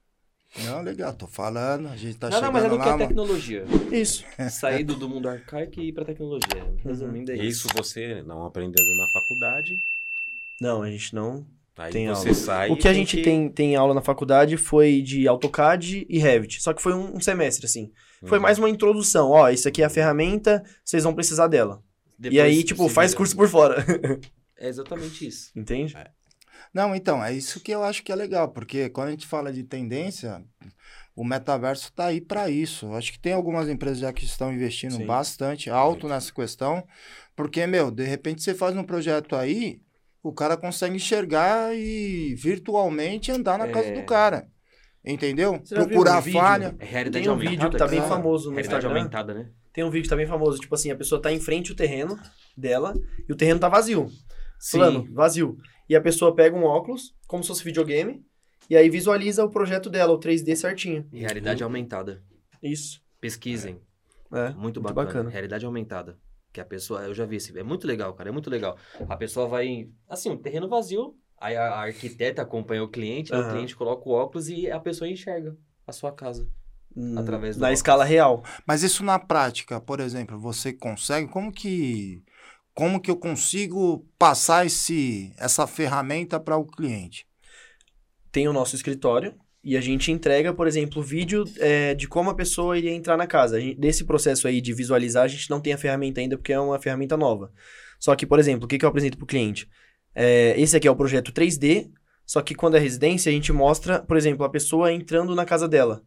Não, 0.64 0.82
legal, 0.82 1.14
tô 1.14 1.28
falando, 1.28 1.90
a 1.90 1.98
gente 1.98 2.18
tá 2.18 2.30
Não, 2.30 2.40
não, 2.42 2.48
chegando 2.48 2.54
mas 2.54 2.64
é 2.64 2.70
do 2.70 2.80
que 2.80 2.90
lá, 2.90 2.96
é 2.96 3.08
tecnologia. 3.08 3.66
Isso. 3.92 4.24
Sair 4.50 4.84
do, 4.86 4.96
do 4.96 5.10
mundo 5.10 5.28
arcaico 5.28 5.80
e 5.82 5.90
ir 5.90 5.92
pra 5.92 6.06
tecnologia. 6.06 6.66
Resumindo, 6.84 7.32
é 7.32 7.36
isso. 7.36 7.68
Isso 7.68 7.68
você 7.76 8.24
não 8.24 8.46
aprendendo 8.46 8.88
na 8.98 9.06
faculdade. 9.14 9.78
Não, 10.62 10.82
a 10.82 10.90
gente 10.90 11.14
não. 11.14 11.46
Aí 11.78 11.92
Tem 11.92 12.08
você 12.08 12.30
aula. 12.30 12.34
sai. 12.40 12.70
o 12.72 12.78
que 12.78 12.88
a 12.88 12.94
gente 12.94 13.22
tem, 13.22 13.50
tem 13.50 13.76
aula 13.76 13.94
na 13.94 14.02
faculdade 14.02 14.56
foi 14.56 15.02
de 15.02 15.28
AutoCAD 15.28 16.06
e 16.10 16.18
Revit. 16.20 16.62
Só 16.62 16.74
que 16.74 16.82
foi 16.82 16.94
um, 16.94 17.18
um 17.18 17.20
semestre, 17.20 17.66
assim. 17.66 17.92
Foi 18.26 18.38
Uhum. 18.38 18.42
mais 18.44 18.58
uma 18.58 18.70
introdução. 18.70 19.32
Ó, 19.32 19.50
isso 19.50 19.68
aqui 19.68 19.82
é 19.82 19.86
a 19.86 19.90
ferramenta, 19.90 20.64
vocês 20.86 21.04
vão 21.04 21.14
precisar 21.14 21.48
dela. 21.48 21.84
E 22.20 22.22
Depois 22.24 22.42
aí, 22.42 22.64
tipo, 22.64 22.88
faz 22.90 23.12
vira. 23.12 23.18
curso 23.18 23.36
por 23.36 23.48
fora. 23.50 23.84
É 24.58 24.70
exatamente 24.70 25.28
isso. 25.28 25.52
Entende? 25.54 25.94
Não, 26.74 26.96
então, 26.96 27.22
é 27.22 27.34
isso 27.34 27.60
que 27.60 27.74
eu 27.74 27.84
acho 27.84 28.02
que 28.02 28.10
é 28.10 28.16
legal, 28.16 28.48
porque 28.54 28.90
quando 28.90 29.10
a 29.10 29.12
gente 29.12 29.28
fala 29.28 29.52
de 29.52 29.64
tendência, 29.66 30.42
o 31.14 31.26
metaverso 31.26 31.92
tá 31.92 32.06
aí 32.06 32.22
para 32.22 32.50
isso. 32.50 32.86
Eu 32.86 32.94
acho 32.96 33.12
que 33.12 33.20
tem 33.20 33.34
algumas 33.34 33.68
empresas 33.68 34.00
já 34.00 34.14
que 34.14 34.24
estão 34.24 34.54
investindo 34.54 34.96
Sim. 34.96 35.06
bastante 35.06 35.70
alto 35.70 36.08
nessa 36.08 36.32
questão, 36.34 36.88
porque, 37.36 37.68
meu, 37.68 37.92
de 37.92 38.06
repente 38.06 38.42
você 38.42 38.56
faz 38.56 38.78
um 38.78 38.84
projeto 38.84 39.36
aí, 39.36 39.82
o 40.24 40.32
cara 40.32 40.56
consegue 40.56 40.96
enxergar 40.96 41.76
e 41.76 42.34
virtualmente 42.36 43.34
andar 43.34 43.58
na 43.60 43.68
casa 43.68 43.90
É. 43.90 43.94
do 44.00 44.06
cara. 44.06 44.48
Entendeu? 45.06 45.62
Procurar 45.70 46.20
um 46.20 46.32
falha. 46.32 46.76
É 46.80 46.86
realidade 46.86 47.24
Tem 47.24 47.30
um 47.30 47.34
aumentada. 47.34 47.56
vídeo 47.58 47.70
que 47.72 47.78
tá 47.78 47.88
bem 47.88 48.00
cara. 48.00 48.10
famoso 48.10 48.50
no 48.50 48.56
Realidade 48.56 48.78
Instagram. 48.86 49.00
aumentada, 49.00 49.34
né? 49.34 49.50
Tem 49.72 49.84
um 49.84 49.90
vídeo 49.90 50.04
que 50.04 50.10
tá 50.10 50.16
bem 50.16 50.26
famoso, 50.26 50.58
tipo 50.60 50.74
assim, 50.74 50.90
a 50.90 50.96
pessoa 50.96 51.22
tá 51.22 51.32
em 51.32 51.40
frente 51.40 51.72
ao 51.72 51.78
terreno 51.78 52.18
dela 52.58 52.94
e 53.28 53.32
o 53.32 53.36
terreno 53.36 53.60
tá 53.60 53.68
vazio. 53.70 54.08
Plano, 54.72 55.08
vazio. 55.14 55.58
E 55.88 55.96
a 55.96 56.02
pessoa 56.02 56.34
pega 56.34 56.56
um 56.56 56.64
óculos, 56.64 57.14
como 57.28 57.44
se 57.44 57.50
fosse 57.50 57.64
videogame, 57.64 58.26
e 58.70 58.76
aí 58.76 58.90
visualiza 58.90 59.44
o 59.44 59.50
projeto 59.52 59.90
dela, 59.90 60.14
o 60.14 60.20
3D 60.20 60.56
certinho. 60.56 61.08
Realidade 61.12 61.64
aumentada. 61.64 62.24
Isso. 62.64 63.00
Pesquisem. 63.22 63.80
É. 64.32 64.46
Muito, 64.50 64.60
Muito 64.60 64.82
bacana. 64.82 65.06
bacana. 65.06 65.30
Realidade 65.30 65.66
aumentada. 65.66 66.18
Que 66.52 66.62
a 66.62 66.66
pessoa, 66.66 67.04
eu 67.04 67.14
já 67.14 67.26
vi 67.26 67.36
esse, 67.36 67.56
é 67.60 67.64
muito 67.64 67.86
legal, 67.86 68.14
cara, 68.14 68.30
é 68.30 68.32
muito 68.32 68.50
legal. 68.50 68.78
A 69.10 69.18
pessoa 69.18 69.46
vai, 69.46 69.90
assim, 70.10 70.30
um 70.32 70.38
terreno 70.38 70.70
vazio, 70.70 71.14
aí 71.46 71.56
a, 71.56 71.64
a 71.68 71.82
arquiteta 71.84 72.42
acompanha 72.42 72.84
o 72.84 72.90
cliente, 72.90 73.34
aí 73.34 73.40
o 73.42 73.50
cliente 73.50 73.76
coloca 73.76 74.08
o 74.08 74.12
óculos 74.12 74.50
e 74.50 74.70
a 74.70 74.80
pessoa 74.80 75.10
enxerga 75.10 75.56
a 75.88 75.92
sua 75.92 76.12
casa. 76.12 76.48
Hum, 76.96 77.18
Através 77.18 77.56
do 77.56 77.60
Na 77.62 77.68
óculos. 77.68 77.80
escala 77.80 78.04
real. 78.06 78.44
Mas 78.66 78.84
isso 78.84 79.04
na 79.04 79.20
prática, 79.20 79.80
por 79.82 80.00
exemplo, 80.00 80.40
você 80.40 80.74
consegue? 80.74 81.28
Como 81.30 81.52
que 81.52 82.24
como 82.74 83.00
que 83.00 83.10
eu 83.10 83.16
consigo 83.18 84.06
passar 84.18 84.66
esse 84.66 85.34
essa 85.38 85.66
ferramenta 85.68 86.40
para 86.40 86.58
o 86.58 86.66
cliente? 86.66 87.26
Tem 88.32 88.48
o 88.48 88.54
nosso 88.54 88.76
escritório 88.76 89.34
e 89.64 89.76
a 89.78 89.82
gente 89.82 90.12
entrega, 90.12 90.54
por 90.54 90.68
exemplo, 90.68 91.02
vídeo 91.02 91.44
é, 91.58 91.96
de 91.96 92.08
como 92.08 92.30
a 92.30 92.36
pessoa 92.36 92.78
iria 92.78 92.92
entrar 92.92 93.18
na 93.18 93.26
casa. 93.26 93.58
A 93.58 93.60
gente- 93.60 93.80
desse 93.80 94.04
processo 94.04 94.48
aí 94.48 94.62
de 94.62 94.74
visualizar, 94.74 95.24
a 95.24 95.28
gente 95.28 95.50
não 95.50 95.60
tem 95.62 95.74
a 95.74 95.78
ferramenta 95.78 96.20
ainda 96.22 96.38
porque 96.38 96.54
é 96.54 96.60
uma 96.60 96.80
ferramenta 96.80 97.18
nova. 97.18 97.52
Só 98.00 98.16
que, 98.16 98.26
por 98.26 98.40
exemplo, 98.40 98.66
o 98.66 98.68
que, 98.68 98.78
que 98.78 98.86
eu 98.86 98.90
apresento 98.90 99.18
para 99.18 99.24
o 99.24 99.28
cliente? 99.28 99.68
É, 100.16 100.60
esse 100.60 100.76
aqui 100.78 100.88
é 100.88 100.92
o 100.92 100.96
projeto 100.96 101.32
3D, 101.32 101.92
só 102.26 102.42
que 102.42 102.56
quando 102.56 102.76
é 102.78 102.80
residência, 102.80 103.30
a 103.30 103.34
gente 103.34 103.52
mostra, 103.54 104.00
por 104.02 104.16
exemplo, 104.18 104.46
a 104.46 104.50
pessoa 104.50 104.92
entrando 104.92 105.36
na 105.36 105.46
casa 105.46 105.68
dela. 105.68 106.02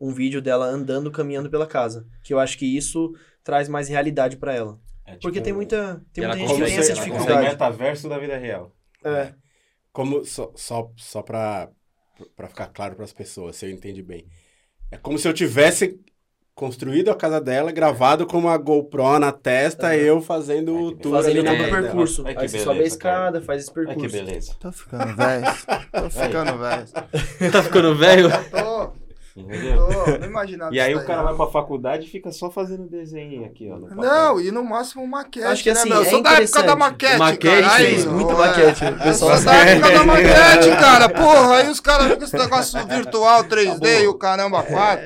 Um 0.00 0.12
vídeo 0.12 0.42
dela 0.42 0.66
andando, 0.66 1.10
caminhando 1.10 1.48
pela 1.48 1.66
casa. 1.66 2.06
Que 2.22 2.34
eu 2.34 2.38
acho 2.40 2.58
que 2.58 2.76
isso 2.76 3.14
traz 3.44 3.68
mais 3.68 3.88
realidade 3.88 4.36
para 4.36 4.52
ela. 4.52 4.78
É 5.06 5.12
Porque 5.12 5.32
tipo 5.38 5.44
tem 5.44 5.52
um- 5.52 5.56
muita, 5.56 6.04
tem 6.12 6.24
E 6.24 6.26
muita 6.26 6.40
gente 6.46 6.54
que 6.60 6.64
tem 6.66 6.76
essa 6.78 6.92
dificuldade. 6.94 7.48
metaverso 7.48 8.08
da 8.08 8.18
vida 8.18 8.36
real. 8.36 8.74
É. 9.04 9.32
Como, 9.92 10.24
só, 10.24 10.50
só, 10.56 10.90
só 10.96 11.22
pra, 11.22 11.70
pra 12.34 12.48
ficar 12.48 12.66
claro 12.68 12.96
pras 12.96 13.12
pessoas, 13.12 13.54
se 13.56 13.66
eu 13.66 13.70
entendi 13.70 14.02
bem. 14.02 14.26
É 14.90 14.96
como 14.96 15.18
se 15.18 15.28
eu 15.28 15.32
tivesse 15.32 16.00
construído 16.54 17.10
a 17.10 17.14
casa 17.16 17.40
dela, 17.40 17.72
gravado 17.72 18.26
com 18.26 18.38
uma 18.38 18.56
GoPro 18.56 19.18
na 19.18 19.32
testa, 19.32 19.96
eu 19.96 20.20
fazendo 20.20 20.76
Ai, 20.76 20.82
o 20.84 20.92
tour 20.92 21.12
Fazendo 21.16 21.44
todo 21.44 21.54
o 21.54 21.58
dela. 21.58 21.82
percurso. 21.82 22.22
Ai, 22.26 22.34
que 22.34 22.40
Aí 22.42 22.48
você 22.48 22.58
sobe 22.60 22.80
a 22.80 22.84
escada, 22.84 23.40
faz 23.42 23.62
esse 23.62 23.72
Olha 23.76 23.86
percurso. 23.88 24.08
que 24.16 24.24
beleza. 24.24 24.52
Tô 24.60 24.70
ficando 24.72 25.16
velho. 25.16 25.44
Tô 25.92 26.10
ficando 26.10 26.58
velho. 26.58 26.86
tá 27.52 27.62
ficando 27.62 27.94
velho? 27.96 28.28
Tô, 28.50 29.04
Entendeu? 29.36 29.88
tô, 29.88 30.18
não 30.20 30.28
imaginava 30.28 30.72
E 30.72 30.78
aí 30.78 30.94
o 30.94 31.04
cara 31.04 31.18
não. 31.18 31.24
vai 31.24 31.34
pra 31.34 31.46
faculdade 31.48 32.06
e 32.06 32.08
fica 32.08 32.30
só 32.30 32.52
fazendo 32.52 32.88
desenho 32.88 33.44
aqui, 33.44 33.68
ó. 33.68 33.76
Não, 33.92 34.40
e 34.40 34.52
no 34.52 34.62
máximo 34.62 35.04
maquete, 35.08 35.44
Acho 35.46 35.62
que 35.64 35.72
né, 35.72 35.80
assim, 35.80 35.88
meu? 35.88 35.98
Eu 35.98 36.04
é 36.04 36.10
sou 36.10 36.22
da 36.22 36.40
época 36.40 36.62
da 36.62 36.76
maquete, 36.76 37.18
Maquete, 37.18 37.62
cara. 37.62 37.74
Aí, 37.74 38.06
muita 38.06 38.32
ó, 38.32 38.38
maquete. 38.38 38.84
É, 38.84 39.12
sou 39.12 39.40
da 39.44 39.54
época 39.56 39.90
da 39.90 40.04
maquete, 40.06 40.68
cara. 40.78 41.08
Porra, 41.08 41.56
aí 41.56 41.68
os 41.68 41.80
caras 41.80 42.04
ficam 42.04 42.18
com 42.18 42.24
esse 42.24 42.38
negócio 42.38 42.86
virtual 42.86 43.42
3D 43.42 44.04
e 44.04 44.06
o 44.06 44.14
caramba 44.14 44.62
4. 44.62 45.04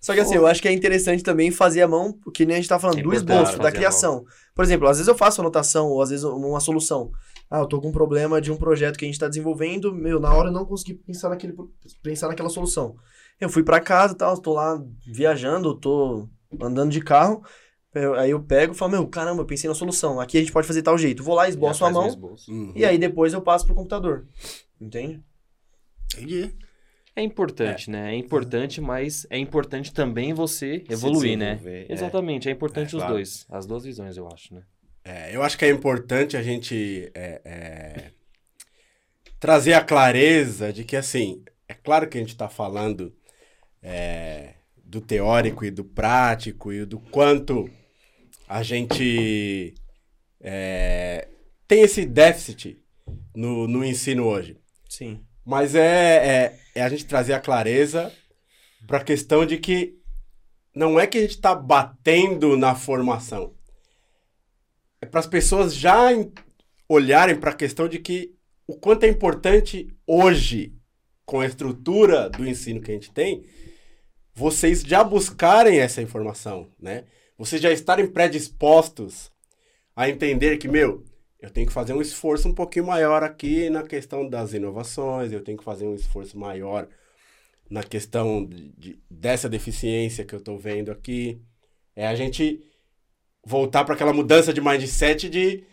Só 0.00 0.14
que 0.14 0.20
assim, 0.20 0.34
eu 0.36 0.46
acho 0.46 0.62
que 0.62 0.68
é 0.68 0.72
interessante 0.72 1.22
também 1.22 1.50
fazer 1.50 1.82
a 1.82 1.88
mão, 1.88 2.18
que 2.32 2.46
nem 2.46 2.56
a 2.56 2.60
gente 2.60 2.68
tá 2.68 2.78
falando, 2.78 2.98
É 2.98 3.02
do 3.02 3.12
esboço, 3.14 3.58
da 3.58 3.70
criação. 3.70 4.24
Por 4.54 4.64
exemplo, 4.64 4.88
às 4.88 4.96
vezes 4.96 5.08
eu 5.08 5.14
faço 5.14 5.40
anotação, 5.42 5.88
ou 5.88 6.00
às 6.00 6.08
vezes 6.10 6.24
uma 6.24 6.58
solução. 6.60 7.10
Ah, 7.50 7.58
eu 7.58 7.66
tô 7.66 7.80
com 7.80 7.88
um 7.88 7.92
problema 7.92 8.40
de 8.40 8.50
um 8.50 8.56
projeto 8.56 8.96
que 8.96 9.04
a 9.04 9.08
gente 9.08 9.18
tá 9.18 9.28
desenvolvendo, 9.28 9.92
meu, 9.94 10.18
na 10.18 10.32
hora 10.32 10.48
eu 10.48 10.52
não 10.52 10.64
consegui 10.64 10.94
pensar, 10.94 11.28
naquele, 11.28 11.54
pensar 12.02 12.28
naquela 12.28 12.48
solução. 12.48 12.96
Eu 13.40 13.48
fui 13.48 13.62
pra 13.62 13.80
casa 13.80 14.14
e 14.14 14.16
tal, 14.16 14.38
tô 14.38 14.52
lá 14.54 14.80
viajando, 15.06 15.74
tô 15.74 16.28
andando 16.60 16.90
de 16.90 17.00
carro, 17.00 17.42
eu- 17.94 18.14
aí 18.14 18.30
eu 18.30 18.40
pego 18.42 18.72
e 18.72 18.76
falo, 18.76 18.92
meu, 18.92 19.06
caramba, 19.08 19.42
eu 19.42 19.46
pensei 19.46 19.68
na 19.68 19.74
solução, 19.74 20.20
aqui 20.20 20.38
a 20.38 20.40
gente 20.40 20.52
pode 20.52 20.66
fazer 20.66 20.82
tal 20.82 20.96
jeito. 20.96 21.22
Vou 21.24 21.34
lá, 21.34 21.48
esboço 21.48 21.84
a 21.84 21.88
um 21.88 21.92
mão, 21.92 22.06
esboço. 22.06 22.50
Uhum. 22.52 22.72
e 22.76 22.84
aí 22.84 22.96
depois 22.98 23.32
eu 23.32 23.42
passo 23.42 23.66
pro 23.66 23.74
computador. 23.74 24.26
Entende? 24.80 25.22
Entendi. 26.14 26.54
É 27.20 27.22
importante, 27.22 27.90
né? 27.90 28.14
É 28.14 28.16
importante, 28.16 28.80
mas 28.80 29.26
é 29.28 29.36
importante 29.36 29.92
também 29.92 30.32
você 30.32 30.82
evoluir, 30.88 31.36
né? 31.36 31.60
é. 31.64 31.86
Exatamente, 31.92 32.48
é 32.48 32.52
importante 32.52 32.94
É, 32.94 32.96
os 32.96 33.02
claro. 33.02 33.14
dois. 33.14 33.46
As 33.50 33.66
duas 33.66 33.84
visões, 33.84 34.16
eu 34.16 34.26
acho, 34.26 34.54
né? 34.54 34.62
É, 35.04 35.36
eu 35.36 35.42
acho 35.42 35.58
que 35.58 35.66
é 35.66 35.68
importante 35.68 36.36
a 36.36 36.42
gente 36.42 37.10
é, 37.14 37.42
é, 37.44 38.10
trazer 39.38 39.74
a 39.74 39.84
clareza 39.84 40.72
de 40.72 40.82
que, 40.82 40.96
assim, 40.96 41.44
é 41.68 41.74
claro 41.74 42.08
que 42.08 42.16
a 42.16 42.20
gente 42.20 42.30
está 42.30 42.48
falando 42.48 43.14
é, 43.82 44.54
do 44.82 45.02
teórico 45.02 45.62
e 45.64 45.70
do 45.70 45.84
prático 45.84 46.72
e 46.72 46.86
do 46.86 46.98
quanto 46.98 47.68
a 48.48 48.62
gente 48.62 49.74
é, 50.40 51.28
tem 51.68 51.82
esse 51.82 52.06
déficit 52.06 52.82
no, 53.34 53.68
no 53.68 53.84
ensino 53.84 54.24
hoje. 54.24 54.56
Sim. 54.88 55.20
Mas 55.44 55.74
é, 55.74 55.80
é, 55.84 56.58
é 56.74 56.82
a 56.82 56.88
gente 56.88 57.06
trazer 57.06 57.32
a 57.32 57.40
clareza 57.40 58.12
para 58.86 58.98
a 58.98 59.04
questão 59.04 59.44
de 59.44 59.58
que 59.58 59.98
não 60.74 60.98
é 60.98 61.06
que 61.06 61.18
a 61.18 61.20
gente 61.22 61.36
está 61.36 61.54
batendo 61.54 62.56
na 62.56 62.74
formação. 62.74 63.54
É 65.00 65.06
para 65.06 65.20
as 65.20 65.26
pessoas 65.26 65.74
já 65.74 66.12
em- 66.12 66.32
olharem 66.88 67.36
para 67.36 67.50
a 67.50 67.56
questão 67.56 67.88
de 67.88 67.98
que 67.98 68.34
o 68.66 68.76
quanto 68.76 69.04
é 69.04 69.08
importante 69.08 69.88
hoje, 70.06 70.74
com 71.24 71.40
a 71.40 71.46
estrutura 71.46 72.28
do 72.28 72.46
ensino 72.46 72.80
que 72.80 72.90
a 72.90 72.94
gente 72.94 73.12
tem, 73.12 73.44
vocês 74.34 74.82
já 74.82 75.02
buscarem 75.02 75.78
essa 75.78 76.02
informação, 76.02 76.68
né? 76.78 77.04
Vocês 77.36 77.60
já 77.60 77.70
estarem 77.70 78.06
predispostos 78.06 79.30
a 79.96 80.08
entender 80.08 80.56
que, 80.56 80.68
meu, 80.68 81.04
eu 81.42 81.50
tenho 81.50 81.66
que 81.66 81.72
fazer 81.72 81.92
um 81.94 82.02
esforço 82.02 82.48
um 82.48 82.54
pouquinho 82.54 82.86
maior 82.86 83.22
aqui 83.22 83.70
na 83.70 83.82
questão 83.82 84.28
das 84.28 84.52
inovações, 84.52 85.32
eu 85.32 85.42
tenho 85.42 85.58
que 85.58 85.64
fazer 85.64 85.86
um 85.86 85.94
esforço 85.94 86.38
maior 86.38 86.88
na 87.70 87.82
questão 87.82 88.44
de, 88.46 88.70
de- 88.72 88.98
dessa 89.10 89.48
deficiência 89.48 90.24
que 90.24 90.34
eu 90.34 90.38
estou 90.40 90.58
vendo 90.58 90.90
aqui. 90.90 91.40
É 91.96 92.06
a 92.06 92.14
gente 92.14 92.62
voltar 93.44 93.84
para 93.84 93.94
aquela 93.94 94.12
mudança 94.12 94.52
de 94.52 94.60
mindset 94.60 95.28
de 95.28 95.64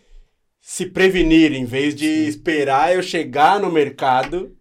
se 0.61 0.85
prevenir, 0.87 1.53
em 1.53 1.65
vez 1.65 1.95
de 1.95 2.07
esperar 2.27 2.93
eu 2.95 3.01
chegar 3.03 3.59
no 3.59 3.71
mercado 3.71 4.55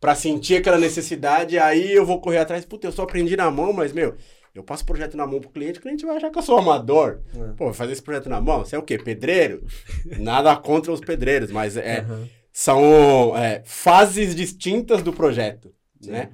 para 0.00 0.14
sentir 0.14 0.56
aquela 0.56 0.78
necessidade, 0.78 1.58
aí 1.58 1.92
eu 1.92 2.04
vou 2.04 2.20
correr 2.20 2.38
atrás. 2.38 2.64
Puta, 2.64 2.86
eu 2.86 2.92
só 2.92 3.02
aprendi 3.02 3.36
na 3.36 3.50
mão, 3.50 3.72
mas, 3.72 3.92
meu, 3.92 4.16
eu 4.54 4.62
passo 4.62 4.84
o 4.84 4.86
projeto 4.86 5.16
na 5.16 5.26
mão 5.26 5.40
pro 5.40 5.50
cliente, 5.50 5.80
o 5.80 5.82
cliente 5.82 6.06
vai 6.06 6.16
achar 6.16 6.30
que 6.30 6.38
eu 6.38 6.42
sou 6.42 6.56
amador. 6.56 7.20
É. 7.34 7.52
Pô, 7.54 7.72
fazer 7.72 7.92
esse 7.92 8.02
projeto 8.02 8.28
na 8.28 8.40
mão? 8.40 8.60
Você 8.60 8.76
é 8.76 8.78
o 8.78 8.82
quê? 8.82 8.96
Pedreiro? 8.96 9.66
Nada 10.18 10.54
contra 10.56 10.92
os 10.92 11.00
pedreiros, 11.00 11.50
mas 11.50 11.76
é, 11.76 12.00
Aham. 12.00 12.28
são 12.52 13.36
é, 13.36 13.62
fases 13.64 14.34
distintas 14.34 15.02
do 15.02 15.12
projeto, 15.12 15.74
né? 16.04 16.30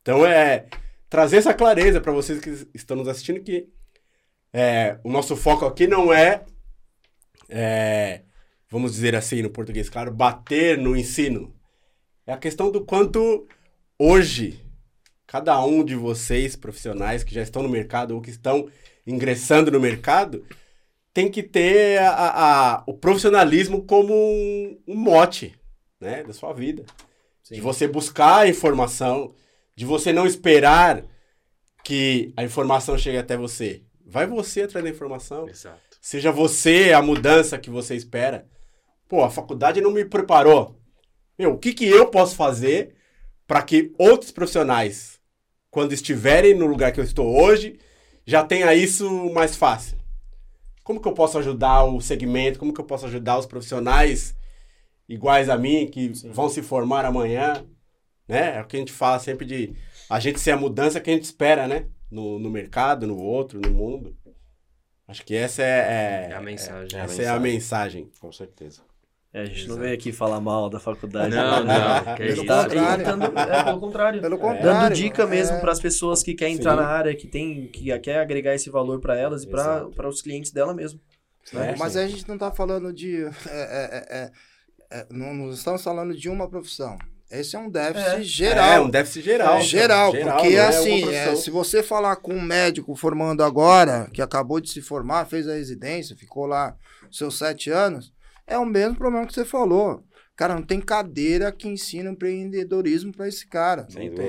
Então 0.00 0.24
é 0.24 0.66
trazer 1.10 1.38
essa 1.38 1.52
clareza 1.52 2.00
para 2.00 2.12
vocês 2.12 2.40
que 2.40 2.68
estão 2.74 2.96
nos 2.96 3.08
assistindo 3.08 3.40
que 3.40 3.68
é, 4.52 4.98
o 5.02 5.10
nosso 5.10 5.34
foco 5.34 5.66
aqui 5.66 5.86
não 5.86 6.12
é, 6.12 6.44
é, 7.48 8.22
vamos 8.70 8.92
dizer 8.92 9.16
assim 9.16 9.42
no 9.42 9.50
português 9.50 9.88
claro, 9.88 10.12
bater 10.12 10.78
no 10.78 10.96
ensino. 10.96 11.52
É 12.24 12.32
a 12.32 12.38
questão 12.38 12.70
do 12.70 12.84
quanto 12.84 13.48
hoje 13.98 14.63
cada 15.34 15.60
um 15.64 15.84
de 15.84 15.96
vocês 15.96 16.54
profissionais 16.54 17.24
que 17.24 17.34
já 17.34 17.42
estão 17.42 17.60
no 17.60 17.68
mercado 17.68 18.14
ou 18.14 18.20
que 18.20 18.30
estão 18.30 18.68
ingressando 19.04 19.68
no 19.68 19.80
mercado 19.80 20.46
tem 21.12 21.28
que 21.28 21.42
ter 21.42 21.98
a- 21.98 22.12
a- 22.76 22.84
o 22.86 22.94
profissionalismo 22.94 23.82
como 23.82 24.14
um, 24.14 24.78
um 24.86 24.94
mote 24.94 25.52
né, 26.00 26.22
da 26.22 26.32
sua 26.32 26.52
vida. 26.52 26.84
De 27.50 27.60
você 27.60 27.88
buscar 27.88 28.42
a 28.42 28.48
informação, 28.48 29.34
de 29.74 29.84
você 29.84 30.12
não 30.12 30.24
esperar 30.24 31.02
que 31.82 32.32
a 32.36 32.44
informação 32.44 32.96
chegue 32.96 33.18
até 33.18 33.36
você. 33.36 33.82
Vai 34.06 34.28
você 34.28 34.62
atrás 34.62 34.84
da 34.84 34.90
informação. 34.90 35.48
Exato. 35.48 35.98
Seja 36.00 36.30
você 36.30 36.92
a 36.92 37.02
mudança 37.02 37.58
que 37.58 37.70
você 37.70 37.96
espera. 37.96 38.46
Pô, 39.08 39.24
a 39.24 39.30
faculdade 39.30 39.80
não 39.80 39.90
me 39.90 40.04
preparou. 40.04 40.78
Meu, 41.36 41.54
o 41.54 41.58
que, 41.58 41.74
que 41.74 41.86
eu 41.86 42.06
posso 42.06 42.36
fazer 42.36 42.94
para 43.48 43.62
que 43.62 43.92
outros 43.98 44.30
profissionais, 44.30 45.18
quando 45.74 45.92
estiverem 45.92 46.54
no 46.54 46.66
lugar 46.66 46.92
que 46.92 47.00
eu 47.00 47.04
estou 47.04 47.26
hoje, 47.42 47.78
já 48.24 48.42
tenha 48.42 48.74
isso 48.74 49.30
mais 49.32 49.54
fácil? 49.56 49.98
como 50.84 51.00
que 51.00 51.08
eu 51.08 51.14
posso 51.14 51.38
ajudar 51.38 51.82
o 51.84 51.98
segmento, 52.00 52.58
como 52.58 52.72
que 52.72 52.80
eu 52.80 52.84
posso 52.84 53.06
ajudar 53.06 53.38
os 53.38 53.46
profissionais 53.46 54.36
iguais 55.08 55.48
a 55.48 55.56
mim, 55.56 55.86
que 55.90 56.14
Sim. 56.14 56.30
vão 56.30 56.50
se 56.50 56.60
formar 56.62 57.06
amanhã, 57.06 57.64
né? 58.28 58.58
É 58.58 58.60
o 58.60 58.66
que 58.66 58.76
a 58.76 58.78
gente 58.78 58.92
fala 58.92 59.18
sempre 59.18 59.46
de 59.46 59.74
a 60.10 60.20
gente 60.20 60.38
ser 60.38 60.50
a 60.50 60.56
mudança 60.58 61.00
que 61.00 61.10
a 61.10 61.14
gente 61.14 61.24
espera, 61.24 61.66
né? 61.66 61.86
No, 62.10 62.38
no 62.38 62.50
mercado, 62.50 63.06
no 63.06 63.16
outro, 63.16 63.58
no 63.58 63.70
mundo. 63.70 64.14
Acho 65.08 65.24
que 65.24 65.34
essa 65.34 65.62
é, 65.62 66.28
É 66.30 66.34
a 66.34 66.40
mensagem. 66.40 67.00
essa 67.00 67.22
é 67.22 67.28
a 67.28 67.40
mensagem. 67.40 68.10
Com 68.20 68.30
certeza. 68.30 68.82
É, 69.34 69.40
a 69.40 69.44
gente 69.46 69.66
não 69.66 69.76
veio 69.76 69.92
aqui 69.92 70.12
falar 70.12 70.40
mal 70.40 70.70
da 70.70 70.78
faculdade. 70.78 71.34
Não, 71.34 71.64
não, 71.64 72.14
que 72.14 72.22
A 72.22 72.26
gente 72.28 72.34
Pelo 72.36 72.46
tá 72.46 72.62
contrário. 72.62 73.04
tentando- 73.04 73.38
é, 73.38 73.64
pelo 73.64 73.80
contrário. 73.80 74.20
Pelo 74.20 74.36
Dando 74.38 74.48
contrário. 74.48 74.96
dica 74.96 75.26
mesmo 75.26 75.56
é. 75.56 75.60
para 75.60 75.72
as 75.72 75.80
pessoas 75.80 76.22
que 76.22 76.34
querem 76.34 76.54
entrar 76.54 76.76
Sim. 76.76 76.76
na 76.82 76.86
área, 76.86 77.16
que 77.16 77.26
tem, 77.26 77.66
que 77.66 77.98
quer 77.98 78.20
agregar 78.20 78.54
esse 78.54 78.70
valor 78.70 79.00
para 79.00 79.16
elas 79.18 79.42
e 79.42 79.48
Exato. 79.48 79.90
para 79.90 80.08
os 80.08 80.22
clientes 80.22 80.52
dela 80.52 80.72
mesmo. 80.72 81.00
É, 81.52 81.74
Mas 81.76 81.96
a 81.96 82.06
gente 82.06 82.28
não 82.28 82.38
tá 82.38 82.52
falando 82.52 82.92
de. 82.92 83.24
é, 83.50 83.50
é, 83.50 84.06
é, 84.18 84.30
é, 85.00 85.06
não, 85.10 85.34
não 85.34 85.50
estamos 85.50 85.82
falando 85.82 86.14
de 86.16 86.28
uma 86.28 86.48
profissão. 86.48 86.96
Esse 87.28 87.56
é 87.56 87.58
um 87.58 87.68
déficit 87.68 88.10
É. 88.16 88.22
geral. 88.22 88.68
É, 88.72 88.80
um 88.80 88.88
déficit 88.88 89.24
geral. 89.24 89.60
Geral, 89.62 90.12
porque 90.12 90.28
não 90.28 90.38
é 90.58 90.60
uma 90.60 90.68
assim, 90.68 91.12
é, 91.12 91.34
se 91.34 91.50
você 91.50 91.82
falar 91.82 92.14
com 92.16 92.32
um 92.34 92.40
médico 92.40 92.94
formando 92.94 93.42
agora, 93.42 94.08
que 94.12 94.22
acabou 94.22 94.60
de 94.60 94.70
se 94.70 94.80
formar, 94.80 95.24
fez 95.24 95.48
a 95.48 95.54
residência, 95.54 96.14
ficou 96.14 96.46
lá 96.46 96.76
seus 97.10 97.36
sete 97.36 97.68
anos, 97.70 98.12
é 98.46 98.58
o 98.58 98.66
mesmo 98.66 98.96
problema 98.96 99.26
que 99.26 99.32
você 99.34 99.44
falou. 99.44 100.04
Cara, 100.36 100.54
não 100.54 100.62
tem 100.62 100.80
cadeira 100.80 101.52
que 101.52 101.68
ensina 101.68 102.10
empreendedorismo 102.10 103.12
para 103.12 103.28
esse 103.28 103.46
cara. 103.46 103.86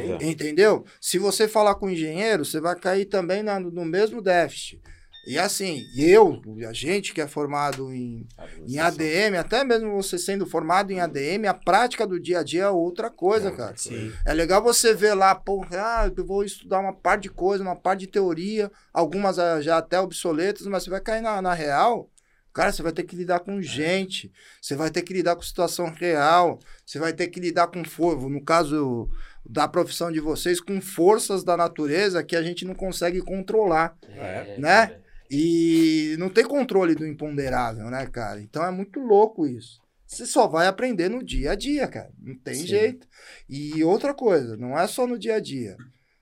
Dúvida. 0.07 0.24
Entendeu? 0.24 0.86
Se 1.01 1.18
você 1.18 1.47
falar 1.47 1.76
com 1.76 1.89
engenheiro, 1.89 2.45
você 2.45 2.59
vai 2.61 2.76
cair 2.76 3.05
também 3.05 3.41
na- 3.41 3.59
no 3.59 3.84
mesmo 3.86 4.22
déficit. 4.22 4.80
E 5.28 5.39
assim, 5.39 5.82
eu, 5.97 6.39
a 6.70 6.72
gente 6.74 7.11
que 7.11 7.20
é 7.20 7.28
formado 7.28 7.91
em, 7.91 8.28
em 8.68 8.78
ADM, 8.78 9.36
até 9.39 9.63
mesmo 9.63 9.91
você 9.99 10.20
sendo 10.20 10.45
formado 10.45 10.91
em 10.91 10.99
ADM, 10.99 11.47
a 11.47 11.53
prática 11.55 12.05
do 12.05 12.20
dia 12.20 12.41
a 12.41 12.43
dia 12.43 12.66
é 12.66 12.70
outra 12.70 13.09
coisa, 13.09 13.49
cara. 13.51 13.76
Sim. 13.76 14.13
É 14.24 14.32
legal 14.36 14.61
você 14.61 14.93
ver 14.93 15.16
lá, 15.16 15.34
pô, 15.34 15.66
ah, 15.72 16.11
eu 16.16 16.24
vou 16.24 16.43
estudar 16.43 16.80
uma 16.80 16.93
parte 16.93 17.24
de 17.24 17.30
coisa, 17.30 17.63
uma 17.63 17.76
parte 17.76 18.01
de 18.01 18.07
teoria, 18.07 18.72
algumas 18.93 19.39
ah, 19.39 19.59
já 19.59 19.80
até 19.80 19.99
obsoletas, 19.99 20.68
mas 20.68 20.84
você 20.84 20.91
vai 20.91 21.01
cair 21.01 21.22
na, 21.22 21.41
na 21.41 21.55
real. 21.55 22.07
Cara, 22.56 22.72
você 22.72 22.82
vai 22.82 22.93
ter 22.93 23.03
que 23.03 23.18
lidar 23.18 23.41
com 23.41 23.62
gente, 23.62 24.32
você 24.62 24.78
vai 24.78 24.89
ter 24.89 25.01
que 25.01 25.14
lidar 25.14 25.36
com 25.36 25.41
situação 25.41 25.91
real, 25.91 26.58
você 26.86 26.97
vai 26.97 27.12
ter 27.12 27.28
que 27.28 27.38
lidar 27.38 27.68
com 27.68 27.84
fogo, 27.84 28.30
no 28.30 28.41
caso 28.41 29.10
da 29.45 29.68
profissão 29.68 30.10
de 30.10 30.22
vocês, 30.22 30.62
com 30.62 30.80
forças 30.80 31.43
da 31.43 31.58
natureza 31.58 32.24
que 32.24 32.34
a 32.34 32.41
gente 32.41 32.64
não 32.64 32.74
consegue 32.74 33.20
controlar. 33.20 33.97
É, 34.08 34.56
Né? 34.58 35.01
E 35.30 36.16
não 36.18 36.30
tem 36.30 36.45
controle 36.45 36.95
do 36.95 37.06
imponderável, 37.06 37.89
né, 37.89 38.08
cara? 38.08 38.41
Então 38.41 38.64
é 38.64 38.72
muito 38.72 39.01
louco 39.01 39.45
isso. 39.45 39.82
Você 40.08 40.26
só 40.26 40.47
vai 40.47 40.68
aprender 40.68 41.10
no 41.10 41.22
dia 41.22 41.51
a 41.51 41.56
dia, 41.56 41.86
cara. 41.89 42.14
Não 42.18 42.36
tem 42.36 42.56
Sim. 42.56 42.68
jeito. 42.68 43.06
E 43.49 43.84
outra 43.84 44.14
coisa, 44.14 44.56
não 44.56 44.80
é 44.80 44.88
só 44.88 45.06
no 45.06 45.20
dia 45.20 45.36
a 45.36 45.39
dia. 45.41 45.76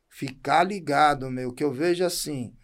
Ficar 0.09 0.63
ligado, 0.63 1.29
meu, 1.29 1.53
que 1.53 1.63
eu 1.63 1.71
vejo 1.71 2.03
assim. 2.03 2.55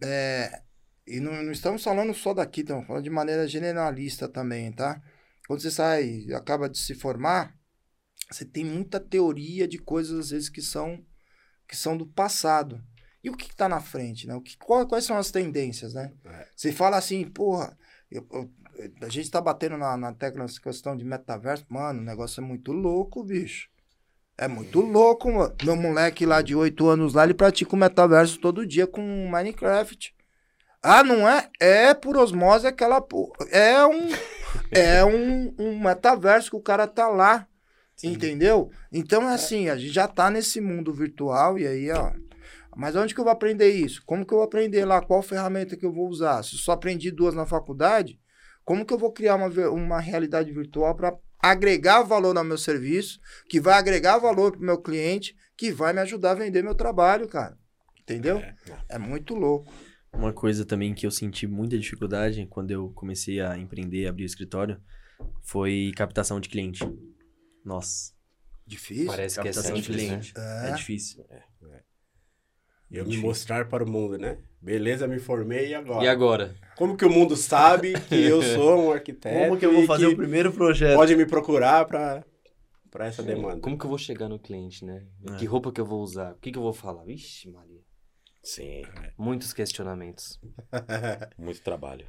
é, 0.00 0.62
e 1.06 1.20
não, 1.20 1.32
não 1.42 1.52
estamos 1.52 1.82
falando 1.82 2.14
só 2.14 2.32
daqui, 2.34 2.60
estamos 2.62 2.86
falando 2.86 3.04
de 3.04 3.10
maneira 3.10 3.46
generalista 3.46 4.28
também, 4.28 4.72
tá? 4.72 5.00
Quando 5.46 5.60
você 5.60 5.70
sai, 5.70 6.26
acaba 6.34 6.68
de 6.68 6.78
se 6.78 6.94
formar, 6.94 7.54
você 8.30 8.44
tem 8.44 8.64
muita 8.64 8.98
teoria 8.98 9.68
de 9.68 9.78
coisas, 9.78 10.18
às 10.18 10.30
vezes, 10.30 10.48
que 10.48 10.62
são, 10.62 11.04
que 11.68 11.76
são 11.76 11.96
do 11.96 12.06
passado. 12.06 12.82
E 13.22 13.30
o 13.30 13.36
que 13.36 13.50
está 13.50 13.68
na 13.68 13.80
frente, 13.80 14.26
né? 14.26 14.34
O 14.34 14.40
que, 14.40 14.56
qual- 14.58 14.86
quais 14.86 15.04
são 15.04 15.16
as 15.16 15.30
tendências, 15.30 15.94
né? 15.94 16.12
É. 16.24 16.46
Você 16.54 16.72
fala 16.72 16.96
assim, 16.96 17.24
porra, 17.24 17.76
eu- 18.10 18.26
eu- 18.32 18.50
a 19.02 19.08
gente 19.08 19.30
tá 19.30 19.40
batendo 19.40 19.76
na, 19.78 19.96
na 19.96 20.12
tecla 20.12 20.42
nessa 20.42 20.60
questão 20.60 20.96
de 20.96 21.04
metaverso. 21.04 21.64
Mano, 21.68 22.00
o 22.00 22.04
negócio 22.04 22.42
é 22.42 22.44
muito 22.46 22.72
louco, 22.72 23.22
bicho. 23.24 23.68
É 24.36 24.48
muito 24.48 24.80
louco, 24.80 25.30
mano. 25.30 25.54
Meu 25.62 25.76
moleque 25.76 26.26
lá 26.26 26.42
de 26.42 26.54
8 26.54 26.88
anos 26.88 27.14
lá, 27.14 27.24
ele 27.24 27.34
pratica 27.34 27.74
o 27.74 27.78
metaverso 27.78 28.38
todo 28.40 28.66
dia 28.66 28.86
com 28.86 29.00
Minecraft. 29.30 30.13
Ah, 30.84 31.02
não 31.02 31.26
é? 31.26 31.48
É 31.58 31.94
por 31.94 32.14
osmose 32.14 32.66
aquela 32.66 33.00
porra. 33.00 33.32
É 33.50 33.84
um. 33.86 34.08
É 34.70 35.04
um, 35.04 35.52
um 35.58 35.80
metaverso 35.80 36.50
que 36.50 36.56
o 36.56 36.60
cara 36.60 36.86
tá 36.86 37.08
lá. 37.08 37.46
Entendeu? 38.02 38.70
Então 38.92 39.28
é 39.28 39.34
assim, 39.34 39.68
a 39.68 39.76
gente 39.76 39.92
já 39.92 40.06
tá 40.06 40.30
nesse 40.30 40.60
mundo 40.60 40.92
virtual 40.92 41.58
e 41.58 41.66
aí, 41.66 41.90
ó. 41.90 42.12
Mas 42.76 42.94
onde 42.96 43.14
que 43.14 43.20
eu 43.20 43.24
vou 43.24 43.32
aprender 43.32 43.70
isso? 43.70 44.02
Como 44.06 44.24
que 44.24 44.32
eu 44.32 44.38
vou 44.38 44.44
aprender 44.44 44.84
lá? 44.84 45.00
Qual 45.00 45.22
ferramenta 45.22 45.76
que 45.76 45.84
eu 45.84 45.92
vou 45.92 46.08
usar? 46.08 46.42
Se 46.44 46.54
eu 46.54 46.58
só 46.58 46.72
aprendi 46.72 47.10
duas 47.10 47.34
na 47.34 47.46
faculdade, 47.46 48.18
como 48.64 48.84
que 48.84 48.94
eu 48.94 48.98
vou 48.98 49.12
criar 49.12 49.36
uma, 49.36 49.48
uma 49.68 50.00
realidade 50.00 50.52
virtual 50.52 50.94
para 50.94 51.16
agregar 51.40 52.02
valor 52.02 52.36
ao 52.36 52.44
meu 52.44 52.58
serviço, 52.58 53.20
que 53.48 53.60
vai 53.60 53.74
agregar 53.74 54.18
valor 54.18 54.52
pro 54.52 54.60
meu 54.60 54.78
cliente, 54.78 55.36
que 55.56 55.70
vai 55.70 55.92
me 55.92 56.00
ajudar 56.00 56.32
a 56.32 56.34
vender 56.34 56.62
meu 56.62 56.74
trabalho, 56.74 57.28
cara? 57.28 57.56
Entendeu? 58.00 58.42
É, 58.88 58.98
muito 58.98 59.34
louco. 59.34 59.72
Uma 60.16 60.32
coisa 60.32 60.64
também 60.64 60.94
que 60.94 61.06
eu 61.06 61.10
senti 61.10 61.46
muita 61.46 61.78
dificuldade 61.78 62.46
quando 62.48 62.70
eu 62.70 62.90
comecei 62.94 63.40
a 63.40 63.58
empreender, 63.58 64.06
abrir 64.06 64.24
o 64.24 64.26
escritório, 64.26 64.80
foi 65.42 65.92
captação 65.96 66.40
de 66.40 66.48
cliente. 66.48 66.82
Nossa, 67.64 68.12
Difícil. 68.66 69.06
Parece 69.06 69.34
que 69.34 69.40
é 69.40 69.52
captação 69.52 69.74
de 69.74 69.82
simples, 69.82 70.02
né? 70.02 70.08
cliente. 70.08 70.32
É, 70.36 70.68
É. 70.70 70.72
difícil. 70.72 71.24
E 72.90 72.96
eu 72.96 73.04
me 73.04 73.10
Difícil. 73.10 73.28
mostrar 73.28 73.68
para 73.68 73.84
o 73.84 73.90
mundo, 73.90 74.16
né? 74.16 74.38
Beleza, 74.60 75.06
me 75.06 75.18
formei 75.18 75.70
e 75.70 75.74
agora? 75.74 76.04
E 76.04 76.08
agora? 76.08 76.54
Como 76.76 76.96
que 76.96 77.04
o 77.04 77.10
mundo 77.10 77.36
sabe 77.36 77.92
que 78.08 78.14
eu 78.14 78.40
sou 78.42 78.86
um 78.86 78.92
arquiteto? 78.92 79.36
Como 79.38 79.58
que 79.58 79.66
eu 79.66 79.72
vou 79.72 79.84
fazer 79.84 80.06
o 80.06 80.16
primeiro 80.16 80.52
projeto? 80.52 80.96
Pode 80.96 81.14
me 81.16 81.26
procurar 81.26 81.84
para 81.86 82.24
para 82.90 83.06
essa 83.06 83.22
demanda. 83.24 83.60
Como 83.60 83.76
que 83.76 83.84
eu 83.84 83.88
vou 83.88 83.98
chegar 83.98 84.28
no 84.28 84.38
cliente, 84.38 84.84
né? 84.84 85.04
É. 85.28 85.36
Que 85.36 85.44
roupa 85.44 85.72
que 85.72 85.80
eu 85.80 85.84
vou 85.84 86.00
usar? 86.00 86.32
O 86.32 86.38
que, 86.38 86.52
que 86.52 86.56
eu 86.58 86.62
vou 86.62 86.72
falar? 86.72 87.02
Vixe, 87.04 87.50
Maria. 87.50 87.73
Sim, 88.44 88.82
Muitos 89.16 89.52
questionamentos 89.54 90.38
muito 91.38 91.62
trabalho. 91.62 92.06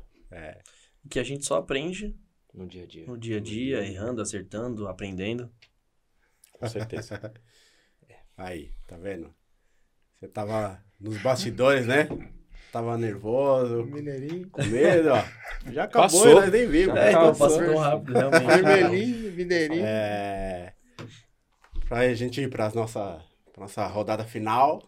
Que 1.09 1.17
a 1.19 1.23
gente 1.23 1.45
só 1.45 1.57
aprende 1.57 2.13
no 2.53 2.67
dia 2.67 2.83
a 2.83 2.87
dia. 2.87 3.05
no 3.07 3.17
dia 3.17 3.37
a 3.37 3.39
dia, 3.39 3.85
errando, 3.85 4.21
acertando, 4.21 4.87
aprendendo. 4.87 5.49
Com 6.51 6.67
certeza. 6.67 7.33
Aí, 8.37 8.73
tá 8.85 8.97
vendo? 8.97 9.33
Você 10.19 10.27
tava 10.27 10.83
nos 10.99 11.21
bastidores, 11.21 11.85
né? 11.85 12.07
Tava 12.71 12.97
nervoso, 12.97 13.85
Mineirinho. 13.85 14.49
com 14.49 14.61
medo, 14.65 15.09
ó. 15.11 15.71
Já 15.71 15.85
acabou 15.85 16.09
Passou. 16.09 16.31
e 16.31 16.35
nós 16.35 16.51
nem 16.51 16.67
vimos. 16.67 16.97
É, 16.97 17.09
então 17.11 17.27
Passou. 17.27 17.47
passou 17.47 17.65
tão 17.65 17.77
rápido, 17.77 18.13
realmente. 18.13 18.45
Vermelhinho, 18.45 19.31
mineirinho. 19.31 19.85
É... 19.85 20.73
Pra 21.87 22.13
gente 22.13 22.41
ir 22.41 22.49
pra 22.49 22.69
nossa, 22.71 23.23
pra 23.53 23.61
nossa 23.61 23.87
rodada 23.87 24.25
final. 24.25 24.81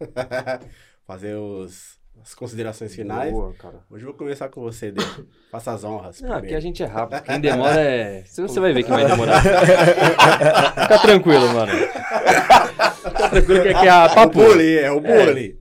Fazer 1.06 1.34
os, 1.34 1.98
as 2.22 2.34
considerações 2.34 2.94
finais. 2.94 3.32
Boa. 3.32 3.54
Hoje 3.90 4.04
eu 4.04 4.08
vou 4.10 4.14
começar 4.18 4.48
com 4.48 4.60
você, 4.60 4.92
Dê. 4.92 5.02
Faça 5.50 5.72
as 5.72 5.84
honras. 5.84 6.20
Não, 6.20 6.34
aqui 6.34 6.54
a 6.54 6.60
gente 6.60 6.82
é 6.82 6.86
rápido. 6.86 7.22
Quem 7.24 7.40
demora 7.40 7.80
é. 7.80 8.22
Você 8.24 8.60
vai 8.60 8.72
ver 8.72 8.84
quem 8.84 8.92
vai 8.94 9.06
demorar. 9.06 9.42
Fica 9.42 10.98
tranquilo, 11.00 11.48
mano. 11.52 11.72
Fica 11.72 13.28
tranquilo 13.30 13.62
que 13.62 13.68
aqui 13.68 13.86
é 13.86 13.90
a 13.90 14.04
É 14.04 14.06
o 14.06 14.14
papo. 14.14 14.32
bullying, 14.34 14.74
é 14.76 14.90
o 14.90 15.00
bullying. 15.00 15.58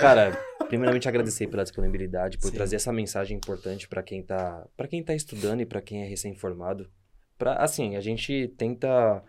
Cara, 0.00 0.38
primeiramente 0.68 1.08
agradecer 1.08 1.46
pela 1.46 1.62
disponibilidade, 1.62 2.38
por 2.38 2.48
Sim. 2.50 2.56
trazer 2.56 2.76
essa 2.76 2.92
mensagem 2.92 3.36
importante 3.36 3.88
pra 3.88 4.02
quem 4.02 4.22
tá, 4.22 4.66
para 4.76 4.86
quem 4.88 5.02
tá 5.02 5.14
estudando 5.14 5.60
e 5.60 5.66
pra 5.66 5.80
quem 5.80 6.02
é 6.02 6.06
recém-formado. 6.06 6.88
Para 7.38 7.54
assim, 7.56 7.96
a 7.96 8.00
gente 8.00 8.48
tenta 8.56 9.22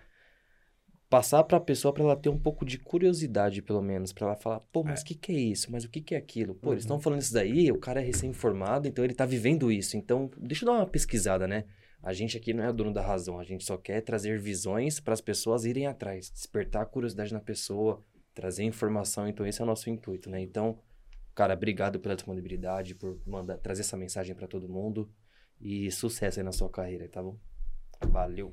passar 1.13 1.43
pra 1.43 1.59
pessoa 1.59 1.93
pra 1.93 2.03
ela 2.03 2.15
ter 2.15 2.29
um 2.29 2.39
pouco 2.39 2.65
de 2.65 2.79
curiosidade, 2.79 3.61
pelo 3.61 3.83
menos, 3.83 4.11
pra 4.11 4.25
ela 4.25 4.35
falar, 4.35 4.61
pô, 4.61 4.83
mas 4.83 5.01
o 5.03 5.05
que 5.05 5.13
que 5.13 5.31
é 5.31 5.35
isso? 5.35 5.71
Mas 5.71 5.83
o 5.83 5.89
que 5.89 6.01
que 6.01 6.15
é 6.15 6.17
aquilo? 6.17 6.55
Pô, 6.55 6.71
eles 6.71 6.85
estão 6.85 6.99
falando 6.99 7.21
isso 7.21 7.31
daí, 7.31 7.71
o 7.71 7.77
cara 7.77 8.01
é 8.01 8.03
recém-formado, 8.03 8.87
então 8.87 9.05
ele 9.05 9.13
tá 9.13 9.23
vivendo 9.23 9.71
isso. 9.71 9.95
Então, 9.95 10.31
deixa 10.35 10.65
eu 10.65 10.71
dar 10.71 10.79
uma 10.79 10.87
pesquisada, 10.87 11.47
né? 11.47 11.65
A 12.01 12.13
gente 12.13 12.35
aqui 12.35 12.51
não 12.51 12.63
é 12.63 12.69
o 12.71 12.73
dono 12.73 12.91
da 12.91 13.03
razão, 13.03 13.37
a 13.39 13.43
gente 13.43 13.63
só 13.63 13.77
quer 13.77 14.01
trazer 14.01 14.39
visões 14.39 14.99
para 14.99 15.13
as 15.13 15.21
pessoas 15.21 15.65
irem 15.65 15.85
atrás, 15.85 16.31
despertar 16.31 16.81
a 16.81 16.85
curiosidade 16.87 17.31
na 17.31 17.39
pessoa, 17.39 18.03
trazer 18.33 18.63
informação, 18.63 19.27
então 19.27 19.45
esse 19.45 19.61
é 19.61 19.63
o 19.63 19.67
nosso 19.67 19.91
intuito, 19.91 20.31
né? 20.31 20.41
Então, 20.41 20.79
cara, 21.35 21.53
obrigado 21.53 21.99
pela 21.99 22.15
disponibilidade, 22.15 22.95
por 22.95 23.19
mandar, 23.23 23.59
trazer 23.59 23.81
essa 23.81 23.95
mensagem 23.95 24.33
para 24.33 24.47
todo 24.47 24.67
mundo 24.67 25.07
e 25.61 25.91
sucesso 25.91 26.39
aí 26.39 26.43
na 26.43 26.51
sua 26.51 26.71
carreira, 26.71 27.07
tá 27.07 27.21
bom? 27.21 27.37
Valeu. 28.01 28.51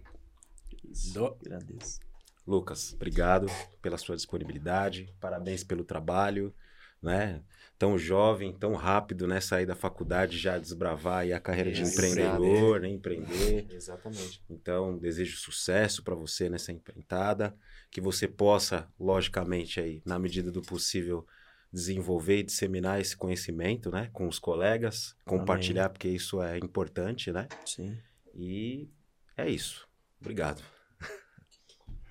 Isso, 0.85 1.15
Do- 1.15 1.39
agradeço. 1.41 2.10
Lucas, 2.47 2.93
obrigado 2.95 3.47
pela 3.81 3.99
sua 3.99 4.17
disponibilidade, 4.17 5.15
parabéns 5.21 5.63
pelo 5.63 5.85
trabalho, 5.85 6.55
né? 7.03 7.43
Tão 7.79 7.97
jovem, 7.97 8.53
tão 8.53 8.75
rápido, 8.75 9.27
né? 9.27 9.41
Sair 9.41 9.65
da 9.65 9.75
faculdade 9.75 10.37
já 10.37 10.59
desbravar 10.59 11.21
aí 11.21 11.33
a 11.33 11.41
carreira 11.41 11.71
de 11.71 11.83
empreendedor, 11.83 12.81
né? 12.81 12.89
Empreender. 12.89 13.67
Exatamente. 13.71 14.43
Então, 14.51 14.99
desejo 14.99 15.39
sucesso 15.39 16.03
para 16.03 16.15
você 16.15 16.51
nessa 16.51 16.73
empreitada, 16.73 17.57
que 17.91 18.01
você 18.01 18.29
possa, 18.29 18.89
logicamente, 18.99 19.81
aí, 19.81 20.03
na 20.05 20.19
medida 20.19 20.51
do 20.51 20.61
possível, 20.61 21.27
desenvolver 21.73 22.41
e 22.41 22.43
disseminar 22.43 23.01
esse 23.01 23.17
conhecimento, 23.17 23.91
né? 23.91 24.11
Com 24.13 24.29
os 24.29 24.39
colegas, 24.39 25.17
compartilhar, 25.25 25.89
porque 25.89 26.09
isso 26.09 26.43
é 26.43 26.59
importante, 26.59 27.33
né? 27.33 27.49
Sim. 27.65 27.97
E 28.35 28.91
é 29.37 29.49
isso. 29.49 29.89
Obrigado. 30.21 30.63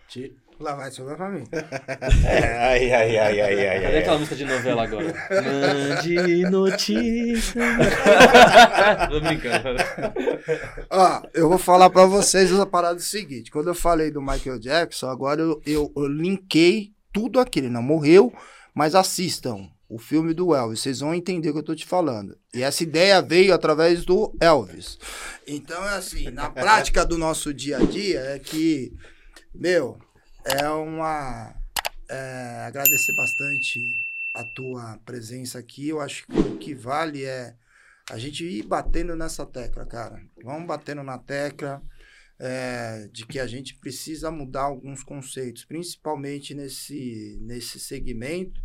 Ti- 0.10 0.36
Lá 0.60 0.76
vai 0.76 0.92
sobrar 0.92 1.16
pra 1.16 1.30
mim. 1.30 1.46
ai, 1.54 2.92
ai, 2.92 3.18
ai, 3.18 3.40
ai, 3.42 3.68
ai, 3.68 3.82
Cadê 3.82 3.98
aquela 4.00 4.18
música 4.18 4.36
de 4.36 4.44
novela 4.44 4.84
agora? 4.84 5.14
Mande 5.32 6.44
notícia. 6.50 7.62
Tô 9.10 9.22
brincando. 9.22 9.78
Ó, 10.90 11.22
eu 11.34 11.48
vou 11.48 11.58
falar 11.58 11.90
pra 11.90 12.06
vocês 12.06 12.52
a 12.54 12.66
parada 12.66 13.00
seguinte. 13.00 13.52
Quando 13.52 13.68
eu 13.70 13.76
falei 13.76 14.12
do 14.12 14.22
Michael 14.22 14.60
Jackson, 14.60 15.08
agora 15.10 15.40
eu, 15.42 15.62
eu, 15.66 15.94
eu 15.96 16.08
linkei 16.08 16.92
tudo 17.14 17.40
aquilo. 17.40 17.68
Ele 17.68 17.74
não 17.74 17.82
morreu, 17.84 18.34
mas 18.74 18.96
assistam 18.96 19.70
o 19.88 19.98
filme 19.98 20.34
do 20.34 20.54
Elvis. 20.54 20.82
Vocês 20.82 21.00
vão 21.00 21.14
entender 21.16 21.50
o 21.50 21.54
que 21.54 21.60
eu 21.60 21.64
tô 21.64 21.74
te 21.76 21.86
falando. 21.86 22.38
E 22.54 22.62
essa 22.62 22.84
ideia 22.84 23.22
veio 23.22 23.54
através 23.54 24.04
do 24.04 24.36
Elvis. 24.42 24.98
Então, 25.48 25.82
é 25.88 25.96
assim, 25.96 26.30
na 26.32 26.50
prática 26.50 27.06
do 27.06 27.18
nosso 27.18 27.54
dia 27.54 27.78
a 27.78 27.80
dia, 27.82 28.20
é 28.20 28.40
que, 28.40 28.92
meu, 29.60 30.00
é 30.46 30.70
uma. 30.70 31.54
é, 32.10 32.66
agradecer 32.66 33.14
bastante 33.14 33.82
a 34.34 34.44
tua 34.44 34.98
presença 35.06 35.60
aqui. 35.60 35.90
Eu 35.90 36.00
acho 36.00 36.26
que 36.26 36.40
o 36.40 36.58
que 36.58 36.74
vale 36.74 37.26
é 37.26 37.56
a 38.10 38.18
gente 38.18 38.46
ir 38.46 38.64
batendo 38.64 39.16
nessa 39.16 39.46
tecla, 39.46 39.86
cara. 39.86 40.22
Vamos 40.44 40.66
batendo 40.66 41.04
na 41.04 41.18
tecla 41.18 41.84
é, 42.40 43.10
de 43.12 43.26
que 43.26 43.38
a 43.38 43.46
gente 43.46 43.76
precisa 43.76 44.32
mudar 44.32 44.62
alguns 44.62 45.04
conceitos, 45.04 45.66
principalmente 45.66 46.56
nesse, 46.56 47.38
nesse 47.42 47.80
segmento, 47.82 48.62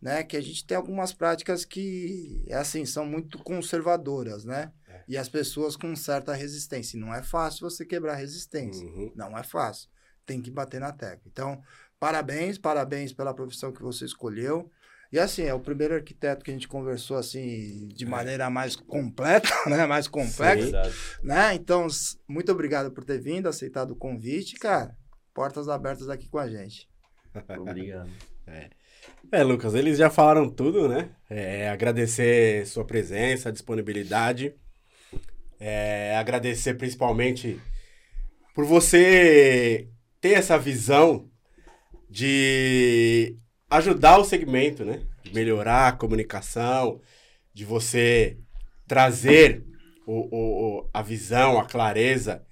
né? 0.00 0.22
Que 0.22 0.36
a 0.36 0.40
gente 0.42 0.66
tem 0.66 0.76
algumas 0.76 1.14
práticas 1.14 1.64
que, 1.64 2.44
assim, 2.52 2.84
são 2.84 3.06
muito 3.06 3.38
conservadoras, 3.38 4.44
né? 4.44 4.70
E 5.08 5.16
as 5.16 5.28
pessoas 5.28 5.76
com 5.76 5.94
certa 5.96 6.34
resistência. 6.34 6.96
E 6.96 7.00
não 7.00 7.14
é 7.14 7.22
fácil 7.22 7.68
você 7.68 7.86
quebrar 7.86 8.16
resistência. 8.16 8.86
Uhum. 8.86 9.12
Não 9.14 9.38
é 9.38 9.42
fácil. 9.42 9.88
Tem 10.26 10.42
que 10.42 10.50
bater 10.50 10.80
na 10.80 10.92
tecla. 10.92 11.22
Então, 11.26 11.62
parabéns, 11.98 12.58
parabéns 12.58 13.12
pela 13.12 13.32
profissão 13.32 13.72
que 13.72 13.82
você 13.82 14.04
escolheu. 14.04 14.70
E 15.12 15.18
assim, 15.18 15.44
é 15.44 15.54
o 15.54 15.60
primeiro 15.60 15.94
arquiteto 15.94 16.44
que 16.44 16.50
a 16.50 16.54
gente 16.54 16.66
conversou 16.66 17.16
assim 17.16 17.88
de 17.88 18.04
maneira 18.04 18.50
mais 18.50 18.74
completa, 18.74 19.48
né? 19.66 19.86
Mais 19.86 20.08
complexa, 20.08 20.82
né? 21.22 21.54
Então, 21.54 21.86
muito 22.28 22.50
obrigado 22.50 22.90
por 22.90 23.04
ter 23.04 23.20
vindo, 23.20 23.48
aceitado 23.48 23.92
o 23.92 23.96
convite, 23.96 24.56
cara. 24.56 24.96
Portas 25.32 25.68
abertas 25.68 26.08
aqui 26.08 26.28
com 26.28 26.38
a 26.38 26.48
gente. 26.48 26.88
Obrigado. 27.60 28.10
É, 29.30 29.42
Lucas, 29.42 29.74
eles 29.74 29.98
já 29.98 30.08
falaram 30.08 30.48
tudo, 30.48 30.88
né? 30.88 31.10
É, 31.28 31.68
agradecer 31.68 32.66
sua 32.66 32.84
presença, 32.84 33.52
disponibilidade. 33.52 34.54
É, 35.58 36.16
agradecer 36.16 36.74
principalmente 36.74 37.60
por 38.54 38.64
você 38.64 39.88
ter 40.26 40.32
essa 40.32 40.58
visão 40.58 41.30
de 42.10 43.36
ajudar 43.70 44.18
o 44.18 44.24
segmento, 44.24 44.84
né? 44.84 45.02
De 45.22 45.32
melhorar 45.32 45.88
a 45.88 45.92
comunicação, 45.92 47.00
de 47.54 47.64
você 47.64 48.36
trazer 48.88 49.64
o, 50.04 50.78
o- 50.80 50.90
a 50.92 51.00
visão, 51.02 51.58
a 51.60 51.64
clareza 51.64 52.44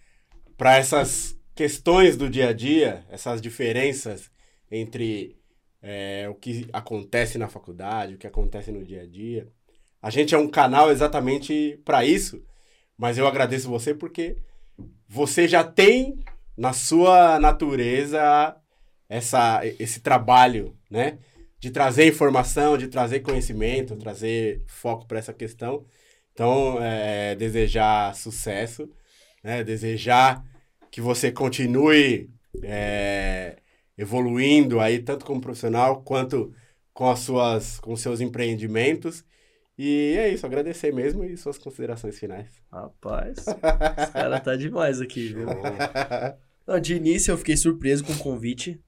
para 0.56 0.76
essas 0.76 1.36
questões 1.54 2.16
do 2.16 2.30
dia 2.30 2.50
a 2.50 2.52
dia, 2.52 3.04
essas 3.10 3.40
diferenças 3.40 4.30
entre 4.70 5.36
é, 5.82 6.28
o 6.28 6.34
que 6.34 6.68
acontece 6.72 7.38
na 7.38 7.48
faculdade, 7.48 8.14
o 8.14 8.18
que 8.18 8.26
acontece 8.26 8.70
no 8.70 8.84
dia 8.84 9.02
a 9.02 9.06
dia. 9.06 9.48
A 10.00 10.10
gente 10.10 10.34
é 10.34 10.38
um 10.38 10.48
canal 10.48 10.90
exatamente 10.92 11.80
para 11.84 12.04
isso, 12.04 12.44
mas 12.96 13.18
eu 13.18 13.26
agradeço 13.26 13.68
você 13.68 13.92
porque 13.94 14.36
você 15.08 15.46
já 15.48 15.62
tem 15.64 16.18
na 16.56 16.72
sua 16.72 17.38
natureza 17.38 18.56
essa, 19.08 19.60
esse 19.78 20.00
trabalho, 20.00 20.76
né? 20.90 21.18
De 21.58 21.70
trazer 21.70 22.06
informação, 22.08 22.76
de 22.76 22.88
trazer 22.88 23.20
conhecimento, 23.20 23.96
trazer 23.96 24.62
foco 24.66 25.06
para 25.06 25.18
essa 25.18 25.32
questão. 25.32 25.84
Então, 26.32 26.78
é, 26.82 27.34
desejar 27.34 28.14
sucesso, 28.14 28.88
né? 29.42 29.62
Desejar 29.64 30.44
que 30.90 31.00
você 31.00 31.32
continue 31.32 32.30
é, 32.62 33.56
evoluindo 33.96 34.80
aí, 34.80 35.00
tanto 35.00 35.24
como 35.24 35.40
profissional, 35.40 36.02
quanto 36.02 36.52
com 36.92 37.10
as 37.10 37.20
suas, 37.20 37.78
com 37.80 37.92
os 37.92 38.00
seus 38.00 38.20
empreendimentos. 38.20 39.24
E 39.76 40.14
é 40.16 40.28
isso, 40.28 40.46
agradecer 40.46 40.92
mesmo 40.92 41.24
e 41.24 41.36
suas 41.36 41.58
considerações 41.58 42.16
finais. 42.18 42.62
Rapaz, 42.70 43.38
esse 43.38 44.12
cara 44.12 44.38
tá 44.38 44.54
demais 44.54 45.00
aqui, 45.00 45.32
viu? 45.34 45.48
Não, 46.66 46.80
de 46.80 46.94
início 46.94 47.30
eu 47.30 47.36
fiquei 47.36 47.56
surpreso 47.56 48.04
com 48.04 48.12
o 48.12 48.18
convite. 48.18 48.80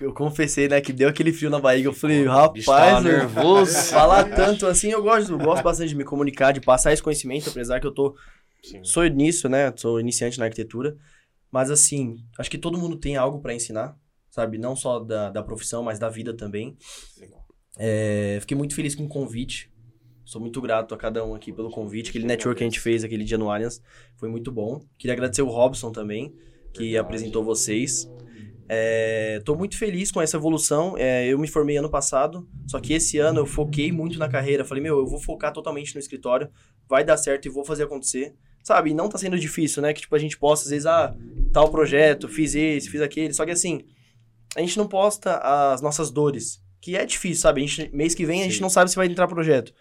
Eu 0.00 0.14
confessei, 0.14 0.68
né, 0.68 0.80
que 0.80 0.92
deu 0.92 1.08
aquele 1.08 1.32
frio 1.32 1.50
na 1.50 1.58
barriga. 1.58 1.88
Eu 1.88 1.92
falei, 1.92 2.24
rapaz, 2.24 3.02
nervoso. 3.02 3.74
falar 3.90 4.24
tanto 4.36 4.66
assim, 4.66 4.90
eu 4.90 5.02
gosto, 5.02 5.32
eu 5.32 5.38
gosto 5.38 5.62
bastante 5.62 5.88
de 5.88 5.96
me 5.96 6.04
comunicar, 6.04 6.52
de 6.52 6.60
passar 6.60 6.92
esse 6.92 7.02
conhecimento, 7.02 7.50
apesar 7.50 7.80
que 7.80 7.86
eu 7.86 7.92
tô. 7.92 8.14
Sou 8.82 9.04
nisso, 9.06 9.48
né? 9.48 9.72
Sou 9.76 9.98
iniciante 9.98 10.38
na 10.38 10.44
arquitetura. 10.44 10.96
Mas 11.50 11.70
assim, 11.70 12.16
acho 12.38 12.50
que 12.50 12.58
todo 12.58 12.78
mundo 12.78 12.96
tem 12.96 13.16
algo 13.16 13.40
pra 13.40 13.54
ensinar, 13.54 13.96
sabe? 14.30 14.58
Não 14.58 14.76
só 14.76 15.00
da, 15.00 15.30
da 15.30 15.42
profissão, 15.42 15.82
mas 15.82 15.98
da 15.98 16.08
vida 16.08 16.34
também. 16.34 16.76
É, 17.76 18.38
fiquei 18.40 18.56
muito 18.56 18.74
feliz 18.74 18.94
com 18.94 19.04
o 19.04 19.08
convite. 19.08 19.72
Sou 20.24 20.40
muito 20.40 20.60
grato 20.60 20.94
a 20.94 20.98
cada 20.98 21.24
um 21.24 21.34
aqui 21.34 21.52
pelo 21.52 21.70
convite. 21.70 22.10
Aquele 22.10 22.26
network 22.26 22.58
que 22.58 22.64
a 22.64 22.66
gente 22.66 22.80
fez 22.80 23.02
aquele 23.02 23.24
dia 23.24 23.38
no 23.38 23.50
Allianz 23.50 23.80
foi 24.16 24.28
muito 24.28 24.52
bom. 24.52 24.84
Queria 24.98 25.14
agradecer 25.14 25.40
o 25.40 25.48
Robson 25.48 25.90
também, 25.90 26.34
que 26.72 26.96
apresentou 26.96 27.42
vocês. 27.42 28.08
É, 28.70 29.40
tô 29.46 29.54
muito 29.54 29.78
feliz 29.78 30.10
com 30.10 30.20
essa 30.20 30.36
evolução. 30.36 30.94
É, 30.98 31.26
eu 31.26 31.38
me 31.38 31.48
formei 31.48 31.78
ano 31.78 31.90
passado, 31.90 32.46
só 32.66 32.78
que 32.78 32.92
esse 32.92 33.18
ano 33.18 33.40
eu 33.40 33.46
foquei 33.46 33.90
muito 33.90 34.18
na 34.18 34.28
carreira. 34.28 34.64
Falei, 34.64 34.82
meu, 34.82 34.98
eu 34.98 35.06
vou 35.06 35.18
focar 35.20 35.52
totalmente 35.52 35.94
no 35.94 36.00
escritório, 36.00 36.50
vai 36.88 37.02
dar 37.02 37.16
certo 37.16 37.46
e 37.46 37.50
vou 37.50 37.64
fazer 37.64 37.84
acontecer. 37.84 38.34
Sabe, 38.62 38.90
e 38.90 38.94
não 38.94 39.08
tá 39.08 39.16
sendo 39.16 39.38
difícil, 39.38 39.80
né? 39.80 39.94
Que 39.94 40.02
tipo, 40.02 40.14
a 40.14 40.18
gente 40.18 40.36
posta, 40.36 40.66
às 40.66 40.70
vezes, 40.70 40.84
ah, 40.84 41.16
tal 41.52 41.70
projeto, 41.70 42.28
fiz 42.28 42.54
esse, 42.54 42.90
fiz 42.90 43.00
aquele. 43.00 43.32
Só 43.32 43.46
que 43.46 43.52
assim, 43.52 43.84
a 44.54 44.60
gente 44.60 44.76
não 44.76 44.86
posta 44.86 45.38
as 45.38 45.80
nossas 45.80 46.10
dores. 46.10 46.62
Que 46.80 46.94
é 46.94 47.06
difícil, 47.06 47.42
sabe? 47.42 47.66
Gente, 47.66 47.94
mês 47.96 48.14
que 48.14 48.26
vem 48.26 48.42
a 48.42 48.44
gente 48.44 48.56
Sim. 48.56 48.62
não 48.62 48.70
sabe 48.70 48.90
se 48.90 48.96
vai 48.96 49.06
entrar 49.06 49.26
projeto. 49.26 49.72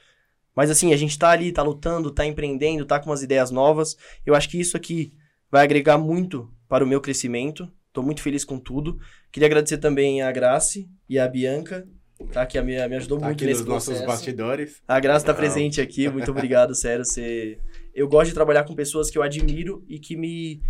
Mas 0.56 0.72
assim, 0.72 0.94
a 0.94 0.98
gente 0.98 1.20
tá 1.20 1.30
ali, 1.30 1.52
tá 1.52 1.62
lutando, 1.62 2.10
tá 2.10 2.26
empreendendo, 2.26 2.86
tá 2.86 3.00
com 3.00 3.10
umas 3.10 3.22
ideias 3.22 3.52
novas. 3.52 3.98
Eu 4.26 4.34
acho 4.34 4.50
que 4.50 4.60
isso 4.60 4.78
aqui 4.78 5.12
vai 5.52 5.64
agregar 5.64 5.98
muito 5.98 6.50
para 6.68 6.84
o 6.84 6.88
meu 6.88 7.02
crescimento. 7.02 7.72
Tô 7.94 8.02
muito 8.04 8.22
feliz 8.22 8.46
com 8.46 8.60
tudo. 8.60 9.00
Queria 9.32 9.48
agradecer 9.48 9.78
também 9.78 10.22
a 10.22 10.32
Grace 10.32 10.88
e 11.10 11.18
a 11.18 11.28
Bianca, 11.28 11.88
tá? 12.32 12.46
Que 12.46 12.62
me, 12.62 12.88
me 12.88 12.96
ajudou 12.96 13.18
Tá 13.20 13.26
muito 13.26 13.38
aqui 13.38 13.46
nesse 13.46 13.62
nos 13.62 13.70
nossos 13.70 13.90
processo. 13.90 14.08
bastidores. 14.08 14.82
A 14.88 15.00
Graça 15.00 15.26
tá 15.26 15.32
Legal. 15.32 15.42
presente 15.42 15.82
aqui, 15.82 16.08
muito 16.10 16.30
obrigado, 16.32 16.74
sério. 16.76 17.04
Você... 17.04 17.58
Eu 17.94 18.08
gosto 18.08 18.30
de 18.30 18.36
trabalhar 18.36 18.64
com 18.66 18.76
pessoas 18.76 19.10
que 19.10 19.18
eu 19.18 19.24
admiro 19.24 19.84
e 19.88 20.00
que 20.00 20.16
me, 20.16 20.62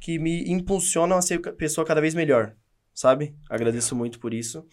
que 0.00 0.18
me 0.18 0.50
impulsionam 0.50 1.16
a 1.16 1.22
ser 1.22 1.38
pessoa 1.56 1.86
cada 1.86 2.00
vez 2.00 2.14
melhor, 2.14 2.54
sabe? 2.92 3.34
Agradeço 3.48 3.96
muito 3.96 4.18
por 4.18 4.34
isso. 4.34 4.66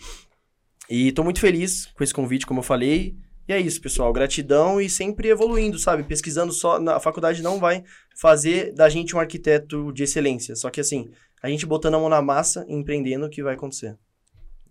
E 0.90 1.12
tô 1.14 1.24
muito 1.24 1.40
feliz 1.40 1.88
com 1.96 2.04
esse 2.04 2.14
convite, 2.14 2.46
como 2.46 2.60
eu 2.60 2.64
falei. 2.64 3.16
E 3.48 3.54
é 3.54 3.60
isso, 3.60 3.80
pessoal. 3.80 4.12
Gratidão 4.12 4.82
e 4.82 4.90
sempre 4.90 5.30
evoluindo, 5.30 5.78
sabe? 5.78 6.04
Pesquisando 6.04 6.52
só. 6.52 6.80
Na 6.80 6.96
a 6.96 7.00
faculdade 7.00 7.42
não 7.44 7.60
vai 7.60 7.84
fazer 8.16 8.74
da 8.74 8.90
gente 8.90 9.16
um 9.16 9.20
arquiteto 9.20 9.92
de 9.94 10.04
excelência. 10.04 10.56
Só 10.56 10.70
que 10.70 10.82
assim, 10.82 11.12
a 11.42 11.50
gente 11.50 11.66
botando 11.66 11.96
a 11.96 12.00
mão 12.00 12.10
na 12.10 12.22
massa 12.22 12.66
e 12.68 12.74
empreendendo, 12.74 13.30
que 13.30 13.44
vai 13.44 13.54
acontecer. 13.54 13.98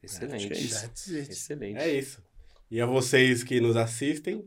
Excelente. 0.02 0.52
É 0.52 0.58
isso. 0.58 0.90
Excelente. 1.14 1.78
É 1.78 1.88
isso. 1.88 2.22
E 2.70 2.80
a 2.80 2.86
vocês 2.86 3.44
que 3.44 3.60
nos 3.60 3.76
assistem, 3.76 4.44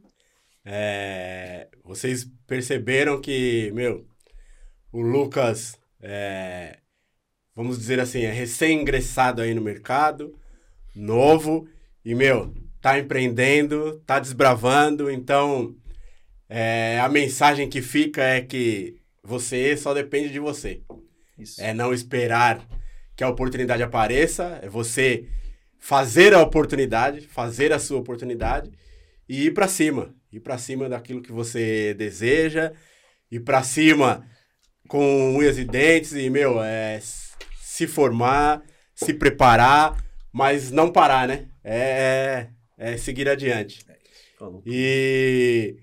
é, 0.66 1.70
vocês 1.84 2.30
perceberam 2.45 3.22
que, 3.22 3.72
meu, 3.74 4.06
o 4.91 5.02
Lucas, 5.02 5.80
é, 6.02 6.80
vamos 7.56 7.78
dizer 7.78 8.02
assim, 8.02 8.24
é 8.24 8.32
recém-ingressado 8.32 9.41
aí 9.41 9.54
no 9.54 9.62
mercado, 9.62 10.38
novo, 10.94 11.70
e, 12.04 12.14
meu, 12.14 12.54
tá 12.88 12.98
empreendendo, 12.98 14.02
tá 14.06 14.18
desbravando, 14.18 15.12
então 15.12 15.76
é, 16.48 16.98
a 17.02 17.10
mensagem 17.10 17.68
que 17.68 17.82
fica 17.82 18.24
é 18.24 18.40
que 18.40 18.96
você 19.22 19.76
só 19.76 19.94
depende 19.94 20.30
de 20.30 20.40
você. 20.40 20.84
Isso. 21.38 21.62
É 21.62 21.74
não 21.74 21.94
esperar 21.94 22.66
que 23.14 23.26
a 23.26 23.28
oportunidade 23.28 23.84
apareça, 23.84 24.58
é 24.64 24.70
você 24.70 25.28
fazer 25.78 26.34
a 26.34 26.42
oportunidade, 26.42 27.28
fazer 27.28 27.74
a 27.74 27.80
sua 27.80 28.00
oportunidade 28.00 28.72
e 29.28 29.48
ir 29.48 29.54
pra 29.54 29.68
cima, 29.68 30.16
ir 30.32 30.40
pra 30.40 30.58
cima 30.58 30.88
daquilo 30.88 31.22
que 31.22 31.34
você 31.34 31.94
deseja, 31.94 32.72
ir 33.30 33.42
pra 33.42 33.64
cima 33.64 34.26
com 34.88 35.36
unhas 35.36 35.58
e 35.58 35.66
dentes 35.66 36.14
e 36.14 36.30
meu, 36.30 36.64
é 36.64 37.02
se 37.60 37.86
formar, 37.86 38.64
se 38.96 39.14
preparar, 39.14 40.02
mas 40.32 40.72
não 40.72 40.90
parar, 40.90 41.28
né? 41.28 41.50
É 41.62 42.48
é 42.78 42.98
seguir 42.98 43.28
adiante. 43.28 43.86
Falou. 44.38 44.62
E 44.66 45.78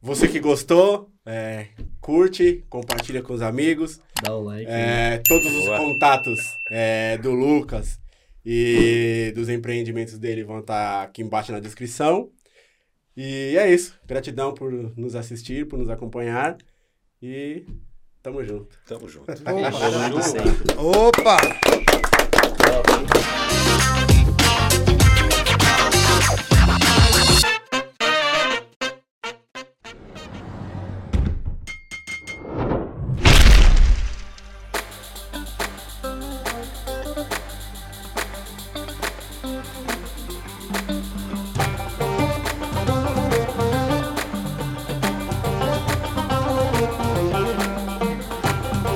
você 0.00 0.28
que 0.28 0.38
gostou, 0.38 1.10
é, 1.26 1.68
curte, 2.00 2.64
compartilha 2.70 3.22
com 3.22 3.34
os 3.34 3.42
amigos. 3.42 4.00
Dá 4.22 4.34
o 4.34 4.42
like. 4.42 4.70
É, 4.70 5.20
todos 5.26 5.52
os 5.52 5.64
Boa. 5.64 5.78
contatos 5.78 6.38
é, 6.70 7.18
do 7.18 7.32
Lucas 7.32 7.98
e 8.44 9.32
dos 9.34 9.48
empreendimentos 9.48 10.16
dele 10.18 10.44
vão 10.44 10.60
estar 10.60 11.02
aqui 11.02 11.22
embaixo 11.22 11.52
na 11.52 11.60
descrição. 11.60 12.30
E 13.16 13.56
é 13.58 13.70
isso. 13.72 13.98
Gratidão 14.06 14.54
por 14.54 14.72
nos 14.96 15.16
assistir, 15.16 15.66
por 15.66 15.78
nos 15.78 15.90
acompanhar. 15.90 16.56
E 17.20 17.66
tamo 18.22 18.44
junto. 18.44 18.78
Tamo 18.86 19.08
junto. 19.08 19.32
Opa! 19.32 20.22
Sempre. 20.22 20.76
Opa! 20.78 21.87